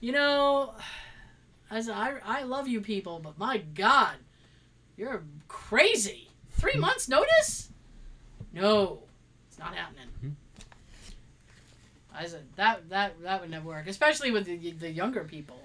you 0.00 0.10
know, 0.12 0.74
I 1.70 1.80
said, 1.80 1.94
I, 1.94 2.14
I 2.24 2.42
love 2.42 2.66
you 2.66 2.80
people, 2.80 3.20
but 3.22 3.38
my 3.38 3.58
God, 3.58 4.16
you're 4.96 5.22
crazy. 5.48 6.28
Three 6.52 6.76
months' 6.78 7.08
notice? 7.08 7.68
No, 8.52 9.02
it's 9.48 9.58
not 9.58 9.74
happening. 9.74 10.08
Mhm. 10.24 10.32
I 12.14 12.26
said 12.26 12.44
that 12.56 12.90
that 12.90 13.22
that 13.22 13.40
would 13.40 13.50
never 13.50 13.66
work, 13.66 13.86
especially 13.86 14.30
with 14.30 14.44
the, 14.44 14.72
the 14.72 14.90
younger 14.90 15.24
people. 15.24 15.58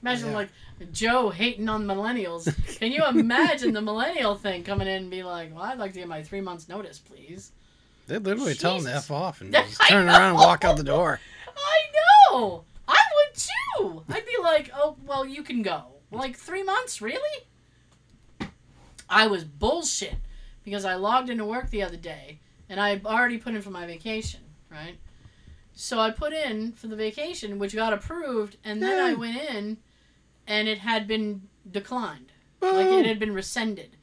Imagine 0.00 0.30
Yeah. 0.30 0.34
like 0.34 0.48
Joe 0.92 1.28
hating 1.30 1.68
on 1.68 1.84
millennials. 1.86 2.44
Can 2.78 2.90
you 2.90 3.04
imagine 3.06 3.74
the 3.74 3.82
millennial 3.82 4.34
thing 4.34 4.64
coming 4.64 4.88
in 4.88 4.94
and 5.02 5.10
be 5.10 5.22
like, 5.22 5.54
"Well, 5.54 5.62
I'd 5.62 5.78
like 5.78 5.92
to 5.92 5.98
get 5.98 6.08
my 6.08 6.22
three 6.22 6.40
months 6.40 6.68
notice, 6.70 6.98
please." 6.98 7.52
They 8.06 8.18
literally 8.18 8.54
tell 8.54 8.76
them 8.76 8.84
to 8.84 8.94
F 8.94 9.10
off 9.10 9.40
and 9.40 9.52
just 9.52 9.80
turn 9.88 10.06
around 10.06 10.30
and 10.30 10.34
walk 10.36 10.64
out 10.64 10.76
the 10.76 10.84
door. 10.84 11.20
I 11.56 11.80
know. 12.32 12.64
I 12.86 12.98
would 13.14 13.34
too. 13.36 14.02
I'd 14.12 14.26
be 14.26 14.42
like, 14.42 14.70
"Oh, 14.74 14.96
well, 15.06 15.24
you 15.24 15.42
can 15.42 15.62
go." 15.62 15.84
Like 16.10 16.36
three 16.36 16.62
months, 16.62 17.00
really? 17.00 17.46
I 19.08 19.26
was 19.26 19.44
bullshit 19.44 20.16
because 20.64 20.84
I 20.84 20.94
logged 20.94 21.30
into 21.30 21.44
work 21.44 21.70
the 21.70 21.82
other 21.82 21.96
day 21.96 22.38
and 22.68 22.80
I 22.80 23.00
already 23.04 23.38
put 23.38 23.54
in 23.54 23.62
for 23.62 23.70
my 23.70 23.86
vacation, 23.86 24.40
right? 24.70 24.96
So 25.74 25.98
I 25.98 26.10
put 26.10 26.32
in 26.32 26.72
for 26.72 26.86
the 26.86 26.96
vacation, 26.96 27.58
which 27.58 27.74
got 27.74 27.92
approved, 27.92 28.56
and 28.64 28.80
then 28.82 29.04
I 29.04 29.14
went 29.14 29.36
in, 29.36 29.78
and 30.46 30.68
it 30.68 30.78
had 30.78 31.06
been 31.08 31.42
declined, 31.68 32.32
like 32.62 32.86
it 32.86 33.06
had 33.06 33.18
been 33.18 33.34
rescinded. 33.34 33.96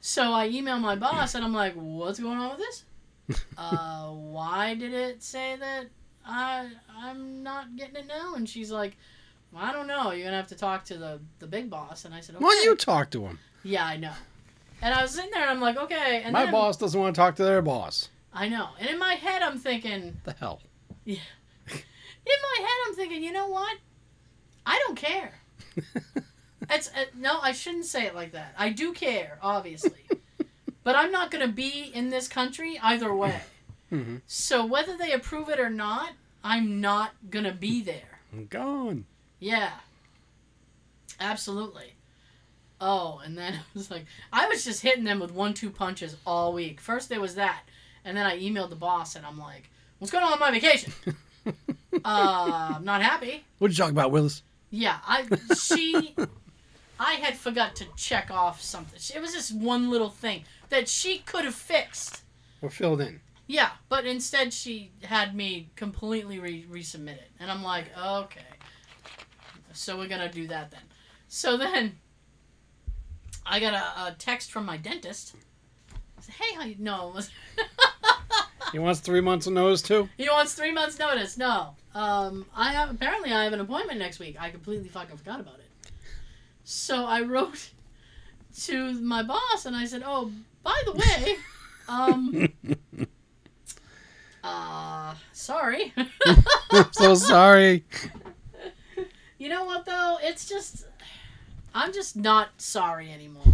So 0.00 0.32
I 0.32 0.48
emailed 0.48 0.82
my 0.82 0.94
boss, 0.94 1.34
and 1.34 1.42
I'm 1.44 1.54
like, 1.54 1.72
"What's 1.74 2.20
going 2.20 2.38
on 2.38 2.50
with 2.50 2.58
this? 2.58 2.84
uh, 3.58 4.08
why 4.08 4.74
did 4.74 4.92
it 4.94 5.22
say 5.22 5.56
that 5.56 5.86
I 6.24 6.68
I'm 6.96 7.42
not 7.42 7.76
getting 7.76 7.96
it 7.96 8.06
now?" 8.06 8.34
And 8.34 8.48
she's 8.48 8.70
like, 8.70 8.96
well, 9.52 9.64
"I 9.64 9.72
don't 9.72 9.86
know. 9.86 10.12
You're 10.12 10.24
gonna 10.24 10.36
have 10.36 10.48
to 10.48 10.56
talk 10.56 10.84
to 10.86 10.98
the 10.98 11.20
the 11.38 11.46
big 11.46 11.70
boss." 11.70 12.04
And 12.04 12.14
I 12.14 12.20
said, 12.20 12.36
"Okay." 12.36 12.44
You 12.64 12.76
talk 12.76 13.10
to 13.10 13.22
him? 13.26 13.38
Yeah, 13.62 13.84
I 13.84 13.96
know. 13.96 14.12
And 14.82 14.94
I 14.94 15.02
was 15.02 15.12
sitting 15.12 15.30
there, 15.30 15.42
and 15.42 15.50
I'm 15.50 15.60
like, 15.60 15.76
"Okay." 15.76 16.22
And 16.24 16.32
My 16.32 16.50
boss 16.50 16.76
doesn't 16.76 16.98
want 17.00 17.14
to 17.14 17.20
talk 17.20 17.36
to 17.36 17.44
their 17.44 17.62
boss. 17.62 18.08
I 18.32 18.48
know. 18.48 18.68
And 18.78 18.88
in 18.90 18.98
my 18.98 19.14
head, 19.14 19.42
I'm 19.42 19.58
thinking, 19.58 20.18
The 20.24 20.32
hell. 20.32 20.60
Yeah. 21.04 21.18
in 21.70 21.76
my 22.26 22.58
head, 22.58 22.76
I'm 22.86 22.94
thinking, 22.94 23.24
you 23.24 23.32
know 23.32 23.48
what? 23.48 23.78
I 24.66 24.78
don't 24.86 24.96
care. 24.96 25.40
It's 26.70 26.88
uh, 26.88 27.04
no, 27.14 27.38
I 27.40 27.52
shouldn't 27.52 27.84
say 27.84 28.06
it 28.06 28.14
like 28.14 28.32
that. 28.32 28.54
I 28.58 28.70
do 28.70 28.92
care, 28.92 29.38
obviously, 29.42 30.00
but 30.86 30.94
I'm 30.94 31.10
not 31.10 31.32
going 31.32 31.44
to 31.44 31.52
be 31.52 31.90
in 31.92 32.10
this 32.10 32.28
country 32.28 32.78
either 32.80 33.12
way. 33.12 33.40
hmm 33.90 34.18
So 34.28 34.64
whether 34.64 34.96
they 34.96 35.10
approve 35.10 35.48
it 35.48 35.58
or 35.58 35.68
not, 35.68 36.12
I'm 36.44 36.80
not 36.80 37.10
going 37.28 37.44
to 37.44 37.50
be 37.50 37.82
there. 37.82 38.20
I'm 38.32 38.46
gone. 38.46 39.04
Yeah, 39.40 39.72
absolutely. 41.18 41.94
Oh, 42.80 43.20
and 43.24 43.36
then 43.36 43.54
I 43.54 43.58
was 43.74 43.90
like 43.90 44.06
I 44.32 44.46
was 44.46 44.64
just 44.64 44.80
hitting 44.80 45.02
them 45.02 45.18
with 45.18 45.32
one-two 45.32 45.70
punches 45.70 46.16
all 46.24 46.52
week. 46.52 46.80
First 46.80 47.08
there 47.08 47.20
was 47.20 47.34
that, 47.34 47.62
and 48.04 48.16
then 48.16 48.24
I 48.24 48.38
emailed 48.38 48.70
the 48.70 48.76
boss, 48.76 49.16
and 49.16 49.26
I'm 49.26 49.40
like, 49.40 49.68
"What's 49.98 50.12
going 50.12 50.22
on 50.22 50.30
with 50.30 50.40
my 50.40 50.52
vacation? 50.52 50.92
uh, 52.04 52.74
I'm 52.76 52.84
not 52.84 53.02
happy." 53.02 53.44
What'd 53.58 53.76
you 53.76 53.82
talk 53.82 53.90
about, 53.90 54.12
Willis? 54.12 54.44
Yeah, 54.70 54.98
I 55.04 55.26
she 55.58 56.14
I 56.98 57.14
had 57.14 57.36
forgot 57.36 57.76
to 57.76 57.86
check 57.96 58.30
off 58.30 58.60
something. 58.62 58.98
It 59.14 59.20
was 59.20 59.32
just 59.32 59.54
one 59.54 59.90
little 59.90 60.10
thing 60.10 60.44
that 60.70 60.88
she 60.88 61.18
could 61.18 61.44
have 61.44 61.54
fixed. 61.54 62.22
We're 62.60 62.70
filled 62.70 63.00
in. 63.00 63.20
Yeah, 63.46 63.70
but 63.88 64.06
instead 64.06 64.52
she 64.52 64.90
had 65.02 65.34
me 65.36 65.70
completely 65.76 66.40
re- 66.40 66.66
resubmit 66.70 67.14
it, 67.16 67.30
and 67.38 67.50
I'm 67.50 67.62
like, 67.62 67.86
okay, 67.96 68.40
so 69.72 69.96
we're 69.96 70.08
gonna 70.08 70.32
do 70.32 70.48
that 70.48 70.70
then. 70.72 70.80
So 71.28 71.56
then, 71.56 71.98
I 73.44 73.60
got 73.60 73.74
a, 73.74 74.08
a 74.12 74.16
text 74.18 74.50
from 74.50 74.64
my 74.64 74.76
dentist. 74.76 75.36
Said, 76.20 76.34
hey, 76.34 76.54
how 76.56 76.64
you 76.64 76.76
know? 76.78 77.20
He 78.72 78.78
wants 78.80 79.00
three 79.00 79.20
months 79.20 79.46
of 79.46 79.52
notice 79.52 79.80
too. 79.80 80.08
he 80.16 80.28
wants 80.28 80.54
three 80.54 80.72
months 80.72 80.98
notice. 80.98 81.38
No. 81.38 81.76
Um, 81.94 82.46
I 82.54 82.72
have 82.72 82.90
apparently 82.90 83.32
I 83.32 83.44
have 83.44 83.52
an 83.52 83.60
appointment 83.60 83.98
next 83.98 84.18
week. 84.18 84.36
I 84.38 84.50
completely 84.50 84.88
fucking 84.88 85.16
forgot 85.16 85.40
about 85.40 85.60
it. 85.60 85.65
So 86.68 87.06
I 87.06 87.20
wrote 87.22 87.70
to 88.64 88.92
my 88.94 89.22
boss 89.22 89.66
and 89.66 89.76
I 89.76 89.86
said, 89.86 90.02
"Oh, 90.04 90.32
by 90.64 90.74
the 90.84 90.92
way, 90.94 91.36
um, 91.88 92.48
uh, 94.44 95.14
sorry. 95.32 95.94
I'm 96.72 96.88
so 96.92 97.14
sorry. 97.14 97.84
you 99.38 99.48
know 99.48 99.64
what 99.64 99.84
though? 99.84 100.18
It's 100.20 100.48
just 100.48 100.86
I'm 101.72 101.92
just 101.92 102.16
not 102.16 102.48
sorry 102.60 103.12
anymore. 103.12 103.44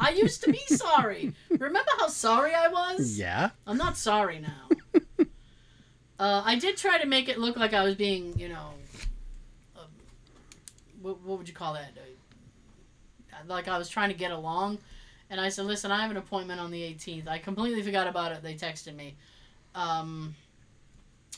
I 0.00 0.12
used 0.12 0.42
to 0.44 0.50
be 0.50 0.58
sorry. 0.66 1.34
Remember 1.50 1.90
how 1.98 2.08
sorry 2.08 2.54
I 2.54 2.68
was? 2.68 3.18
Yeah. 3.18 3.50
I'm 3.66 3.76
not 3.76 3.98
sorry 3.98 4.40
now. 4.40 4.96
uh, 6.18 6.42
I 6.46 6.58
did 6.58 6.78
try 6.78 6.96
to 6.96 7.06
make 7.06 7.28
it 7.28 7.38
look 7.38 7.58
like 7.58 7.74
I 7.74 7.84
was 7.84 7.94
being, 7.94 8.38
you 8.38 8.48
know, 8.48 8.70
um, 9.76 9.84
what, 11.02 11.20
what 11.20 11.36
would 11.36 11.46
you 11.46 11.54
call 11.54 11.74
that? 11.74 11.90
Like 13.48 13.68
I 13.68 13.78
was 13.78 13.88
trying 13.88 14.08
to 14.10 14.14
get 14.14 14.30
along. 14.30 14.78
And 15.30 15.40
I 15.40 15.48
said, 15.48 15.64
listen, 15.64 15.90
I 15.90 16.02
have 16.02 16.10
an 16.10 16.16
appointment 16.18 16.60
on 16.60 16.70
the 16.70 16.80
18th. 16.82 17.26
I 17.28 17.38
completely 17.38 17.82
forgot 17.82 18.06
about 18.06 18.32
it. 18.32 18.42
They 18.42 18.54
texted 18.54 18.94
me. 18.94 19.16
Um, 19.74 20.34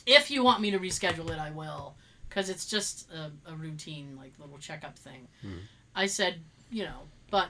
if 0.05 0.29
you 0.29 0.43
want 0.43 0.61
me 0.61 0.71
to 0.71 0.79
reschedule 0.79 1.29
it, 1.31 1.39
I 1.39 1.51
will. 1.51 1.95
Because 2.27 2.49
it's 2.49 2.65
just 2.65 3.09
a, 3.11 3.31
a 3.51 3.55
routine, 3.55 4.17
like, 4.17 4.33
little 4.39 4.57
checkup 4.57 4.99
thing. 4.99 5.27
Hmm. 5.41 5.59
I 5.95 6.05
said, 6.05 6.35
you 6.69 6.83
know, 6.83 6.99
but 7.31 7.49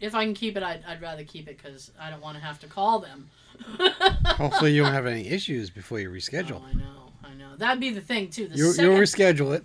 if 0.00 0.14
I 0.14 0.24
can 0.24 0.34
keep 0.34 0.56
it, 0.56 0.62
I'd, 0.62 0.82
I'd 0.86 1.00
rather 1.00 1.24
keep 1.24 1.48
it 1.48 1.56
because 1.62 1.92
I 1.98 2.10
don't 2.10 2.20
want 2.20 2.36
to 2.36 2.42
have 2.42 2.58
to 2.60 2.66
call 2.66 2.98
them. 2.98 3.30
Hopefully 4.26 4.72
you 4.74 4.82
don't 4.82 4.92
have 4.92 5.06
any 5.06 5.28
issues 5.28 5.70
before 5.70 6.00
you 6.00 6.10
reschedule. 6.10 6.60
Oh, 6.62 6.66
I 6.68 6.74
know, 6.74 7.12
I 7.24 7.34
know. 7.34 7.56
That'd 7.56 7.80
be 7.80 7.90
the 7.90 8.00
thing 8.00 8.30
too. 8.30 8.48
The 8.48 8.56
You, 8.56 8.72
second, 8.72 8.90
you'll 8.90 9.00
reschedule 9.00 9.54
it, 9.56 9.64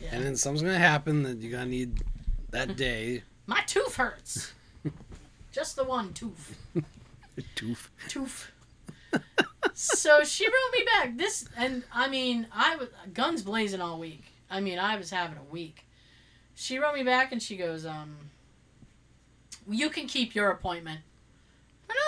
yeah. 0.00 0.08
and 0.12 0.24
then 0.24 0.36
something's 0.36 0.62
gonna 0.62 0.78
happen 0.78 1.22
that 1.22 1.38
you're 1.38 1.52
gonna 1.52 1.66
need 1.70 2.02
that 2.50 2.76
day. 2.76 3.22
My 3.46 3.60
tooth 3.66 3.96
hurts. 3.96 4.52
Just 5.52 5.76
the 5.76 5.84
one 5.84 6.12
tooth. 6.12 6.58
Tooth. 7.54 7.90
Tooth. 8.08 8.52
so 9.74 10.22
she 10.22 10.46
wrote 10.46 10.72
me 10.72 10.84
back 10.84 11.16
this, 11.16 11.48
and 11.56 11.82
I 11.92 12.08
mean, 12.08 12.46
I 12.52 12.76
was 12.76 12.88
guns 13.14 13.42
blazing 13.42 13.80
all 13.80 13.98
week. 13.98 14.24
I 14.50 14.60
mean, 14.60 14.78
I 14.78 14.96
was 14.96 15.10
having 15.10 15.38
a 15.38 15.52
week. 15.52 15.86
She 16.54 16.78
wrote 16.78 16.94
me 16.94 17.02
back 17.02 17.32
and 17.32 17.42
she 17.42 17.56
goes, 17.56 17.86
um, 17.86 18.16
"You 19.68 19.88
can 19.88 20.06
keep 20.06 20.34
your 20.34 20.50
appointment." 20.50 21.00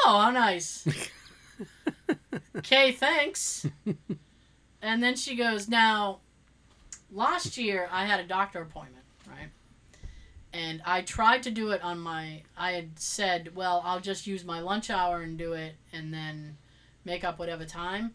Know, 0.04 0.18
how 0.18 0.30
nice. 0.30 0.86
Okay, 2.56 2.92
thanks. 2.92 3.66
And 4.80 5.02
then 5.02 5.16
she 5.16 5.34
goes, 5.36 5.68
Now, 5.68 6.20
last 7.12 7.58
year 7.58 7.88
I 7.90 8.06
had 8.06 8.20
a 8.20 8.24
doctor 8.24 8.62
appointment? 8.62 9.03
And 10.54 10.80
I 10.86 11.02
tried 11.02 11.42
to 11.42 11.50
do 11.50 11.70
it 11.70 11.82
on 11.82 11.98
my. 11.98 12.42
I 12.56 12.72
had 12.72 12.96
said, 12.98 13.56
Well, 13.56 13.82
I'll 13.84 14.00
just 14.00 14.24
use 14.24 14.44
my 14.44 14.60
lunch 14.60 14.88
hour 14.88 15.20
and 15.20 15.36
do 15.36 15.52
it 15.54 15.74
and 15.92 16.14
then 16.14 16.56
make 17.04 17.24
up 17.24 17.40
whatever 17.40 17.64
time. 17.64 18.14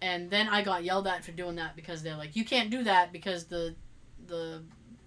And 0.00 0.30
then 0.30 0.48
I 0.48 0.62
got 0.62 0.82
yelled 0.82 1.06
at 1.06 1.24
for 1.24 1.32
doing 1.32 1.56
that 1.56 1.76
because 1.76 2.02
they're 2.02 2.16
like, 2.16 2.34
You 2.34 2.44
can't 2.46 2.70
do 2.70 2.82
that 2.84 3.12
because 3.12 3.44
the 3.44 3.74
the 4.26 4.62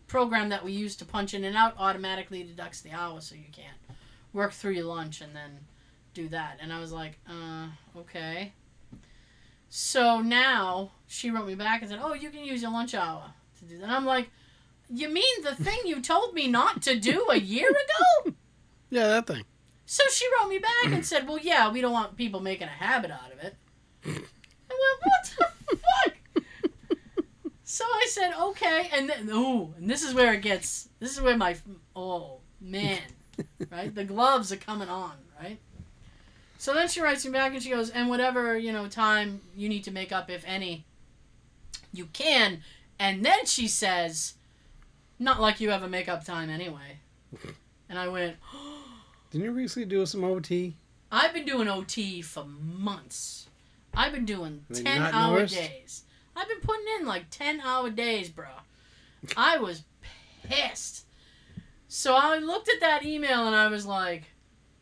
program 0.07 0.49
that 0.49 0.63
we 0.63 0.71
use 0.71 0.95
to 0.97 1.05
punch 1.05 1.33
in 1.33 1.43
and 1.43 1.57
out 1.57 1.73
automatically 1.79 2.43
deducts 2.43 2.81
the 2.81 2.91
hour, 2.91 3.21
so 3.21 3.33
you 3.33 3.49
can't 3.51 3.97
work 4.31 4.51
through 4.51 4.73
your 4.73 4.85
lunch 4.85 5.21
and 5.21 5.35
then 5.35 5.59
do 6.13 6.27
that. 6.29 6.59
And 6.61 6.71
I 6.71 6.79
was 6.79 6.91
like, 6.91 7.17
uh, 7.27 7.67
okay. 7.97 8.53
So 9.69 10.19
now 10.21 10.91
she 11.07 11.31
wrote 11.31 11.47
me 11.47 11.55
back 11.55 11.81
and 11.81 11.89
said, 11.89 11.99
oh, 12.01 12.13
you 12.13 12.29
can 12.29 12.43
use 12.43 12.61
your 12.61 12.71
lunch 12.71 12.93
hour 12.93 13.33
to 13.59 13.65
do 13.65 13.77
that. 13.77 13.83
And 13.85 13.91
I'm 13.91 14.05
like, 14.05 14.29
you 14.93 15.09
mean 15.09 15.43
the 15.43 15.55
thing 15.55 15.79
you 15.85 16.01
told 16.01 16.33
me 16.33 16.47
not 16.47 16.81
to 16.83 16.99
do 16.99 17.27
a 17.29 17.37
year 17.37 17.69
ago? 17.69 18.35
Yeah, 18.93 19.07
that 19.07 19.25
thing. 19.25 19.45
So 19.85 20.03
she 20.11 20.25
wrote 20.27 20.49
me 20.49 20.59
back 20.59 20.91
and 20.91 21.05
said, 21.05 21.25
well, 21.25 21.39
yeah, 21.39 21.71
we 21.71 21.79
don't 21.79 21.93
want 21.93 22.17
people 22.17 22.41
making 22.41 22.67
a 22.67 22.71
habit 22.71 23.09
out 23.09 23.31
of 23.31 23.39
it. 23.39 23.55
I 24.05 24.09
went, 24.09 24.99
what 25.01 25.33
the 25.37 25.77
fuck? 25.77 26.43
So 27.63 27.85
I 27.85 28.05
said, 28.09 28.33
okay. 28.37 28.89
And 28.93 29.09
then, 29.09 29.29
oh, 29.31 29.73
and 29.77 29.89
this 29.89 30.03
is 30.03 30.13
where 30.13 30.33
it 30.33 30.41
gets, 30.41 30.89
this 30.99 31.13
is 31.13 31.21
where 31.21 31.37
my, 31.37 31.55
oh, 31.95 32.39
man, 32.59 32.99
right? 33.71 33.95
The 33.95 34.03
gloves 34.03 34.51
are 34.51 34.57
coming 34.57 34.89
on, 34.89 35.13
right? 35.41 35.57
So 36.57 36.73
then 36.73 36.89
she 36.89 36.99
writes 36.99 37.25
me 37.25 37.31
back 37.31 37.53
and 37.53 37.63
she 37.63 37.69
goes, 37.69 37.89
and 37.89 38.09
whatever, 38.09 38.57
you 38.57 38.73
know, 38.73 38.87
time 38.87 39.39
you 39.55 39.69
need 39.69 39.85
to 39.85 39.91
make 39.91 40.11
up, 40.11 40.29
if 40.29 40.43
any, 40.45 40.83
you 41.93 42.07
can. 42.07 42.61
And 42.99 43.23
then 43.23 43.45
she 43.45 43.69
says, 43.69 44.33
not 45.21 45.39
like 45.39 45.59
you 45.61 45.69
have 45.69 45.83
a 45.83 45.87
make 45.87 46.09
up 46.09 46.25
time 46.25 46.49
anyway. 46.49 46.97
And 47.87 47.97
I 47.99 48.07
went, 48.07 48.37
Didn't 49.31 49.45
you 49.45 49.51
recently 49.51 49.87
do 49.87 50.05
some 50.05 50.23
OT? 50.23 50.75
I've 51.11 51.33
been 51.33 51.45
doing 51.45 51.67
OT 51.67 52.21
for 52.21 52.43
months. 52.45 53.47
I've 53.93 54.13
been 54.13 54.25
doing 54.25 54.65
And 54.69 54.85
10 54.85 55.01
hour 55.01 55.35
noticed? 55.39 55.55
days. 55.55 56.03
I've 56.35 56.47
been 56.47 56.61
putting 56.61 56.85
in 56.99 57.05
like 57.05 57.29
10 57.29 57.61
hour 57.61 57.89
days, 57.89 58.29
bro. 58.29 58.47
I 59.37 59.57
was 59.57 59.83
pissed. 60.41 61.05
So 61.87 62.15
I 62.15 62.37
looked 62.37 62.69
at 62.69 62.79
that 62.79 63.05
email 63.05 63.45
and 63.47 63.55
I 63.55 63.67
was 63.67 63.85
like, 63.85 64.23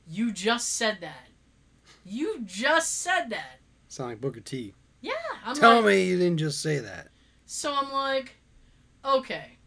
You 0.07 0.31
just 0.31 0.75
said 0.75 0.99
that. 1.01 1.27
You 2.05 2.41
just 2.45 3.01
said 3.01 3.29
that. 3.29 3.59
Sound 3.87 4.11
like 4.11 4.21
Booker 4.21 4.39
T. 4.39 4.73
Yeah. 5.01 5.13
I'm 5.45 5.55
Tell 5.55 5.77
like, 5.77 5.85
me 5.85 6.03
you 6.05 6.17
didn't 6.17 6.37
just 6.37 6.61
say 6.61 6.79
that. 6.79 7.07
So 7.45 7.73
I'm 7.73 7.91
like, 7.91 8.35
okay. 9.03 9.57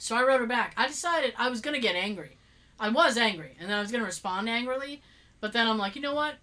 So 0.00 0.16
I 0.16 0.22
wrote 0.22 0.40
her 0.40 0.46
back. 0.46 0.72
I 0.78 0.86
decided 0.88 1.34
I 1.36 1.50
was 1.50 1.60
going 1.60 1.74
to 1.74 1.80
get 1.80 1.94
angry. 1.94 2.38
I 2.80 2.88
was 2.88 3.18
angry, 3.18 3.54
and 3.60 3.68
then 3.68 3.76
I 3.76 3.82
was 3.82 3.90
going 3.90 4.00
to 4.00 4.06
respond 4.06 4.48
angrily. 4.48 5.02
But 5.40 5.52
then 5.52 5.68
I'm 5.68 5.76
like, 5.76 5.94
you 5.94 6.00
know 6.00 6.14
what? 6.14 6.36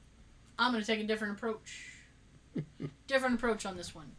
I'm 0.59 0.71
going 0.71 0.83
to 0.83 0.87
take 0.87 0.99
a 0.99 1.07
different 1.07 1.37
approach. 1.37 1.85
different 3.07 3.35
approach 3.35 3.65
on 3.65 3.75
this 3.75 3.95
one. 3.95 4.11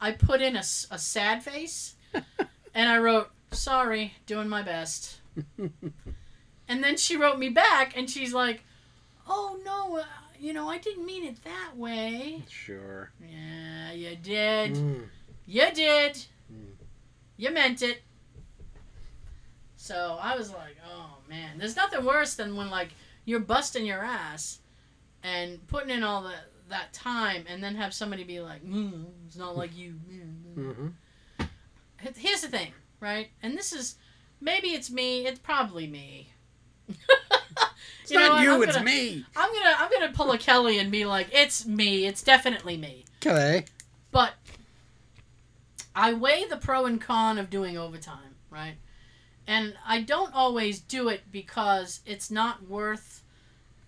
I 0.00 0.12
put 0.12 0.40
in 0.40 0.56
a, 0.56 0.60
a 0.60 0.98
sad 0.98 1.42
face, 1.42 1.96
and 2.74 2.88
I 2.88 2.98
wrote, 2.98 3.28
sorry, 3.50 4.14
doing 4.24 4.48
my 4.48 4.62
best. 4.62 5.20
and 5.58 6.82
then 6.82 6.96
she 6.96 7.18
wrote 7.18 7.38
me 7.38 7.50
back, 7.50 7.94
and 7.94 8.08
she's 8.08 8.32
like, 8.32 8.64
oh, 9.28 9.60
no, 9.62 9.98
uh, 9.98 10.04
you 10.38 10.54
know, 10.54 10.70
I 10.70 10.78
didn't 10.78 11.04
mean 11.04 11.24
it 11.24 11.44
that 11.44 11.76
way. 11.76 12.44
Sure. 12.48 13.10
Yeah, 13.20 13.92
you 13.92 14.16
did. 14.16 14.72
Mm. 14.72 15.02
You 15.46 15.70
did. 15.74 16.14
Mm. 16.50 16.76
You 17.36 17.50
meant 17.50 17.82
it. 17.82 18.02
So 19.82 20.18
I 20.20 20.36
was 20.36 20.50
like, 20.50 20.76
oh 20.86 21.06
man, 21.26 21.56
there's 21.56 21.74
nothing 21.74 22.04
worse 22.04 22.34
than 22.34 22.54
when 22.54 22.68
like 22.68 22.90
you're 23.24 23.40
busting 23.40 23.86
your 23.86 24.04
ass 24.04 24.58
and 25.22 25.66
putting 25.68 25.88
in 25.88 26.02
all 26.02 26.22
the 26.22 26.34
that 26.68 26.92
time, 26.92 27.44
and 27.48 27.64
then 27.64 27.74
have 27.76 27.94
somebody 27.94 28.22
be 28.22 28.40
like, 28.40 28.62
mm, 28.62 29.06
it's 29.26 29.36
not 29.38 29.56
like 29.56 29.74
you. 29.74 29.94
mm, 30.12 30.54
mm." 30.54 30.74
hmm 31.38 31.44
Here's 32.14 32.42
the 32.42 32.48
thing, 32.48 32.72
right? 33.00 33.28
And 33.42 33.56
this 33.56 33.72
is 33.72 33.96
maybe 34.38 34.68
it's 34.68 34.90
me. 34.90 35.26
It's 35.26 35.38
probably 35.38 35.86
me. 35.86 36.28
It's 38.02 38.10
You 38.10 38.18
not 38.18 38.42
you, 38.42 38.52
I'm 38.54 38.62
it's 38.64 38.72
gonna- 38.74 38.84
me. 38.84 39.24
I'm 39.34 39.50
gonna 39.52 39.74
I'm 39.78 39.90
gonna 39.90 40.12
pull 40.12 40.30
a 40.32 40.38
Kelly 40.38 40.78
and 40.78 40.90
be 40.92 41.04
like, 41.06 41.28
it's 41.32 41.64
me. 41.64 42.06
It's 42.06 42.22
definitely 42.22 42.76
me. 42.76 43.04
Okay. 43.24 43.64
But 44.10 44.32
I 45.94 46.12
weigh 46.12 46.44
the 46.46 46.56
pro 46.58 46.84
and 46.86 47.00
con 47.00 47.38
of 47.38 47.48
doing 47.50 47.78
overtime, 47.78 48.34
right? 48.50 48.74
And 49.50 49.74
I 49.84 50.02
don't 50.02 50.32
always 50.32 50.78
do 50.78 51.08
it 51.08 51.22
because 51.32 52.02
it's 52.06 52.30
not 52.30 52.68
worth 52.68 53.24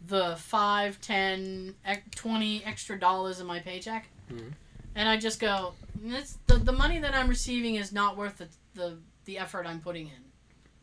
the 0.04 0.34
5, 0.36 1.00
10, 1.00 1.76
20 2.16 2.64
extra 2.64 2.98
dollars 2.98 3.38
in 3.38 3.46
my 3.46 3.60
paycheck. 3.60 4.08
Mhm. 4.28 4.54
And 4.96 5.08
I 5.08 5.16
just 5.18 5.38
go, 5.38 5.74
it's, 6.04 6.36
the, 6.48 6.56
the 6.56 6.72
money 6.72 6.98
that 6.98 7.14
I'm 7.14 7.28
receiving 7.28 7.76
is 7.76 7.92
not 7.92 8.16
worth 8.16 8.38
the, 8.38 8.48
the, 8.74 8.98
the 9.24 9.38
effort 9.38 9.64
I'm 9.64 9.78
putting 9.80 10.08
in, 10.08 10.24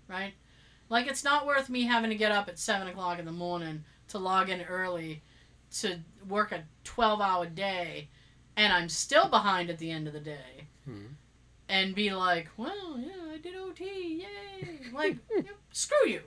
right? 0.07 0.33
Like, 0.87 1.07
it's 1.07 1.25
not 1.25 1.45
worth 1.45 1.69
me 1.69 1.83
having 1.83 2.09
to 2.09 2.15
get 2.15 2.31
up 2.31 2.47
at 2.47 2.57
7 2.57 2.87
o'clock 2.87 3.19
in 3.19 3.25
the 3.25 3.33
morning 3.33 3.83
to 4.07 4.17
log 4.17 4.47
in 4.49 4.61
early 4.61 5.21
to 5.81 5.99
work 6.29 6.53
a 6.53 6.63
12 6.85 7.19
hour 7.19 7.45
day 7.47 8.07
and 8.55 8.71
I'm 8.71 8.87
still 8.87 9.27
behind 9.27 9.69
at 9.69 9.77
the 9.77 9.91
end 9.91 10.07
of 10.07 10.13
the 10.13 10.19
day, 10.21 10.67
Mhm. 10.89 11.15
And 11.69 11.95
be 11.95 12.11
like, 12.13 12.49
well, 12.57 12.97
yeah, 12.99 13.33
I 13.33 13.37
did 13.37 13.55
OT, 13.55 14.23
yay! 14.23 14.79
Like, 14.91 15.17
you 15.29 15.43
know, 15.43 15.49
screw 15.71 16.07
you, 16.09 16.21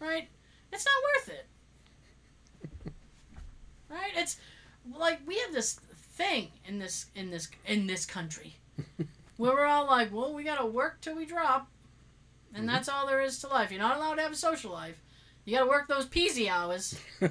right? 0.00 0.28
It's 0.72 0.84
not 0.84 0.94
worth 1.14 1.28
it, 2.84 2.92
right? 3.90 4.12
It's 4.16 4.38
like 4.96 5.20
we 5.26 5.38
have 5.38 5.52
this 5.52 5.74
thing 6.14 6.48
in 6.66 6.78
this 6.78 7.06
in 7.14 7.30
this 7.30 7.48
in 7.66 7.86
this 7.86 8.04
country 8.06 8.56
where 9.36 9.52
we're 9.52 9.66
all 9.66 9.86
like, 9.86 10.12
well, 10.12 10.34
we 10.34 10.42
gotta 10.44 10.66
work 10.66 11.00
till 11.00 11.16
we 11.16 11.24
drop, 11.26 11.68
and 12.54 12.64
Mhm. 12.64 12.72
that's 12.72 12.88
all 12.88 13.06
there 13.06 13.20
is 13.20 13.38
to 13.40 13.48
life. 13.48 13.70
You're 13.70 13.80
not 13.80 13.96
allowed 13.96 14.16
to 14.16 14.22
have 14.22 14.32
a 14.32 14.36
social 14.36 14.72
life. 14.72 15.00
You 15.44 15.54
got 15.56 15.64
to 15.64 15.68
work 15.70 15.88
those 15.88 16.04
peasy 16.04 16.46
hours. 16.50 16.94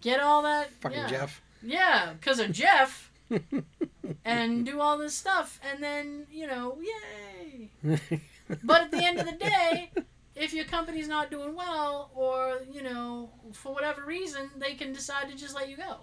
Get 0.00 0.20
all 0.20 0.42
that. 0.42 0.70
Fucking 0.80 0.96
yeah. 0.98 1.08
Jeff. 1.08 1.42
Yeah, 1.62 2.12
because 2.12 2.38
of 2.38 2.52
Jeff, 2.52 3.07
and 4.24 4.64
do 4.64 4.80
all 4.80 4.98
this 4.98 5.14
stuff, 5.14 5.60
and 5.70 5.82
then 5.82 6.26
you 6.30 6.46
know, 6.46 6.78
yay. 6.80 7.70
But 8.64 8.82
at 8.82 8.90
the 8.90 9.04
end 9.04 9.18
of 9.18 9.26
the 9.26 9.32
day, 9.32 9.90
if 10.34 10.52
your 10.54 10.64
company's 10.64 11.08
not 11.08 11.30
doing 11.30 11.54
well, 11.54 12.10
or 12.14 12.60
you 12.72 12.82
know, 12.82 13.30
for 13.52 13.72
whatever 13.74 14.04
reason, 14.04 14.50
they 14.56 14.74
can 14.74 14.92
decide 14.92 15.28
to 15.30 15.36
just 15.36 15.54
let 15.54 15.68
you 15.68 15.76
go, 15.76 15.96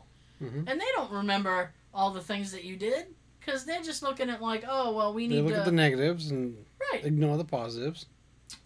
Mhm. 0.43 0.69
and 0.69 0.79
they 0.79 0.85
don't 0.95 1.11
remember 1.11 1.71
all 1.93 2.11
the 2.11 2.21
things 2.21 2.51
that 2.51 2.63
you 2.63 2.75
did 2.75 3.07
because 3.39 3.65
they're 3.65 3.81
just 3.81 4.03
looking 4.03 4.29
at 4.29 4.41
like, 4.41 4.63
oh 4.67 4.93
well, 4.95 5.13
we 5.13 5.27
need 5.27 5.37
they 5.37 5.41
look 5.41 5.53
to 5.53 5.59
at 5.59 5.65
the 5.65 5.71
negatives 5.71 6.29
and 6.31 6.55
right, 6.91 7.05
ignore 7.05 7.37
the 7.37 7.45
positives. 7.45 8.05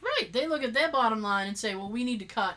right. 0.02 0.32
They 0.34 0.48
look 0.48 0.64
at 0.64 0.74
their 0.74 0.92
bottom 0.92 1.22
line 1.22 1.48
and 1.48 1.58
say, 1.58 1.76
well, 1.76 1.90
we 1.90 2.04
need 2.04 2.20
to 2.20 2.26
cut 2.26 2.56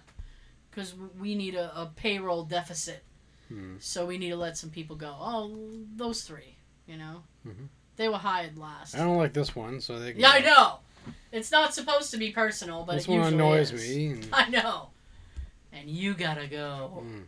because 0.71 0.95
we 1.21 1.35
need 1.35 1.55
a, 1.55 1.71
a 1.81 1.87
payroll 1.95 2.45
deficit, 2.45 3.05
Hmm. 3.53 3.75
so 3.81 4.07
we 4.07 4.17
need 4.19 4.31
to 4.31 4.37
let 4.37 4.57
some 4.57 4.71
people 4.71 4.97
go. 4.97 5.15
Oh, 5.19 5.57
those 5.97 6.23
three, 6.23 6.57
you 6.87 6.97
know, 6.97 7.23
Mhm. 7.47 7.69
they 7.97 8.09
were 8.09 8.17
hired 8.19 8.57
last. 8.57 8.95
I 8.95 8.99
don't 8.99 9.19
like 9.19 9.33
this 9.35 9.55
one, 9.55 9.81
so 9.81 9.99
they. 9.99 10.13
Yeah, 10.15 10.31
I 10.31 10.41
know. 10.41 10.79
It's 11.33 11.51
not 11.51 11.75
supposed 11.75 12.11
to 12.13 12.17
be 12.19 12.31
personal, 12.31 12.85
but 12.85 12.95
This 12.95 13.09
it 13.09 13.11
one 13.11 13.35
annoys 13.35 13.73
is. 13.73 13.97
me. 13.97 14.07
And, 14.13 14.29
I 14.33 14.49
know. 14.49 14.91
And 15.73 15.91
you 15.91 16.15
gotta 16.15 16.47
go. 16.47 17.03
Mm. 17.05 17.25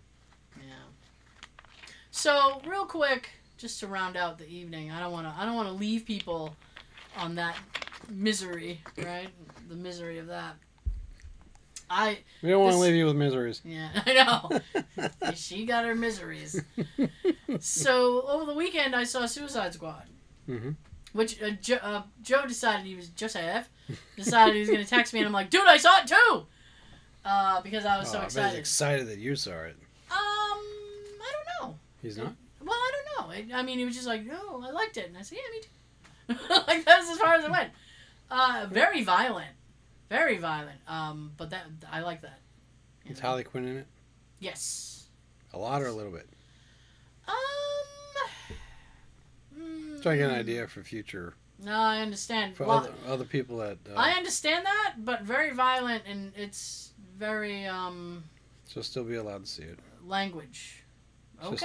Yeah. 0.59 0.65
So 2.11 2.61
real 2.67 2.87
quick, 2.87 3.31
just 3.59 3.81
to 3.81 3.87
round 3.87 4.17
out 4.17 4.39
the 4.39 4.49
evening, 4.49 4.91
I 4.91 5.01
don't 5.01 5.13
want 5.13 5.27
to. 5.27 5.35
I 5.41 5.45
don't 5.45 5.57
want 5.57 5.69
to 5.69 5.75
leave 5.75 6.05
people 6.07 6.55
on 7.17 7.35
that 7.37 7.57
misery, 8.09 8.81
right? 8.99 9.29
The 9.69 9.75
misery 9.77 10.19
of 10.19 10.27
that. 10.29 10.57
I 11.97 12.19
we 12.43 12.51
don't 12.51 12.61
want 12.63 12.75
to 12.75 12.81
leave 12.81 12.95
you 12.97 13.07
with 13.07 13.15
miseries. 13.17 13.63
yeah, 13.65 13.89
I 14.07 14.13
know. 15.01 15.11
she 15.35 15.65
got 15.65 15.85
her 15.85 15.95
miseries. 15.95 16.61
So 17.61 18.23
over 18.23 18.47
the 18.47 18.55
weekend, 18.55 18.97
I 18.97 19.05
saw 19.05 19.27
Suicide 19.27 19.73
Squad. 19.75 20.05
hmm 20.47 20.71
Which 21.13 21.41
uh, 21.43 21.51
jo- 21.61 21.79
uh, 21.83 22.03
Joe 22.23 22.47
decided 22.47 22.85
he 22.87 22.97
was 22.97 23.09
Joseph 23.11 23.69
decided 24.17 24.55
he 24.55 24.61
was 24.61 24.71
gonna 24.71 24.85
text 24.85 25.13
me, 25.15 25.21
and 25.21 25.27
I'm 25.27 25.33
like, 25.33 25.51
dude, 25.51 25.67
I 25.67 25.77
saw 25.77 26.01
it 26.01 26.07
too, 26.09 26.47
uh, 27.25 27.61
because 27.63 27.85
I 27.85 27.99
was 27.99 28.11
so 28.11 28.15
oh, 28.19 28.21
I 28.21 28.23
bet 28.23 28.27
excited. 28.29 28.59
excited 28.59 29.07
that 29.09 29.19
you 29.19 29.37
saw 29.37 29.53
it. 29.53 29.77
Um, 30.11 30.59
I 31.21 31.31
don't 31.33 31.69
know. 31.71 31.79
He's 32.03 32.19
not. 32.19 32.35
Well, 32.61 32.75
I 32.77 32.93
don't 32.95 33.29
know. 33.29 33.33
I, 33.57 33.61
I 33.61 33.63
mean, 33.63 33.79
he 33.79 33.85
was 33.85 33.95
just 33.95 34.07
like, 34.09 34.27
no, 34.27 34.63
I 34.67 34.71
liked 34.71 34.97
it, 34.97 35.07
and 35.09 35.17
I 35.17 35.23
said, 35.23 35.39
yeah, 35.39 35.51
me 35.53 35.61
too. 35.63 36.55
like 36.67 36.85
that's 36.85 37.11
as 37.11 37.19
far 37.19 37.35
as 37.35 37.45
it 37.45 37.51
went. 37.51 37.71
Uh, 38.31 38.67
very 38.71 39.03
violent, 39.05 39.51
very 40.09 40.39
violent. 40.39 40.81
Um, 40.89 41.33
but 41.37 41.51
that 41.51 41.65
I 41.91 42.01
like 42.01 42.23
that. 42.23 42.41
Is 43.05 43.11
you 43.11 43.23
know. 43.23 43.29
Harley 43.29 43.45
Quinn 43.45 43.67
in 43.67 43.77
it? 43.79 43.87
Yes. 44.39 45.07
A 45.53 45.59
lot 45.59 45.83
or 45.83 45.87
a 45.87 45.93
little 45.93 46.13
bit? 46.13 46.29
Um. 47.29 47.35
Trying 50.03 50.19
to 50.19 50.25
get 50.25 50.31
an 50.31 50.37
mm, 50.37 50.41
idea 50.41 50.69
for 50.69 50.83
future 50.83 51.35
No, 51.63 51.73
I 51.73 52.01
understand. 52.01 52.57
for 52.57 52.67
Well, 52.67 52.79
other, 52.79 52.93
other 53.07 53.25
people 53.25 53.59
that. 53.59 53.79
Uh, 53.89 53.95
I 53.97 54.11
understand 54.13 54.67
that, 54.67 54.97
but 54.99 55.23
very 55.23 55.53
violent, 55.55 56.03
and 56.07 56.33
it's 56.37 56.91
very 57.17 57.65
um 57.67 58.25
she'll 58.69 58.83
still 58.83 59.05
be 59.05 59.15
allowed 59.15 59.45
to 59.45 59.51
see 59.51 59.63
it. 59.63 59.79
language. 60.05 60.83
Okay. 61.43 61.57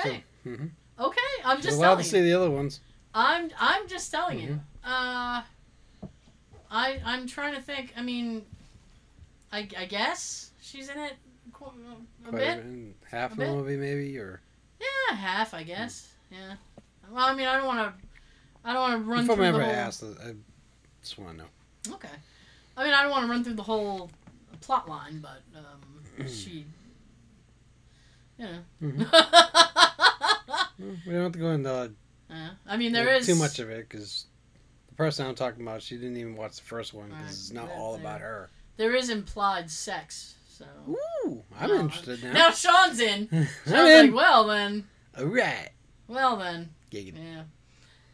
Still, 0.43 0.55
hmm 0.55 0.65
Okay, 0.99 1.21
I'm 1.45 1.57
She's 1.57 1.65
just 1.65 1.77
allowed 1.77 1.87
telling 1.91 2.03
to 2.03 2.05
you. 2.05 2.11
see 2.11 2.21
the 2.21 2.33
other 2.33 2.51
ones. 2.51 2.79
I'm 3.13 3.49
I'm 3.59 3.87
just 3.87 4.11
telling 4.11 4.39
you. 4.39 4.59
Mm-hmm. 4.85 4.89
Uh, 4.89 5.41
I 6.71 6.99
I'm 7.05 7.27
trying 7.27 7.55
to 7.55 7.61
think. 7.61 7.93
I 7.97 8.01
mean, 8.01 8.45
I, 9.51 9.67
I 9.77 9.85
guess 9.85 10.51
she's 10.61 10.89
in 10.89 10.97
it 10.99 11.13
qu- 11.53 11.65
a 11.65 12.29
Quite 12.29 12.39
bit. 12.39 12.63
bit. 12.63 12.95
Half 13.09 13.31
A 13.31 13.33
of 13.33 13.37
the 13.39 13.45
bit. 13.45 13.53
movie, 13.53 13.75
maybe, 13.77 14.17
or 14.17 14.41
Yeah, 14.79 15.15
half 15.15 15.53
I 15.53 15.63
guess. 15.63 16.09
Yeah. 16.31 16.55
Well, 17.11 17.25
I 17.25 17.33
mean, 17.33 17.47
I 17.47 17.57
don't 17.57 17.65
want 17.65 17.79
to. 17.79 18.07
I 18.63 18.73
don't 18.73 18.81
want 18.81 19.03
to 19.03 19.09
run 19.09 19.23
if 19.23 19.29
I'm 19.29 19.35
through 19.37 19.45
ever 19.45 19.57
the 19.59 19.65
whole. 19.65 19.73
asked, 19.73 20.03
I 20.03 20.33
just 21.01 21.17
want 21.17 21.31
to 21.31 21.37
know. 21.43 21.95
Okay. 21.95 22.07
I 22.77 22.83
mean, 22.83 22.93
I 22.93 23.01
don't 23.01 23.11
want 23.11 23.25
to 23.25 23.31
run 23.31 23.43
through 23.43 23.53
the 23.55 23.63
whole 23.63 24.11
plot 24.61 24.87
line, 24.87 25.19
but 25.21 25.41
um, 25.57 26.27
she. 26.27 26.65
You 28.37 28.45
know. 28.45 28.59
Mhm. 30.79 30.95
We 31.05 31.11
don't 31.13 31.23
have 31.23 31.31
to 31.33 31.39
go 31.39 31.51
into 31.51 31.69
uh, 31.69 31.87
Yeah. 32.29 32.49
I 32.65 32.77
mean, 32.77 32.93
there 32.93 33.05
like, 33.05 33.21
is 33.21 33.25
too 33.27 33.35
much 33.35 33.59
of 33.59 33.69
it 33.69 33.87
because 33.89 34.25
person 34.99 35.25
I'm 35.25 35.33
talking 35.35 35.61
about, 35.63 35.81
she 35.81 35.95
didn't 35.95 36.17
even 36.17 36.35
watch 36.35 36.57
the 36.57 36.63
first 36.63 36.93
one 36.93 37.07
because 37.09 37.31
it's 37.31 37.51
not 37.53 37.69
all 37.71 37.95
about 37.95 38.19
her. 38.21 38.49
There 38.77 38.93
is 38.93 39.09
implied 39.09 39.71
sex, 39.71 40.35
so. 40.47 40.65
Ooh, 41.25 41.41
I'm 41.57 41.69
No, 41.69 41.79
interested 41.79 42.21
now. 42.23 42.33
Now 42.33 42.51
Sean's 42.51 42.99
in. 42.99 43.27
I'm 43.31 43.45
Sean's 43.65 43.67
like, 43.93 44.05
in. 44.09 44.13
well 44.13 44.47
then, 44.47 44.87
All 45.17 45.25
right. 45.25 45.69
well 46.09 46.35
then, 46.37 46.69
Giggity. 46.91 47.13
yeah. 47.17 47.43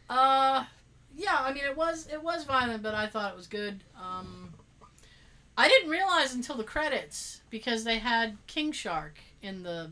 Uh, 0.08 0.64
yeah. 1.16 1.36
I 1.40 1.52
mean, 1.52 1.64
it 1.64 1.76
was 1.76 2.06
it 2.12 2.22
was 2.22 2.44
violent, 2.44 2.82
but 2.84 2.94
I 2.94 3.06
thought 3.08 3.32
it 3.32 3.36
was 3.36 3.48
good. 3.48 3.82
Um, 4.00 4.54
I 5.56 5.66
didn't 5.68 5.90
realize 5.90 6.34
until 6.34 6.56
the 6.56 6.62
credits 6.64 7.40
because 7.50 7.82
they 7.82 7.98
had 7.98 8.36
King 8.46 8.70
Shark 8.72 9.18
in 9.42 9.62
the 9.64 9.90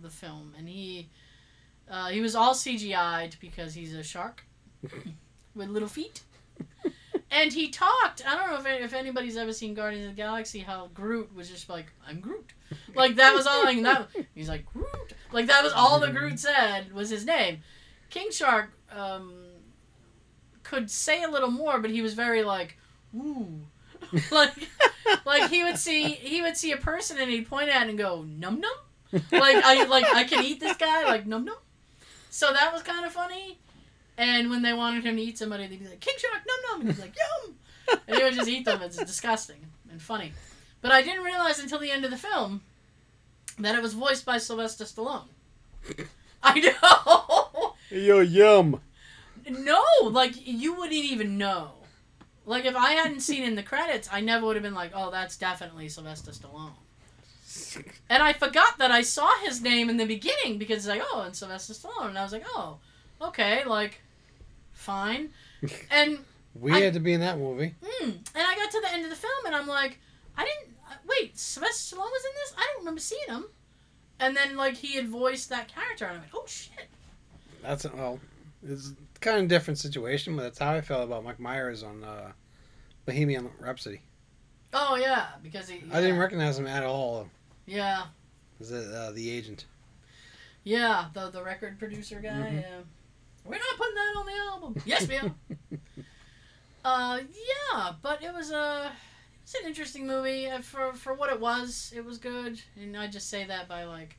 the 0.00 0.10
film, 0.10 0.54
and 0.58 0.68
he 0.68 1.08
uh, 1.88 2.08
he 2.08 2.20
was 2.20 2.34
all 2.34 2.54
CGI'd 2.54 3.36
because 3.40 3.74
he's 3.74 3.94
a 3.94 4.02
shark 4.02 4.42
with 5.54 5.68
little 5.68 5.88
feet. 5.88 6.22
And 7.30 7.50
he 7.50 7.68
talked. 7.68 8.22
I 8.26 8.36
don't 8.36 8.50
know 8.50 8.58
if, 8.58 8.82
if 8.82 8.92
anybody's 8.92 9.38
ever 9.38 9.54
seen 9.54 9.72
Guardians 9.72 10.06
of 10.06 10.14
the 10.14 10.16
Galaxy. 10.16 10.58
How 10.58 10.90
Groot 10.92 11.34
was 11.34 11.48
just 11.48 11.68
like, 11.68 11.86
"I'm 12.06 12.20
Groot," 12.20 12.52
like 12.94 13.16
that 13.16 13.34
was 13.34 13.46
all. 13.46 13.64
Like 13.64 13.82
that. 13.82 14.08
He's 14.34 14.50
like 14.50 14.66
Groot. 14.66 15.14
Like 15.32 15.46
that 15.46 15.64
was 15.64 15.72
all 15.72 15.98
that 16.00 16.14
Groot 16.14 16.38
said 16.38 16.92
was 16.92 17.08
his 17.08 17.24
name. 17.24 17.60
King 18.10 18.30
Shark 18.30 18.70
um, 18.94 19.32
could 20.62 20.90
say 20.90 21.22
a 21.22 21.28
little 21.28 21.50
more, 21.50 21.80
but 21.80 21.90
he 21.90 22.02
was 22.02 22.12
very 22.12 22.42
like, 22.42 22.76
"Ooh," 23.16 23.60
like 24.30 24.52
like 25.24 25.50
he 25.50 25.64
would 25.64 25.78
see 25.78 26.10
he 26.10 26.42
would 26.42 26.56
see 26.58 26.72
a 26.72 26.76
person 26.76 27.18
and 27.18 27.30
he'd 27.30 27.48
point 27.48 27.70
at 27.70 27.86
it 27.86 27.88
and 27.88 27.98
go, 27.98 28.26
"Num 28.28 28.60
num." 28.60 29.20
like 29.30 29.56
I 29.56 29.84
like 29.84 30.04
I 30.14 30.24
can 30.24 30.44
eat 30.44 30.60
this 30.60 30.76
guy 30.76 31.04
like 31.04 31.26
num 31.26 31.44
num. 31.44 31.56
So 32.30 32.52
that 32.52 32.72
was 32.72 32.82
kind 32.82 33.04
of 33.04 33.12
funny. 33.12 33.58
And 34.22 34.50
when 34.50 34.62
they 34.62 34.72
wanted 34.72 35.02
him 35.02 35.16
to 35.16 35.22
eat 35.22 35.36
somebody, 35.36 35.66
they'd 35.66 35.80
be 35.80 35.88
like 35.88 35.98
King 35.98 36.14
Shark 36.16 36.44
num 36.46 36.56
num, 36.70 36.80
and 36.82 36.90
he's 36.90 37.00
like 37.00 37.16
yum, 37.16 37.56
and 38.06 38.16
he 38.16 38.22
would 38.22 38.34
just 38.34 38.48
eat 38.48 38.64
them. 38.64 38.80
It's 38.80 38.96
disgusting 39.04 39.56
and 39.90 40.00
funny. 40.00 40.32
But 40.80 40.92
I 40.92 41.02
didn't 41.02 41.24
realize 41.24 41.58
until 41.58 41.80
the 41.80 41.90
end 41.90 42.04
of 42.04 42.12
the 42.12 42.16
film 42.16 42.60
that 43.58 43.74
it 43.74 43.82
was 43.82 43.94
voiced 43.94 44.24
by 44.24 44.38
Sylvester 44.38 44.84
Stallone. 44.84 45.24
I 46.42 46.60
know. 46.60 47.74
Yo, 47.90 48.20
yum. 48.20 48.80
No, 49.50 49.82
like 50.02 50.46
you 50.46 50.72
wouldn't 50.74 50.92
even 50.92 51.36
know. 51.36 51.72
Like 52.46 52.64
if 52.64 52.76
I 52.76 52.92
hadn't 52.92 53.20
seen 53.28 53.42
in 53.42 53.56
the 53.56 53.64
credits, 53.64 54.08
I 54.12 54.20
never 54.20 54.46
would 54.46 54.54
have 54.54 54.62
been 54.62 54.72
like, 54.72 54.92
"Oh, 54.94 55.10
that's 55.10 55.36
definitely 55.36 55.88
Sylvester 55.88 56.30
Stallone." 56.30 56.74
And 58.08 58.22
I 58.22 58.34
forgot 58.34 58.78
that 58.78 58.92
I 58.92 59.02
saw 59.02 59.36
his 59.40 59.60
name 59.60 59.90
in 59.90 59.96
the 59.96 60.06
beginning 60.06 60.58
because 60.58 60.76
it's 60.78 60.86
like, 60.86 61.02
"Oh, 61.12 61.22
and 61.22 61.34
Sylvester 61.34 61.72
Stallone," 61.72 62.10
and 62.10 62.18
I 62.18 62.22
was 62.22 62.32
like, 62.32 62.44
"Oh, 62.46 62.78
okay, 63.20 63.64
like, 63.64 64.00
fine." 64.82 65.30
And 65.90 66.18
We 66.54 66.72
I- 66.72 66.80
had 66.80 66.94
to 66.94 67.00
be 67.00 67.12
in 67.14 67.20
that 67.20 67.38
movie. 67.38 67.74
mm, 67.82 68.02
and 68.02 68.18
I 68.36 68.54
got 68.56 68.70
to 68.72 68.80
the 68.80 68.92
end 68.92 69.04
of 69.04 69.10
the 69.10 69.16
film, 69.16 69.46
and 69.46 69.54
I'm 69.54 69.66
like, 69.68 69.98
"I 70.36 70.44
didn't 70.44 70.76
uh, 70.90 70.94
wait. 71.08 71.38
Sylvester 71.38 71.96
Stallone 71.96 72.10
was 72.10 72.24
in 72.24 72.30
this. 72.42 72.54
I 72.58 72.60
don't 72.72 72.80
remember 72.80 73.00
seeing 73.00 73.28
him." 73.28 73.46
And 74.20 74.36
then 74.36 74.56
like 74.56 74.74
he 74.74 74.96
had 74.96 75.08
voiced 75.08 75.48
that 75.48 75.68
character, 75.68 76.04
and 76.04 76.16
I'm 76.16 76.22
like, 76.22 76.34
"Oh 76.34 76.44
shit!" 76.46 76.88
That's 77.62 77.84
well, 77.84 78.20
it's 78.66 78.92
kind 79.20 79.38
of 79.38 79.44
a 79.44 79.48
different 79.48 79.78
situation, 79.78 80.36
but 80.36 80.42
that's 80.42 80.58
how 80.58 80.72
I 80.74 80.80
felt 80.80 81.04
about 81.04 81.24
Mike 81.24 81.40
Myers 81.40 81.82
on 81.82 82.04
uh, 82.04 82.32
Bohemian 83.06 83.48
Rhapsody. 83.58 84.00
Oh 84.74 84.96
yeah, 84.96 85.28
because 85.42 85.68
he. 85.68 85.82
I 85.92 86.00
didn't 86.00 86.18
recognize 86.18 86.58
him 86.58 86.66
at 86.66 86.82
all 86.82 87.28
Yeah. 87.66 88.04
as 88.60 88.72
uh, 88.72 89.12
the 89.14 89.30
agent. 89.30 89.64
Yeah, 90.64 91.06
the 91.14 91.30
the 91.30 91.42
record 91.42 91.78
producer 91.78 92.20
guy. 92.20 92.28
Mhm. 92.30 92.60
Yeah, 92.62 92.80
we're 93.44 93.52
not 93.56 93.76
putting 93.76 93.94
that 93.94 94.14
on 94.16 94.26
the 94.26 94.32
album. 94.52 94.82
Yes, 94.84 95.08
we 95.08 95.16
are. 95.16 95.34
uh, 96.84 97.18
yeah, 97.72 97.92
but 98.02 98.22
it 98.22 98.32
was 98.32 98.50
a 98.50 98.92
it's 99.42 99.54
an 99.54 99.66
interesting 99.66 100.06
movie 100.06 100.48
uh, 100.48 100.60
for 100.60 100.92
for 100.92 101.14
what 101.14 101.32
it 101.32 101.40
was. 101.40 101.92
It 101.94 102.04
was 102.04 102.18
good, 102.18 102.60
and 102.80 102.96
I 102.96 103.06
just 103.06 103.28
say 103.28 103.44
that 103.44 103.68
by 103.68 103.84
like, 103.84 104.16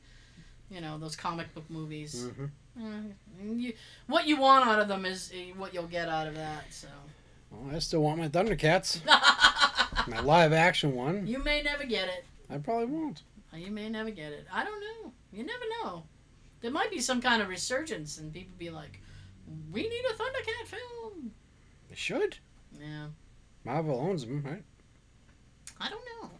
you 0.70 0.80
know, 0.80 0.98
those 0.98 1.16
comic 1.16 1.52
book 1.54 1.68
movies. 1.68 2.26
hmm 2.36 2.46
Uh, 2.76 3.12
you, 3.40 3.72
what 4.08 4.26
you 4.26 4.36
want 4.36 4.66
out 4.66 4.80
of 4.80 4.88
them 4.88 5.04
is 5.06 5.30
uh, 5.32 5.54
what 5.56 5.72
you'll 5.72 5.86
get 5.86 6.08
out 6.08 6.26
of 6.26 6.34
that. 6.34 6.64
So. 6.72 6.88
Well, 7.50 7.76
I 7.76 7.78
still 7.78 8.02
want 8.02 8.18
my 8.18 8.28
Thundercats, 8.28 8.98
my 10.08 10.20
live 10.20 10.52
action 10.52 10.92
one. 10.94 11.24
you 11.26 11.38
may 11.38 11.62
never 11.62 11.84
get 11.84 12.08
it. 12.08 12.24
I 12.50 12.58
probably 12.58 12.86
won't. 12.86 13.22
You 13.54 13.70
may 13.70 13.88
never 13.88 14.10
get 14.10 14.32
it. 14.32 14.46
I 14.52 14.64
don't 14.64 14.80
know. 14.80 15.12
You 15.32 15.44
never 15.44 15.64
know. 15.82 16.02
There 16.60 16.72
might 16.72 16.90
be 16.90 16.98
some 17.00 17.20
kind 17.22 17.40
of 17.40 17.48
resurgence, 17.48 18.18
and 18.18 18.32
people 18.32 18.54
be 18.58 18.70
like, 18.70 19.00
"We 19.70 19.82
need 19.82 20.04
a 20.10 20.14
Thundercat 20.14 20.66
film." 20.66 21.32
I 21.90 21.94
should. 21.94 22.38
Yeah. 22.78 23.06
Marvel 23.64 23.98
owns 23.98 24.26
them, 24.26 24.42
right? 24.42 24.64
I 25.80 25.88
don't 25.88 26.04
know. 26.22 26.30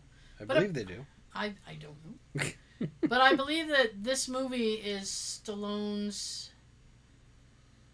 I 0.40 0.44
But, 0.44 0.54
believe 0.54 0.74
they 0.74 0.84
do. 0.84 1.06
I 1.34 1.54
I 1.66 1.74
don't 1.74 1.96
know. 2.34 2.88
but 3.08 3.20
I 3.20 3.34
believe 3.34 3.68
that 3.68 4.02
this 4.02 4.28
movie 4.28 4.74
is 4.74 5.08
Stallone's. 5.10 6.50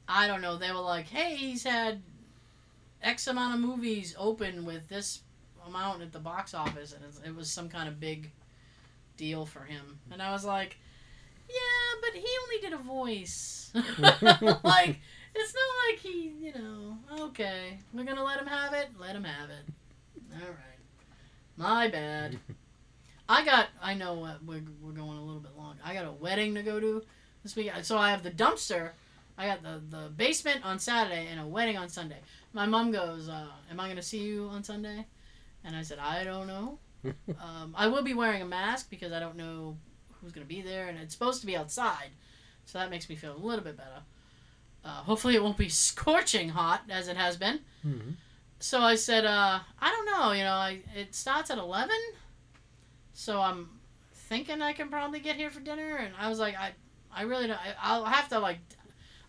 I 0.08 0.26
don't 0.26 0.40
know. 0.42 0.56
They 0.56 0.72
were 0.72 0.80
like, 0.80 1.06
"Hey, 1.08 1.36
he's 1.36 1.62
had 1.64 2.02
X 3.02 3.26
amount 3.26 3.54
of 3.54 3.60
movies 3.60 4.14
open 4.18 4.64
with 4.64 4.88
this 4.88 5.20
amount 5.66 6.02
at 6.02 6.12
the 6.12 6.18
box 6.18 6.54
office," 6.54 6.92
and 6.92 7.04
it 7.24 7.34
was 7.34 7.50
some 7.50 7.68
kind 7.68 7.88
of 7.88 8.00
big 8.00 8.32
deal 9.16 9.46
for 9.46 9.60
him. 9.64 10.00
And 10.10 10.20
I 10.22 10.32
was 10.32 10.44
like, 10.44 10.78
"Yeah, 11.52 12.00
but 12.00 12.14
he 12.14 12.28
only 12.42 12.60
did 12.60 12.72
a 12.72 12.82
voice. 12.82 13.70
like, 13.74 14.98
it's 15.34 15.54
not 15.54 15.70
like 15.88 15.98
he, 16.00 16.32
you 16.40 16.52
know. 16.54 16.98
Okay, 17.26 17.78
we're 17.92 18.04
gonna 18.04 18.24
let 18.24 18.40
him 18.40 18.46
have 18.46 18.72
it. 18.74 18.88
Let 18.98 19.14
him 19.14 19.24
have 19.24 19.50
it. 19.50 19.64
All 20.34 20.48
right, 20.48 20.78
my 21.56 21.88
bad." 21.88 22.38
I 23.30 23.44
got. 23.44 23.68
I 23.80 23.94
know 23.94 24.14
what 24.14 24.44
we're, 24.44 24.62
we're 24.82 24.90
going 24.90 25.16
a 25.16 25.22
little 25.22 25.40
bit 25.40 25.56
long. 25.56 25.76
I 25.84 25.94
got 25.94 26.04
a 26.04 26.10
wedding 26.10 26.56
to 26.56 26.64
go 26.64 26.80
to 26.80 27.02
this 27.44 27.54
week. 27.54 27.70
So 27.82 27.96
I 27.96 28.10
have 28.10 28.24
the 28.24 28.30
dumpster. 28.32 28.90
I 29.38 29.46
got 29.46 29.62
the 29.62 29.80
the 29.88 30.08
basement 30.10 30.64
on 30.64 30.80
Saturday 30.80 31.28
and 31.30 31.40
a 31.40 31.46
wedding 31.46 31.78
on 31.78 31.88
Sunday. 31.88 32.18
My 32.52 32.66
mom 32.66 32.90
goes, 32.90 33.28
uh, 33.28 33.46
"Am 33.70 33.78
I 33.78 33.84
going 33.84 33.96
to 33.96 34.02
see 34.02 34.18
you 34.18 34.48
on 34.48 34.64
Sunday?" 34.64 35.06
And 35.64 35.76
I 35.76 35.82
said, 35.82 35.98
"I 36.00 36.24
don't 36.24 36.48
know. 36.48 36.78
um, 37.40 37.72
I 37.76 37.86
will 37.86 38.02
be 38.02 38.14
wearing 38.14 38.42
a 38.42 38.46
mask 38.46 38.90
because 38.90 39.12
I 39.12 39.20
don't 39.20 39.36
know 39.36 39.76
who's 40.20 40.32
going 40.32 40.46
to 40.46 40.48
be 40.48 40.60
there, 40.62 40.88
and 40.88 40.98
it's 40.98 41.12
supposed 41.14 41.40
to 41.40 41.46
be 41.46 41.56
outside, 41.56 42.10
so 42.66 42.78
that 42.78 42.90
makes 42.90 43.08
me 43.08 43.16
feel 43.16 43.34
a 43.34 43.38
little 43.38 43.64
bit 43.64 43.76
better. 43.76 44.02
Uh, 44.84 44.88
hopefully, 45.02 45.34
it 45.34 45.42
won't 45.42 45.56
be 45.58 45.68
scorching 45.88 46.50
hot 46.50 46.82
as 46.88 47.08
it 47.08 47.16
has 47.16 47.36
been." 47.36 47.60
Mhm. 47.86 48.14
So 48.58 48.80
I 48.82 48.94
said, 48.96 49.24
uh, 49.24 49.60
"I 49.80 49.90
don't 49.90 50.06
know. 50.06 50.32
You 50.32 50.44
know, 50.44 50.52
I, 50.52 50.80
it 50.94 51.14
starts 51.14 51.50
at 51.50 51.58
eleven." 51.58 51.98
So 53.12 53.40
I'm 53.40 53.68
thinking 54.14 54.62
I 54.62 54.72
can 54.72 54.88
probably 54.88 55.20
get 55.20 55.36
here 55.36 55.50
for 55.50 55.60
dinner, 55.60 55.96
and 55.96 56.14
I 56.18 56.28
was 56.28 56.38
like, 56.38 56.56
I, 56.56 56.72
I 57.14 57.22
really 57.22 57.46
don't. 57.46 57.58
I, 57.58 57.74
I'll 57.82 58.04
have 58.04 58.28
to 58.30 58.38
like, 58.38 58.58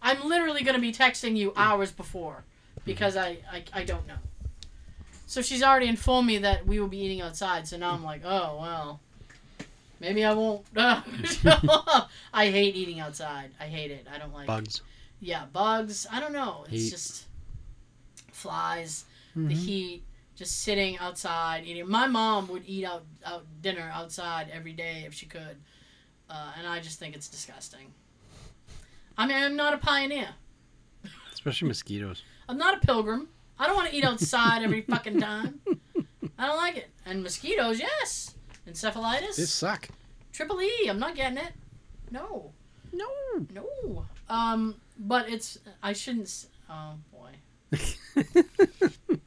I'm 0.02 0.28
literally 0.28 0.64
gonna 0.64 0.80
be 0.80 0.94
texting 0.94 1.36
you 1.36 1.52
hours 1.56 1.92
before 1.92 2.44
because 2.86 3.18
I, 3.18 3.40
I, 3.52 3.64
I 3.74 3.84
don't 3.84 4.08
know. 4.08 4.18
So 5.28 5.42
she's 5.42 5.64
already 5.64 5.88
informed 5.88 6.28
me 6.28 6.38
that 6.40 6.66
we 6.68 6.80
will 6.80 6.88
be 6.88 7.00
eating 7.00 7.22
outside. 7.22 7.68
So 7.68 7.78
now 7.78 7.92
I'm 7.92 8.04
like, 8.04 8.22
oh 8.26 8.58
well, 8.62 9.00
maybe 10.02 10.26
I 10.26 10.34
won't. 10.34 10.66
Show 10.76 11.50
up. 11.70 12.10
I 12.34 12.48
hate 12.50 12.76
eating 12.76 13.00
outside. 13.00 13.52
I 13.60 13.66
hate 13.66 13.92
it. 13.92 14.06
I 14.14 14.18
don't 14.18 14.34
like. 14.34 14.48
Bugs. 14.48 14.82
Yeah, 15.22 15.46
bugs. 15.54 16.06
I 16.12 16.20
don't 16.20 16.34
know. 16.34 16.66
It's 16.70 16.84
Heat. 16.84 16.90
just 16.90 17.26
flies 18.32 19.06
the 19.36 19.42
Mhm. 19.42 19.52
heat, 19.66 20.04
just 20.36 20.62
sitting 20.62 20.98
outside 20.98 21.64
eating. 21.66 21.88
My 21.88 22.08
mom 22.08 22.48
would 22.50 22.64
eat 22.66 22.84
out, 22.86 23.06
out 23.26 23.46
dinner 23.62 23.90
outside 23.94 24.50
every 24.52 24.74
day 24.74 25.04
if 25.08 25.14
she 25.14 25.26
could, 25.26 25.58
uh, 26.30 26.52
and 26.58 26.68
I 26.68 26.80
just 26.82 27.00
think 27.00 27.16
it's 27.16 27.30
disgusting. 27.30 27.94
I 29.18 29.26
mean, 29.28 29.38
I'm 29.38 29.56
not 29.56 29.74
a 29.74 29.78
pioneer. 29.78 30.30
Especially 31.32 31.68
mosquitoes. 31.68 32.24
I'm 32.50 32.58
not 32.58 32.76
a 32.84 32.86
pilgrim. 32.86 33.30
I 33.60 33.68
don't 33.68 33.76
want 33.76 33.90
to 33.90 33.96
eat 33.96 34.04
outside 34.04 34.64
every 34.64 34.82
fucking 34.82 35.20
time. 35.22 35.62
I 36.38 36.48
don't 36.48 36.58
like 36.58 36.78
it. 36.78 36.90
And 37.06 37.22
mosquitoes, 37.24 37.80
yes. 37.80 38.34
Encephalitis, 38.72 39.36
They 39.38 39.44
suck. 39.46 39.88
triple 40.32 40.62
E. 40.62 40.88
I'm 40.88 41.00
not 41.00 41.16
getting 41.16 41.38
it. 41.38 41.52
No, 42.10 42.52
No. 42.94 43.08
no. 43.54 44.06
Um, 44.30 44.76
but 44.98 45.30
it's. 45.30 45.58
I 45.84 45.94
shouldn't. 45.94 46.46
Oh 46.70 46.94
boy. 47.12 47.32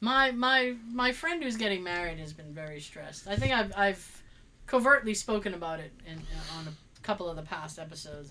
My 0.00 0.30
my 0.30 0.74
my 0.92 1.10
friend 1.12 1.42
who's 1.42 1.56
getting 1.56 1.82
married 1.82 2.18
has 2.18 2.32
been 2.34 2.52
very 2.52 2.80
stressed. 2.80 3.26
I 3.26 3.36
think 3.36 3.52
I've 3.54 3.72
I've 3.76 4.22
covertly 4.66 5.14
spoken 5.14 5.54
about 5.54 5.80
it 5.80 5.90
in, 6.06 6.18
on 6.58 6.66
a 6.68 7.00
couple 7.02 7.28
of 7.30 7.36
the 7.36 7.42
past 7.42 7.78
episodes. 7.78 8.30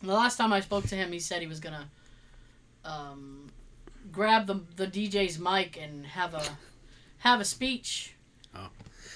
And 0.00 0.08
the 0.08 0.14
last 0.14 0.36
time 0.38 0.52
I 0.52 0.60
spoke 0.60 0.86
to 0.86 0.94
him, 0.94 1.12
he 1.12 1.18
said 1.20 1.42
he 1.42 1.46
was 1.46 1.60
gonna 1.60 1.86
um, 2.84 3.50
grab 4.10 4.46
the 4.46 4.60
the 4.76 4.86
DJ's 4.86 5.38
mic 5.38 5.78
and 5.80 6.06
have 6.06 6.32
a 6.34 6.42
have 7.18 7.40
a 7.40 7.44
speech. 7.44 8.14
Oh. 8.54 8.68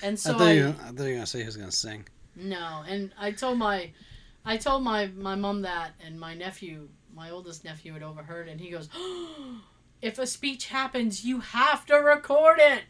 And 0.02 0.18
so 0.18 0.34
I, 0.34 0.38
thought 0.38 0.46
I, 0.48 0.52
you, 0.52 0.68
I 0.68 0.72
thought 0.72 0.98
you 0.98 1.04
were 1.04 1.12
gonna 1.14 1.26
say 1.26 1.40
he 1.40 1.46
was 1.46 1.56
gonna 1.56 1.72
sing. 1.72 2.04
no, 2.34 2.82
and 2.88 3.12
I 3.18 3.32
told 3.32 3.58
my, 3.58 3.90
I 4.44 4.56
told 4.56 4.82
my 4.82 5.06
my 5.08 5.34
mom 5.34 5.62
that, 5.62 5.92
and 6.04 6.18
my 6.20 6.34
nephew, 6.34 6.88
my 7.14 7.30
oldest 7.30 7.64
nephew, 7.64 7.92
had 7.94 8.02
overheard, 8.02 8.48
and 8.48 8.60
he 8.60 8.70
goes, 8.70 8.88
"If 10.02 10.18
a 10.18 10.26
speech 10.26 10.66
happens, 10.68 11.24
you 11.24 11.40
have 11.40 11.86
to 11.86 11.94
record 11.96 12.58
it." 12.60 12.82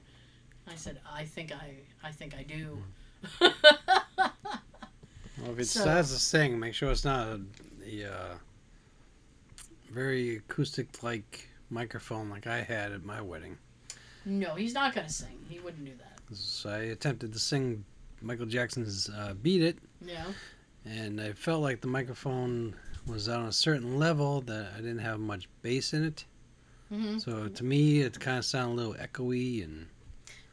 I 0.67 0.75
said, 0.75 1.01
"I 1.11 1.25
think 1.25 1.53
I, 1.53 1.77
I 2.03 2.11
think 2.13 2.35
I 2.35 2.43
do." 2.43 2.83
Well, 5.39 5.53
if 5.53 5.59
it 5.59 5.67
So- 5.67 5.81
starts 5.83 6.13
to 6.13 6.19
sing, 6.19 6.59
make 6.59 6.75
sure 6.75 6.91
it's 6.91 7.05
not 7.05 7.29
a, 7.29 7.41
a 7.87 8.05
uh, 8.11 8.35
very 9.91 10.37
acoustic 10.37 11.03
like 11.03 11.49
microphone 11.71 12.31
like 12.31 12.47
I 12.47 12.63
had 12.63 12.93
at 12.93 13.05
my 13.05 13.21
wedding. 13.21 13.59
no, 14.25 14.55
he's 14.55 14.73
not 14.75 14.95
gonna 14.95 15.09
sing. 15.09 15.45
He 15.49 15.59
wouldn't 15.59 15.85
do 15.85 15.93
that. 15.99 16.16
'Cause 16.29 16.67
I 16.69 16.79
attempted 16.79 17.33
to 17.33 17.39
sing 17.39 17.85
Michael 18.21 18.47
Jackson's 18.47 19.09
uh, 19.09 19.35
"Beat 19.41 19.63
It," 19.63 19.79
Yeah. 20.05 20.33
and 20.85 21.21
I 21.21 21.33
felt 21.33 21.63
like 21.63 21.81
the 21.81 21.87
microphone 21.87 22.75
was 23.07 23.29
on 23.29 23.47
a 23.47 23.53
certain 23.53 23.99
level 23.99 24.41
that 24.43 24.73
I 24.75 24.79
didn't 24.79 24.99
have 24.99 25.21
much 25.21 25.49
bass 25.63 25.93
in 25.95 26.05
it. 26.05 26.25
hmm 26.89 27.19
So 27.19 27.49
to 27.49 27.65
me, 27.65 28.01
it 28.01 28.19
kind 28.19 28.39
of 28.39 28.45
sounded 28.45 28.75
a 28.75 28.77
little 28.89 28.95
echoey, 29.07 29.63
and 29.63 29.89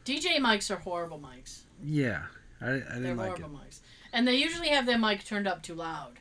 DJ 0.04 0.36
mics 0.38 0.70
are 0.70 0.78
horrible 0.78 1.18
mics. 1.18 1.62
yeah, 1.82 2.26
I, 2.60 2.66
I 2.66 2.70
They're 2.70 2.82
didn't 3.00 3.16
like 3.16 3.38
it. 3.38 3.42
horrible 3.42 3.58
mics, 3.58 3.80
and 4.12 4.28
they 4.28 4.36
usually 4.36 4.68
have 4.68 4.86
their 4.86 4.98
mic 4.98 5.24
turned 5.24 5.48
up 5.48 5.62
too 5.62 5.74
loud, 5.74 6.20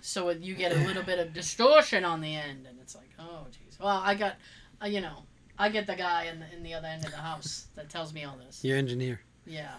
so 0.00 0.30
you 0.30 0.54
get 0.54 0.72
a 0.72 0.78
little 0.78 1.02
bit 1.12 1.18
of 1.18 1.34
distortion 1.34 2.04
on 2.04 2.20
the 2.22 2.34
end, 2.34 2.66
and 2.66 2.78
it's 2.80 2.94
like, 2.94 3.10
oh, 3.18 3.46
jeez. 3.50 3.78
Well, 3.78 4.00
I 4.02 4.14
got, 4.14 4.36
uh, 4.82 4.86
you 4.86 5.00
know, 5.02 5.24
I 5.60 5.68
get 5.68 5.86
the 5.86 5.94
guy 5.94 6.24
in 6.24 6.40
the 6.40 6.46
in 6.56 6.62
the 6.62 6.72
other 6.72 6.88
end 6.88 7.04
of 7.04 7.10
the 7.10 7.18
house 7.18 7.66
that 7.74 7.90
tells 7.90 8.14
me 8.14 8.24
all 8.24 8.34
this. 8.46 8.64
Your 8.64 8.78
engineer. 8.78 9.20
Yeah. 9.46 9.74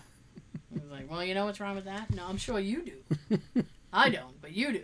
He's 0.71 0.91
like, 0.91 1.09
well, 1.09 1.23
you 1.23 1.33
know 1.33 1.45
what's 1.45 1.59
wrong 1.59 1.75
with 1.75 1.85
that? 1.85 2.13
No, 2.13 2.23
I'm 2.27 2.37
sure 2.37 2.59
you 2.59 2.83
do. 2.83 3.39
I 3.93 4.09
don't, 4.09 4.39
but 4.41 4.51
you 4.51 4.73
do. 4.73 4.83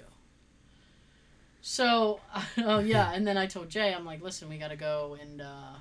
So, 1.61 2.19
oh 2.57 2.79
yeah, 2.79 3.11
and 3.13 3.27
then 3.27 3.37
I 3.37 3.45
told 3.45 3.69
Jay, 3.69 3.93
I'm 3.93 4.05
like, 4.05 4.23
listen, 4.23 4.49
we 4.49 4.57
got 4.57 4.69
to 4.69 4.75
go, 4.75 5.15
and 5.21 5.39
uh, 5.39 5.75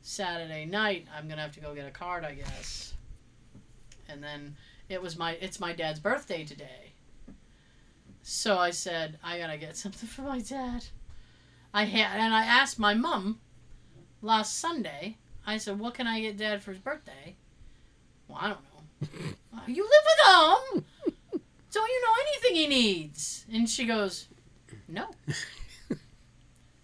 Saturday 0.00 0.64
night, 0.64 1.08
I'm 1.16 1.28
gonna 1.28 1.42
have 1.42 1.52
to 1.54 1.60
go 1.60 1.74
get 1.74 1.88
a 1.88 1.90
card, 1.90 2.24
I 2.24 2.34
guess. 2.34 2.94
And 4.08 4.22
then 4.22 4.56
it 4.88 5.02
was 5.02 5.18
my, 5.18 5.32
it's 5.40 5.58
my 5.58 5.72
dad's 5.72 5.98
birthday 5.98 6.44
today. 6.44 6.92
So 8.22 8.58
I 8.58 8.70
said, 8.70 9.18
I 9.24 9.38
gotta 9.38 9.56
get 9.56 9.76
something 9.76 10.08
for 10.14 10.22
my 10.22 10.38
dad. 10.38 10.84
I 11.74 11.84
had, 11.84 12.20
and 12.20 12.32
I 12.32 12.44
asked 12.44 12.78
my 12.78 12.94
mom 12.94 13.40
last 14.22 14.58
Sunday. 14.58 15.16
I 15.46 15.56
said, 15.56 15.78
what 15.78 15.94
can 15.94 16.06
I 16.06 16.20
get 16.20 16.36
dad 16.36 16.62
for 16.62 16.72
his 16.72 16.80
birthday? 16.80 17.34
Well, 18.28 18.38
I 18.40 18.48
don't 18.48 18.58
know. 18.60 19.08
"Uh, 19.54 19.60
you 19.66 19.82
live 19.82 19.90
with 20.72 20.74
him. 20.76 21.40
Don't 21.72 21.88
you 21.88 22.02
know 22.02 22.14
anything 22.20 22.56
he 22.56 22.66
needs? 22.66 23.46
And 23.52 23.68
she 23.68 23.86
goes, 23.86 24.28
no. 24.88 25.06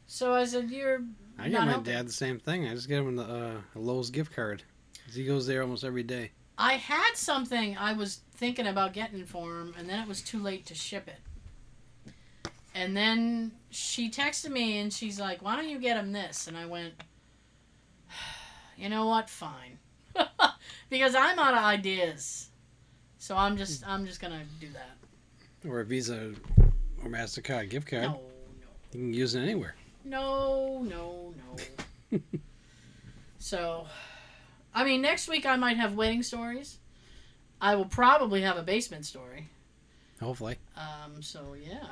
so 0.07 0.35
I 0.35 0.45
said, 0.45 0.71
you're 0.71 1.03
I 1.39 1.49
got 1.49 1.67
my 1.67 1.73
helping." 1.73 1.93
dad 1.93 2.09
the 2.09 2.13
same 2.13 2.39
thing. 2.39 2.67
I 2.67 2.75
just 2.75 2.89
gave 2.89 3.01
him 3.01 3.17
the, 3.17 3.25
uh, 3.25 3.55
Lowe's 3.75 4.11
gift 4.11 4.35
card. 4.35 4.63
He 5.13 5.25
goes 5.25 5.47
there 5.47 5.63
almost 5.63 5.85
every 5.85 6.03
day. 6.03 6.31
I 6.59 6.75
had 6.75 7.13
something 7.15 7.77
I 7.77 7.93
was 7.93 8.21
thinking 8.35 8.67
about 8.67 8.93
getting 8.93 9.25
for 9.25 9.61
him, 9.61 9.75
and 9.79 9.89
then 9.89 10.01
it 10.01 10.09
was 10.09 10.23
too 10.23 10.39
late 10.39 10.67
to 10.67 10.75
ship 10.75 11.07
it. 11.09 12.13
And 12.75 12.97
then 12.97 13.53
she 13.71 14.11
texted 14.11 14.51
me 14.51 14.79
and 14.79 14.93
she's 14.93 15.21
like, 15.21 15.43
"Why 15.43 15.57
don't 15.57 15.69
you 15.69 15.79
get 15.79 15.97
him 15.97 16.13
this?" 16.13 16.47
And 16.47 16.57
I 16.57 16.67
went, 16.67 16.95
"You 18.77 18.89
know 18.89 19.07
what? 19.07 19.29
Fine." 19.31 19.79
because 20.91 21.15
I'm 21.15 21.39
out 21.39 21.55
of 21.55 21.63
ideas. 21.63 22.49
So 23.19 23.37
I'm 23.37 23.57
just 23.57 23.87
I'm 23.87 24.07
just 24.07 24.21
gonna 24.21 24.45
do 24.61 24.69
that. 24.73 25.69
Or 25.69 25.81
a 25.81 25.85
Visa 25.85 26.33
or 27.03 27.11
MasterCard 27.11 27.71
gift 27.71 27.89
card. 27.89 28.03
No, 28.05 28.13
no. 28.13 28.21
You 28.93 29.01
can 29.01 29.15
use 29.15 29.35
it 29.35 29.41
anywhere. 29.41 29.75
no, 30.05 30.83
no, 30.83 31.35
no, 32.13 32.19
so, 33.39 33.87
I 34.73 34.85
mean, 34.85 35.03
next 35.03 35.29
week 35.29 35.45
I 35.45 35.57
might 35.57 35.77
have 35.77 35.95
wedding 35.95 36.23
stories. 36.23 36.79
I 37.61 37.75
will 37.75 37.87
probably 37.87 38.43
have 38.43 38.57
a 38.57 38.63
basement 38.63 39.05
story. 39.07 39.49
Hopefully. 40.21 40.57
Um. 40.77 41.21
So 41.23 41.55
yeah. 41.61 41.87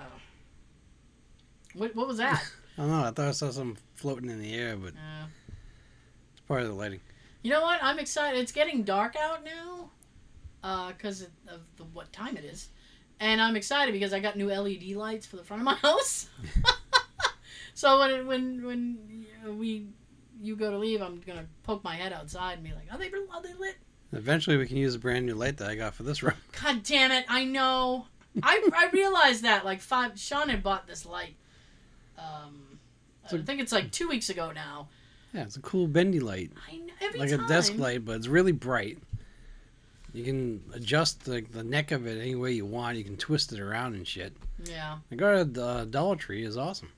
What 1.74 1.94
What 1.96 2.06
was 2.06 2.18
that? 2.18 2.42
I 2.78 2.82
don't 2.82 2.90
know. 2.90 3.04
I 3.04 3.10
thought 3.10 3.28
I 3.28 3.30
saw 3.32 3.50
something 3.50 3.78
floating 3.94 4.30
in 4.30 4.40
the 4.40 4.54
air, 4.54 4.76
but 4.76 4.92
uh, 4.94 5.26
part 6.48 6.62
of 6.62 6.68
the 6.68 6.74
lighting. 6.74 7.00
you 7.42 7.50
know 7.50 7.62
what? 7.62 7.78
I'm 7.82 7.98
excited. 7.98 8.40
It's 8.40 8.52
getting 8.52 8.82
dark 8.84 9.16
out 9.16 9.44
now. 9.44 9.90
Uh, 10.62 10.88
because 10.92 11.20
of 11.48 11.60
the, 11.76 11.84
what 11.92 12.10
time 12.10 12.38
it 12.38 12.44
is, 12.44 12.68
and 13.20 13.38
I'm 13.38 13.54
excited 13.54 13.92
because 13.92 14.14
I 14.14 14.18
got 14.20 14.34
new 14.34 14.48
LED 14.50 14.82
lights 14.96 15.26
for 15.26 15.36
the 15.36 15.44
front 15.44 15.60
of 15.60 15.64
my 15.66 15.74
house. 15.82 16.28
so 17.74 17.98
when 17.98 18.26
when 18.26 18.62
when 18.64 19.58
we 19.58 19.86
you 20.40 20.56
go 20.56 20.70
to 20.70 20.78
leave, 20.78 21.02
I'm 21.02 21.20
gonna 21.26 21.46
poke 21.64 21.84
my 21.84 21.94
head 21.96 22.12
outside 22.14 22.54
and 22.54 22.64
be 22.64 22.72
like, 22.72 22.86
"Are 22.90 22.98
they 22.98 23.08
are 23.08 23.42
they 23.42 23.52
lit?" 23.54 23.76
Eventually, 24.12 24.56
we 24.56 24.66
can 24.66 24.76
use 24.76 24.94
a 24.94 24.98
brand 24.98 25.26
new 25.26 25.34
light 25.34 25.56
that 25.58 25.68
I 25.68 25.74
got 25.74 25.94
for 25.94 26.02
this 26.04 26.22
room. 26.22 26.34
God 26.62 26.82
damn 26.82 27.10
it! 27.12 27.24
I 27.28 27.44
know. 27.44 28.06
I 28.42 28.66
I 28.74 28.88
realized 28.92 29.42
that 29.44 29.64
like 29.64 29.80
five. 29.80 30.18
Sean 30.18 30.48
had 30.48 30.62
bought 30.62 30.86
this 30.86 31.04
light. 31.04 31.36
Um, 32.18 32.78
So- 33.28 33.36
I 33.38 33.42
think 33.42 33.60
it's 33.60 33.72
like 33.72 33.90
two 33.90 34.08
weeks 34.08 34.30
ago 34.30 34.50
now. 34.52 34.88
Yeah, 35.34 35.42
it's 35.42 35.56
a 35.56 35.60
cool 35.60 35.88
bendy 35.88 36.20
light, 36.20 36.52
I 36.70 36.76
know, 36.76 36.92
every 37.00 37.18
like 37.18 37.30
time. 37.30 37.44
a 37.44 37.48
desk 37.48 37.76
light, 37.76 38.04
but 38.04 38.16
it's 38.16 38.28
really 38.28 38.52
bright. 38.52 38.98
You 40.12 40.22
can 40.22 40.62
adjust 40.72 41.24
the, 41.24 41.40
the 41.50 41.64
neck 41.64 41.90
of 41.90 42.06
it 42.06 42.20
any 42.20 42.36
way 42.36 42.52
you 42.52 42.64
want. 42.64 42.96
You 42.96 43.02
can 43.02 43.16
twist 43.16 43.52
it 43.52 43.58
around 43.58 43.94
and 43.94 44.06
shit. 44.06 44.32
Yeah, 44.64 44.98
I 45.10 45.14
got 45.16 45.34
a 45.34 45.62
uh, 45.64 45.84
Dollar 45.86 46.14
Tree 46.14 46.44
is 46.44 46.56
awesome. 46.56 46.88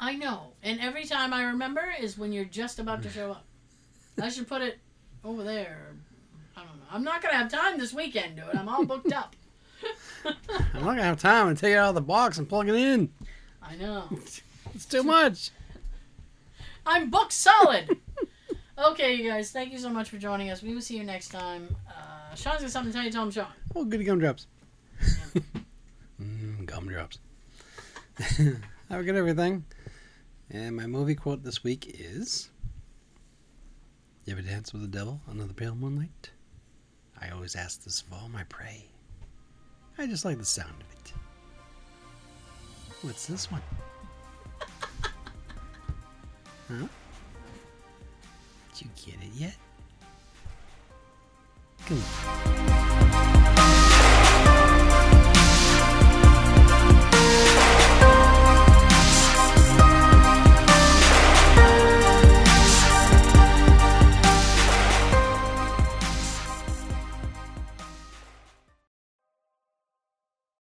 I 0.00 0.16
know. 0.16 0.48
And 0.64 0.80
every 0.80 1.04
time 1.04 1.32
I 1.32 1.44
remember 1.44 1.94
is 2.00 2.18
when 2.18 2.32
you're 2.32 2.44
just 2.44 2.80
about 2.80 3.02
to 3.04 3.08
show 3.08 3.30
up. 3.30 3.44
I 4.20 4.28
should 4.28 4.48
put 4.48 4.62
it 4.62 4.78
over 5.24 5.44
there. 5.44 5.92
I 6.56 6.60
don't 6.60 6.76
know. 6.76 6.86
I'm 6.90 7.04
not 7.04 7.22
gonna 7.22 7.36
have 7.36 7.50
time 7.50 7.78
this 7.78 7.94
weekend 7.94 8.36
to 8.38 8.48
it. 8.48 8.56
I'm 8.56 8.68
all 8.68 8.84
booked 8.84 9.12
up. 9.12 9.36
I'm 10.24 10.80
not 10.84 10.96
gonna 10.96 11.04
have 11.04 11.20
time 11.20 11.54
to 11.54 11.60
take 11.60 11.72
it 11.72 11.76
out 11.76 11.90
of 11.90 11.94
the 11.94 12.00
box 12.00 12.38
and 12.38 12.48
plug 12.48 12.68
it 12.68 12.74
in. 12.74 13.10
I 13.62 13.76
know. 13.76 14.08
It's 14.74 14.86
too 14.86 15.04
much. 15.04 15.50
I'm 16.86 17.10
booked 17.10 17.32
solid. 17.32 17.96
okay, 18.78 19.14
you 19.14 19.28
guys. 19.28 19.50
Thank 19.50 19.72
you 19.72 19.78
so 19.78 19.88
much 19.88 20.08
for 20.08 20.18
joining 20.18 20.50
us. 20.50 20.62
We 20.62 20.74
will 20.74 20.82
see 20.82 20.96
you 20.96 21.04
next 21.04 21.28
time. 21.28 21.74
Uh, 21.88 22.34
Sean's 22.34 22.62
got 22.62 22.70
something 22.70 22.92
to 22.92 22.96
tell 22.96 23.04
you. 23.04 23.10
Tell 23.10 23.24
him, 23.24 23.30
Sean. 23.30 23.46
Oh, 23.74 23.84
goody 23.84 24.04
gumdrops. 24.04 24.46
mm, 26.20 26.66
gumdrops. 26.66 27.18
Have 28.88 29.00
a 29.00 29.02
good 29.02 29.16
everything. 29.16 29.64
And 30.50 30.76
my 30.76 30.86
movie 30.86 31.14
quote 31.14 31.42
this 31.42 31.64
week 31.64 31.96
is 31.98 32.50
You 34.24 34.32
ever 34.34 34.42
dance 34.42 34.72
with 34.72 34.82
the 34.82 34.88
devil 34.88 35.20
under 35.28 35.44
the 35.44 35.54
pale 35.54 35.74
moonlight? 35.74 36.30
I 37.20 37.30
always 37.30 37.56
ask 37.56 37.82
this 37.82 38.02
of 38.02 38.12
all 38.12 38.28
my 38.28 38.44
prey. 38.44 38.86
I 39.96 40.06
just 40.06 40.24
like 40.24 40.38
the 40.38 40.44
sound 40.44 40.74
of 40.80 41.00
it. 41.00 41.12
What's 43.02 43.26
this 43.26 43.50
one? 43.50 43.62
Huh? 46.68 46.86
Did 48.72 48.82
you 48.82 48.88
get 49.04 49.14
it 49.22 49.32
yet? 49.34 49.56
Come 51.86 51.98
on. 51.98 53.43